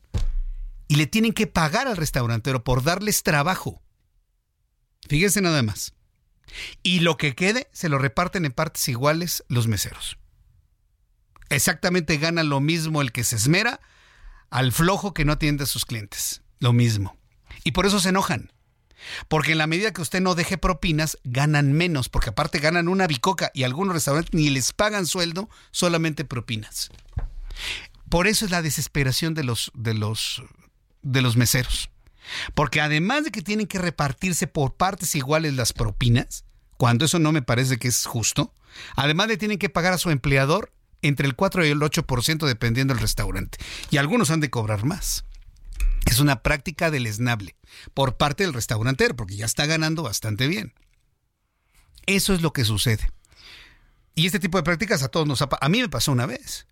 y 0.87 0.97
le 0.97 1.07
tienen 1.07 1.33
que 1.33 1.47
pagar 1.47 1.89
al 1.89 1.97
restaurantero 1.97 2.63
por 2.63 2.83
darles 2.83 3.23
trabajo. 3.23 3.83
Fíjense 5.09 5.41
nada 5.41 5.63
más. 5.63 5.95
Y 6.83 7.01
lo 7.01 7.17
que 7.17 7.35
quede 7.35 7.69
se 7.73 7.89
lo 7.89 7.99
reparten 7.99 8.45
en 8.45 8.53
partes 8.53 8.89
iguales 8.89 9.45
los 9.49 9.67
meseros. 9.67 10.19
Exactamente 11.51 12.17
gana 12.19 12.43
lo 12.43 12.61
mismo 12.61 13.03
el 13.03 13.13
que 13.13 13.25
se 13.25 13.37
esmera 13.37 13.81
al 14.51 14.73
flojo 14.73 15.15
que 15.15 15.25
no 15.25 15.33
atiende 15.33 15.65
a 15.65 15.67
sus 15.67 15.85
clientes. 15.85 16.43
Lo 16.61 16.73
mismo. 16.73 17.17
Y 17.65 17.73
por 17.73 17.87
eso 17.87 18.01
se 18.01 18.11
enojan. 18.11 18.53
Porque 19.29 19.53
en 19.53 19.59
la 19.59 19.67
medida 19.67 19.93
que 19.93 20.01
usted 20.01 20.21
no 20.21 20.35
deje 20.35 20.59
propinas, 20.59 21.19
ganan 21.25 21.73
menos, 21.73 22.09
porque 22.09 22.31
aparte 22.31 22.59
ganan 22.59 22.89
una 22.89 23.07
bicoca 23.07 23.51
y 23.53 23.65
algunos 23.65 23.95
restaurantes 23.95 24.33
ni 24.33 24.49
les 24.51 24.73
pagan 24.73 25.07
sueldo, 25.07 25.51
solamente 25.73 26.25
propinas. 26.25 26.91
Por 28.09 28.27
eso 28.27 28.45
es 28.45 28.51
la 28.51 28.63
desesperación 28.63 29.35
de 29.35 29.45
los, 29.45 29.71
de 29.75 29.95
los, 29.95 30.43
de 31.03 31.21
los 31.21 31.37
meseros. 31.37 31.91
Porque 32.55 32.81
además 32.81 33.25
de 33.25 33.31
que 33.31 33.43
tienen 33.43 33.67
que 33.67 33.79
repartirse 33.79 34.47
por 34.47 34.77
partes 34.77 35.15
iguales 35.15 35.55
las 35.55 35.73
propinas, 35.73 36.45
cuando 36.77 37.05
eso 37.05 37.19
no 37.19 37.33
me 37.33 37.43
parece 37.43 37.79
que 37.79 37.89
es 37.89 38.07
justo, 38.07 38.53
además 38.97 39.29
de 39.29 39.37
tienen 39.37 39.59
que 39.59 39.69
pagar 39.69 39.93
a 39.93 39.99
su 39.99 40.11
empleador 40.11 40.73
entre 41.03 41.27
el 41.27 41.35
4 41.37 41.67
y 41.67 41.71
el 41.71 41.81
8% 41.81 42.47
dependiendo 42.47 42.95
del 42.95 43.03
restaurante. 43.03 43.59
Y 43.91 43.99
algunos 43.99 44.31
han 44.31 44.41
de 44.41 44.51
cobrar 44.51 44.85
más. 44.85 45.25
Es 46.07 46.19
una 46.19 46.43
práctica 46.43 46.91
deleznable 46.91 47.57
por 47.93 48.17
parte 48.17 48.45
del 48.45 48.53
restaurantero, 48.53 49.17
porque 49.17 49.37
ya 49.37 49.47
está 49.47 49.67
ganando 49.67 50.03
bastante 50.03 50.49
bien. 50.49 50.75
Eso 52.07 52.35
es 52.35 52.43
lo 52.43 52.53
que 52.53 52.65
sucede. 52.65 53.11
Y 54.15 54.27
este 54.27 54.39
tipo 54.39 54.59
de 54.59 54.65
prácticas 54.65 55.03
a 55.03 55.09
todos 55.09 55.27
nos 55.27 55.43
ha 55.43 55.49
A 55.61 55.69
mí 55.69 55.81
me 55.81 55.89
pasó 55.89 56.13
una 56.13 56.27
vez. 56.27 56.67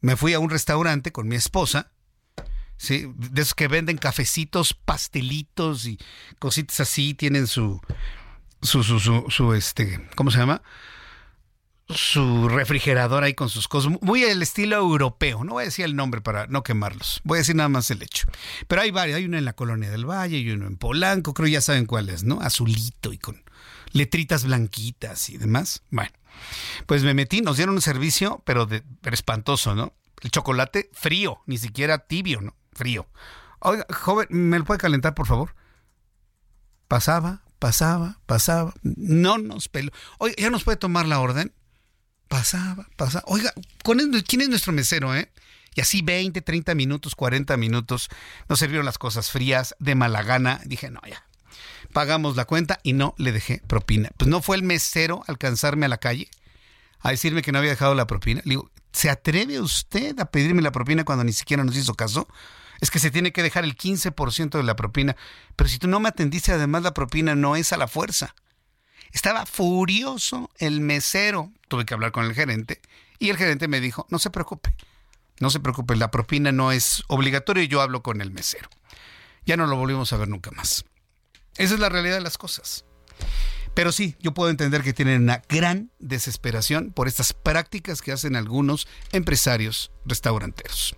Me 0.00 0.16
fui 0.16 0.32
a 0.34 0.38
un 0.38 0.50
restaurante 0.50 1.12
con 1.12 1.28
mi 1.28 1.36
esposa, 1.36 1.90
¿sí? 2.76 3.12
de 3.16 3.42
esos 3.42 3.54
que 3.54 3.68
venden 3.68 3.98
cafecitos, 3.98 4.74
pastelitos 4.74 5.86
y 5.86 5.98
cositas 6.38 6.80
así, 6.80 7.14
tienen 7.14 7.46
su, 7.46 7.80
su, 8.62 8.82
su, 8.82 9.24
su, 9.28 9.54
este, 9.54 10.08
¿cómo 10.14 10.30
se 10.30 10.38
llama? 10.38 10.62
su 11.88 12.48
refrigerador 12.48 13.22
ahí 13.22 13.34
con 13.34 13.48
sus 13.48 13.68
cosas, 13.68 13.92
muy 14.00 14.24
el 14.24 14.42
estilo 14.42 14.76
europeo, 14.76 15.44
no 15.44 15.52
voy 15.52 15.62
a 15.62 15.66
decir 15.66 15.84
el 15.84 15.94
nombre 15.94 16.20
para 16.20 16.46
no 16.48 16.62
quemarlos, 16.62 17.20
voy 17.22 17.36
a 17.36 17.40
decir 17.40 17.54
nada 17.54 17.68
más 17.68 17.90
el 17.90 18.02
hecho. 18.02 18.26
Pero 18.66 18.82
hay 18.82 18.90
varios, 18.90 19.16
hay 19.18 19.24
uno 19.24 19.38
en 19.38 19.44
la 19.44 19.52
Colonia 19.52 19.90
del 19.90 20.04
Valle 20.04 20.38
y 20.38 20.50
uno 20.50 20.66
en 20.66 20.76
Polanco, 20.76 21.32
creo 21.32 21.48
ya 21.48 21.60
saben 21.60 21.86
cuál 21.86 22.08
es, 22.08 22.24
¿no? 22.24 22.40
Azulito 22.40 23.12
y 23.12 23.18
con 23.18 23.44
letritas 23.92 24.44
blanquitas 24.44 25.30
y 25.30 25.38
demás. 25.38 25.82
Bueno, 25.90 26.10
pues 26.86 27.04
me 27.04 27.14
metí, 27.14 27.40
nos 27.40 27.56
dieron 27.56 27.76
un 27.76 27.82
servicio, 27.82 28.42
pero, 28.44 28.66
de, 28.66 28.82
pero 29.00 29.14
espantoso, 29.14 29.74
¿no? 29.74 29.94
El 30.22 30.30
chocolate 30.30 30.90
frío, 30.92 31.40
ni 31.46 31.58
siquiera 31.58 31.98
tibio, 31.98 32.40
¿no? 32.40 32.56
Frío. 32.76 33.06
Oiga, 33.60 33.86
joven, 33.90 34.28
¿me 34.30 34.58
lo 34.58 34.64
puede 34.64 34.78
calentar, 34.78 35.14
por 35.14 35.26
favor? 35.26 35.54
Pasaba, 36.88 37.42
pasaba, 37.58 38.20
pasaba. 38.26 38.74
No 38.82 39.38
nos 39.38 39.68
peló. 39.68 39.90
Oiga, 40.18 40.36
¿ya 40.38 40.50
nos 40.50 40.64
puede 40.64 40.76
tomar 40.76 41.06
la 41.06 41.20
orden? 41.20 41.52
Pasaba, 42.28 42.86
pasaba. 42.96 43.24
Oiga, 43.26 43.52
¿quién 43.82 44.40
es 44.40 44.48
nuestro 44.48 44.72
mesero, 44.72 45.14
eh? 45.14 45.32
Y 45.74 45.80
así 45.80 46.00
20, 46.02 46.40
30 46.40 46.74
minutos, 46.74 47.14
40 47.14 47.56
minutos, 47.56 48.08
nos 48.48 48.58
sirvieron 48.58 48.86
las 48.86 48.98
cosas 48.98 49.30
frías, 49.30 49.74
de 49.78 49.94
mala 49.94 50.22
gana. 50.22 50.60
Dije, 50.64 50.90
no, 50.90 51.00
ya. 51.06 51.26
Pagamos 51.92 52.36
la 52.36 52.46
cuenta 52.46 52.80
y 52.82 52.94
no 52.94 53.14
le 53.18 53.32
dejé 53.32 53.62
propina. 53.66 54.10
Pues 54.16 54.28
no 54.28 54.42
fue 54.42 54.56
el 54.56 54.62
mesero 54.62 55.22
alcanzarme 55.26 55.86
a 55.86 55.88
la 55.88 55.98
calle 55.98 56.28
a 57.00 57.10
decirme 57.10 57.42
que 57.42 57.52
no 57.52 57.58
había 57.58 57.70
dejado 57.70 57.94
la 57.94 58.06
propina. 58.06 58.40
Le 58.44 58.50
digo, 58.50 58.70
¿se 58.92 59.10
atreve 59.10 59.60
usted 59.60 60.18
a 60.18 60.24
pedirme 60.26 60.62
la 60.62 60.72
propina 60.72 61.04
cuando 61.04 61.24
ni 61.24 61.32
siquiera 61.32 61.62
nos 61.62 61.76
hizo 61.76 61.94
caso? 61.94 62.26
Es 62.80 62.90
que 62.90 62.98
se 62.98 63.10
tiene 63.10 63.32
que 63.32 63.42
dejar 63.42 63.64
el 63.64 63.76
15% 63.76 64.50
de 64.50 64.62
la 64.62 64.76
propina. 64.76 65.16
Pero 65.56 65.68
si 65.68 65.78
tú 65.78 65.88
no 65.88 66.00
me 66.00 66.08
atendiste, 66.08 66.52
además 66.52 66.82
la 66.82 66.94
propina 66.94 67.34
no 67.34 67.56
es 67.56 67.72
a 67.72 67.76
la 67.76 67.88
fuerza. 67.88 68.34
Estaba 69.12 69.46
furioso 69.46 70.50
el 70.58 70.80
mesero. 70.80 71.52
Tuve 71.68 71.86
que 71.86 71.94
hablar 71.94 72.12
con 72.12 72.24
el 72.24 72.34
gerente 72.34 72.80
y 73.18 73.30
el 73.30 73.36
gerente 73.36 73.68
me 73.68 73.80
dijo, 73.80 74.06
no 74.10 74.18
se 74.18 74.30
preocupe, 74.30 74.74
no 75.40 75.50
se 75.50 75.60
preocupe, 75.60 75.96
la 75.96 76.10
propina 76.10 76.52
no 76.52 76.72
es 76.72 77.02
obligatoria 77.08 77.64
y 77.64 77.68
yo 77.68 77.80
hablo 77.80 78.02
con 78.02 78.20
el 78.20 78.30
mesero. 78.30 78.68
Ya 79.44 79.56
no 79.56 79.66
lo 79.66 79.76
volvimos 79.76 80.12
a 80.12 80.16
ver 80.16 80.28
nunca 80.28 80.50
más. 80.50 80.84
Esa 81.56 81.74
es 81.74 81.80
la 81.80 81.88
realidad 81.88 82.16
de 82.16 82.22
las 82.22 82.38
cosas. 82.38 82.84
Pero 83.74 83.92
sí, 83.92 84.16
yo 84.20 84.32
puedo 84.32 84.50
entender 84.50 84.82
que 84.82 84.94
tienen 84.94 85.22
una 85.22 85.42
gran 85.48 85.90
desesperación 85.98 86.92
por 86.92 87.08
estas 87.08 87.32
prácticas 87.32 88.00
que 88.00 88.12
hacen 88.12 88.34
algunos 88.34 88.88
empresarios 89.12 89.92
restauranteros. 90.04 90.96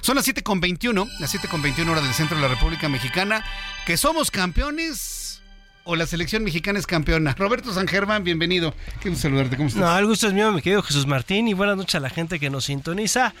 Son 0.00 0.16
las 0.16 0.26
7.21, 0.26 1.18
las 1.18 1.34
7.21 1.34 1.88
horas 1.88 2.04
del 2.04 2.14
centro 2.14 2.36
de 2.36 2.42
la 2.42 2.48
República 2.48 2.88
Mexicana, 2.88 3.44
que 3.86 3.96
somos 3.96 4.30
campeones 4.30 5.42
o 5.84 5.96
la 5.96 6.06
selección 6.06 6.44
mexicana 6.44 6.78
es 6.78 6.86
campeona. 6.86 7.34
Roberto 7.38 7.72
San 7.72 7.86
Germán, 7.86 8.24
bienvenido. 8.24 8.74
Gusto 9.02 9.20
saludarte, 9.20 9.56
¿cómo 9.56 9.68
estás? 9.68 9.82
No, 9.82 9.98
el 9.98 10.06
gusto 10.06 10.26
es 10.26 10.32
mío, 10.32 10.50
mi 10.52 10.62
querido 10.62 10.82
Jesús 10.82 11.06
Martín, 11.06 11.46
y 11.48 11.54
buenas 11.54 11.76
noches 11.76 11.94
a 11.96 12.00
la 12.00 12.10
gente 12.10 12.40
que 12.40 12.50
nos 12.50 12.64
sintoniza. 12.64 13.34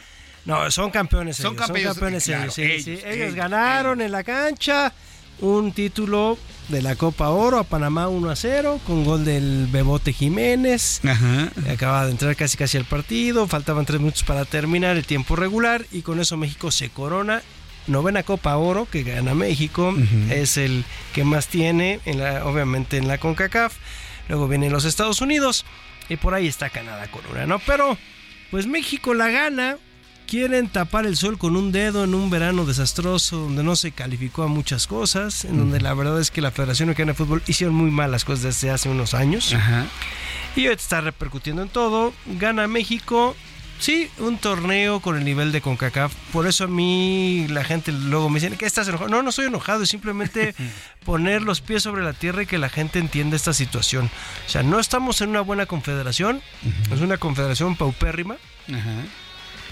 No, 0.44 0.70
son 0.70 0.90
campeones 0.90 1.38
son 1.38 1.54
ellos, 1.54 1.66
campeones, 1.66 2.24
son 2.24 2.34
campeones 2.34 2.58
ellos, 2.58 2.84
sí, 2.84 3.00
ellos, 3.06 3.34
ganaron 3.34 4.02
en 4.02 4.12
la 4.12 4.22
cancha 4.22 4.92
un 5.40 5.72
título 5.72 6.38
de 6.68 6.82
la 6.82 6.96
Copa 6.96 7.28
Oro 7.30 7.58
a 7.58 7.64
Panamá 7.64 8.08
1 8.08 8.30
a 8.30 8.36
0 8.36 8.80
con 8.86 9.04
gol 9.04 9.24
del 9.24 9.68
Bebote 9.70 10.12
Jiménez. 10.12 11.00
Ajá. 11.04 11.50
Acababa 11.70 12.06
de 12.06 12.12
entrar 12.12 12.36
casi 12.36 12.56
casi 12.56 12.76
al 12.76 12.84
partido, 12.84 13.46
faltaban 13.46 13.84
tres 13.84 14.00
minutos 14.00 14.22
para 14.22 14.44
terminar 14.44 14.96
el 14.96 15.04
tiempo 15.04 15.36
regular 15.36 15.84
y 15.92 16.02
con 16.02 16.20
eso 16.20 16.36
México 16.36 16.70
se 16.70 16.88
corona 16.88 17.42
novena 17.86 18.22
Copa 18.22 18.56
Oro 18.56 18.86
que 18.90 19.02
gana 19.02 19.34
México, 19.34 19.94
es 20.30 20.56
el 20.56 20.84
que 21.12 21.24
más 21.24 21.48
tiene, 21.48 22.00
en 22.04 22.18
la, 22.18 22.46
obviamente 22.46 22.96
en 22.96 23.08
la 23.08 23.18
CONCACAF. 23.18 23.74
Luego 24.28 24.48
vienen 24.48 24.72
los 24.72 24.84
Estados 24.84 25.20
Unidos 25.20 25.64
y 26.08 26.16
por 26.16 26.34
ahí 26.34 26.46
está 26.46 26.70
Canadá 26.70 27.10
con 27.10 27.22
una, 27.30 27.46
¿no? 27.46 27.58
Pero 27.60 27.98
pues 28.50 28.66
México 28.66 29.14
la 29.14 29.28
gana. 29.28 29.76
Quieren 30.26 30.68
tapar 30.68 31.06
el 31.06 31.16
sol 31.16 31.38
con 31.38 31.56
un 31.56 31.70
dedo 31.70 32.04
en 32.04 32.14
un 32.14 32.30
verano 32.30 32.64
desastroso 32.64 33.36
donde 33.36 33.62
no 33.62 33.76
se 33.76 33.92
calificó 33.92 34.42
a 34.42 34.48
muchas 34.48 34.86
cosas, 34.86 35.44
en 35.44 35.58
donde 35.58 35.80
la 35.80 35.94
verdad 35.94 36.20
es 36.20 36.30
que 36.30 36.40
la 36.40 36.50
Federación 36.50 36.88
Mexicana 36.88 37.12
de 37.12 37.18
Fútbol 37.18 37.42
hicieron 37.46 37.74
muy 37.74 37.90
mal 37.90 38.10
las 38.10 38.24
cosas 38.24 38.42
desde 38.42 38.70
hace 38.70 38.88
unos 38.88 39.14
años. 39.14 39.54
Y 40.56 40.66
hoy 40.66 40.74
está 40.74 41.00
repercutiendo 41.00 41.62
en 41.62 41.68
todo. 41.68 42.12
Gana 42.26 42.66
México, 42.66 43.36
Sí, 43.78 44.08
un 44.18 44.38
torneo 44.38 45.00
con 45.00 45.18
el 45.18 45.24
nivel 45.24 45.52
de 45.52 45.60
CONCACAF. 45.60 46.14
Por 46.32 46.46
eso 46.46 46.64
a 46.64 46.68
mí 46.68 47.46
la 47.50 47.64
gente 47.64 47.92
luego 47.92 48.30
me 48.30 48.40
dice, 48.40 48.56
¿qué 48.56 48.66
estás 48.66 48.88
enojado? 48.88 49.10
No, 49.10 49.22
no 49.22 49.30
estoy 49.30 49.46
enojado, 49.46 49.82
es 49.82 49.88
simplemente 49.88 50.54
poner 51.04 51.42
los 51.42 51.60
pies 51.60 51.82
sobre 51.82 52.02
la 52.02 52.12
tierra 52.12 52.42
y 52.42 52.46
que 52.46 52.58
la 52.58 52.68
gente 52.68 52.98
entienda 52.98 53.36
esta 53.36 53.52
situación. 53.52 54.10
O 54.46 54.48
sea, 54.48 54.62
no 54.62 54.78
estamos 54.78 55.20
en 55.20 55.30
una 55.30 55.40
buena 55.40 55.66
confederación, 55.66 56.40
es 56.92 57.00
una 57.00 57.18
confederación 57.18 57.76
paupérrima. 57.76 58.36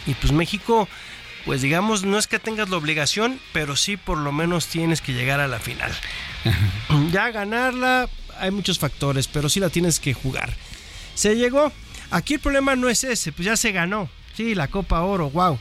Y 0.06 0.14
pues 0.14 0.32
México, 0.32 0.88
pues 1.44 1.62
digamos, 1.62 2.04
no 2.04 2.18
es 2.18 2.26
que 2.26 2.38
tengas 2.38 2.70
la 2.70 2.76
obligación, 2.76 3.40
pero 3.52 3.76
sí 3.76 3.96
por 3.96 4.18
lo 4.18 4.32
menos 4.32 4.66
tienes 4.66 5.00
que 5.00 5.12
llegar 5.12 5.40
a 5.40 5.48
la 5.48 5.58
final. 5.58 5.92
Ya 7.12 7.30
ganarla, 7.30 8.08
hay 8.38 8.50
muchos 8.50 8.78
factores, 8.78 9.28
pero 9.28 9.48
sí 9.48 9.60
la 9.60 9.70
tienes 9.70 10.00
que 10.00 10.12
jugar. 10.12 10.52
Se 11.14 11.36
llegó, 11.36 11.72
Aquí 12.12 12.34
el 12.34 12.40
problema 12.40 12.76
no 12.76 12.90
es 12.90 13.04
ese, 13.04 13.32
pues 13.32 13.46
ya 13.46 13.56
se 13.56 13.72
ganó. 13.72 14.08
Sí, 14.36 14.54
la 14.54 14.68
Copa 14.68 15.00
Oro, 15.00 15.30
wow. 15.30 15.58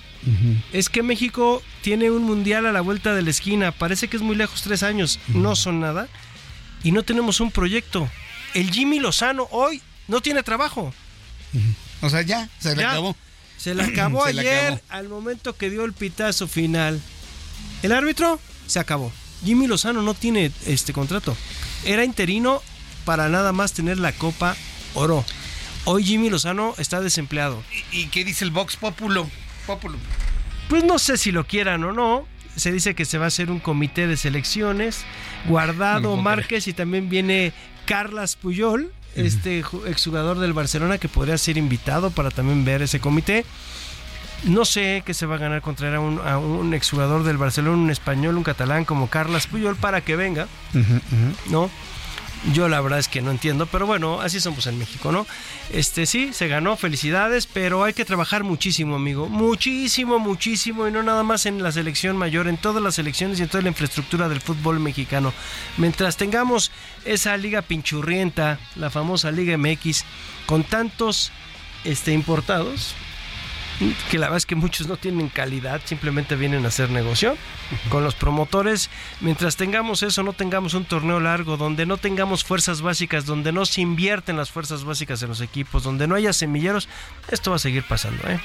Es 0.74 0.90
que 0.90 1.02
México 1.02 1.64
tiene 1.82 2.12
un 2.12 2.24
mundial 2.24 2.66
a 2.66 2.74
la 2.74 2.82
vuelta 2.82 3.16
de 3.16 3.22
la 3.22 3.30
esquina. 3.30 3.72
Parece 3.72 4.10
que 4.10 4.18
es 4.18 4.24
muy 4.24 4.36
lejos, 4.36 4.62
tres 4.62 4.84
años. 4.84 5.20
No 5.30 5.56
son 5.56 5.80
nada. 5.80 6.10
Y 6.84 6.92
no 6.92 7.04
tenemos 7.04 7.40
un 7.40 7.52
proyecto. 7.52 8.10
El 8.54 8.70
Jimmy 8.70 9.00
Lozano 9.00 9.48
hoy 9.52 9.82
no 10.10 10.20
tiene 10.20 10.44
trabajo. 10.44 10.94
O 12.02 12.10
sea, 12.10 12.22
ya, 12.22 12.50
se 12.60 12.76
le 12.76 12.84
acabó. 12.84 13.16
Se 13.62 13.76
le 13.76 13.84
acabó 13.92 14.26
ayer 14.26 14.82
al 14.90 15.08
momento 15.08 15.56
que 15.56 15.70
dio 15.70 15.86
el 15.86 15.94
pitazo 15.94 16.48
final. 16.48 17.00
El 17.84 17.92
árbitro 17.92 18.40
se 18.66 18.80
acabó. 18.80 19.12
Jimmy 19.44 19.68
Lozano 19.68 20.02
no 20.02 20.14
tiene 20.14 20.52
este 20.66 20.94
contrato. 20.94 21.36
Era 21.86 22.04
interino 22.04 22.62
para 23.06 23.30
nada 23.30 23.52
más 23.52 23.74
tener 23.74 24.00
la 24.00 24.14
Copa 24.14 24.56
Oro. 24.94 25.26
Hoy 25.86 26.04
Jimmy 26.04 26.30
Lozano 26.30 26.76
está 26.78 27.02
desempleado. 27.02 27.64
¿Y, 27.92 28.08
qué 28.08 28.24
dice 28.24 28.46
el 28.46 28.52
Vox 28.52 28.78
Populo? 28.78 29.30
Pues 30.70 30.84
no 30.84 31.00
sé 31.00 31.18
si 31.18 31.32
lo 31.32 31.46
quieran 31.46 31.84
o 31.84 31.92
no. 31.92 32.28
Se 32.56 32.72
dice 32.72 32.96
que 32.96 33.06
se 33.06 33.18
va 33.18 33.26
a 33.26 33.28
hacer 33.30 33.50
un 33.50 33.60
comité 33.60 34.08
de 34.08 34.18
selecciones. 34.18 35.06
Guardado 35.48 36.18
Márquez 36.18 36.68
y 36.68 36.74
también 36.74 37.10
viene 37.10 37.54
Carlas 37.86 38.36
Puyol, 38.36 38.94
este 39.16 39.60
exjugador 39.88 40.40
del 40.40 40.54
Barcelona 40.54 40.98
que 40.98 41.10
podría 41.10 41.38
ser 41.38 41.58
invitado 41.58 42.12
para 42.12 42.32
también 42.32 42.66
ver 42.66 42.82
ese 42.82 43.00
comité. 43.00 43.46
no 44.44 44.66
sé 44.66 45.04
qué 45.06 45.14
se 45.14 45.26
va 45.26 45.36
a 45.36 45.38
ganar 45.38 45.62
contra 45.62 46.00
un, 46.00 46.20
a 46.20 46.38
un 46.38 46.74
exjugador 46.74 47.24
del 47.24 47.38
Barcelona, 47.38 47.78
un 47.78 47.92
español, 47.92 48.38
un 48.38 48.44
catalán 48.44 48.86
como 48.86 49.08
Carlas 49.08 49.48
Puyol 49.48 49.76
para 49.76 50.02
que 50.02 50.16
venga, 50.16 50.48
¿no? 51.50 51.70
Yo 52.54 52.68
la 52.68 52.82
verdad 52.82 52.98
es 52.98 53.08
que 53.08 53.22
no 53.22 53.30
entiendo, 53.30 53.68
pero 53.68 53.86
bueno, 53.86 54.20
así 54.20 54.40
somos 54.40 54.66
en 54.66 54.80
México, 54.80 55.12
¿no? 55.12 55.28
Este 55.72 56.08
sí, 56.08 56.34
se 56.34 56.48
ganó, 56.48 56.76
felicidades, 56.76 57.46
pero 57.46 57.84
hay 57.84 57.94
que 57.94 58.04
trabajar 58.04 58.44
muchísimo, 58.44 58.96
amigo. 58.96 59.30
Muchísimo, 59.30 60.18
muchísimo, 60.18 60.88
y 60.88 60.92
no 60.92 61.04
nada 61.04 61.22
más 61.22 61.46
en 61.46 61.62
la 61.62 61.72
selección 61.72 62.18
mayor, 62.18 62.48
en 62.48 62.58
todas 62.58 62.82
las 62.82 62.96
selecciones 62.96 63.40
y 63.40 63.44
en 63.44 63.50
toda 63.50 63.62
la 63.62 63.70
infraestructura 63.70 64.28
del 64.28 64.42
fútbol 64.42 64.80
mexicano. 64.80 65.34
Mientras 65.78 66.18
tengamos 66.18 66.72
esa 67.06 67.38
liga 67.38 67.62
pinchurrienta, 67.62 68.58
la 68.76 68.90
famosa 68.90 69.30
Liga 69.30 69.56
MX, 69.58 70.04
con 70.48 70.64
tantos 70.64 71.32
este, 71.84 72.12
importados, 72.12 72.96
que 74.10 74.18
la 74.18 74.28
verdad 74.28 74.38
es 74.38 74.46
que 74.46 74.56
muchos 74.56 74.88
no 74.88 74.98
tienen 74.98 75.30
calidad, 75.30 75.82
simplemente 75.86 76.36
vienen 76.36 76.66
a 76.66 76.68
hacer 76.68 76.90
negocio 76.90 77.36
con 77.90 78.04
los 78.04 78.16
promotores. 78.16 78.90
Mientras 79.22 79.56
tengamos 79.56 80.04
eso, 80.04 80.24
no 80.24 80.34
tengamos 80.34 80.74
un 80.74 80.86
torneo 80.86 81.20
largo, 81.20 81.58
donde 81.58 81.86
no 81.86 81.98
tengamos 81.98 82.44
fuerzas 82.44 82.82
básicas, 82.82 83.26
donde 83.26 83.52
no 83.52 83.66
se 83.66 83.82
invierten 83.82 84.38
las 84.38 84.52
fuerzas 84.52 84.84
básicas 84.84 85.22
en 85.24 85.30
los 85.30 85.42
equipos, 85.42 85.84
donde 85.84 86.08
no 86.08 86.16
haya 86.16 86.34
semilleros, 86.34 86.88
esto 87.30 87.52
va 87.52 87.56
a 87.56 87.60
seguir 87.60 87.84
pasando. 87.84 88.28
¿eh? 88.28 88.40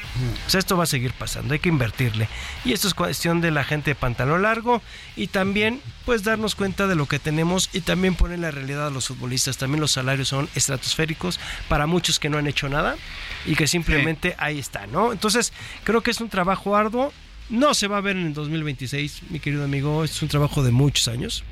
O 0.47 0.51
sea, 0.51 0.59
esto 0.59 0.77
va 0.77 0.85
a 0.85 0.87
seguir 0.87 1.13
pasando, 1.13 1.55
hay 1.55 1.61
que 1.61 1.69
invertirle. 1.69 2.29
Y 2.65 2.73
esto 2.73 2.89
es 2.89 2.95
cuestión 2.95 3.41
de 3.41 3.51
la 3.51 3.65
gente 3.65 3.91
de 3.91 3.95
pantalón 3.95 4.43
largo 4.43 4.83
y 5.17 5.29
también 5.29 5.81
pues 6.07 6.23
darnos 6.23 6.55
cuenta 6.55 6.87
de 6.87 6.95
lo 6.95 7.07
que 7.07 7.19
tenemos 7.19 7.69
y 7.73 7.81
también 7.81 8.15
poner 8.15 8.39
la 8.39 8.53
realidad 8.53 8.87
a 8.87 8.91
los 8.91 9.09
futbolistas. 9.09 9.59
También 9.59 9.81
los 9.81 9.91
salarios 9.91 10.29
son 10.29 10.49
estratosféricos 10.55 11.41
para 11.69 11.87
muchos 11.87 12.21
que 12.21 12.31
no 12.31 12.39
han 12.39 12.47
hecho 12.47 12.69
nada 12.69 12.97
y 13.45 13.57
que 13.57 13.67
simplemente 13.67 14.37
ahí 14.39 14.59
está, 14.61 14.87
¿no? 14.87 15.13
Entonces, 15.13 15.53
creo 15.83 16.03
que 16.03 16.13
es 16.13 16.21
un 16.21 16.31
trabajo 16.31 16.77
arduo. 16.77 17.13
No 17.51 17.75
se 17.75 17.89
va 17.89 17.99
a 17.99 18.01
ver 18.01 18.17
en 18.17 18.27
el 18.29 18.35
2026, 18.35 19.25
mi 19.31 19.41
querido 19.41 19.65
amigo. 19.65 20.05
Es 20.05 20.23
un 20.23 20.29
trabajo 20.29 20.63
de 20.63 20.71
muchos 20.71 21.09
años. 21.09 21.45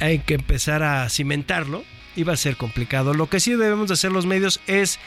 Hay 0.00 0.18
que 0.18 0.34
empezar 0.34 0.82
a 0.82 1.08
cimentarlo 1.08 1.82
y 2.14 2.24
va 2.24 2.34
a 2.34 2.36
ser 2.36 2.56
complicado. 2.56 3.14
Lo 3.14 3.28
que 3.28 3.40
sí 3.40 3.52
debemos 3.52 3.88
de 3.88 3.94
hacer 3.94 4.12
los 4.12 4.26
medios 4.26 4.60
es 4.66 4.98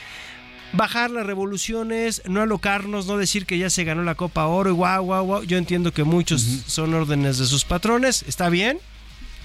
bajar 0.73 1.11
las 1.11 1.25
revoluciones, 1.25 2.21
no 2.25 2.41
alocarnos, 2.41 3.05
no 3.07 3.17
decir 3.17 3.45
que 3.45 3.57
ya 3.57 3.69
se 3.69 3.83
ganó 3.83 4.03
la 4.03 4.15
Copa 4.15 4.45
Oro 4.45 4.69
y 4.69 4.73
guau, 4.73 5.03
guau, 5.03 5.25
guau. 5.25 5.43
Yo 5.43 5.57
entiendo 5.57 5.93
que 5.93 6.03
muchos 6.03 6.41
son 6.67 6.93
órdenes 6.93 7.37
de 7.37 7.45
sus 7.45 7.65
patrones, 7.65 8.23
está 8.27 8.49
bien, 8.49 8.79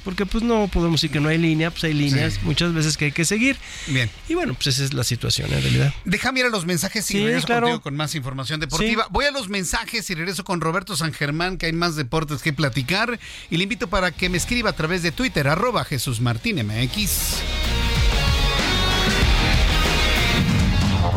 porque 0.05 0.27
pues 0.27 0.45
no 0.45 0.69
podemos 0.69 1.01
decir 1.01 1.11
que 1.11 1.21
no 1.21 1.31
hay 1.31 1.39
línea, 1.39 1.71
pues 1.71 1.85
hay 1.85 1.95
líneas 1.95 2.43
muchas 2.43 2.75
veces 2.75 2.99
que 2.99 3.07
hay 3.07 3.13
que 3.13 3.25
seguir. 3.25 3.57
Bien. 3.87 4.11
Y 4.29 4.35
bueno, 4.35 4.53
pues 4.53 4.67
esa 4.67 4.85
es 4.85 4.93
la 4.93 5.03
situación 5.03 5.51
en 5.51 5.63
realidad. 5.63 5.95
Déjame 6.05 6.41
ir 6.41 6.47
a 6.47 6.51
los 6.51 6.67
mensajes 6.67 7.11
y 7.11 7.15
Sí, 7.15 7.25
regreso 7.25 7.47
claro. 7.47 7.67
contigo 7.69 7.83
con 7.83 7.97
más 7.97 8.15
información 8.15 8.61
deportiva. 8.61 9.05
Sí. 9.05 9.09
Voy 9.11 9.25
a 9.25 9.31
los 9.31 9.49
mensajes 9.49 10.09
y 10.11 10.15
regreso 10.15 10.45
con 10.45 10.61
Roberto 10.61 10.95
San 10.95 11.15
Germán, 11.15 11.57
que 11.57 11.67
hay 11.67 11.73
más 11.73 11.97
deportes 11.97 12.43
que 12.43 12.53
platicar. 12.53 13.19
Y 13.51 13.57
le 13.57 13.63
invito 13.63 13.89
para 13.89 14.11
que 14.13 14.29
me 14.29 14.37
escriba 14.37 14.69
a 14.71 14.75
través 14.75 15.03
de 15.03 15.11
Twitter, 15.11 15.49
arroba 15.49 15.85
Jesús 15.87 16.21
Martín 16.21 16.57
MX. 16.67 17.84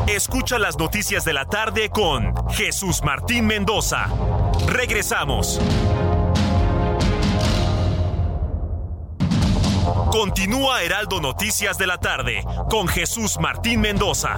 Escucha 0.07 0.57
las 0.57 0.77
noticias 0.77 1.25
de 1.25 1.33
la 1.33 1.45
tarde 1.45 1.89
con 1.89 2.33
Jesús 2.51 3.01
Martín 3.03 3.45
Mendoza. 3.45 4.07
Regresamos. 4.67 5.59
Continúa 10.09 10.81
Heraldo 10.81 11.19
Noticias 11.19 11.77
de 11.77 11.87
la 11.87 11.97
tarde 11.97 12.41
con 12.69 12.87
Jesús 12.87 13.37
Martín 13.39 13.81
Mendoza. 13.81 14.37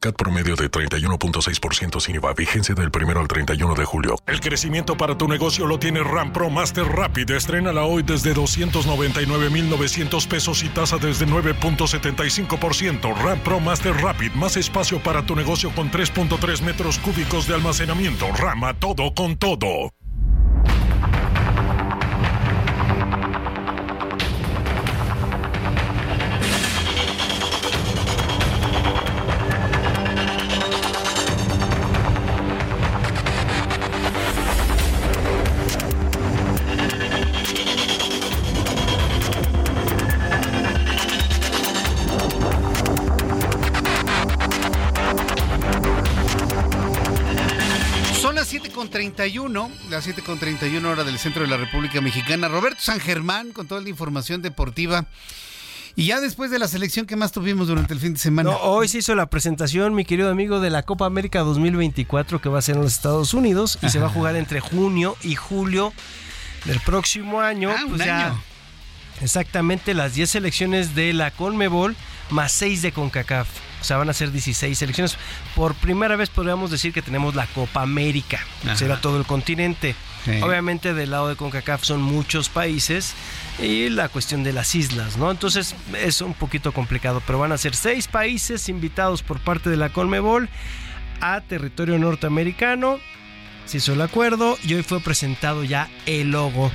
CAT 0.00 0.14
promedio 0.14 0.54
de 0.54 0.70
31.6% 0.70 2.00
sin 2.00 2.16
IVA. 2.16 2.32
Vigencia 2.34 2.74
del 2.74 2.90
primero 2.90 3.20
al 3.20 3.28
31 3.28 3.74
de 3.74 3.84
julio. 3.84 4.16
El 4.26 4.40
crecimiento 4.40 4.96
para 4.96 5.18
tu 5.18 5.26
negocio 5.28 5.66
lo 5.66 5.78
tiene 5.78 6.02
RAM 6.02 6.32
Pro 6.32 6.50
Master 6.50 6.84
Rapid. 6.84 7.30
Estrénala 7.30 7.84
hoy 7.84 8.02
desde 8.02 8.34
299,900 8.34 10.26
pesos 10.26 10.62
y 10.62 10.68
tasa 10.68 10.98
desde 10.98 11.26
9.75%. 11.26 13.16
RAM 13.16 13.40
Pro 13.40 13.60
Master 13.60 13.94
Rapid. 13.94 14.32
Más 14.32 14.56
espacio 14.56 15.02
para 15.02 15.26
tu 15.26 15.34
negocio 15.34 15.70
con 15.74 15.90
3.3 15.90 16.62
metros 16.62 16.98
cúbicos 16.98 17.48
de 17.48 17.54
almacenamiento. 17.54 18.26
Rama 18.32 18.74
todo 18.74 19.14
con 19.14 19.36
todo. 19.36 19.92
7.31, 49.28 49.70
las 49.90 50.06
7.31 50.06 50.84
hora 50.86 51.04
del 51.04 51.18
centro 51.18 51.42
de 51.42 51.48
la 51.48 51.56
República 51.56 52.00
Mexicana. 52.00 52.48
Roberto 52.48 52.80
San 52.80 53.00
Germán 53.00 53.52
con 53.52 53.66
toda 53.66 53.80
la 53.80 53.88
información 53.88 54.42
deportiva. 54.42 55.06
Y 55.96 56.06
ya 56.06 56.20
después 56.20 56.50
de 56.50 56.58
la 56.60 56.68
selección 56.68 57.06
que 57.06 57.16
más 57.16 57.32
tuvimos 57.32 57.66
durante 57.66 57.92
el 57.92 57.98
fin 57.98 58.12
de 58.14 58.20
semana. 58.20 58.50
No, 58.50 58.58
hoy 58.58 58.86
se 58.86 58.98
hizo 58.98 59.14
la 59.14 59.26
presentación, 59.26 59.94
mi 59.94 60.04
querido 60.04 60.30
amigo, 60.30 60.60
de 60.60 60.70
la 60.70 60.84
Copa 60.84 61.06
América 61.06 61.40
2024 61.40 62.40
que 62.40 62.48
va 62.48 62.60
a 62.60 62.62
ser 62.62 62.76
en 62.76 62.82
los 62.82 62.92
Estados 62.92 63.34
Unidos 63.34 63.78
y 63.82 63.88
se 63.88 63.98
va 63.98 64.06
a 64.06 64.10
jugar 64.10 64.36
entre 64.36 64.60
junio 64.60 65.16
y 65.22 65.34
julio 65.34 65.92
del 66.66 66.78
próximo 66.80 67.40
año. 67.40 67.70
Ah, 67.76 67.82
un 67.84 67.90
Pues 67.96 68.04
ya, 68.06 68.26
año. 68.28 68.42
Exactamente 69.20 69.92
las 69.94 70.14
10 70.14 70.30
selecciones 70.30 70.94
de 70.94 71.12
la 71.12 71.32
Conmebol 71.32 71.96
más 72.30 72.52
6 72.52 72.82
de 72.82 72.92
CONCACAF. 72.92 73.48
O 73.80 73.84
sea, 73.84 73.96
van 73.96 74.10
a 74.10 74.12
ser 74.12 74.32
16 74.32 74.76
selecciones. 74.76 75.16
Por 75.54 75.74
primera 75.74 76.16
vez 76.16 76.30
podríamos 76.30 76.70
decir 76.70 76.92
que 76.92 77.02
tenemos 77.02 77.34
la 77.34 77.46
Copa 77.46 77.82
América. 77.82 78.40
Ajá. 78.64 78.76
Será 78.76 79.00
todo 79.00 79.18
el 79.18 79.24
continente. 79.24 79.94
Sí. 80.24 80.40
Obviamente 80.42 80.94
del 80.94 81.10
lado 81.10 81.28
de 81.28 81.36
CONCACAF 81.36 81.84
son 81.84 82.02
muchos 82.02 82.48
países 82.48 83.14
y 83.58 83.88
la 83.88 84.08
cuestión 84.08 84.42
de 84.42 84.52
las 84.52 84.74
islas, 84.74 85.16
¿no? 85.16 85.30
Entonces 85.30 85.74
es 86.00 86.20
un 86.20 86.34
poquito 86.34 86.72
complicado, 86.72 87.22
pero 87.26 87.38
van 87.38 87.52
a 87.52 87.58
ser 87.58 87.74
seis 87.74 88.08
países 88.08 88.68
invitados 88.68 89.22
por 89.22 89.40
parte 89.40 89.70
de 89.70 89.76
la 89.76 89.90
Conmebol 89.90 90.48
a 91.20 91.40
territorio 91.40 91.98
norteamericano. 91.98 92.98
Se 93.64 93.78
hizo 93.78 93.92
el 93.92 94.00
acuerdo 94.00 94.58
y 94.64 94.74
hoy 94.74 94.82
fue 94.82 95.00
presentado 95.00 95.62
ya 95.62 95.88
el 96.06 96.30
logo 96.30 96.72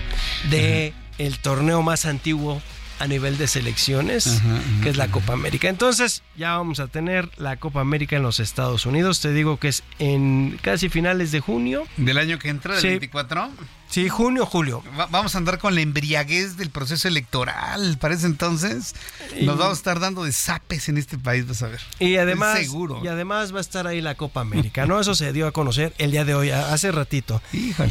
de 0.50 0.94
el 1.18 1.40
torneo 1.40 1.82
más 1.82 2.06
antiguo 2.06 2.62
a 3.00 3.08
nivel 3.08 3.38
de 3.38 3.48
selecciones, 3.48 4.28
Ajá, 4.28 4.56
ajá, 4.58 4.64
que 4.84 4.90
es 4.90 4.98
la 4.98 5.08
Copa 5.10 5.34
América. 5.34 5.68
Entonces, 5.70 6.24
ya 6.38 6.56
vamos 6.58 6.80
a 6.80 6.88
tener 6.88 7.30
la 7.38 7.58
Copa 7.58 7.82
América 7.82 8.16
en 8.16 8.24
los 8.24 8.40
Estados 8.40 8.86
Unidos. 8.86 9.20
Te 9.20 9.34
digo 9.34 9.58
que 9.58 9.68
es 9.70 9.84
en 10.00 10.58
casi 10.62 10.90
finales 10.90 11.32
de 11.32 11.40
junio. 11.40 11.84
Del 11.98 12.18
año 12.18 12.40
que 12.40 12.50
entra, 12.50 12.74
del 12.74 12.82
Sí. 12.82 12.88
24. 12.90 13.50
Sí, 13.94 14.10
junio, 14.10 14.48
julio. 14.48 14.84
Va- 15.00 15.06
vamos 15.06 15.36
a 15.36 15.38
andar 15.38 15.60
con 15.60 15.76
la 15.76 15.82
embriaguez 15.82 16.58
del 16.58 16.72
proceso 16.72 17.08
electoral. 17.08 18.00
Para 18.00 18.16
ese 18.16 18.26
entonces, 18.26 18.96
nos 19.44 19.56
vamos 19.60 19.74
a 19.74 19.78
estar 19.78 20.00
dando 20.00 20.24
de 20.24 20.32
zapes 20.32 20.90
en 20.90 20.98
este 20.98 21.20
país, 21.20 21.48
vas 21.48 21.62
a 21.62 21.68
ver. 21.68 21.80
Y 22.00 22.16
además, 22.18 22.58
Seguro. 22.58 23.02
y 23.04 23.08
además 23.08 23.54
va 23.54 23.60
a 23.60 23.62
estar 23.62 23.86
ahí 23.86 24.02
la 24.02 24.16
Copa 24.16 24.42
América, 24.42 24.88
¿no? 24.88 25.00
Eso 25.00 25.14
se 25.14 25.32
dio 25.32 25.46
a 25.46 25.52
conocer 25.52 25.94
el 26.00 26.10
día 26.10 26.26
de 26.26 26.34
hoy, 26.34 26.50
hace 26.50 26.92
ratito. 26.92 27.40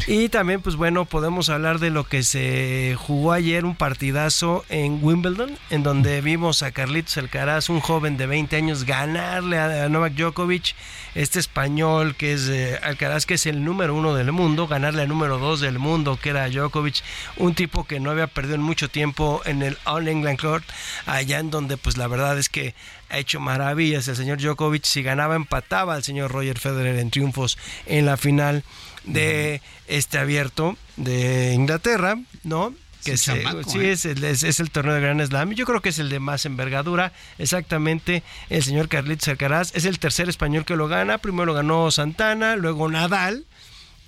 Y 0.07 0.27
también, 0.27 0.61
pues 0.61 0.75
bueno, 0.75 1.05
podemos 1.05 1.47
hablar 1.47 1.79
de 1.79 1.89
lo 1.89 2.03
que 2.03 2.23
se 2.23 2.97
jugó 2.99 3.31
ayer, 3.31 3.63
un 3.63 3.77
partidazo 3.77 4.65
en 4.67 4.99
Wimbledon, 5.01 5.57
en 5.69 5.83
donde 5.83 6.19
vimos 6.19 6.63
a 6.63 6.71
Carlitos 6.73 7.15
Alcaraz, 7.17 7.69
un 7.69 7.79
joven 7.79 8.17
de 8.17 8.27
20 8.27 8.57
años, 8.57 8.83
ganarle 8.83 9.57
a 9.57 9.87
Novak 9.87 10.15
Djokovic, 10.15 10.75
este 11.15 11.39
español 11.39 12.15
que 12.15 12.33
es 12.33 12.49
eh, 12.49 12.79
Alcaraz, 12.81 13.25
que 13.25 13.35
es 13.35 13.45
el 13.45 13.63
número 13.63 13.95
uno 13.95 14.13
del 14.13 14.31
mundo, 14.31 14.67
ganarle 14.67 15.03
al 15.03 15.07
número 15.07 15.37
dos 15.37 15.59
del 15.59 15.79
mundo, 15.79 16.17
que 16.21 16.29
era 16.29 16.49
Djokovic, 16.49 17.03
un 17.37 17.55
tipo 17.55 17.85
que 17.85 17.99
no 17.99 18.11
había 18.11 18.27
perdido 18.27 18.55
en 18.55 18.61
mucho 18.61 18.89
tiempo 18.89 19.41
en 19.45 19.61
el 19.61 19.77
All 19.85 20.07
England 20.07 20.39
Court, 20.39 20.65
allá 21.05 21.39
en 21.39 21.49
donde, 21.49 21.77
pues 21.77 21.97
la 21.97 22.07
verdad 22.07 22.37
es 22.37 22.49
que 22.49 22.75
ha 23.09 23.19
hecho 23.19 23.39
maravillas 23.39 24.07
el 24.07 24.15
señor 24.15 24.41
Djokovic. 24.41 24.85
Si 24.85 25.03
ganaba, 25.03 25.35
empataba 25.35 25.93
al 25.93 26.03
señor 26.03 26.31
Roger 26.31 26.59
Federer 26.59 26.97
en 26.97 27.11
triunfos 27.11 27.57
en 27.85 28.05
la 28.05 28.17
final 28.17 28.63
de 29.03 29.61
este 29.87 30.17
abierto 30.17 30.77
de 30.97 31.53
Inglaterra, 31.53 32.17
¿no? 32.43 32.73
Que 33.03 33.13
Es 33.13 33.23
chamaco, 33.23 33.69
sí, 33.69 33.79
¿eh? 33.79 33.91
es, 33.91 34.05
el, 34.05 34.23
es, 34.23 34.43
es 34.43 34.59
el 34.59 34.71
torneo 34.71 34.93
de 34.93 35.01
Gran 35.01 35.25
Slam. 35.25 35.51
Yo 35.53 35.65
creo 35.65 35.81
que 35.81 35.89
es 35.89 35.99
el 35.99 36.09
de 36.09 36.19
más 36.19 36.45
envergadura. 36.45 37.13
Exactamente, 37.37 38.23
el 38.49 38.63
señor 38.63 38.87
Carlitos 38.87 39.27
Alcaraz 39.27 39.75
es 39.75 39.85
el 39.85 39.99
tercer 39.99 40.29
español 40.29 40.65
que 40.65 40.75
lo 40.75 40.87
gana. 40.87 41.17
Primero 41.17 41.45
lo 41.45 41.53
ganó 41.53 41.91
Santana, 41.91 42.55
luego 42.55 42.89
Nadal. 42.89 43.45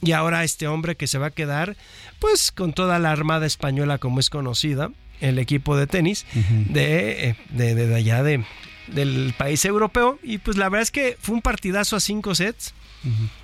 Y 0.01 0.11
ahora 0.11 0.43
este 0.43 0.67
hombre 0.67 0.95
que 0.95 1.07
se 1.07 1.17
va 1.17 1.27
a 1.27 1.31
quedar, 1.31 1.77
pues 2.19 2.51
con 2.51 2.73
toda 2.73 2.99
la 2.99 3.11
armada 3.11 3.45
española 3.45 3.97
como 3.97 4.19
es 4.19 4.29
conocida, 4.29 4.91
el 5.21 5.39
equipo 5.39 5.77
de 5.77 5.87
tenis 5.87 6.25
de, 6.69 7.29
eh, 7.29 7.35
de, 7.49 7.75
de 7.75 7.95
allá 7.95 8.21
de 8.21 8.43
del 8.87 9.33
país 9.37 9.63
europeo. 9.65 10.19
Y 10.21 10.37
pues 10.37 10.57
la 10.57 10.69
verdad 10.69 10.83
es 10.83 10.91
que 10.91 11.17
fue 11.19 11.35
un 11.35 11.41
partidazo 11.41 11.95
a 11.95 11.99
cinco 11.99 12.35
sets. 12.35 12.73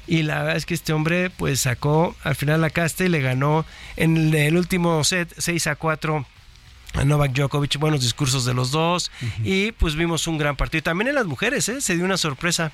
Y 0.07 0.23
la 0.23 0.39
verdad 0.39 0.57
es 0.57 0.65
que 0.65 0.73
este 0.73 0.93
hombre 0.93 1.29
pues 1.29 1.61
sacó 1.61 2.15
al 2.23 2.35
final 2.35 2.61
la 2.61 2.69
casta 2.69 3.03
y 3.03 3.09
le 3.09 3.21
ganó 3.21 3.65
en 3.95 4.33
el 4.33 4.57
último 4.57 5.03
set 5.03 5.33
6 5.37 5.67
a 5.67 5.75
4 5.75 6.25
a 6.93 7.05
Novak 7.05 7.31
Djokovic, 7.31 7.77
buenos 7.77 8.01
discursos 8.01 8.43
de 8.43 8.53
los 8.53 8.71
dos 8.71 9.11
y 9.43 9.71
pues 9.73 9.95
vimos 9.95 10.27
un 10.27 10.37
gran 10.37 10.55
partido. 10.55 10.83
También 10.83 11.07
en 11.07 11.15
las 11.15 11.25
mujeres, 11.25 11.69
¿eh? 11.69 11.81
se 11.81 11.95
dio 11.95 12.03
una 12.03 12.17
sorpresa. 12.17 12.71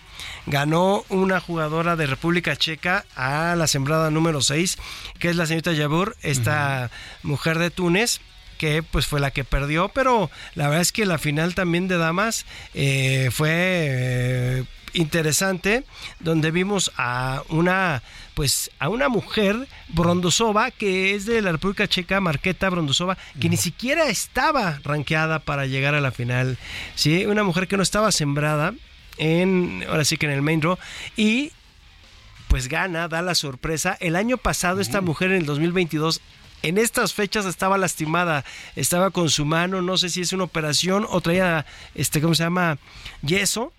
Ganó 0.47 1.05
una 1.09 1.39
jugadora 1.39 1.95
de 1.95 2.07
República 2.07 2.55
Checa 2.55 3.05
a 3.15 3.55
la 3.55 3.67
sembrada 3.67 4.09
número 4.09 4.41
6, 4.41 4.77
que 5.19 5.29
es 5.29 5.35
la 5.35 5.45
señorita 5.45 5.73
Yabur, 5.73 6.15
esta 6.21 6.89
mujer 7.23 7.59
de 7.59 7.69
Túnez 7.69 8.19
que 8.57 8.81
pues 8.81 9.05
fue 9.05 9.19
la 9.19 9.29
que 9.29 9.43
perdió, 9.43 9.89
pero 9.89 10.31
la 10.55 10.65
verdad 10.65 10.81
es 10.81 10.91
que 10.91 11.05
la 11.05 11.19
final 11.19 11.53
también 11.53 11.87
de 11.87 11.97
damas 11.97 12.47
eh, 12.73 13.29
fue 13.31 13.51
eh, 13.51 14.63
interesante, 14.97 15.83
donde 16.19 16.51
vimos 16.51 16.91
a 16.97 17.43
una 17.49 18.01
pues 18.33 18.69
a 18.77 18.89
una 18.89 19.09
mujer 19.09 19.67
Brondosova 19.89 20.69
que 20.69 21.15
es 21.15 21.25
de 21.25 21.41
la 21.41 21.51
República 21.51 21.87
Checa, 21.87 22.19
Marqueta 22.19 22.69
Brondosova, 22.69 23.17
que 23.39 23.49
ni 23.49 23.57
siquiera 23.57 24.09
estaba 24.09 24.79
rankeada 24.83 25.39
para 25.39 25.65
llegar 25.65 25.95
a 25.95 26.01
la 26.01 26.11
final, 26.11 26.57
sí, 26.95 27.25
una 27.25 27.43
mujer 27.43 27.67
que 27.67 27.77
no 27.77 27.83
estaba 27.83 28.11
sembrada 28.11 28.73
en 29.17 29.83
ahora 29.87 30.03
sí 30.03 30.17
que 30.17 30.27
en 30.27 30.33
el 30.33 30.41
main 30.41 30.59
draw 30.59 30.77
y 31.15 31.51
pues 32.47 32.69
gana, 32.69 33.07
da 33.07 33.21
la 33.21 33.35
sorpresa. 33.35 33.97
El 33.99 34.15
año 34.15 34.37
pasado 34.37 34.81
esta 34.81 35.01
mujer 35.01 35.31
en 35.31 35.37
el 35.37 35.45
2022 35.45 36.21
en 36.63 36.77
estas 36.77 37.13
fechas 37.13 37.45
estaba 37.45 37.77
lastimada, 37.77 38.43
estaba 38.75 39.11
con 39.11 39.29
su 39.29 39.45
mano, 39.45 39.81
no 39.81 39.97
sé 39.97 40.09
si 40.09 40.21
es 40.21 40.33
una 40.33 40.45
operación 40.45 41.05
o 41.07 41.21
traía, 41.21 41.65
este, 41.93 42.21
¿cómo 42.21 42.33
se 42.35 42.43
llama? 42.43 42.77
Yeso. 43.21 43.73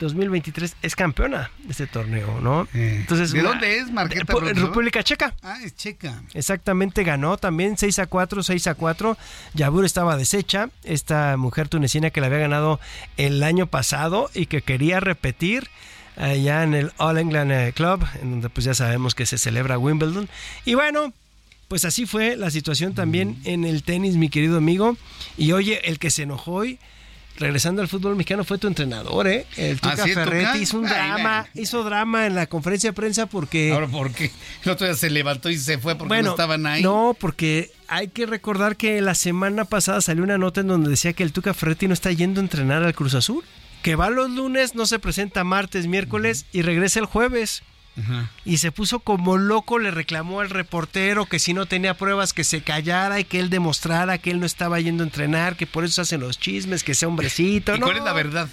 2023 0.00 0.76
es 0.82 0.96
campeona 0.96 1.50
de 1.62 1.70
este 1.70 1.86
torneo, 1.86 2.40
¿no? 2.40 2.66
Entonces, 2.74 3.32
¿De 3.32 3.42
dónde 3.42 3.78
es 3.78 3.90
Marqueta 3.92 4.34
República 4.54 5.02
Checa. 5.02 5.34
Ah, 5.42 5.58
es 5.62 5.76
checa. 5.76 6.22
Exactamente, 6.34 7.04
ganó 7.04 7.36
también 7.36 7.76
6 7.76 8.00
a 8.00 8.06
4, 8.06 8.42
6 8.42 8.66
a 8.66 8.74
4. 8.74 9.16
Yabur 9.54 9.84
estaba 9.84 10.16
deshecha, 10.16 10.70
esta 10.84 11.36
mujer 11.36 11.68
tunecina 11.68 12.10
que 12.10 12.20
la 12.20 12.26
había 12.26 12.38
ganado 12.38 12.80
el 13.16 13.42
año 13.42 13.66
pasado 13.66 14.30
y 14.34 14.46
que 14.46 14.62
quería 14.62 15.00
repetir 15.00 15.68
allá 16.16 16.62
en 16.62 16.74
el 16.74 16.92
All 16.96 17.18
England 17.18 17.52
eh, 17.52 17.72
Club, 17.74 18.04
en 18.20 18.30
donde 18.30 18.48
pues 18.50 18.64
ya 18.64 18.74
sabemos 18.74 19.14
que 19.14 19.26
se 19.26 19.38
celebra 19.38 19.78
Wimbledon. 19.78 20.28
Y 20.64 20.74
bueno, 20.74 21.12
pues 21.68 21.84
así 21.84 22.06
fue 22.06 22.36
la 22.36 22.50
situación 22.50 22.94
también 22.94 23.38
en 23.44 23.64
el 23.64 23.82
tenis, 23.82 24.16
mi 24.16 24.28
querido 24.28 24.56
amigo. 24.56 24.96
Y 25.36 25.52
oye, 25.52 25.88
el 25.88 25.98
que 25.98 26.10
se 26.10 26.24
enojó 26.24 26.52
hoy, 26.52 26.78
regresando 27.40 27.80
al 27.82 27.88
fútbol 27.88 28.14
mexicano, 28.14 28.44
fue 28.44 28.58
tu 28.58 28.68
entrenador, 28.68 29.26
¿eh? 29.26 29.46
El 29.56 29.80
Tuca 29.80 29.94
¿Ah, 29.98 30.04
sí, 30.04 30.12
Ferretti 30.12 30.58
hizo 30.58 30.78
un 30.78 30.84
drama, 30.84 31.48
ay. 31.52 31.62
hizo 31.62 31.82
drama 31.82 32.26
en 32.26 32.34
la 32.34 32.46
conferencia 32.46 32.90
de 32.90 32.94
prensa 32.94 33.26
porque... 33.26 33.72
Ahora, 33.72 33.88
¿por 33.88 34.12
qué? 34.12 34.30
El 34.64 34.70
otro 34.70 34.86
día 34.86 34.94
se 34.94 35.08
levantó 35.10 35.48
y 35.48 35.58
se 35.58 35.78
fue 35.78 35.96
porque 35.96 36.22
no 36.22 36.30
estaban 36.30 36.66
ahí. 36.66 36.82
No, 36.82 37.16
porque 37.18 37.72
hay 37.88 38.08
que 38.08 38.26
recordar 38.26 38.76
que 38.76 39.00
la 39.00 39.14
semana 39.14 39.64
pasada 39.64 40.02
salió 40.02 40.22
una 40.22 40.38
nota 40.38 40.60
en 40.60 40.68
donde 40.68 40.90
decía 40.90 41.14
que 41.14 41.22
el 41.22 41.32
Tuca 41.32 41.54
Ferretti 41.54 41.88
no 41.88 41.94
está 41.94 42.12
yendo 42.12 42.40
a 42.40 42.44
entrenar 42.44 42.82
al 42.84 42.94
Cruz 42.94 43.14
Azul. 43.14 43.42
Que 43.82 43.96
va 43.96 44.10
los 44.10 44.30
lunes, 44.30 44.74
no 44.74 44.84
se 44.84 44.98
presenta 44.98 45.42
martes, 45.42 45.86
miércoles 45.86 46.44
y 46.52 46.60
regresa 46.60 47.00
el 47.00 47.06
jueves. 47.06 47.62
Y 48.44 48.58
se 48.58 48.72
puso 48.72 49.00
como 49.00 49.36
loco, 49.36 49.78
le 49.78 49.90
reclamó 49.90 50.40
al 50.40 50.50
reportero 50.50 51.26
que 51.26 51.38
si 51.38 51.54
no 51.54 51.66
tenía 51.66 51.94
pruebas 51.94 52.32
que 52.32 52.44
se 52.44 52.62
callara 52.62 53.20
y 53.20 53.24
que 53.24 53.40
él 53.40 53.50
demostrara 53.50 54.18
que 54.18 54.30
él 54.30 54.40
no 54.40 54.46
estaba 54.46 54.80
yendo 54.80 55.02
a 55.02 55.06
entrenar, 55.06 55.56
que 55.56 55.66
por 55.66 55.84
eso 55.84 55.94
se 55.94 56.00
hacen 56.02 56.20
los 56.20 56.38
chismes, 56.38 56.84
que 56.84 56.94
sea 56.94 57.08
hombrecito. 57.08 57.74
¿Y 57.74 57.78
¿no? 57.78 57.86
cuál 57.86 57.98
es 57.98 58.04
la 58.04 58.12
verdad? 58.12 58.48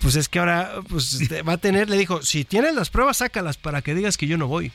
Pues 0.00 0.16
es 0.16 0.28
que 0.28 0.38
ahora 0.38 0.72
pues, 0.88 1.20
va 1.48 1.54
a 1.54 1.58
tener, 1.58 1.88
le 1.90 1.96
dijo, 1.96 2.22
si 2.22 2.44
tienes 2.44 2.74
las 2.74 2.90
pruebas, 2.90 3.18
sácalas 3.18 3.56
para 3.56 3.82
que 3.82 3.94
digas 3.94 4.16
que 4.16 4.26
yo 4.26 4.38
no 4.38 4.46
voy. 4.46 4.72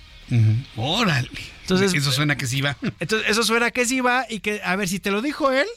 Órale. 0.78 1.30
Entonces, 1.62 1.94
Eso 1.94 2.12
suena 2.12 2.38
que 2.38 2.48
sí 2.48 2.62
va. 2.62 2.78
Entonces, 3.00 3.30
eso 3.30 3.44
suena 3.44 3.72
que 3.72 3.86
sí 3.86 4.02
va 4.02 4.26
y 4.30 4.40
que, 4.40 4.62
a 4.64 4.76
ver, 4.76 4.88
si 4.88 5.00
te 5.00 5.12
lo 5.12 5.22
dijo 5.22 5.52
él 5.52 5.68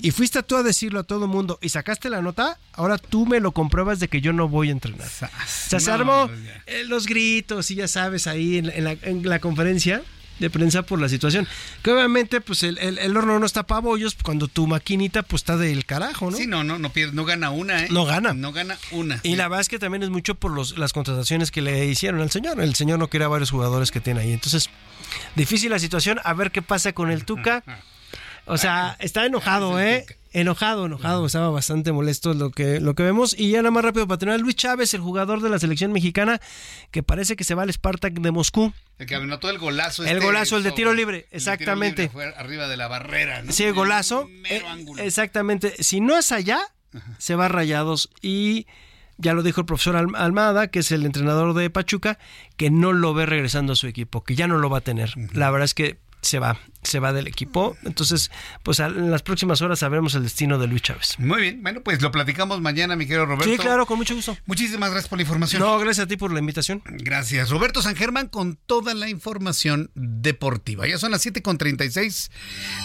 y 0.00 0.10
fuiste 0.10 0.42
tú 0.42 0.56
a 0.56 0.62
decirlo 0.62 1.00
a 1.00 1.02
todo 1.04 1.26
mundo 1.26 1.58
y 1.62 1.68
sacaste 1.68 2.10
la 2.10 2.22
nota, 2.22 2.58
ahora 2.72 2.98
tú 2.98 3.26
me 3.26 3.40
lo 3.40 3.52
compruebas 3.52 4.00
de 4.00 4.08
que 4.08 4.20
yo 4.20 4.32
no 4.32 4.48
voy 4.48 4.68
a 4.68 4.72
entrenar. 4.72 5.06
O 5.06 5.10
sea, 5.46 5.80
se 5.80 5.90
armó 5.90 6.30
eh, 6.66 6.84
los 6.86 7.06
gritos 7.06 7.70
y 7.70 7.76
ya 7.76 7.88
sabes, 7.88 8.26
ahí 8.26 8.58
en, 8.58 8.66
la- 8.66 8.72
en 8.74 8.84
la, 8.84 8.92
en 9.02 9.28
la 9.28 9.38
conferencia 9.38 10.02
de 10.40 10.50
prensa 10.50 10.82
por 10.82 11.00
la 11.00 11.08
situación. 11.08 11.46
Que 11.82 11.92
obviamente, 11.92 12.40
pues 12.40 12.64
el, 12.64 12.76
el- 12.78 12.98
el 12.98 13.16
horno 13.16 13.38
no 13.38 13.46
está 13.46 13.62
para 13.62 13.80
bollos 13.80 14.16
cuando 14.20 14.48
tu 14.48 14.66
maquinita 14.66 15.22
pues 15.22 15.42
está 15.42 15.56
del 15.56 15.84
carajo, 15.86 16.30
¿no? 16.32 16.36
Sí, 16.36 16.48
no, 16.48 16.64
no, 16.64 16.76
no 16.80 16.90
pierde, 16.90 17.14
no 17.14 17.24
gana 17.24 17.50
una, 17.50 17.84
¿eh? 17.84 17.88
No 17.92 18.04
gana. 18.04 18.34
No 18.34 18.52
gana 18.52 18.76
una. 18.90 19.20
Y 19.22 19.36
la 19.36 19.46
verdad 19.46 19.60
es 19.60 19.68
que 19.68 19.78
también 19.78 20.02
es 20.02 20.10
mucho 20.10 20.34
por 20.34 20.50
los, 20.50 20.76
las 20.76 20.92
contrataciones 20.92 21.52
que 21.52 21.62
le 21.62 21.86
hicieron 21.86 22.20
al 22.20 22.32
señor. 22.32 22.60
El 22.60 22.74
señor 22.74 22.98
no 22.98 23.08
quiere 23.08 23.26
a 23.26 23.28
varios 23.28 23.52
jugadores 23.52 23.92
que 23.92 24.00
tiene 24.00 24.20
ahí. 24.22 24.32
Entonces, 24.32 24.70
difícil 25.36 25.70
la 25.70 25.78
situación. 25.78 26.18
A 26.24 26.34
ver 26.34 26.50
qué 26.50 26.62
pasa 26.62 26.92
con 26.92 27.12
el 27.12 27.24
Tuca. 27.24 27.62
O 28.46 28.58
sea, 28.58 28.96
está 29.00 29.24
enojado, 29.26 29.80
¿eh? 29.80 30.04
Enojado, 30.32 30.86
enojado. 30.86 31.24
Estaba 31.26 31.48
bastante 31.50 31.92
molesto 31.92 32.34
lo 32.34 32.50
que, 32.50 32.80
lo 32.80 32.94
que 32.94 33.04
vemos. 33.04 33.34
Y 33.38 33.52
ya 33.52 33.58
nada 33.58 33.70
más 33.70 33.84
rápido 33.84 34.06
para 34.08 34.18
terminar, 34.18 34.40
Luis 34.40 34.56
Chávez, 34.56 34.92
el 34.92 35.00
jugador 35.00 35.40
de 35.40 35.48
la 35.48 35.58
selección 35.60 35.92
mexicana, 35.92 36.40
que 36.90 37.02
parece 37.04 37.36
que 37.36 37.44
se 37.44 37.54
va 37.54 37.62
al 37.62 37.72
Spartak 37.72 38.14
de 38.14 38.30
Moscú. 38.32 38.72
El 38.98 39.06
que 39.06 39.14
anotó 39.14 39.48
el 39.48 39.58
golazo. 39.58 40.02
El 40.02 40.10
este 40.16 40.24
golazo, 40.26 40.56
el 40.56 40.64
de 40.64 40.72
tiro 40.72 40.92
libre, 40.92 41.18
el 41.18 41.22
de 41.22 41.28
tiro 41.28 41.36
exactamente. 41.38 42.02
libre 42.02 42.12
fue 42.12 42.34
arriba 42.36 42.66
de 42.66 42.76
la 42.76 42.88
barrera, 42.88 43.42
¿no? 43.42 43.52
Sí, 43.52 43.70
golazo. 43.70 44.28
Eh, 44.50 44.60
exactamente. 44.98 45.74
Si 45.82 46.00
no 46.00 46.18
es 46.18 46.32
allá, 46.32 46.58
se 47.18 47.36
va 47.36 47.46
a 47.46 47.48
rayados. 47.48 48.10
Y 48.20 48.66
ya 49.16 49.34
lo 49.34 49.44
dijo 49.44 49.60
el 49.60 49.66
profesor 49.66 49.94
Al- 49.96 50.16
Almada, 50.16 50.66
que 50.68 50.80
es 50.80 50.90
el 50.90 51.06
entrenador 51.06 51.54
de 51.54 51.70
Pachuca, 51.70 52.18
que 52.56 52.70
no 52.70 52.92
lo 52.92 53.14
ve 53.14 53.26
regresando 53.26 53.74
a 53.74 53.76
su 53.76 53.86
equipo, 53.86 54.24
que 54.24 54.34
ya 54.34 54.48
no 54.48 54.58
lo 54.58 54.68
va 54.68 54.78
a 54.78 54.82
tener. 54.82 55.12
La 55.32 55.50
verdad 55.52 55.64
es 55.64 55.74
que 55.74 55.98
se 56.24 56.38
va, 56.38 56.58
se 56.82 57.00
va 57.00 57.12
del 57.12 57.26
equipo. 57.26 57.76
Entonces, 57.84 58.30
pues 58.62 58.80
en 58.80 59.10
las 59.10 59.22
próximas 59.22 59.62
horas 59.62 59.80
sabremos 59.80 60.14
el 60.14 60.22
destino 60.22 60.58
de 60.58 60.66
Luis 60.66 60.82
Chávez. 60.82 61.18
Muy 61.18 61.42
bien, 61.42 61.62
bueno, 61.62 61.82
pues 61.82 62.00
lo 62.02 62.10
platicamos 62.10 62.60
mañana, 62.60 62.96
mi 62.96 63.06
querido 63.06 63.26
Roberto. 63.26 63.50
Sí, 63.50 63.58
claro, 63.58 63.86
con 63.86 63.98
mucho 63.98 64.14
gusto. 64.14 64.36
Muchísimas 64.46 64.90
gracias 64.90 65.08
por 65.08 65.18
la 65.18 65.22
información. 65.22 65.62
No, 65.62 65.78
gracias 65.78 66.04
a 66.04 66.08
ti 66.08 66.16
por 66.16 66.32
la 66.32 66.40
invitación. 66.40 66.82
Gracias. 66.84 67.50
Roberto 67.50 67.82
San 67.82 67.94
Germán 67.94 68.28
con 68.28 68.56
toda 68.56 68.94
la 68.94 69.08
información 69.08 69.90
deportiva. 69.94 70.86
Ya 70.86 70.98
son 70.98 71.10
las 71.10 71.24
7.36, 71.24 72.30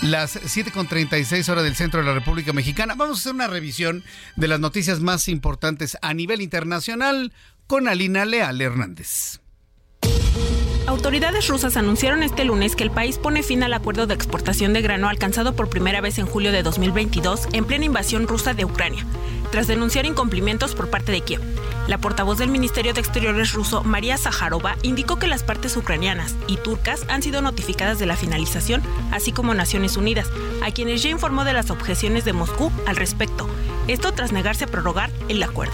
las 0.02 0.36
7.36 0.36 1.50
hora 1.50 1.64
del 1.64 1.76
centro 1.76 2.02
de 2.02 2.06
la 2.06 2.14
República 2.14 2.54
Mexicana. 2.54 2.96
Vamos 2.96 3.18
a 3.18 3.22
hacer 3.22 3.34
una 3.34 3.48
revisión 3.48 4.04
de 4.36 4.48
las 4.48 4.60
noticias 4.60 5.00
más 5.00 5.28
importantes 5.28 5.98
a 6.02 6.14
nivel 6.14 6.42
internacional 6.42 7.34
con 7.68 7.88
Alina 7.88 8.26
Leal 8.26 8.62
Hernández. 8.62 9.40
Autoridades 10.88 11.48
rusas 11.48 11.78
anunciaron 11.78 12.24
este 12.24 12.46
lunes 12.46 12.76
que 12.76 12.84
el 12.84 12.92
país 12.92 13.18
pone 13.18 13.44
fin 13.44 13.64
al 13.64 13.74
acuerdo 13.74 14.08
de 14.08 14.14
exportación 14.14 14.74
de 14.74 14.82
grano 14.82 15.08
alcanzado 15.08 15.56
por 15.56 15.70
primera 15.70 16.02
vez 16.02 16.18
en 16.18 16.26
julio 16.26 16.52
de 16.52 16.64
2022 16.64 17.48
en 17.54 17.66
plena 17.66 17.86
invasión 17.86 18.28
rusa 18.28 18.54
de 18.54 18.66
Ucrania, 18.66 19.06
tras 19.52 19.68
denunciar 19.68 20.06
incumplimientos 20.06 20.76
por 20.76 20.90
parte 20.90 21.12
de 21.12 21.22
Kiev. 21.22 21.42
La 21.88 21.98
portavoz 21.98 22.38
del 22.38 22.50
Ministerio 22.50 22.94
de 22.94 23.00
Exteriores 23.00 23.54
ruso, 23.54 23.84
María 23.84 24.18
Zaharova, 24.18 24.78
indicó 24.84 25.18
que 25.18 25.26
las 25.28 25.44
partes 25.44 25.76
ucranianas 25.76 26.36
y 26.48 26.58
turcas 26.58 27.06
han 27.10 27.24
sido 27.24 27.42
notificadas 27.42 27.98
de 27.98 28.06
la 28.06 28.16
finalización, 28.16 28.84
así 29.12 29.32
como 29.32 29.56
Naciones 29.56 29.98
Unidas, 29.98 30.28
a 30.64 30.72
quienes 30.72 31.02
ya 31.02 31.10
informó 31.10 31.46
de 31.46 31.54
las 31.54 31.72
objeciones 31.72 32.26
de 32.26 32.34
Moscú 32.34 32.72
al 32.86 32.96
respecto. 32.96 33.50
Esto 33.88 34.12
tras 34.12 34.32
negarse 34.32 34.66
a 34.66 34.68
prorrogar 34.68 35.10
el 35.30 35.42
acuerdo. 35.42 35.74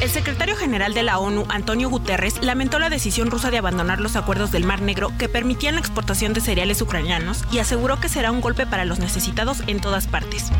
El 0.00 0.08
secretario 0.08 0.56
general 0.56 0.94
de 0.94 1.02
la 1.02 1.18
ONU, 1.18 1.44
Antonio 1.50 1.90
Guterres, 1.90 2.42
lamentó 2.42 2.78
la 2.78 2.88
decisión 2.88 3.30
rusa 3.30 3.50
de 3.50 3.58
abandonar 3.58 4.00
los 4.00 4.16
acuerdos 4.16 4.50
del 4.50 4.64
Mar 4.64 4.80
Negro 4.80 5.12
que 5.18 5.28
permitían 5.28 5.74
la 5.74 5.80
exportación 5.80 6.32
de 6.32 6.40
cereales 6.40 6.80
ucranianos 6.80 7.44
y 7.52 7.58
aseguró 7.58 8.00
que 8.00 8.08
será 8.08 8.32
un 8.32 8.40
golpe 8.40 8.66
para 8.66 8.86
los 8.86 8.98
necesitados 8.98 9.62
en 9.66 9.78
todas 9.78 10.06
partes. 10.06 10.50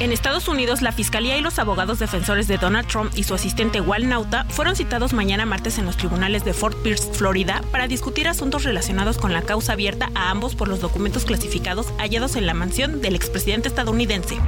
En 0.00 0.12
Estados 0.12 0.48
Unidos, 0.48 0.82
la 0.82 0.92
Fiscalía 0.92 1.38
y 1.38 1.40
los 1.40 1.58
abogados 1.58 1.98
defensores 1.98 2.46
de 2.46 2.58
Donald 2.58 2.88
Trump 2.88 3.10
y 3.16 3.24
su 3.24 3.34
asistente 3.34 3.80
Wal 3.80 4.08
Nauta 4.08 4.44
fueron 4.50 4.76
citados 4.76 5.14
mañana 5.14 5.46
martes 5.46 5.78
en 5.78 5.86
los 5.86 5.96
tribunales 5.96 6.44
de 6.44 6.52
Fort 6.52 6.76
Pierce, 6.82 7.10
Florida, 7.12 7.62
para 7.70 7.88
discutir 7.88 8.28
asuntos 8.28 8.64
relacionados 8.64 9.16
con 9.16 9.32
la 9.32 9.42
causa 9.42 9.72
abierta 9.72 10.10
a 10.14 10.30
ambos 10.30 10.54
por 10.54 10.68
los 10.68 10.80
documentos 10.80 11.24
clasificados 11.24 11.86
hallados 11.98 12.36
en 12.36 12.46
la 12.46 12.54
mansión 12.54 13.00
del 13.00 13.14
expresidente 13.14 13.68
estadounidense. 13.68 14.38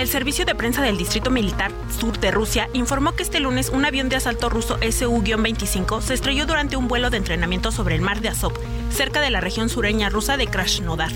El 0.00 0.08
servicio 0.08 0.46
de 0.46 0.54
prensa 0.54 0.80
del 0.80 0.96
Distrito 0.96 1.30
Militar 1.30 1.72
Sur 1.90 2.18
de 2.18 2.30
Rusia 2.30 2.70
informó 2.72 3.12
que 3.12 3.22
este 3.22 3.38
lunes 3.38 3.68
un 3.68 3.84
avión 3.84 4.08
de 4.08 4.16
asalto 4.16 4.48
ruso 4.48 4.78
Su-25 4.78 6.00
se 6.00 6.14
estrelló 6.14 6.46
durante 6.46 6.76
un 6.76 6.88
vuelo 6.88 7.10
de 7.10 7.18
entrenamiento 7.18 7.70
sobre 7.70 7.96
el 7.96 8.00
mar 8.00 8.22
de 8.22 8.30
Azov, 8.30 8.54
cerca 8.90 9.20
de 9.20 9.28
la 9.28 9.42
región 9.42 9.68
sureña 9.68 10.08
rusa 10.08 10.38
de 10.38 10.46
Krasnodar. 10.46 11.12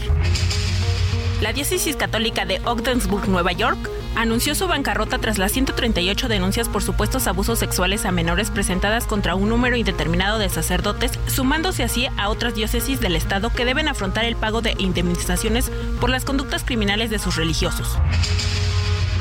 La 1.44 1.52
diócesis 1.52 1.94
católica 1.94 2.46
de 2.46 2.62
Ogdensburg, 2.64 3.28
Nueva 3.28 3.52
York, 3.52 3.90
anunció 4.16 4.54
su 4.54 4.66
bancarrota 4.66 5.18
tras 5.18 5.36
las 5.36 5.52
138 5.52 6.26
denuncias 6.26 6.70
por 6.70 6.82
supuestos 6.82 7.26
abusos 7.26 7.58
sexuales 7.58 8.06
a 8.06 8.12
menores 8.12 8.50
presentadas 8.50 9.04
contra 9.04 9.34
un 9.34 9.50
número 9.50 9.76
indeterminado 9.76 10.38
de 10.38 10.48
sacerdotes, 10.48 11.12
sumándose 11.26 11.82
así 11.82 12.06
a 12.16 12.30
otras 12.30 12.54
diócesis 12.54 12.98
del 12.98 13.14
Estado 13.14 13.50
que 13.50 13.66
deben 13.66 13.88
afrontar 13.88 14.24
el 14.24 14.36
pago 14.36 14.62
de 14.62 14.74
indemnizaciones 14.78 15.70
por 16.00 16.08
las 16.08 16.24
conductas 16.24 16.64
criminales 16.64 17.10
de 17.10 17.18
sus 17.18 17.36
religiosos. 17.36 17.98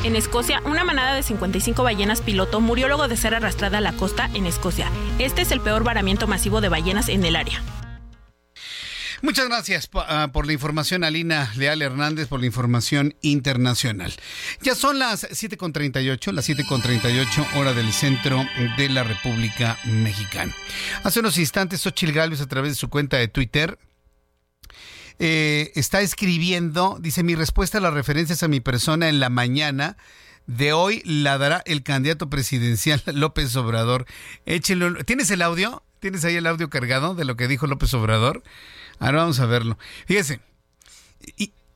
En 0.05 0.15
Escocia, 0.15 0.61
una 0.63 0.85
manada 0.85 1.15
de 1.15 1.23
55 1.23 1.83
ballenas 1.83 2.21
piloto 2.21 2.61
murió 2.61 2.87
luego 2.87 3.09
de 3.09 3.17
ser 3.17 3.35
arrastrada 3.35 3.79
a 3.79 3.81
la 3.81 3.91
costa 3.91 4.29
en 4.33 4.45
Escocia. 4.45 4.87
Este 5.19 5.41
es 5.41 5.51
el 5.51 5.59
peor 5.59 5.83
varamiento 5.83 6.25
masivo 6.25 6.61
de 6.61 6.69
ballenas 6.69 7.09
en 7.09 7.25
el 7.25 7.35
área. 7.35 7.61
Muchas 9.23 9.47
gracias 9.47 9.89
ah, 9.93 10.31
por 10.33 10.45
la 10.45 10.51
información, 10.51 11.05
Alina 11.05 11.49
Leal 11.55 11.81
Hernández, 11.81 12.27
por 12.27 12.41
la 12.41 12.45
información 12.45 13.15
internacional. 13.21 14.13
Ya 14.61 14.75
son 14.75 14.99
las 14.99 15.23
7.38, 15.23 16.33
las 16.33 16.49
7.38 16.49 17.55
hora 17.55 17.71
del 17.73 17.93
centro 17.93 18.45
de 18.75 18.89
la 18.89 19.05
República 19.05 19.79
Mexicana. 19.85 20.53
Hace 21.05 21.21
unos 21.21 21.37
instantes, 21.37 21.79
Xochil 21.79 22.11
Gálvez, 22.11 22.41
a 22.41 22.47
través 22.47 22.73
de 22.73 22.75
su 22.75 22.89
cuenta 22.89 23.15
de 23.15 23.29
Twitter, 23.29 23.79
eh, 25.19 25.71
está 25.75 26.01
escribiendo, 26.01 26.97
dice, 26.99 27.23
mi 27.23 27.35
respuesta 27.35 27.77
a 27.77 27.81
las 27.81 27.93
referencias 27.93 28.43
a 28.43 28.49
mi 28.49 28.59
persona 28.59 29.07
en 29.07 29.21
la 29.21 29.29
mañana 29.29 29.95
de 30.47 30.73
hoy 30.73 31.01
la 31.05 31.37
dará 31.37 31.63
el 31.65 31.83
candidato 31.83 32.29
presidencial 32.29 33.01
López 33.13 33.55
Obrador. 33.55 34.05
Échelo. 34.45 35.01
¿Tienes 35.05 35.31
el 35.31 35.43
audio? 35.43 35.81
¿Tienes 36.01 36.25
ahí 36.25 36.35
el 36.35 36.45
audio 36.45 36.69
cargado 36.69 37.15
de 37.15 37.23
lo 37.23 37.37
que 37.37 37.47
dijo 37.47 37.67
López 37.67 37.93
Obrador? 37.93 38.43
Ahora 39.03 39.19
vamos 39.19 39.41
a 39.41 39.45
verlo. 39.45 39.77
Fíjese, 40.05 40.39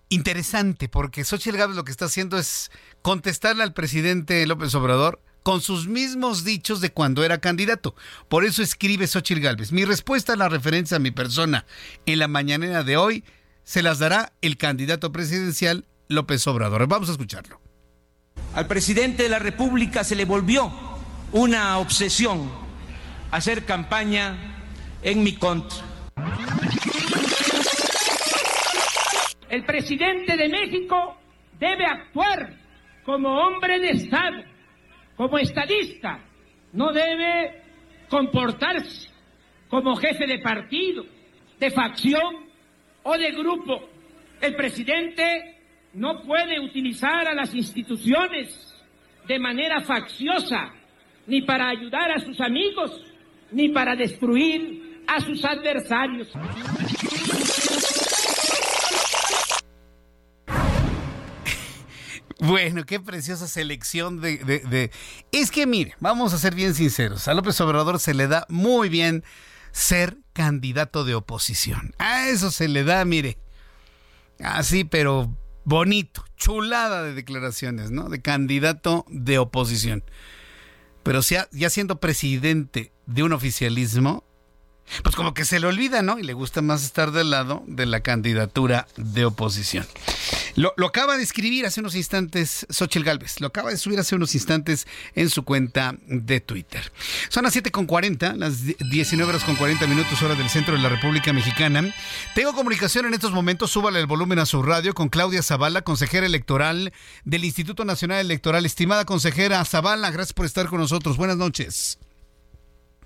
interesante, 0.08 0.88
porque 0.88 1.26
Xochitl 1.26 1.58
Gálvez 1.58 1.76
lo 1.76 1.84
que 1.84 1.92
está 1.92 2.06
haciendo 2.06 2.38
es 2.38 2.72
contestarle 3.02 3.64
al 3.64 3.74
presidente 3.74 4.48
López 4.48 4.74
Obrador 4.76 5.22
con 5.44 5.60
sus 5.60 5.90
mismos 5.90 6.46
dichos 6.46 6.80
de 6.80 6.94
cuando 6.94 7.26
era 7.26 7.40
candidato. 7.40 7.96
Por 8.30 8.46
eso 8.46 8.64
escribe 8.64 9.08
Xochitl 9.08 9.42
Gálvez. 9.42 9.74
Mi 9.74 9.84
respuesta 9.84 10.34
a 10.34 10.36
la 10.38 10.48
referencia 10.48 10.96
a 10.96 11.02
mi 11.02 11.12
persona 11.12 11.66
en 12.06 12.20
la 12.20 12.30
mañanera 12.30 12.86
de 12.86 12.96
hoy 12.96 13.26
se 13.66 13.84
las 13.84 14.00
dará 14.00 14.32
el 14.42 14.56
candidato 14.56 15.12
presidencial 15.12 15.86
López 16.08 16.48
Obrador. 16.48 16.88
Vamos 16.88 17.10
a 17.10 17.12
escucharlo. 17.12 17.60
Al 18.54 18.68
presidente 18.68 19.24
de 19.24 19.30
la 19.30 19.40
República 19.40 20.06
se 20.06 20.16
le 20.16 20.24
volvió 20.24 20.72
una 21.34 21.78
obsesión 21.78 22.50
hacer 23.32 23.66
campaña 23.66 24.64
en 25.04 25.24
mi 25.24 25.36
contra. 25.36 25.97
El 29.50 29.64
presidente 29.64 30.36
de 30.36 30.50
México 30.50 31.18
debe 31.60 31.86
actuar 31.86 32.54
como 33.04 33.30
hombre 33.30 33.80
de 33.80 33.92
Estado 33.92 34.44
como 35.16 35.40
estadista, 35.40 36.20
no 36.74 36.94
debe 36.94 37.64
comportarse 38.08 39.10
como 39.68 39.96
jefe 39.96 40.28
de 40.28 40.40
partido, 40.40 41.06
de 41.60 41.72
facción 41.72 42.46
o 43.04 43.18
de 43.18 43.32
grupo. 43.32 43.90
El 44.40 44.56
presidente 44.56 45.56
no 45.94 46.22
puede 46.22 46.60
utilizar 46.60 47.28
a 47.28 47.34
las 47.34 47.54
instituciones 47.56 48.76
de 49.28 49.40
manera 49.40 49.82
facciosa, 49.82 50.72
ni 51.26 51.42
para 51.42 51.70
ayudar 51.70 52.12
a 52.12 52.20
sus 52.20 52.40
amigos, 52.40 53.02
ni 53.52 53.70
para 53.70 53.96
destruir 53.96 54.77
a 55.08 55.22
sus 55.22 55.44
adversarios. 55.46 56.28
Bueno, 62.40 62.86
qué 62.86 63.00
preciosa 63.00 63.48
selección 63.48 64.22
de, 64.22 64.92
Es 65.32 65.50
que 65.50 65.66
mire, 65.66 65.96
vamos 66.00 66.34
a 66.34 66.38
ser 66.38 66.54
bien 66.54 66.76
sinceros, 66.76 67.28
a 67.28 67.34
López 67.34 67.60
Obrador 67.62 68.00
se 68.00 68.14
le 68.14 68.28
da 68.28 68.46
muy 68.48 68.90
bien 68.90 69.24
ser 69.72 70.18
candidato 70.34 71.04
de 71.04 71.16
oposición. 71.16 71.94
A 71.98 72.28
eso 72.30 72.52
se 72.52 72.68
le 72.68 72.84
da, 72.84 73.04
mire, 73.06 73.40
así, 74.40 74.84
pero 74.84 75.36
bonito, 75.66 76.26
chulada 76.36 77.04
de 77.04 77.14
declaraciones, 77.14 77.90
¿no? 77.90 78.08
De 78.08 78.22
candidato 78.22 79.06
de 79.10 79.40
oposición. 79.40 80.04
Pero 81.02 81.22
ya 81.22 81.70
siendo 81.70 82.00
presidente 82.00 82.92
de 83.08 83.24
un 83.24 83.34
oficialismo, 83.34 84.27
pues 85.04 85.16
como 85.16 85.34
que 85.34 85.46
se 85.46 85.60
le 85.60 85.68
olvida, 85.68 86.02
¿no? 86.02 86.20
Y 86.20 86.24
le 86.24 86.34
gusta 86.34 86.62
más 86.62 86.84
estar 86.84 87.12
del 87.12 87.30
lado 87.30 87.64
de 87.68 87.86
la 87.86 88.02
candidatura 88.02 88.88
de 88.96 89.26
oposición. 89.26 89.86
Lo, 90.56 90.74
acaba 90.88 91.18
de 91.18 91.24
escribir 91.24 91.66
hace 91.66 91.82
unos 91.82 91.96
instantes 91.96 92.66
Xochitl 92.70 93.06
Galvez, 93.06 93.40
lo 93.40 93.48
acaba 93.48 93.70
de 93.70 93.78
subir 93.78 94.00
hace 94.00 94.16
unos 94.16 94.34
instantes 94.34 94.88
en 95.14 95.30
su 95.30 95.44
cuenta 95.44 95.96
de 96.08 96.40
Twitter. 96.42 96.92
Son 97.30 97.44
las 97.44 97.56
7.40, 97.56 98.36
las 98.36 98.64
19 98.64 99.30
horas 99.30 99.44
con 99.44 99.56
40 99.56 99.86
minutos 99.86 100.22
hora 100.24 100.36
del 100.36 100.50
centro 100.50 100.76
de 100.76 100.82
la 100.82 100.90
República 100.90 101.32
Mexicana. 101.32 101.94
Tengo 102.34 102.54
comunicación 102.54 103.06
en 103.06 103.14
estos 103.14 103.32
momentos, 103.32 103.72
súbale 103.72 104.00
el 104.00 104.08
volumen 104.08 104.40
a 104.40 104.46
su 104.46 104.64
radio 104.64 104.94
con 104.94 105.10
Claudia 105.10 105.44
Zavala, 105.44 105.84
consejera 105.84 106.26
electoral 106.26 106.92
del 107.24 107.46
Instituto 107.46 107.86
Nacional 107.86 108.20
Electoral. 108.20 108.66
Estimada 108.66 109.06
consejera 109.06 109.64
Zavala, 109.64 110.10
gracias 110.10 110.34
por 110.34 110.48
estar 110.48 110.68
con 110.68 110.80
nosotros. 110.80 111.18
Buenas 111.18 111.38
noches. 111.38 112.00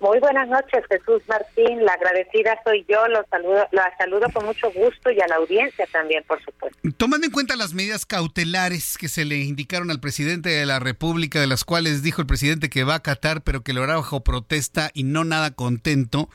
Muy 0.02 0.18
buenas 0.18 0.48
noches, 0.48 0.84
Jesús 0.90 1.22
Martín. 1.28 1.84
La 1.84 1.92
agradecida 1.92 2.60
soy 2.64 2.84
yo. 2.88 3.06
Lo 3.06 3.24
saludo, 3.30 3.68
la 3.70 3.96
saludo 3.96 4.26
con 4.32 4.44
mucho 4.46 4.68
gusto 4.72 5.12
y 5.12 5.20
a 5.20 5.28
la 5.28 5.36
audiencia 5.36 5.86
también, 5.92 6.24
por 6.24 6.42
supuesto. 6.42 6.76
Tomando 6.96 7.24
en 7.24 7.32
cuenta 7.32 7.54
las 7.54 7.72
medidas 7.72 8.04
cautelares 8.04 8.98
que 8.98 9.06
se 9.06 9.24
le 9.24 9.36
indicaron 9.36 9.92
al 9.92 10.00
presidente 10.00 10.48
de 10.48 10.66
la 10.66 10.80
República, 10.80 11.40
de 11.40 11.46
las 11.46 11.62
cuales 11.62 12.02
dijo 12.02 12.20
el 12.20 12.26
presidente 12.26 12.68
que 12.68 12.82
va 12.82 12.94
a 12.94 12.96
acatar, 12.96 13.42
pero 13.42 13.62
que 13.62 13.72
lo 13.72 13.84
hará 13.84 13.94
bajo 13.94 14.24
protesta 14.24 14.90
y 14.92 15.04
no 15.04 15.22
nada 15.22 15.52
contento, 15.52 16.28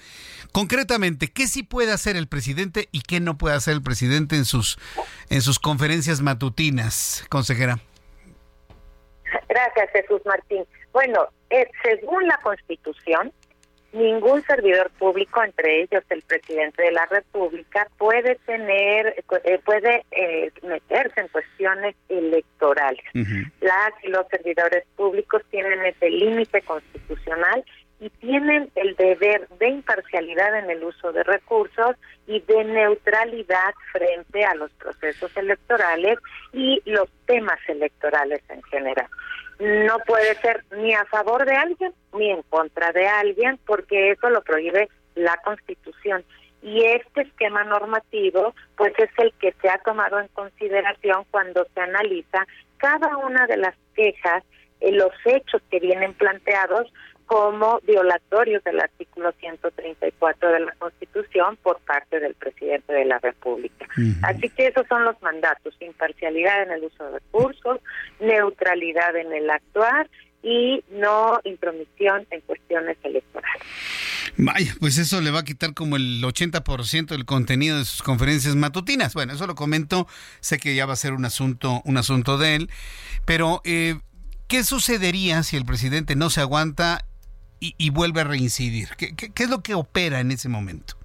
concretamente, 0.53 1.27
¿qué 1.27 1.45
sí 1.45 1.61
puede 1.61 1.91
hacer 1.91 2.15
el 2.15 2.29
presidente 2.29 2.87
y 2.93 3.01
qué 3.01 3.19
no 3.19 3.37
puede 3.37 3.57
hacer 3.57 3.73
el 3.73 3.83
presidente 3.83 4.37
en 4.37 4.45
sus, 4.45 4.77
en 5.29 5.41
sus 5.41 5.59
conferencias 5.59 6.21
matutinas, 6.21 7.25
consejera? 7.27 7.79
Gracias, 9.49 9.89
Jesús 9.91 10.21
Martín. 10.25 10.63
Bueno, 10.93 11.27
eh, 11.49 11.69
según 11.83 12.25
la 12.27 12.37
Constitución, 12.37 13.33
ningún 13.93 14.43
servidor 14.43 14.89
público, 14.99 15.43
entre 15.43 15.83
ellos 15.83 16.03
el 16.09 16.21
presidente 16.23 16.83
de 16.83 16.91
la 16.91 17.05
República, 17.05 17.87
puede 17.97 18.35
tener, 18.45 19.23
eh, 19.43 19.59
puede 19.63 20.05
eh, 20.11 20.51
meterse 20.63 21.21
en 21.21 21.27
cuestiones 21.29 21.95
electorales. 22.09 23.03
Las 23.61 23.91
y 24.03 24.09
los 24.09 24.27
servidores 24.27 24.83
públicos 24.95 25.41
tienen 25.49 25.85
ese 25.85 26.09
límite 26.09 26.61
constitucional 26.61 27.63
y 27.99 28.09
tienen 28.09 28.69
el 28.75 28.95
deber 28.95 29.47
de 29.59 29.69
imparcialidad 29.69 30.59
en 30.59 30.69
el 30.69 30.83
uso 30.83 31.11
de 31.11 31.23
recursos 31.23 31.95
y 32.27 32.41
de 32.41 32.63
neutralidad 32.63 33.73
frente 33.91 34.45
a 34.45 34.55
los 34.55 34.71
procesos 34.73 35.35
electorales 35.35 36.19
y 36.53 36.81
los 36.85 37.09
temas 37.25 37.59
electorales 37.67 38.41
en 38.49 38.61
general 38.63 39.07
no 39.59 39.99
puede 40.05 40.35
ser 40.35 40.63
ni 40.77 40.93
a 40.93 41.05
favor 41.05 41.45
de 41.45 41.55
alguien 41.55 41.93
ni 42.13 42.29
en 42.29 42.41
contra 42.43 42.91
de 42.91 43.07
alguien, 43.07 43.59
porque 43.65 44.11
eso 44.11 44.29
lo 44.29 44.41
prohíbe 44.41 44.89
la 45.15 45.37
Constitución. 45.37 46.23
Y 46.61 46.83
este 46.83 47.21
esquema 47.21 47.63
normativo, 47.63 48.53
pues 48.75 48.93
es 48.97 49.09
el 49.17 49.33
que 49.33 49.53
se 49.61 49.69
ha 49.69 49.77
tomado 49.79 50.19
en 50.19 50.27
consideración 50.29 51.25
cuando 51.31 51.65
se 51.73 51.81
analiza 51.81 52.45
cada 52.77 53.17
una 53.17 53.47
de 53.47 53.57
las 53.57 53.75
quejas, 53.95 54.43
eh, 54.81 54.91
los 54.91 55.13
hechos 55.25 55.61
que 55.71 55.79
vienen 55.79 56.13
planteados 56.13 56.91
como 57.27 57.79
violatorios 57.85 58.63
del 58.63 58.79
artículo 58.79 59.33
134 59.39 60.49
de 60.49 60.59
la 60.61 60.71
Constitución 60.79 61.57
por 61.61 61.79
parte 61.81 62.19
del 62.19 62.33
presidente 62.35 62.93
de 62.93 63.05
la 63.05 63.19
República. 63.19 63.85
Así 64.23 64.49
que 64.49 64.67
esos 64.67 64.87
son 64.87 65.03
los 65.03 65.21
mandatos, 65.21 65.75
imparcialidad 65.81 66.63
en 66.63 66.71
el 66.71 66.85
uso 66.85 67.03
de 67.03 67.19
recursos, 67.19 67.79
neutralidad 68.21 69.15
en 69.17 69.33
el 69.33 69.49
actuar 69.49 70.09
y 70.41 70.83
no 70.91 71.39
intromisión 71.43 72.25
en 72.31 72.41
cuestiones 72.41 72.97
electorales. 73.03 73.61
Vaya, 74.37 74.73
pues 74.79 74.97
eso 74.97 75.19
le 75.19 75.31
va 75.31 75.39
a 75.39 75.43
quitar 75.43 75.73
como 75.73 75.97
el 75.97 76.23
80% 76.23 77.07
del 77.07 77.25
contenido 77.25 77.77
de 77.77 77.85
sus 77.85 78.03
conferencias 78.03 78.55
matutinas. 78.55 79.13
Bueno, 79.13 79.33
eso 79.33 79.47
lo 79.47 79.55
comento, 79.55 80.07
sé 80.39 80.59
que 80.59 80.75
ya 80.75 80.85
va 80.85 80.93
a 80.93 80.97
ser 80.97 81.11
un 81.13 81.25
asunto, 81.25 81.81
un 81.83 81.97
asunto 81.97 82.37
de 82.37 82.55
él, 82.55 82.69
pero 83.25 83.61
eh, 83.65 83.95
¿qué 84.47 84.63
sucedería 84.63 85.43
si 85.43 85.57
el 85.57 85.65
presidente 85.65 86.15
no 86.15 86.29
se 86.29 86.39
aguanta 86.39 87.03
y, 87.59 87.89
vuelve 87.89 88.21
a 88.21 88.23
reincidir? 88.23 88.89
¿Qué, 88.97 89.15
¿Qué, 89.15 89.43
es 89.43 89.49
lo 89.49 89.61
que 89.61 89.73
opera 89.73 90.19
en 90.19 90.31
ese 90.31 90.49
momento? 90.49 90.95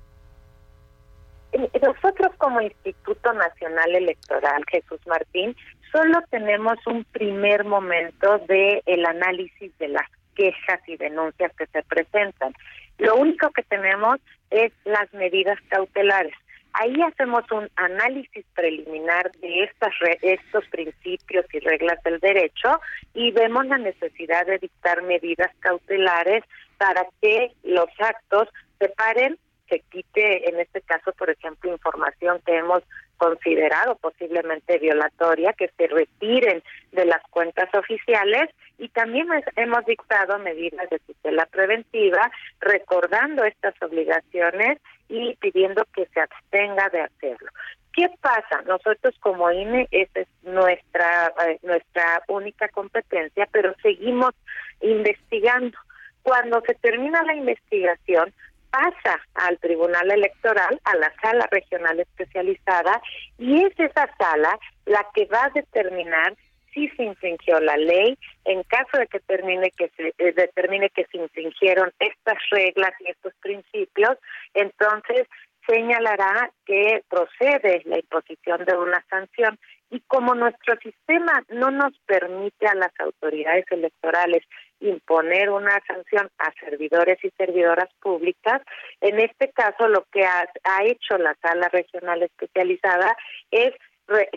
Nosotros 1.52 2.32
como 2.38 2.60
Instituto 2.60 3.32
Nacional 3.32 3.94
Electoral, 3.94 4.64
Jesús 4.70 5.00
Martín, 5.06 5.54
solo 5.90 6.18
tenemos 6.30 6.78
un 6.86 7.04
primer 7.04 7.64
momento 7.64 8.38
de 8.48 8.82
el 8.86 9.04
análisis 9.04 9.76
de 9.78 9.88
las 9.88 10.08
quejas 10.34 10.80
y 10.86 10.96
denuncias 10.96 11.52
que 11.56 11.66
se 11.66 11.82
presentan. 11.82 12.54
Lo 12.98 13.16
único 13.16 13.50
que 13.50 13.62
tenemos 13.64 14.18
es 14.50 14.72
las 14.84 15.12
medidas 15.12 15.58
cautelares. 15.68 16.34
Ahí 16.74 16.94
hacemos 17.02 17.44
un 17.50 17.68
análisis 17.76 18.46
preliminar 18.54 19.30
de 19.32 19.64
estas 19.64 19.92
estos 20.22 20.66
principios 20.68 21.44
y 21.52 21.58
reglas 21.60 22.02
del 22.02 22.18
derecho 22.18 22.80
y 23.14 23.30
vemos 23.30 23.66
la 23.66 23.78
necesidad 23.78 24.46
de 24.46 24.58
dictar 24.58 25.02
medidas 25.02 25.50
cautelares 25.60 26.44
para 26.78 27.06
que 27.20 27.52
los 27.62 27.88
actos 27.98 28.48
se 28.78 28.88
paren, 28.88 29.38
se 29.68 29.80
quite, 29.90 30.48
en 30.48 30.60
este 30.60 30.80
caso, 30.80 31.12
por 31.12 31.30
ejemplo, 31.30 31.70
información 31.70 32.40
que 32.44 32.56
hemos 32.56 32.82
considerado 33.18 33.94
posiblemente 33.96 34.78
violatoria, 34.78 35.52
que 35.52 35.70
se 35.76 35.86
retiren 35.86 36.62
de 36.90 37.04
las 37.04 37.22
cuentas 37.30 37.72
oficiales 37.74 38.50
y 38.78 38.88
también 38.88 39.28
hemos 39.54 39.86
dictado 39.86 40.38
medidas 40.40 40.90
de 40.90 40.98
tutela 40.98 41.46
preventiva, 41.46 42.32
recordando 42.60 43.44
estas 43.44 43.80
obligaciones 43.80 44.78
y 45.08 45.36
pidiendo 45.36 45.84
que 45.94 46.06
se 46.06 46.20
abstenga 46.20 46.88
de 46.90 47.02
hacerlo. 47.02 47.50
¿Qué 47.92 48.08
pasa? 48.20 48.62
Nosotros 48.66 49.14
como 49.20 49.50
INE, 49.50 49.86
esa 49.90 50.20
es 50.20 50.28
nuestra, 50.42 51.32
eh, 51.46 51.58
nuestra 51.62 52.22
única 52.28 52.68
competencia, 52.68 53.46
pero 53.52 53.74
seguimos 53.82 54.32
investigando. 54.80 55.76
Cuando 56.22 56.62
se 56.66 56.74
termina 56.74 57.22
la 57.24 57.34
investigación, 57.34 58.32
pasa 58.70 59.20
al 59.34 59.58
Tribunal 59.58 60.10
Electoral, 60.10 60.80
a 60.84 60.96
la 60.96 61.12
sala 61.20 61.46
regional 61.50 62.00
especializada, 62.00 63.02
y 63.38 63.62
es 63.62 63.78
esa 63.78 64.08
sala 64.16 64.58
la 64.86 65.06
que 65.14 65.26
va 65.26 65.44
a 65.44 65.50
determinar 65.50 66.34
si 66.72 66.88
se 66.90 67.04
infringió 67.04 67.60
la 67.60 67.76
ley, 67.76 68.18
en 68.44 68.62
caso 68.64 68.98
de 68.98 69.06
que 69.06 69.20
termine 69.20 69.70
que 69.70 69.90
se 69.96 70.14
eh, 70.18 70.32
determine 70.32 70.90
que 70.90 71.06
se 71.06 71.18
infringieron 71.18 71.92
estas 71.98 72.38
reglas 72.50 72.92
y 73.00 73.10
estos 73.10 73.34
principios, 73.40 74.18
entonces 74.54 75.26
señalará 75.66 76.50
que 76.66 77.02
procede 77.08 77.82
la 77.84 77.98
imposición 77.98 78.64
de 78.64 78.76
una 78.76 79.04
sanción. 79.08 79.58
Y 79.90 80.00
como 80.08 80.34
nuestro 80.34 80.74
sistema 80.78 81.44
no 81.50 81.70
nos 81.70 81.92
permite 82.06 82.66
a 82.66 82.74
las 82.74 82.92
autoridades 82.98 83.66
electorales 83.70 84.42
imponer 84.80 85.50
una 85.50 85.78
sanción 85.86 86.30
a 86.38 86.50
servidores 86.58 87.18
y 87.22 87.30
servidoras 87.36 87.88
públicas, 88.00 88.62
en 89.00 89.20
este 89.20 89.52
caso 89.52 89.86
lo 89.88 90.04
que 90.10 90.24
ha 90.24 90.84
hecho 90.84 91.18
la 91.18 91.36
sala 91.42 91.68
regional 91.68 92.22
especializada 92.22 93.14
es 93.50 93.74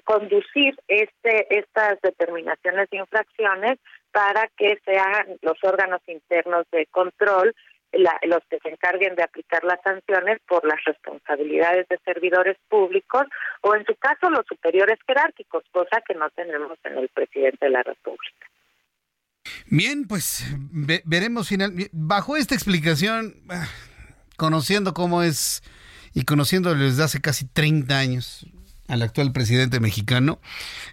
conducir 0.03 0.75
este 0.87 1.57
estas 1.57 1.99
determinaciones 2.01 2.89
de 2.89 2.97
infracciones 2.97 3.79
para 4.11 4.47
que 4.55 4.79
sean 4.85 5.37
los 5.41 5.57
órganos 5.63 6.01
internos 6.07 6.65
de 6.71 6.85
control 6.87 7.53
los 8.23 8.41
que 8.49 8.59
se 8.59 8.69
encarguen 8.69 9.15
de 9.15 9.23
aplicar 9.23 9.63
las 9.63 9.79
sanciones 9.83 10.39
por 10.47 10.65
las 10.65 10.83
responsabilidades 10.85 11.87
de 11.87 11.97
servidores 12.03 12.57
públicos 12.69 13.23
o 13.61 13.75
en 13.75 13.85
su 13.85 13.95
caso 13.95 14.29
los 14.29 14.45
superiores 14.47 14.99
jerárquicos, 15.07 15.63
cosa 15.71 16.01
que 16.07 16.13
no 16.13 16.29
tenemos 16.31 16.77
en 16.83 16.97
el 16.97 17.09
presidente 17.09 17.65
de 17.65 17.71
la 17.71 17.83
República. 17.83 18.47
Bien, 19.67 20.07
pues 20.07 20.43
veremos 21.05 21.49
final. 21.49 21.71
Bajo 21.91 22.35
esta 22.35 22.55
explicación, 22.55 23.35
ah, 23.49 23.67
conociendo 24.37 24.93
cómo 24.93 25.23
es 25.23 25.61
y 26.13 26.23
conociéndolo 26.23 26.83
desde 26.83 27.03
hace 27.03 27.21
casi 27.21 27.47
30 27.47 27.97
años, 27.97 28.47
al 28.87 29.01
actual 29.01 29.31
presidente 29.31 29.79
mexicano. 29.79 30.39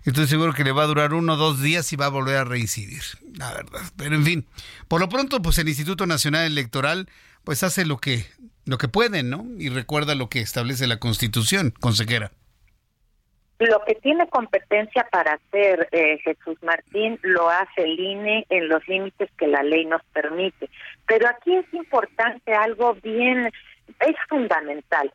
Estoy 0.04 0.26
seguro 0.26 0.52
que 0.52 0.64
le 0.64 0.72
va 0.72 0.84
a 0.84 0.86
durar 0.86 1.14
uno 1.14 1.34
o 1.34 1.36
dos 1.36 1.60
días 1.62 1.92
y 1.92 1.96
va 1.96 2.06
a 2.06 2.10
volver 2.10 2.36
a 2.36 2.44
reincidir, 2.44 3.02
la 3.36 3.52
verdad. 3.52 3.80
Pero 3.96 4.14
en 4.14 4.24
fin, 4.24 4.46
por 4.88 5.00
lo 5.00 5.08
pronto, 5.08 5.42
pues 5.42 5.58
el 5.58 5.68
Instituto 5.68 6.06
Nacional 6.06 6.46
Electoral 6.46 7.08
pues 7.44 7.62
hace 7.62 7.84
lo 7.84 7.98
que, 7.98 8.24
lo 8.64 8.78
que 8.78 8.88
puede, 8.88 9.22
¿no? 9.22 9.44
Y 9.58 9.68
recuerda 9.68 10.14
lo 10.14 10.28
que 10.28 10.40
establece 10.40 10.86
la 10.86 10.98
Constitución, 10.98 11.72
consejera. 11.80 12.30
Lo 13.58 13.84
que 13.84 13.94
tiene 13.94 14.28
competencia 14.28 15.06
para 15.12 15.34
hacer 15.34 15.88
eh, 15.92 16.18
Jesús 16.24 16.58
Martín 16.62 17.18
lo 17.22 17.48
hace 17.48 17.82
el 17.82 17.98
INE 17.98 18.44
en 18.48 18.68
los 18.68 18.86
límites 18.88 19.30
que 19.38 19.46
la 19.46 19.62
ley 19.62 19.84
nos 19.84 20.02
permite. 20.12 20.68
Pero 21.06 21.28
aquí 21.28 21.54
es 21.54 21.72
importante 21.72 22.52
algo 22.54 22.94
bien, 22.94 23.52
es 24.00 24.16
fundamental. 24.28 25.12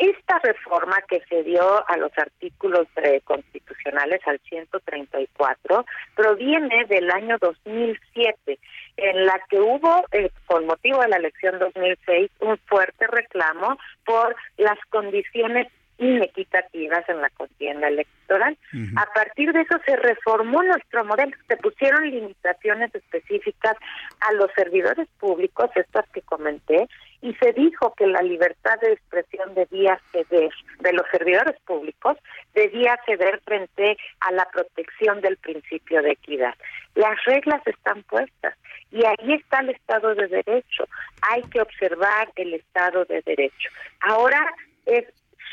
Esta 0.00 0.38
reforma 0.38 0.96
que 1.10 1.20
se 1.28 1.42
dio 1.42 1.86
a 1.86 1.96
los 1.98 2.10
artículos 2.16 2.88
constitucionales 3.24 4.22
al 4.26 4.40
134 4.48 5.84
proviene 6.16 6.86
del 6.86 7.10
año 7.10 7.36
2007, 7.38 8.58
en 8.96 9.26
la 9.26 9.38
que 9.50 9.60
hubo, 9.60 10.02
eh, 10.12 10.30
con 10.46 10.64
motivo 10.64 11.02
de 11.02 11.08
la 11.08 11.18
elección 11.18 11.58
2006, 11.58 12.30
un 12.40 12.56
fuerte 12.64 13.08
reclamo 13.08 13.76
por 14.06 14.34
las 14.56 14.78
condiciones 14.88 15.66
inequitativas 15.98 17.06
en 17.10 17.20
la 17.20 17.28
contienda 17.28 17.88
electoral. 17.88 18.56
A 18.96 19.04
partir 19.12 19.52
de 19.52 19.60
eso 19.60 19.78
se 19.84 19.96
reformó 19.96 20.62
nuestro 20.62 21.04
modelo, 21.04 21.36
se 21.46 21.58
pusieron 21.58 22.10
limitaciones 22.10 22.94
específicas 22.94 23.76
a 24.20 24.32
los 24.32 24.50
servidores 24.56 25.06
públicos, 25.18 25.68
estas 25.74 26.08
que 26.08 26.22
comenté, 26.22 26.88
y 27.22 27.34
se 27.34 27.52
dijo 27.52 27.94
que 27.94 28.06
la 28.06 28.22
libertad 28.22 28.78
de 28.80 28.92
expresión 28.92 29.54
debía 29.54 30.00
ceder, 30.12 30.50
de 30.80 30.92
los 30.92 31.06
servidores 31.10 31.58
públicos, 31.62 32.16
debía 32.54 32.98
ceder 33.04 33.40
frente 33.44 33.96
a 34.20 34.32
la 34.32 34.48
protección 34.50 35.20
del 35.20 35.36
principio 35.36 36.02
de 36.02 36.12
equidad. 36.12 36.54
Las 36.94 37.22
reglas 37.24 37.66
están 37.66 38.02
puestas 38.04 38.56
y 38.90 39.04
ahí 39.04 39.34
está 39.34 39.60
el 39.60 39.70
Estado 39.70 40.14
de 40.14 40.28
Derecho. 40.28 40.84
Hay 41.22 41.42
que 41.42 41.60
observar 41.60 42.30
el 42.36 42.54
Estado 42.54 43.04
de 43.04 43.22
Derecho. 43.22 43.68
Ahora 44.00 44.40
es 44.86 45.04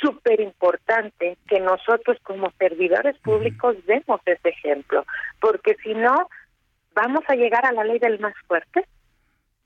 súper 0.01 0.39
importante 0.39 1.37
que 1.47 1.59
nosotros 1.59 2.17
como 2.23 2.51
servidores 2.57 3.17
públicos 3.19 3.75
demos 3.85 4.21
ese 4.25 4.49
ejemplo, 4.49 5.05
porque 5.41 5.75
si 5.83 5.93
no, 5.93 6.29
vamos 6.93 7.23
a 7.27 7.35
llegar 7.35 7.65
a 7.65 7.71
la 7.71 7.83
ley 7.83 7.99
del 7.99 8.19
más 8.19 8.33
fuerte 8.47 8.85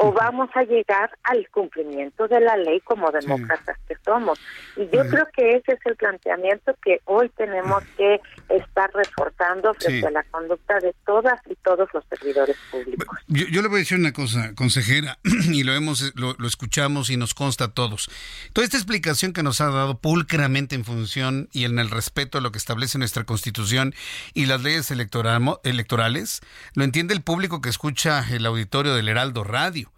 o 0.04 0.12
vamos 0.12 0.50
a 0.56 0.64
llegar 0.64 1.12
al 1.24 1.48
cumplimiento 1.50 2.28
de 2.28 2.40
la 2.40 2.58
ley 2.58 2.80
como 2.82 3.12
demócratas 3.12 3.78
que 3.88 3.96
somos. 4.04 4.40
Y 4.76 4.86
yo 4.86 5.08
creo 5.08 5.28
que 5.36 5.58
ese 5.58 5.74
es 5.74 5.80
el 5.86 5.96
planteamiento 5.96 6.74
que 6.84 7.02
hoy 7.06 7.30
tenemos 7.38 7.84
que 7.98 8.20
estar 8.50 8.90
reforzando 8.96 9.76
frente 9.76 10.08
a 10.08 10.12
la 10.12 10.24
conducta 10.24 10.80
de 10.80 10.96
todas 11.06 11.40
y 11.48 11.56
todos 11.64 11.88
los 11.94 12.04
servidores 12.10 12.58
públicos. 12.72 13.20
Yo, 13.28 13.62
le 13.62 13.68
voy 13.68 13.78
a 13.78 13.80
decir 13.80 14.00
una 14.00 14.12
cosa, 14.12 14.56
consejera, 14.56 15.20
y 15.24 15.64
lo 15.64 15.74
hemos 15.74 16.14
lo, 16.16 16.36
escuchamos 16.48 17.12
y 17.12 17.18
nos 17.18 17.36
consta 17.36 17.66
a 17.66 17.74
todos. 17.74 18.10
Toda 18.54 18.66
esta 18.66 18.78
explicación 18.78 19.34
que 19.34 19.44
nos 19.44 19.62
ha 19.62 19.70
dado 19.70 20.00
pulcramente 20.00 20.74
en 20.74 20.84
función 20.84 21.48
y 21.52 21.66
en 21.66 21.78
el 21.78 21.92
respeto 21.92 22.40
a 22.40 22.42
lo 22.42 22.52
que 22.52 22.58
establece 22.58 22.98
nuestra 22.98 23.24
Constitución 23.24 23.94
y 24.34 24.48
las 24.48 24.64
leyes 24.64 24.90
electorales, 24.90 26.42
lo 26.74 26.84
entiende 26.84 27.14
el 27.14 27.22
público 27.22 27.62
que 27.62 27.70
escucha 27.70 28.26
el 28.32 28.48
auditorio 28.48 28.96
del 28.96 29.08
Heraldo 29.08 29.44
Radio 29.44 29.91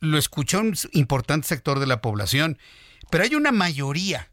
lo 0.00 0.18
escucha 0.18 0.58
un 0.58 0.74
importante 0.92 1.48
sector 1.48 1.78
de 1.78 1.86
la 1.86 2.00
población, 2.00 2.58
pero 3.10 3.24
hay 3.24 3.34
una 3.34 3.52
mayoría, 3.52 4.30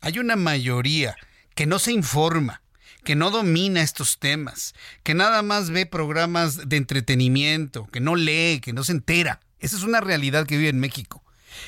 hay 0.00 0.18
una 0.18 0.36
mayoría 0.36 1.16
que 1.54 1.66
no 1.66 1.78
se 1.78 1.92
informa, 1.92 2.62
que 3.04 3.14
no 3.14 3.30
domina 3.30 3.82
estos 3.82 4.18
temas, 4.18 4.74
que 5.02 5.14
nada 5.14 5.42
más 5.42 5.70
ve 5.70 5.86
programas 5.86 6.68
de 6.68 6.76
entretenimiento, 6.76 7.86
que 7.86 8.00
no 8.00 8.16
lee, 8.16 8.60
que 8.60 8.72
no 8.72 8.84
se 8.84 8.92
entera. 8.92 9.40
Esa 9.58 9.76
es 9.76 9.82
una 9.82 10.00
realidad 10.00 10.46
que 10.46 10.56
vive 10.56 10.68
en 10.68 10.80
México. 10.80 11.22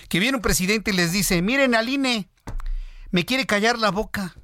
Que 0.09 0.21
viene 0.21 0.37
un 0.37 0.43
presidente 0.43 0.91
y 0.91 0.95
les 0.95 1.13
dice, 1.13 1.41
miren 1.41 1.75
al 1.75 1.89
INE, 1.89 2.29
me 3.11 3.25
quiere 3.25 3.47
callar 3.47 3.79
la 3.79 3.91
boca, 3.91 4.35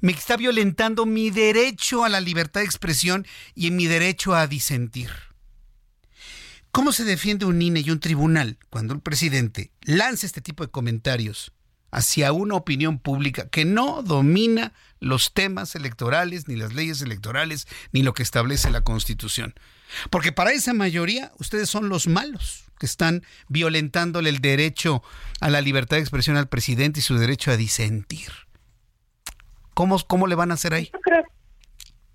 me 0.00 0.12
está 0.12 0.36
violentando 0.36 1.06
mi 1.06 1.30
derecho 1.30 2.04
a 2.04 2.08
la 2.08 2.20
libertad 2.20 2.60
de 2.60 2.66
expresión 2.66 3.26
y 3.54 3.68
en 3.68 3.76
mi 3.76 3.86
derecho 3.86 4.34
a 4.34 4.46
disentir. 4.46 5.10
¿Cómo 6.72 6.92
se 6.92 7.04
defiende 7.04 7.44
un 7.44 7.60
INE 7.60 7.80
y 7.80 7.90
un 7.90 8.00
tribunal 8.00 8.56
cuando 8.70 8.94
el 8.94 9.00
presidente 9.00 9.70
lanza 9.82 10.24
este 10.24 10.40
tipo 10.40 10.64
de 10.64 10.70
comentarios 10.70 11.52
hacia 11.90 12.32
una 12.32 12.54
opinión 12.54 12.98
pública 12.98 13.46
que 13.50 13.66
no 13.66 14.02
domina 14.02 14.72
los 14.98 15.34
temas 15.34 15.74
electorales, 15.74 16.48
ni 16.48 16.56
las 16.56 16.72
leyes 16.72 17.02
electorales, 17.02 17.68
ni 17.92 18.02
lo 18.02 18.14
que 18.14 18.22
establece 18.22 18.70
la 18.70 18.80
Constitución? 18.80 19.52
Porque 20.08 20.32
para 20.32 20.52
esa 20.52 20.72
mayoría 20.72 21.30
ustedes 21.38 21.68
son 21.68 21.90
los 21.90 22.06
malos 22.06 22.64
que 22.78 22.86
están 22.86 23.22
violentándole 23.48 24.30
el 24.30 24.38
derecho 24.38 25.02
a 25.40 25.50
la 25.50 25.60
libertad 25.60 25.98
de 25.98 26.02
expresión 26.04 26.38
al 26.38 26.48
presidente 26.48 27.00
y 27.00 27.02
su 27.02 27.18
derecho 27.18 27.50
a 27.50 27.58
disentir. 27.58 28.32
¿Cómo, 29.74 29.98
cómo 30.06 30.26
le 30.26 30.36
van 30.36 30.50
a 30.50 30.54
hacer 30.54 30.72
ahí? 30.72 30.90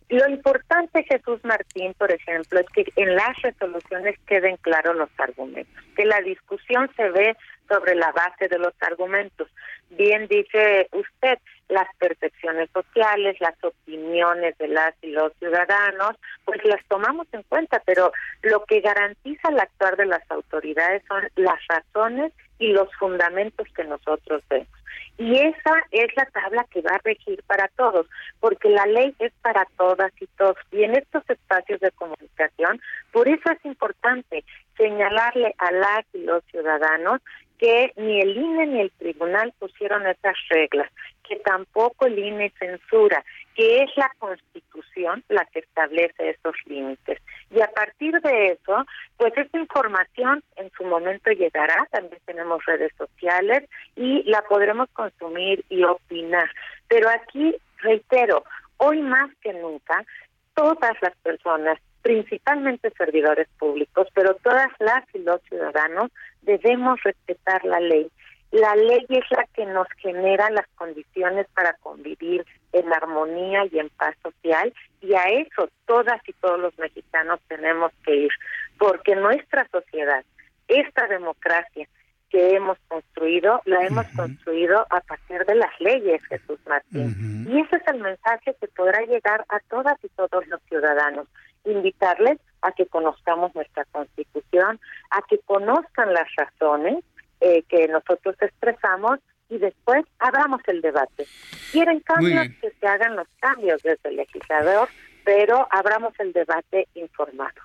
Lo 0.10 0.28
importante, 0.30 1.04
Jesús 1.04 1.44
Martín, 1.44 1.94
por 1.98 2.12
ejemplo, 2.12 2.62
es 2.62 2.68
que 2.68 2.86
en 2.96 3.14
las 3.16 3.42
resoluciones 3.42 4.18
queden 4.26 4.56
claros 4.58 4.96
los 4.96 5.10
argumentos, 5.18 5.84
que 5.98 6.06
la 6.06 6.22
discusión 6.22 6.90
se 6.96 7.10
ve 7.10 7.36
sobre 7.68 7.94
la 7.96 8.14
base 8.14 8.48
de 8.48 8.58
los 8.58 8.74
argumentos. 8.80 9.50
Bien 9.90 10.28
dice 10.28 10.88
usted, 10.94 11.40
las 11.68 11.88
percepciones 11.98 12.70
sociales, 12.72 13.36
las 13.42 13.62
opiniones 13.62 14.58
de 14.58 14.70
las 14.70 14.96
y 15.02 15.08
los 15.08 15.34
ciudadanos, 15.40 16.16
pues 16.46 16.64
las 16.64 16.84
tomamos 16.88 17.28
en 17.34 17.44
cuenta, 17.44 17.82
pero 17.86 18.14
lo 18.44 18.64
que 18.64 18.80
garantiza 18.80 19.50
el 19.50 19.60
actuar 19.60 19.98
de 19.98 20.06
las 20.06 20.24
autoridades 20.32 21.04
son 21.10 21.28
las 21.36 21.60
razones 21.68 22.32
y 22.60 22.72
los 22.72 22.88
fundamentos 22.96 23.68
que 23.76 23.84
nosotros 23.84 24.42
vemos. 24.50 24.77
Y 25.18 25.36
esa 25.36 25.74
es 25.92 26.16
la 26.16 26.26
tabla 26.26 26.66
que 26.70 26.82
va 26.82 26.92
a 26.92 27.02
regir 27.04 27.42
para 27.48 27.68
todos, 27.70 28.06
porque 28.40 28.70
la 28.70 28.86
ley 28.86 29.16
es 29.20 29.34
para 29.42 29.66
todas 29.78 30.12
y 30.22 30.28
todos. 30.38 30.58
Y 30.72 30.84
en 30.84 30.96
estos 30.96 31.28
espacios 31.28 31.80
de 31.80 31.92
comunicación, 31.92 32.80
por 33.12 33.28
eso 33.28 33.52
es 33.52 33.66
importante 33.66 34.44
señalarle 34.78 35.56
a 35.58 35.72
las 35.72 36.06
y 36.14 36.20
los 36.20 36.44
ciudadanos 36.46 37.22
que 37.58 37.92
ni 37.96 38.22
el 38.22 38.38
INE 38.38 38.68
ni 38.68 38.82
el 38.82 38.92
tribunal 38.92 39.54
pusieron 39.58 40.06
esas 40.06 40.36
reglas, 40.50 40.92
que 41.28 41.38
tampoco 41.38 42.06
el 42.06 42.20
INE 42.20 42.54
censura, 42.60 43.24
que 43.58 43.82
es 43.82 43.90
la 43.98 44.12
Constitución 44.20 45.24
la 45.30 45.44
que 45.46 45.60
establece 45.60 46.30
esos 46.30 46.56
límites. 46.68 47.20
Y 47.50 47.60
a 47.60 47.68
partir 47.72 48.14
de 48.22 48.52
eso, 48.52 48.86
pues 49.18 49.34
esta 49.36 49.58
información 49.58 50.44
en 50.58 50.70
su 50.78 50.84
momento 50.84 51.32
llegará, 51.32 51.88
también 51.90 52.22
tenemos 52.26 52.64
redes 52.66 52.92
sociales 52.96 53.68
y 53.96 54.22
la 54.30 54.44
podremos 54.44 54.88
consumir 54.94 55.66
y 55.70 55.84
opinar. 55.84 56.52
Pero 56.88 57.10
aquí, 57.10 57.56
reitero, 57.80 58.44
hoy 58.78 59.02
más 59.02 59.32
que 59.42 59.54
nunca, 59.54 60.06
todas 60.54 60.96
las 61.02 61.16
personas, 61.24 61.80
principalmente 62.04 62.92
servidores 62.96 63.48
públicos, 63.58 64.08
pero 64.14 64.36
todas 64.36 64.70
las 64.78 65.04
y 65.16 65.20
los 65.20 65.42
ciudadanos 65.50 66.12
debemos 66.44 67.02
respetar 67.04 67.66
la 67.66 67.80
ley. 67.80 68.12
La 68.52 68.76
ley 68.76 69.06
es 69.10 69.26
la 69.32 69.46
que 69.54 69.66
nos 69.66 69.88
genera 69.98 70.50
las 70.50 70.68
condiciones 70.76 71.48
para 71.54 71.74
convivir 71.74 72.46
en 72.72 72.94
armonía 72.94 73.66
y 73.72 73.80
en 73.80 73.90
paz 73.90 74.16
social 74.24 74.74
y 75.02 75.14
a 75.14 75.26
eso 75.26 75.70
todas 75.86 76.22
y 76.28 76.34
todos 76.34 76.60
los 76.60 76.78
mexicanos 76.80 77.40
tenemos 77.48 77.92
que 78.06 78.16
ir, 78.16 78.32
porque 78.80 79.16
nuestra 79.16 79.68
sociedad, 79.70 80.24
esta 80.68 81.08
democracia 81.08 81.88
que 82.30 82.56
hemos 82.56 82.78
construido, 82.88 83.62
la 83.66 83.86
hemos 83.86 84.06
construido 84.16 84.86
a 84.90 85.00
partir 85.02 85.46
de 85.46 85.56
las 85.56 85.80
leyes, 85.80 86.22
Jesús 86.26 86.60
Martín. 86.68 87.46
Y 87.50 87.62
ese 87.62 87.78
es 87.78 87.88
el 87.88 88.02
mensaje 88.02 88.56
que 88.60 88.68
podrá 88.68 89.00
llegar 89.02 89.46
a 89.50 89.60
todas 89.70 89.98
y 90.04 90.10
todos 90.10 90.46
los 90.48 90.62
ciudadanos. 90.64 91.28
Invitarles 91.64 92.38
a 92.62 92.72
que 92.74 92.86
conozcamos 92.88 93.56
nuestra 93.56 93.86
constitución, 93.86 94.80
a 95.12 95.22
que 95.30 95.40
conozcan 95.40 96.14
las 96.14 96.28
razones 96.36 97.04
eh, 97.48 97.64
que 97.70 97.88
nosotros 97.88 98.36
expresamos 98.42 99.20
y 99.50 99.58
después 99.58 100.04
abramos 100.20 100.60
el 100.68 100.82
debate. 100.82 101.26
Quieren 101.72 102.02
cambios, 102.02 102.48
que 102.62 102.74
se 102.78 102.88
hagan 102.88 103.16
los 103.16 103.28
cambios 103.40 103.82
desde 103.84 104.10
el 104.10 104.18
legislador, 104.18 104.90
pero 105.24 105.66
abramos 105.72 106.14
el 106.20 106.34
debate 106.34 106.88
informado. 106.96 107.56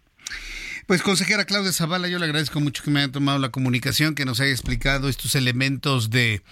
Pues 0.87 1.03
consejera 1.03 1.45
Claudia 1.45 1.73
Zavala, 1.73 2.09
yo 2.09 2.19
le 2.19 2.27
agradezco 2.27 2.61
mucho 2.61 2.83
que 2.83 2.91
me 2.91 3.01
haya 3.01 3.11
tomado 3.11 3.39
la 3.39 3.51
comunicación, 3.51 4.15
que 4.15 4.25
nos 4.25 4.41
haya 4.41 4.53
explicado 4.53 5.09
estos 5.09 5.35
elementos 5.35 6.11
de, 6.11 6.43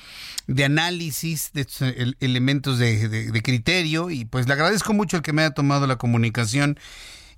de 0.47 0.65
análisis, 0.65 1.53
de 1.53 1.61
estos 1.63 1.95
elementos 2.21 2.79
de, 2.79 3.09
de, 3.09 3.43
criterio, 3.43 4.11
y 4.11 4.25
pues 4.25 4.47
le 4.47 4.55
agradezco 4.55 4.93
mucho 4.93 5.17
el 5.17 5.23
que 5.23 5.33
me 5.33 5.43
haya 5.43 5.55
tomado 5.55 5.87
la 5.87 5.97
comunicación 5.97 6.79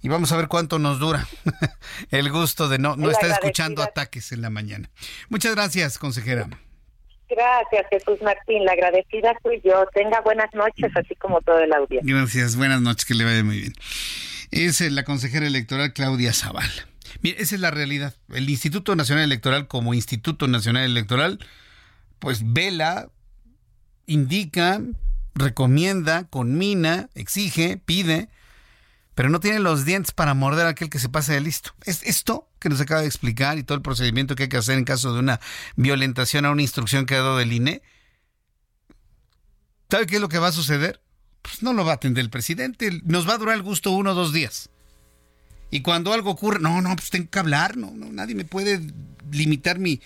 y 0.02 0.08
vamos 0.08 0.32
a 0.32 0.36
ver 0.36 0.48
cuánto 0.48 0.78
nos 0.78 0.98
dura 0.98 1.26
el 2.10 2.30
gusto 2.30 2.68
de 2.68 2.78
no, 2.78 2.96
no 2.96 3.10
estar 3.10 3.30
escuchando 3.30 3.82
ataques 3.82 4.32
en 4.32 4.42
la 4.42 4.50
mañana. 4.50 4.90
Muchas 5.28 5.54
gracias, 5.54 5.96
consejera. 5.98 6.48
Gracias, 7.28 7.86
Jesús 7.88 8.20
Martín. 8.22 8.64
La 8.64 8.72
agradecida 8.72 9.32
soy 9.42 9.62
yo. 9.64 9.86
Tenga 9.94 10.20
buenas 10.20 10.52
noches, 10.54 10.90
así 10.96 11.14
como 11.14 11.40
todo 11.40 11.60
el 11.60 11.72
audiencia. 11.72 12.14
Gracias, 12.14 12.56
buenas 12.56 12.82
noches, 12.82 13.04
que 13.04 13.14
le 13.14 13.24
vaya 13.24 13.44
muy 13.44 13.58
bien. 13.58 13.74
Es 14.50 14.80
eh, 14.80 14.90
la 14.90 15.04
consejera 15.04 15.46
electoral 15.46 15.92
Claudia 15.92 16.32
Zaval. 16.34 16.68
Mire, 17.22 17.40
esa 17.40 17.54
es 17.54 17.60
la 17.60 17.70
realidad. 17.70 18.14
El 18.34 18.50
Instituto 18.50 18.96
Nacional 18.96 19.24
Electoral, 19.24 19.68
como 19.68 19.94
Instituto 19.94 20.48
Nacional 20.48 20.84
Electoral, 20.84 21.38
pues 22.18 22.52
vela, 22.52 23.08
indica, 24.06 24.82
recomienda, 25.34 26.24
conmina, 26.28 27.08
exige, 27.14 27.78
pide 27.78 28.28
pero 29.14 29.28
no 29.28 29.40
tiene 29.40 29.58
los 29.58 29.84
dientes 29.84 30.12
para 30.12 30.34
morder 30.34 30.66
a 30.66 30.70
aquel 30.70 30.88
que 30.88 30.98
se 30.98 31.08
pase 31.08 31.34
de 31.34 31.40
listo. 31.40 31.74
Es 31.84 32.02
esto 32.02 32.48
que 32.58 32.68
nos 32.68 32.80
acaba 32.80 33.02
de 33.02 33.06
explicar 33.06 33.58
y 33.58 33.62
todo 33.62 33.76
el 33.76 33.82
procedimiento 33.82 34.34
que 34.34 34.44
hay 34.44 34.48
que 34.48 34.56
hacer 34.56 34.78
en 34.78 34.84
caso 34.84 35.12
de 35.12 35.20
una 35.20 35.40
violentación 35.76 36.44
a 36.46 36.50
una 36.50 36.62
instrucción 36.62 37.04
que 37.04 37.14
ha 37.14 37.18
dado 37.18 37.40
el 37.40 37.52
INE. 37.52 37.82
¿Sabe 39.90 40.06
qué 40.06 40.16
es 40.16 40.20
lo 40.22 40.28
que 40.28 40.38
va 40.38 40.48
a 40.48 40.52
suceder? 40.52 41.02
Pues 41.42 41.62
no 41.62 41.74
lo 41.74 41.84
va 41.84 41.92
a 41.92 41.94
atender 41.96 42.24
el 42.24 42.30
presidente. 42.30 43.00
Nos 43.04 43.28
va 43.28 43.34
a 43.34 43.38
durar 43.38 43.56
el 43.56 43.62
gusto 43.62 43.90
uno 43.90 44.12
o 44.12 44.14
dos 44.14 44.32
días. 44.32 44.70
Y 45.70 45.80
cuando 45.80 46.12
algo 46.12 46.30
ocurre, 46.30 46.60
no, 46.60 46.80
no, 46.80 46.94
pues 46.96 47.10
tengo 47.10 47.28
que 47.28 47.38
hablar. 47.38 47.76
No, 47.76 47.90
no, 47.90 48.10
nadie 48.12 48.34
me 48.34 48.44
puede 48.44 48.80
limitar 49.30 49.78
mi, 49.78 50.00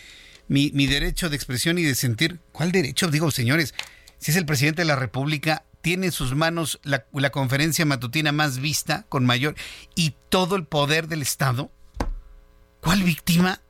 mi, 0.48 0.72
mi 0.72 0.86
derecho 0.86 1.28
de 1.28 1.36
expresión 1.36 1.78
y 1.78 1.82
de 1.82 1.94
sentir. 1.94 2.40
¿Cuál 2.50 2.72
derecho? 2.72 3.08
Digo, 3.08 3.30
señores, 3.30 3.74
si 4.18 4.32
es 4.32 4.36
el 4.36 4.46
presidente 4.46 4.82
de 4.82 4.86
la 4.86 4.96
República, 4.96 5.64
tiene 5.86 6.06
en 6.06 6.12
sus 6.12 6.34
manos 6.34 6.80
la, 6.82 7.30
conferencia 7.30 7.86
matutina 7.86 8.32
más 8.32 8.58
vista, 8.58 9.06
con 9.08 9.24
mayor, 9.24 9.54
y 9.94 10.16
todo 10.30 10.56
el 10.56 10.64
poder 10.64 11.06
del 11.06 11.22
Estado. 11.22 11.70
¿Cuál 12.80 13.04
víctima? 13.04 13.60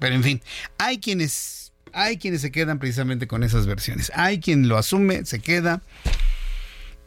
Pero 0.00 0.16
en 0.16 0.24
fin, 0.24 0.42
hay 0.78 0.98
quienes, 0.98 1.72
hay 1.92 2.18
quienes 2.18 2.40
se 2.40 2.50
quedan 2.50 2.80
precisamente 2.80 3.28
con 3.28 3.44
esas 3.44 3.64
versiones. 3.64 4.10
Hay 4.16 4.40
quien 4.40 4.66
lo 4.66 4.76
asume, 4.76 5.24
se 5.24 5.38
queda 5.38 5.82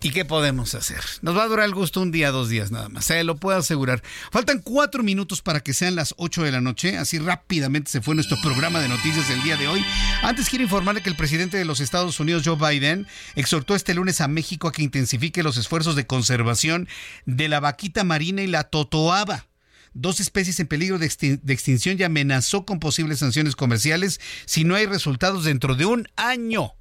¿Y 0.02 0.12
qué 0.12 0.24
podemos 0.24 0.76
hacer? 0.76 1.00
Nos 1.22 1.36
va 1.36 1.44
a 1.44 1.48
durar 1.48 1.66
el 1.66 1.74
gusto 1.74 2.02
un 2.02 2.12
día, 2.12 2.30
dos 2.30 2.50
días 2.50 2.70
nada 2.70 2.90
más, 2.90 3.06
se 3.06 3.24
lo 3.24 3.38
puedo 3.38 3.58
asegurar. 3.58 4.04
Faltan 4.32 4.60
cuatro 4.60 5.02
minutos 5.02 5.42
para 5.42 5.62
que 5.62 5.74
sean 5.74 5.96
las 5.96 6.14
ocho 6.18 6.44
de 6.44 6.52
la 6.52 6.62
noche, 6.62 6.98
así 6.98 7.18
rápidamente 7.18 7.90
se 7.90 8.02
fue 8.02 8.14
nuestro 8.14 8.40
programa 8.42 8.80
de 8.80 8.88
noticias 8.88 9.28
del 9.28 9.42
día 9.42 9.58
de 9.58 9.68
hoy. 9.68 9.84
Antes 10.22 10.50
quiero 10.50 10.64
informarle 10.64 11.02
que 11.02 11.10
el 11.10 11.16
presidente 11.16 11.58
de 11.58 11.66
los 11.66 11.80
Estados 11.80 12.20
Unidos, 12.20 12.44
Joe 12.46 12.56
Biden, 12.56 13.08
exhortó 13.36 13.74
este 13.74 13.96
lunes 13.96 14.22
a 14.22 14.28
México 14.28 14.68
a 14.68 14.72
que 14.72 14.84
intensifique 14.84 15.42
los 15.42 15.58
esfuerzos 15.58 15.96
de 15.96 16.06
conservación 16.06 16.88
de 17.26 17.50
la 17.50 17.60
vaquita 17.60 18.04
marina 18.04 18.44
y 18.44 18.48
la 18.48 18.66
totoaba 18.66 19.48
dos 19.96 20.20
especies 20.20 20.60
en 20.60 20.68
peligro 20.68 21.00
de, 21.00 21.06
extinción 21.06 21.96
y 21.98 22.04
amenazó 22.04 22.66
con 22.66 22.80
posibles 22.80 23.20
sanciones 23.20 23.56
comerciales 23.56 24.20
si 24.46 24.64
no 24.64 24.76
hay 24.76 24.86
resultados 24.86 25.46
dentro 25.46 25.74
de 25.74 25.86
un 25.86 26.08
año. 26.16 26.74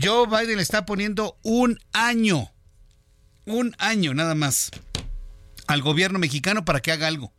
Joe 0.00 0.26
Biden 0.26 0.56
le 0.56 0.62
está 0.62 0.84
poniendo 0.86 1.38
un 1.42 1.78
año, 1.92 2.50
un 3.46 3.76
año 3.78 4.12
nada 4.12 4.34
más 4.34 4.72
al 5.68 5.82
gobierno 5.82 6.18
mexicano 6.18 6.64
para 6.64 6.80
que 6.80 6.90
haga 6.90 7.06
algo. 7.06 7.32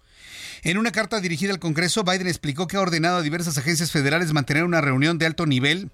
En 0.64 0.78
una 0.78 0.92
carta 0.92 1.20
dirigida 1.20 1.52
al 1.52 1.60
Congreso, 1.60 2.04
Biden 2.04 2.28
explicó 2.28 2.68
que 2.68 2.78
ha 2.78 2.82
ordenado 2.82 3.18
a 3.18 3.22
diversas 3.22 3.58
agencias 3.58 3.92
federales 3.92 4.32
mantener 4.32 4.64
una 4.64 4.80
reunión 4.80 5.18
de 5.18 5.26
alto 5.26 5.46
nivel 5.46 5.92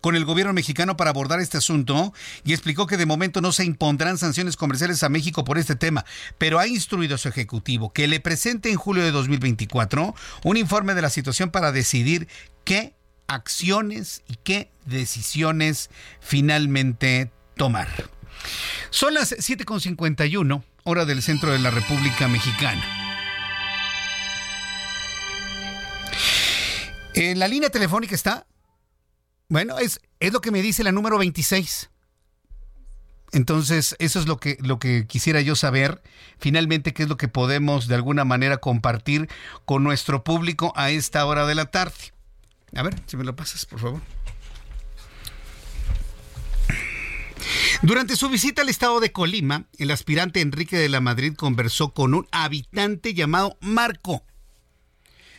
con 0.00 0.16
el 0.16 0.24
gobierno 0.24 0.54
mexicano 0.54 0.96
para 0.96 1.10
abordar 1.10 1.40
este 1.40 1.58
asunto 1.58 2.12
y 2.42 2.52
explicó 2.52 2.86
que 2.86 2.96
de 2.96 3.06
momento 3.06 3.40
no 3.42 3.52
se 3.52 3.64
impondrán 3.64 4.18
sanciones 4.18 4.56
comerciales 4.56 5.02
a 5.02 5.08
México 5.08 5.44
por 5.44 5.58
este 5.58 5.76
tema, 5.76 6.06
pero 6.38 6.58
ha 6.58 6.66
instruido 6.66 7.14
a 7.14 7.18
su 7.18 7.28
ejecutivo 7.28 7.92
que 7.92 8.08
le 8.08 8.20
presente 8.20 8.70
en 8.70 8.76
julio 8.76 9.04
de 9.04 9.10
2024 9.10 10.14
un 10.44 10.56
informe 10.56 10.94
de 10.94 11.02
la 11.02 11.10
situación 11.10 11.50
para 11.50 11.70
decidir 11.70 12.28
qué 12.64 12.94
acciones 13.28 14.22
y 14.28 14.36
qué 14.36 14.70
decisiones 14.84 15.90
finalmente 16.20 17.30
tomar. 17.56 17.88
Son 18.90 19.14
las 19.14 19.32
7.51, 19.32 20.62
hora 20.84 21.04
del 21.04 21.22
centro 21.22 21.52
de 21.52 21.58
la 21.58 21.70
República 21.70 22.28
Mexicana. 22.28 22.84
En 27.14 27.38
la 27.38 27.48
línea 27.48 27.70
telefónica 27.70 28.14
está, 28.14 28.46
bueno, 29.48 29.78
es, 29.78 30.00
es 30.20 30.32
lo 30.32 30.40
que 30.40 30.50
me 30.50 30.60
dice 30.60 30.84
la 30.84 30.92
número 30.92 31.18
26. 31.18 31.90
Entonces, 33.32 33.96
eso 33.98 34.20
es 34.20 34.26
lo 34.26 34.38
que, 34.38 34.56
lo 34.60 34.78
que 34.78 35.06
quisiera 35.06 35.40
yo 35.40 35.56
saber. 35.56 36.02
Finalmente, 36.38 36.92
qué 36.92 37.02
es 37.04 37.08
lo 37.08 37.16
que 37.16 37.28
podemos 37.28 37.88
de 37.88 37.94
alguna 37.94 38.24
manera 38.24 38.58
compartir 38.58 39.28
con 39.64 39.82
nuestro 39.82 40.24
público 40.24 40.72
a 40.76 40.90
esta 40.90 41.24
hora 41.26 41.46
de 41.46 41.54
la 41.54 41.66
tarde. 41.66 42.15
A 42.76 42.82
ver, 42.82 42.94
si 43.06 43.16
me 43.16 43.24
lo 43.24 43.34
pasas, 43.34 43.64
por 43.64 43.80
favor. 43.80 44.02
Durante 47.82 48.16
su 48.16 48.28
visita 48.28 48.62
al 48.62 48.68
estado 48.68 49.00
de 49.00 49.12
Colima, 49.12 49.66
el 49.78 49.90
aspirante 49.90 50.40
Enrique 50.40 50.76
de 50.76 50.88
la 50.88 51.00
Madrid 51.00 51.34
conversó 51.34 51.92
con 51.92 52.14
un 52.14 52.26
habitante 52.32 53.14
llamado 53.14 53.56
Marco. 53.60 54.24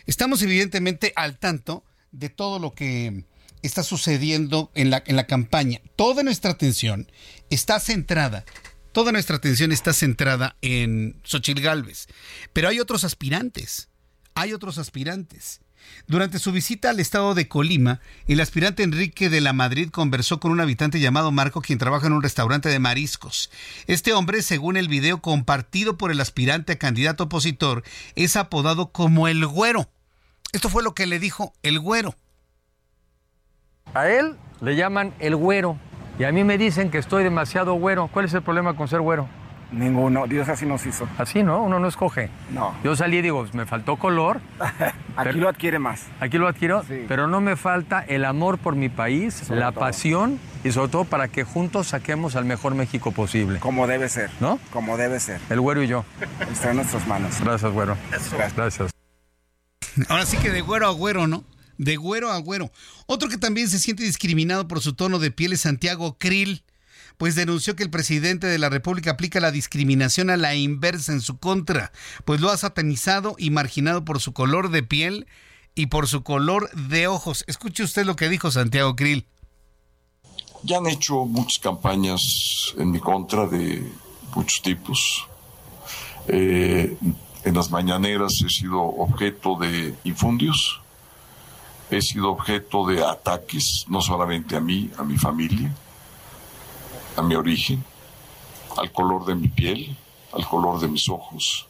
Estamos 0.06 0.42
evidentemente 0.42 1.14
al 1.16 1.38
tanto 1.38 1.84
de 2.12 2.30
todo 2.30 2.60
lo 2.60 2.74
que 2.74 3.26
está 3.62 3.84
sucediendo 3.84 4.72
en 4.76 4.90
la, 4.90 5.04
en 5.06 5.16
la 5.16 5.28
campaña. 5.28 5.82
Toda 5.96 6.24
nuestra 6.24 6.52
atención 6.52 7.12
está 7.50 7.80
centrada, 7.80 8.46
toda 8.94 9.12
nuestra 9.12 9.36
atención 9.36 9.72
está 9.72 9.94
centrada 9.94 10.56
en 10.62 11.20
Xochitl 11.24 11.62
Galvez. 11.62 12.08
Pero 12.54 12.70
hay 12.70 12.80
otros 12.80 13.04
aspirantes, 13.04 13.90
hay 14.36 14.54
otros 14.54 14.78
aspirantes. 14.78 15.62
Durante 16.08 16.40
su 16.40 16.52
visita 16.52 16.90
al 16.90 17.00
estado 17.00 17.34
de 17.34 17.48
Colima, 17.48 18.00
el 18.28 18.40
aspirante 18.40 18.84
Enrique 18.84 19.30
de 19.30 19.42
la 19.42 19.54
Madrid 19.54 19.90
conversó 19.90 20.40
con 20.40 20.52
un 20.52 20.60
habitante 20.60 21.00
llamado 21.00 21.32
Marco, 21.32 21.62
quien 21.62 21.80
trabaja 21.80 22.08
en 22.08 22.14
un 22.14 22.24
restaurante 22.24 22.70
de 22.70 22.80
mariscos. 22.80 23.52
Este 23.88 24.14
hombre, 24.14 24.42
según 24.42 24.78
el 24.78 24.88
video 24.88 25.22
compartido 25.22 25.98
por 25.98 26.12
el 26.12 26.22
aspirante 26.22 26.74
a 26.74 26.80
candidato 26.80 27.26
opositor, 27.26 27.84
es 28.16 28.36
apodado 28.36 28.92
como 28.92 29.28
el 29.28 29.46
güero. 29.46 29.90
Esto 30.54 30.70
fue 30.70 30.84
lo 30.84 30.96
que 30.96 31.08
le 31.08 31.20
dijo 31.20 31.54
el 31.62 31.80
güero. 31.80 32.16
A 33.94 34.08
él 34.08 34.36
le 34.62 34.76
llaman 34.76 35.14
el 35.20 35.36
güero 35.36 35.78
y 36.20 36.24
a 36.24 36.32
mí 36.32 36.44
me 36.44 36.58
dicen 36.58 36.90
que 36.90 36.98
estoy 36.98 37.24
demasiado 37.24 37.74
güero. 37.74 38.10
¿Cuál 38.12 38.26
es 38.26 38.34
el 38.34 38.42
problema 38.42 38.76
con 38.76 38.88
ser 38.88 39.02
güero? 39.02 39.30
Ninguno, 39.72 40.28
Dios 40.28 40.48
así 40.48 40.66
nos 40.66 40.86
hizo. 40.86 41.08
Así, 41.18 41.44
¿no? 41.44 41.62
Uno 41.62 41.80
no 41.80 41.88
escoge. 41.88 42.30
No. 42.52 42.74
Yo 42.84 42.96
salí 42.96 43.18
y 43.18 43.22
digo, 43.22 43.46
me 43.54 43.66
faltó 43.66 43.98
color. 43.98 44.40
aquí 45.18 45.38
lo 45.38 45.50
adquiere 45.50 45.78
más. 45.78 46.06
Aquí 46.20 46.38
lo 46.38 46.48
adquiero, 46.48 46.84
pero 47.08 47.28
no 47.28 47.42
me 47.42 47.56
falta 47.56 48.02
el 48.02 48.24
amor 48.26 48.58
por 48.58 48.76
mi 48.76 48.90
país, 48.90 49.50
la 49.50 49.72
pasión 49.72 50.40
y 50.64 50.72
sobre 50.72 50.90
todo 50.90 51.06
para 51.06 51.28
que 51.28 51.44
juntos 51.44 51.88
saquemos 51.88 52.36
al 52.36 52.46
mejor 52.46 52.76
México 52.76 53.12
posible. 53.12 53.60
Como 53.60 53.88
debe 53.88 54.10
ser. 54.10 54.30
¿No? 54.40 54.60
Como 54.72 54.98
debe 54.98 55.20
ser. 55.20 55.42
El 55.50 55.60
güero 55.60 55.84
y 55.84 55.88
yo. 55.88 56.06
Está 56.52 56.72
en 56.72 56.78
nuestras 56.78 57.06
manos. 57.08 57.40
Gracias, 57.42 57.72
güero. 57.72 57.98
Gracias. 58.56 58.92
Ahora 60.10 60.26
sí 60.26 60.38
que 60.38 60.52
de 60.52 60.62
güero 60.62 60.88
a 60.88 60.92
güero, 60.92 61.28
¿no? 61.28 61.44
De 61.78 61.96
güero 61.96 62.32
a 62.32 62.38
güero. 62.38 62.72
Otro 63.06 63.30
que 63.30 63.38
también 63.38 63.68
se 63.68 63.80
siente 63.80 64.04
discriminado 64.04 64.68
por 64.68 64.80
su 64.80 64.94
tono 64.94 65.20
de 65.20 65.32
piel 65.32 65.54
es 65.54 65.62
Santiago 65.62 66.18
Krill 66.18 66.64
pues 67.18 67.36
denunció 67.36 67.76
que 67.76 67.84
el 67.84 67.90
presidente 67.90 68.48
de 68.48 68.60
la 68.60 68.70
República 68.70 69.12
aplica 69.12 69.40
la 69.40 69.52
discriminación 69.52 70.30
a 70.30 70.38
la 70.38 70.56
inversa 70.56 71.12
en 71.12 71.22
su 71.22 71.38
contra, 71.38 71.92
pues 72.26 72.40
lo 72.40 72.50
ha 72.50 72.58
satanizado 72.58 73.36
y 73.38 73.50
marginado 73.50 74.06
por 74.06 74.22
su 74.22 74.34
color 74.34 74.70
de 74.70 74.84
piel 74.84 75.28
y 75.76 75.88
por 75.88 76.08
su 76.08 76.24
color 76.24 76.70
de 76.72 77.08
ojos. 77.08 77.44
Escuche 77.48 77.84
usted 77.84 78.06
lo 78.06 78.16
que 78.16 78.30
dijo 78.30 78.52
Santiago 78.52 78.96
Krill. 78.96 79.26
Ya 80.64 80.78
han 80.78 80.88
hecho 80.88 81.26
muchas 81.26 81.60
campañas 81.60 82.74
en 82.78 82.92
mi 82.92 83.00
contra 83.00 83.48
de 83.48 83.84
muchos 84.36 84.62
tipos. 84.62 85.28
Eh, 86.28 86.98
en 87.44 87.54
las 87.54 87.72
mañaneras 87.72 88.34
he 88.46 88.50
sido 88.50 88.82
objeto 88.82 89.58
de 89.58 89.96
infundios, 90.04 90.82
he 91.90 92.02
sido 92.02 92.32
objeto 92.32 92.86
de 92.88 93.04
ataques, 93.04 93.86
no 93.88 94.02
solamente 94.02 94.56
a 94.56 94.60
mí, 94.60 94.92
a 94.98 95.04
mi 95.04 95.18
familia 95.18 95.74
a 97.18 97.22
mi 97.24 97.36
origen, 97.36 97.84
al 98.78 98.92
color 98.92 99.26
de 99.26 99.36
mi 99.36 99.48
piel, 99.48 99.98
al 100.32 100.48
color 100.48 100.80
de 100.80 100.88
mis 100.88 101.10
ojos, 101.10 101.68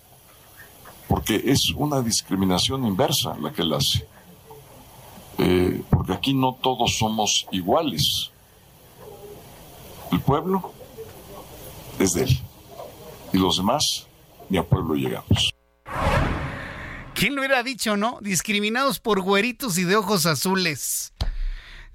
porque 1.07 1.41
es 1.45 1.72
una 1.76 2.02
discriminación 2.02 2.86
inversa 2.86 3.36
la 3.41 3.52
que 3.52 3.61
él 3.61 3.74
hace, 3.74 4.06
eh, 5.38 5.82
porque 5.90 6.14
aquí 6.14 6.34
no 6.34 6.53
todos 6.61 6.98
somos 6.98 7.48
iguales. 7.52 8.32
El 10.11 10.19
pueblo 10.22 10.74
es 11.99 12.14
de 12.14 12.24
él 12.24 12.40
y 13.34 13.38
los 13.38 13.57
demás 13.57 14.07
ni 14.49 14.57
a 14.57 14.64
pueblo 14.64 14.95
llegamos. 14.95 15.53
¿Quién 17.14 17.36
lo 17.36 17.41
hubiera 17.41 17.64
dicho, 17.64 17.98
no? 17.98 18.19
Discriminados 18.22 18.99
por 18.99 19.22
güeritos 19.22 19.78
y 19.78 19.86
de 19.86 19.95
ojos 19.95 20.26
azules. 20.26 21.14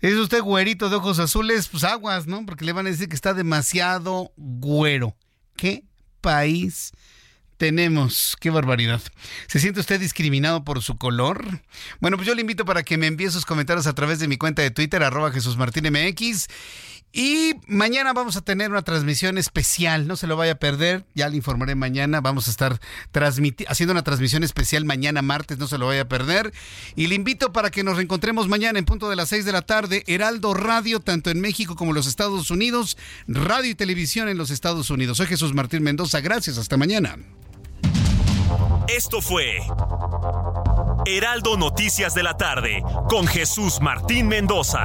¿Es 0.02 0.14
usted 0.14 0.42
güerito 0.42 0.90
de 0.90 0.96
ojos 0.96 1.20
azules? 1.20 1.68
Pues 1.68 1.84
aguas, 1.84 2.26
¿no? 2.26 2.44
Porque 2.44 2.64
le 2.64 2.72
van 2.72 2.86
a 2.86 2.90
decir 2.90 3.08
que 3.08 3.14
está 3.14 3.34
demasiado 3.34 4.32
güero. 4.36 5.14
¿Qué 5.54 5.84
país 6.20 6.90
tenemos? 7.56 8.36
Qué 8.40 8.50
barbaridad. 8.50 9.00
¿Se 9.46 9.60
siente 9.60 9.78
usted 9.78 10.00
discriminado 10.00 10.64
por 10.64 10.82
su 10.82 10.98
color? 10.98 11.62
Bueno, 12.00 12.16
pues 12.16 12.26
yo 12.26 12.34
le 12.34 12.40
invito 12.40 12.64
para 12.64 12.82
que 12.82 12.98
me 12.98 13.06
envíe 13.06 13.30
sus 13.30 13.46
comentarios 13.46 13.86
a 13.86 13.92
través 13.92 14.18
de 14.18 14.26
mi 14.26 14.38
cuenta 14.38 14.60
de 14.60 14.72
Twitter, 14.72 15.04
arroba 15.04 15.30
Jesús 15.30 15.56
Martín 15.56 15.84
MX. 15.84 16.48
Y 17.14 17.56
mañana 17.66 18.14
vamos 18.14 18.36
a 18.36 18.40
tener 18.40 18.70
una 18.70 18.80
transmisión 18.80 19.36
especial, 19.36 20.06
no 20.06 20.16
se 20.16 20.26
lo 20.26 20.36
vaya 20.36 20.52
a 20.52 20.54
perder, 20.54 21.04
ya 21.14 21.28
le 21.28 21.36
informaré 21.36 21.74
mañana, 21.74 22.22
vamos 22.22 22.48
a 22.48 22.50
estar 22.50 22.80
haciendo 23.68 23.92
una 23.92 24.02
transmisión 24.02 24.44
especial 24.44 24.86
mañana 24.86 25.20
martes, 25.20 25.58
no 25.58 25.66
se 25.66 25.76
lo 25.76 25.86
vaya 25.86 26.02
a 26.02 26.08
perder. 26.08 26.54
Y 26.96 27.08
le 27.08 27.14
invito 27.14 27.52
para 27.52 27.70
que 27.70 27.84
nos 27.84 27.96
reencontremos 27.96 28.48
mañana 28.48 28.78
en 28.78 28.86
punto 28.86 29.10
de 29.10 29.16
las 29.16 29.28
6 29.28 29.44
de 29.44 29.52
la 29.52 29.60
tarde, 29.60 30.04
Heraldo 30.06 30.54
Radio, 30.54 31.00
tanto 31.00 31.28
en 31.28 31.42
México 31.42 31.76
como 31.76 31.90
en 31.90 31.96
los 31.96 32.06
Estados 32.06 32.50
Unidos, 32.50 32.96
radio 33.26 33.70
y 33.70 33.74
televisión 33.74 34.30
en 34.30 34.38
los 34.38 34.50
Estados 34.50 34.88
Unidos. 34.88 35.18
Soy 35.18 35.26
Jesús 35.26 35.52
Martín 35.52 35.82
Mendoza, 35.82 36.20
gracias, 36.20 36.56
hasta 36.56 36.78
mañana. 36.78 37.18
Esto 38.88 39.20
fue 39.20 39.58
Heraldo 41.04 41.58
Noticias 41.58 42.14
de 42.14 42.22
la 42.22 42.38
tarde 42.38 42.82
con 43.10 43.26
Jesús 43.26 43.80
Martín 43.82 44.28
Mendoza. 44.28 44.84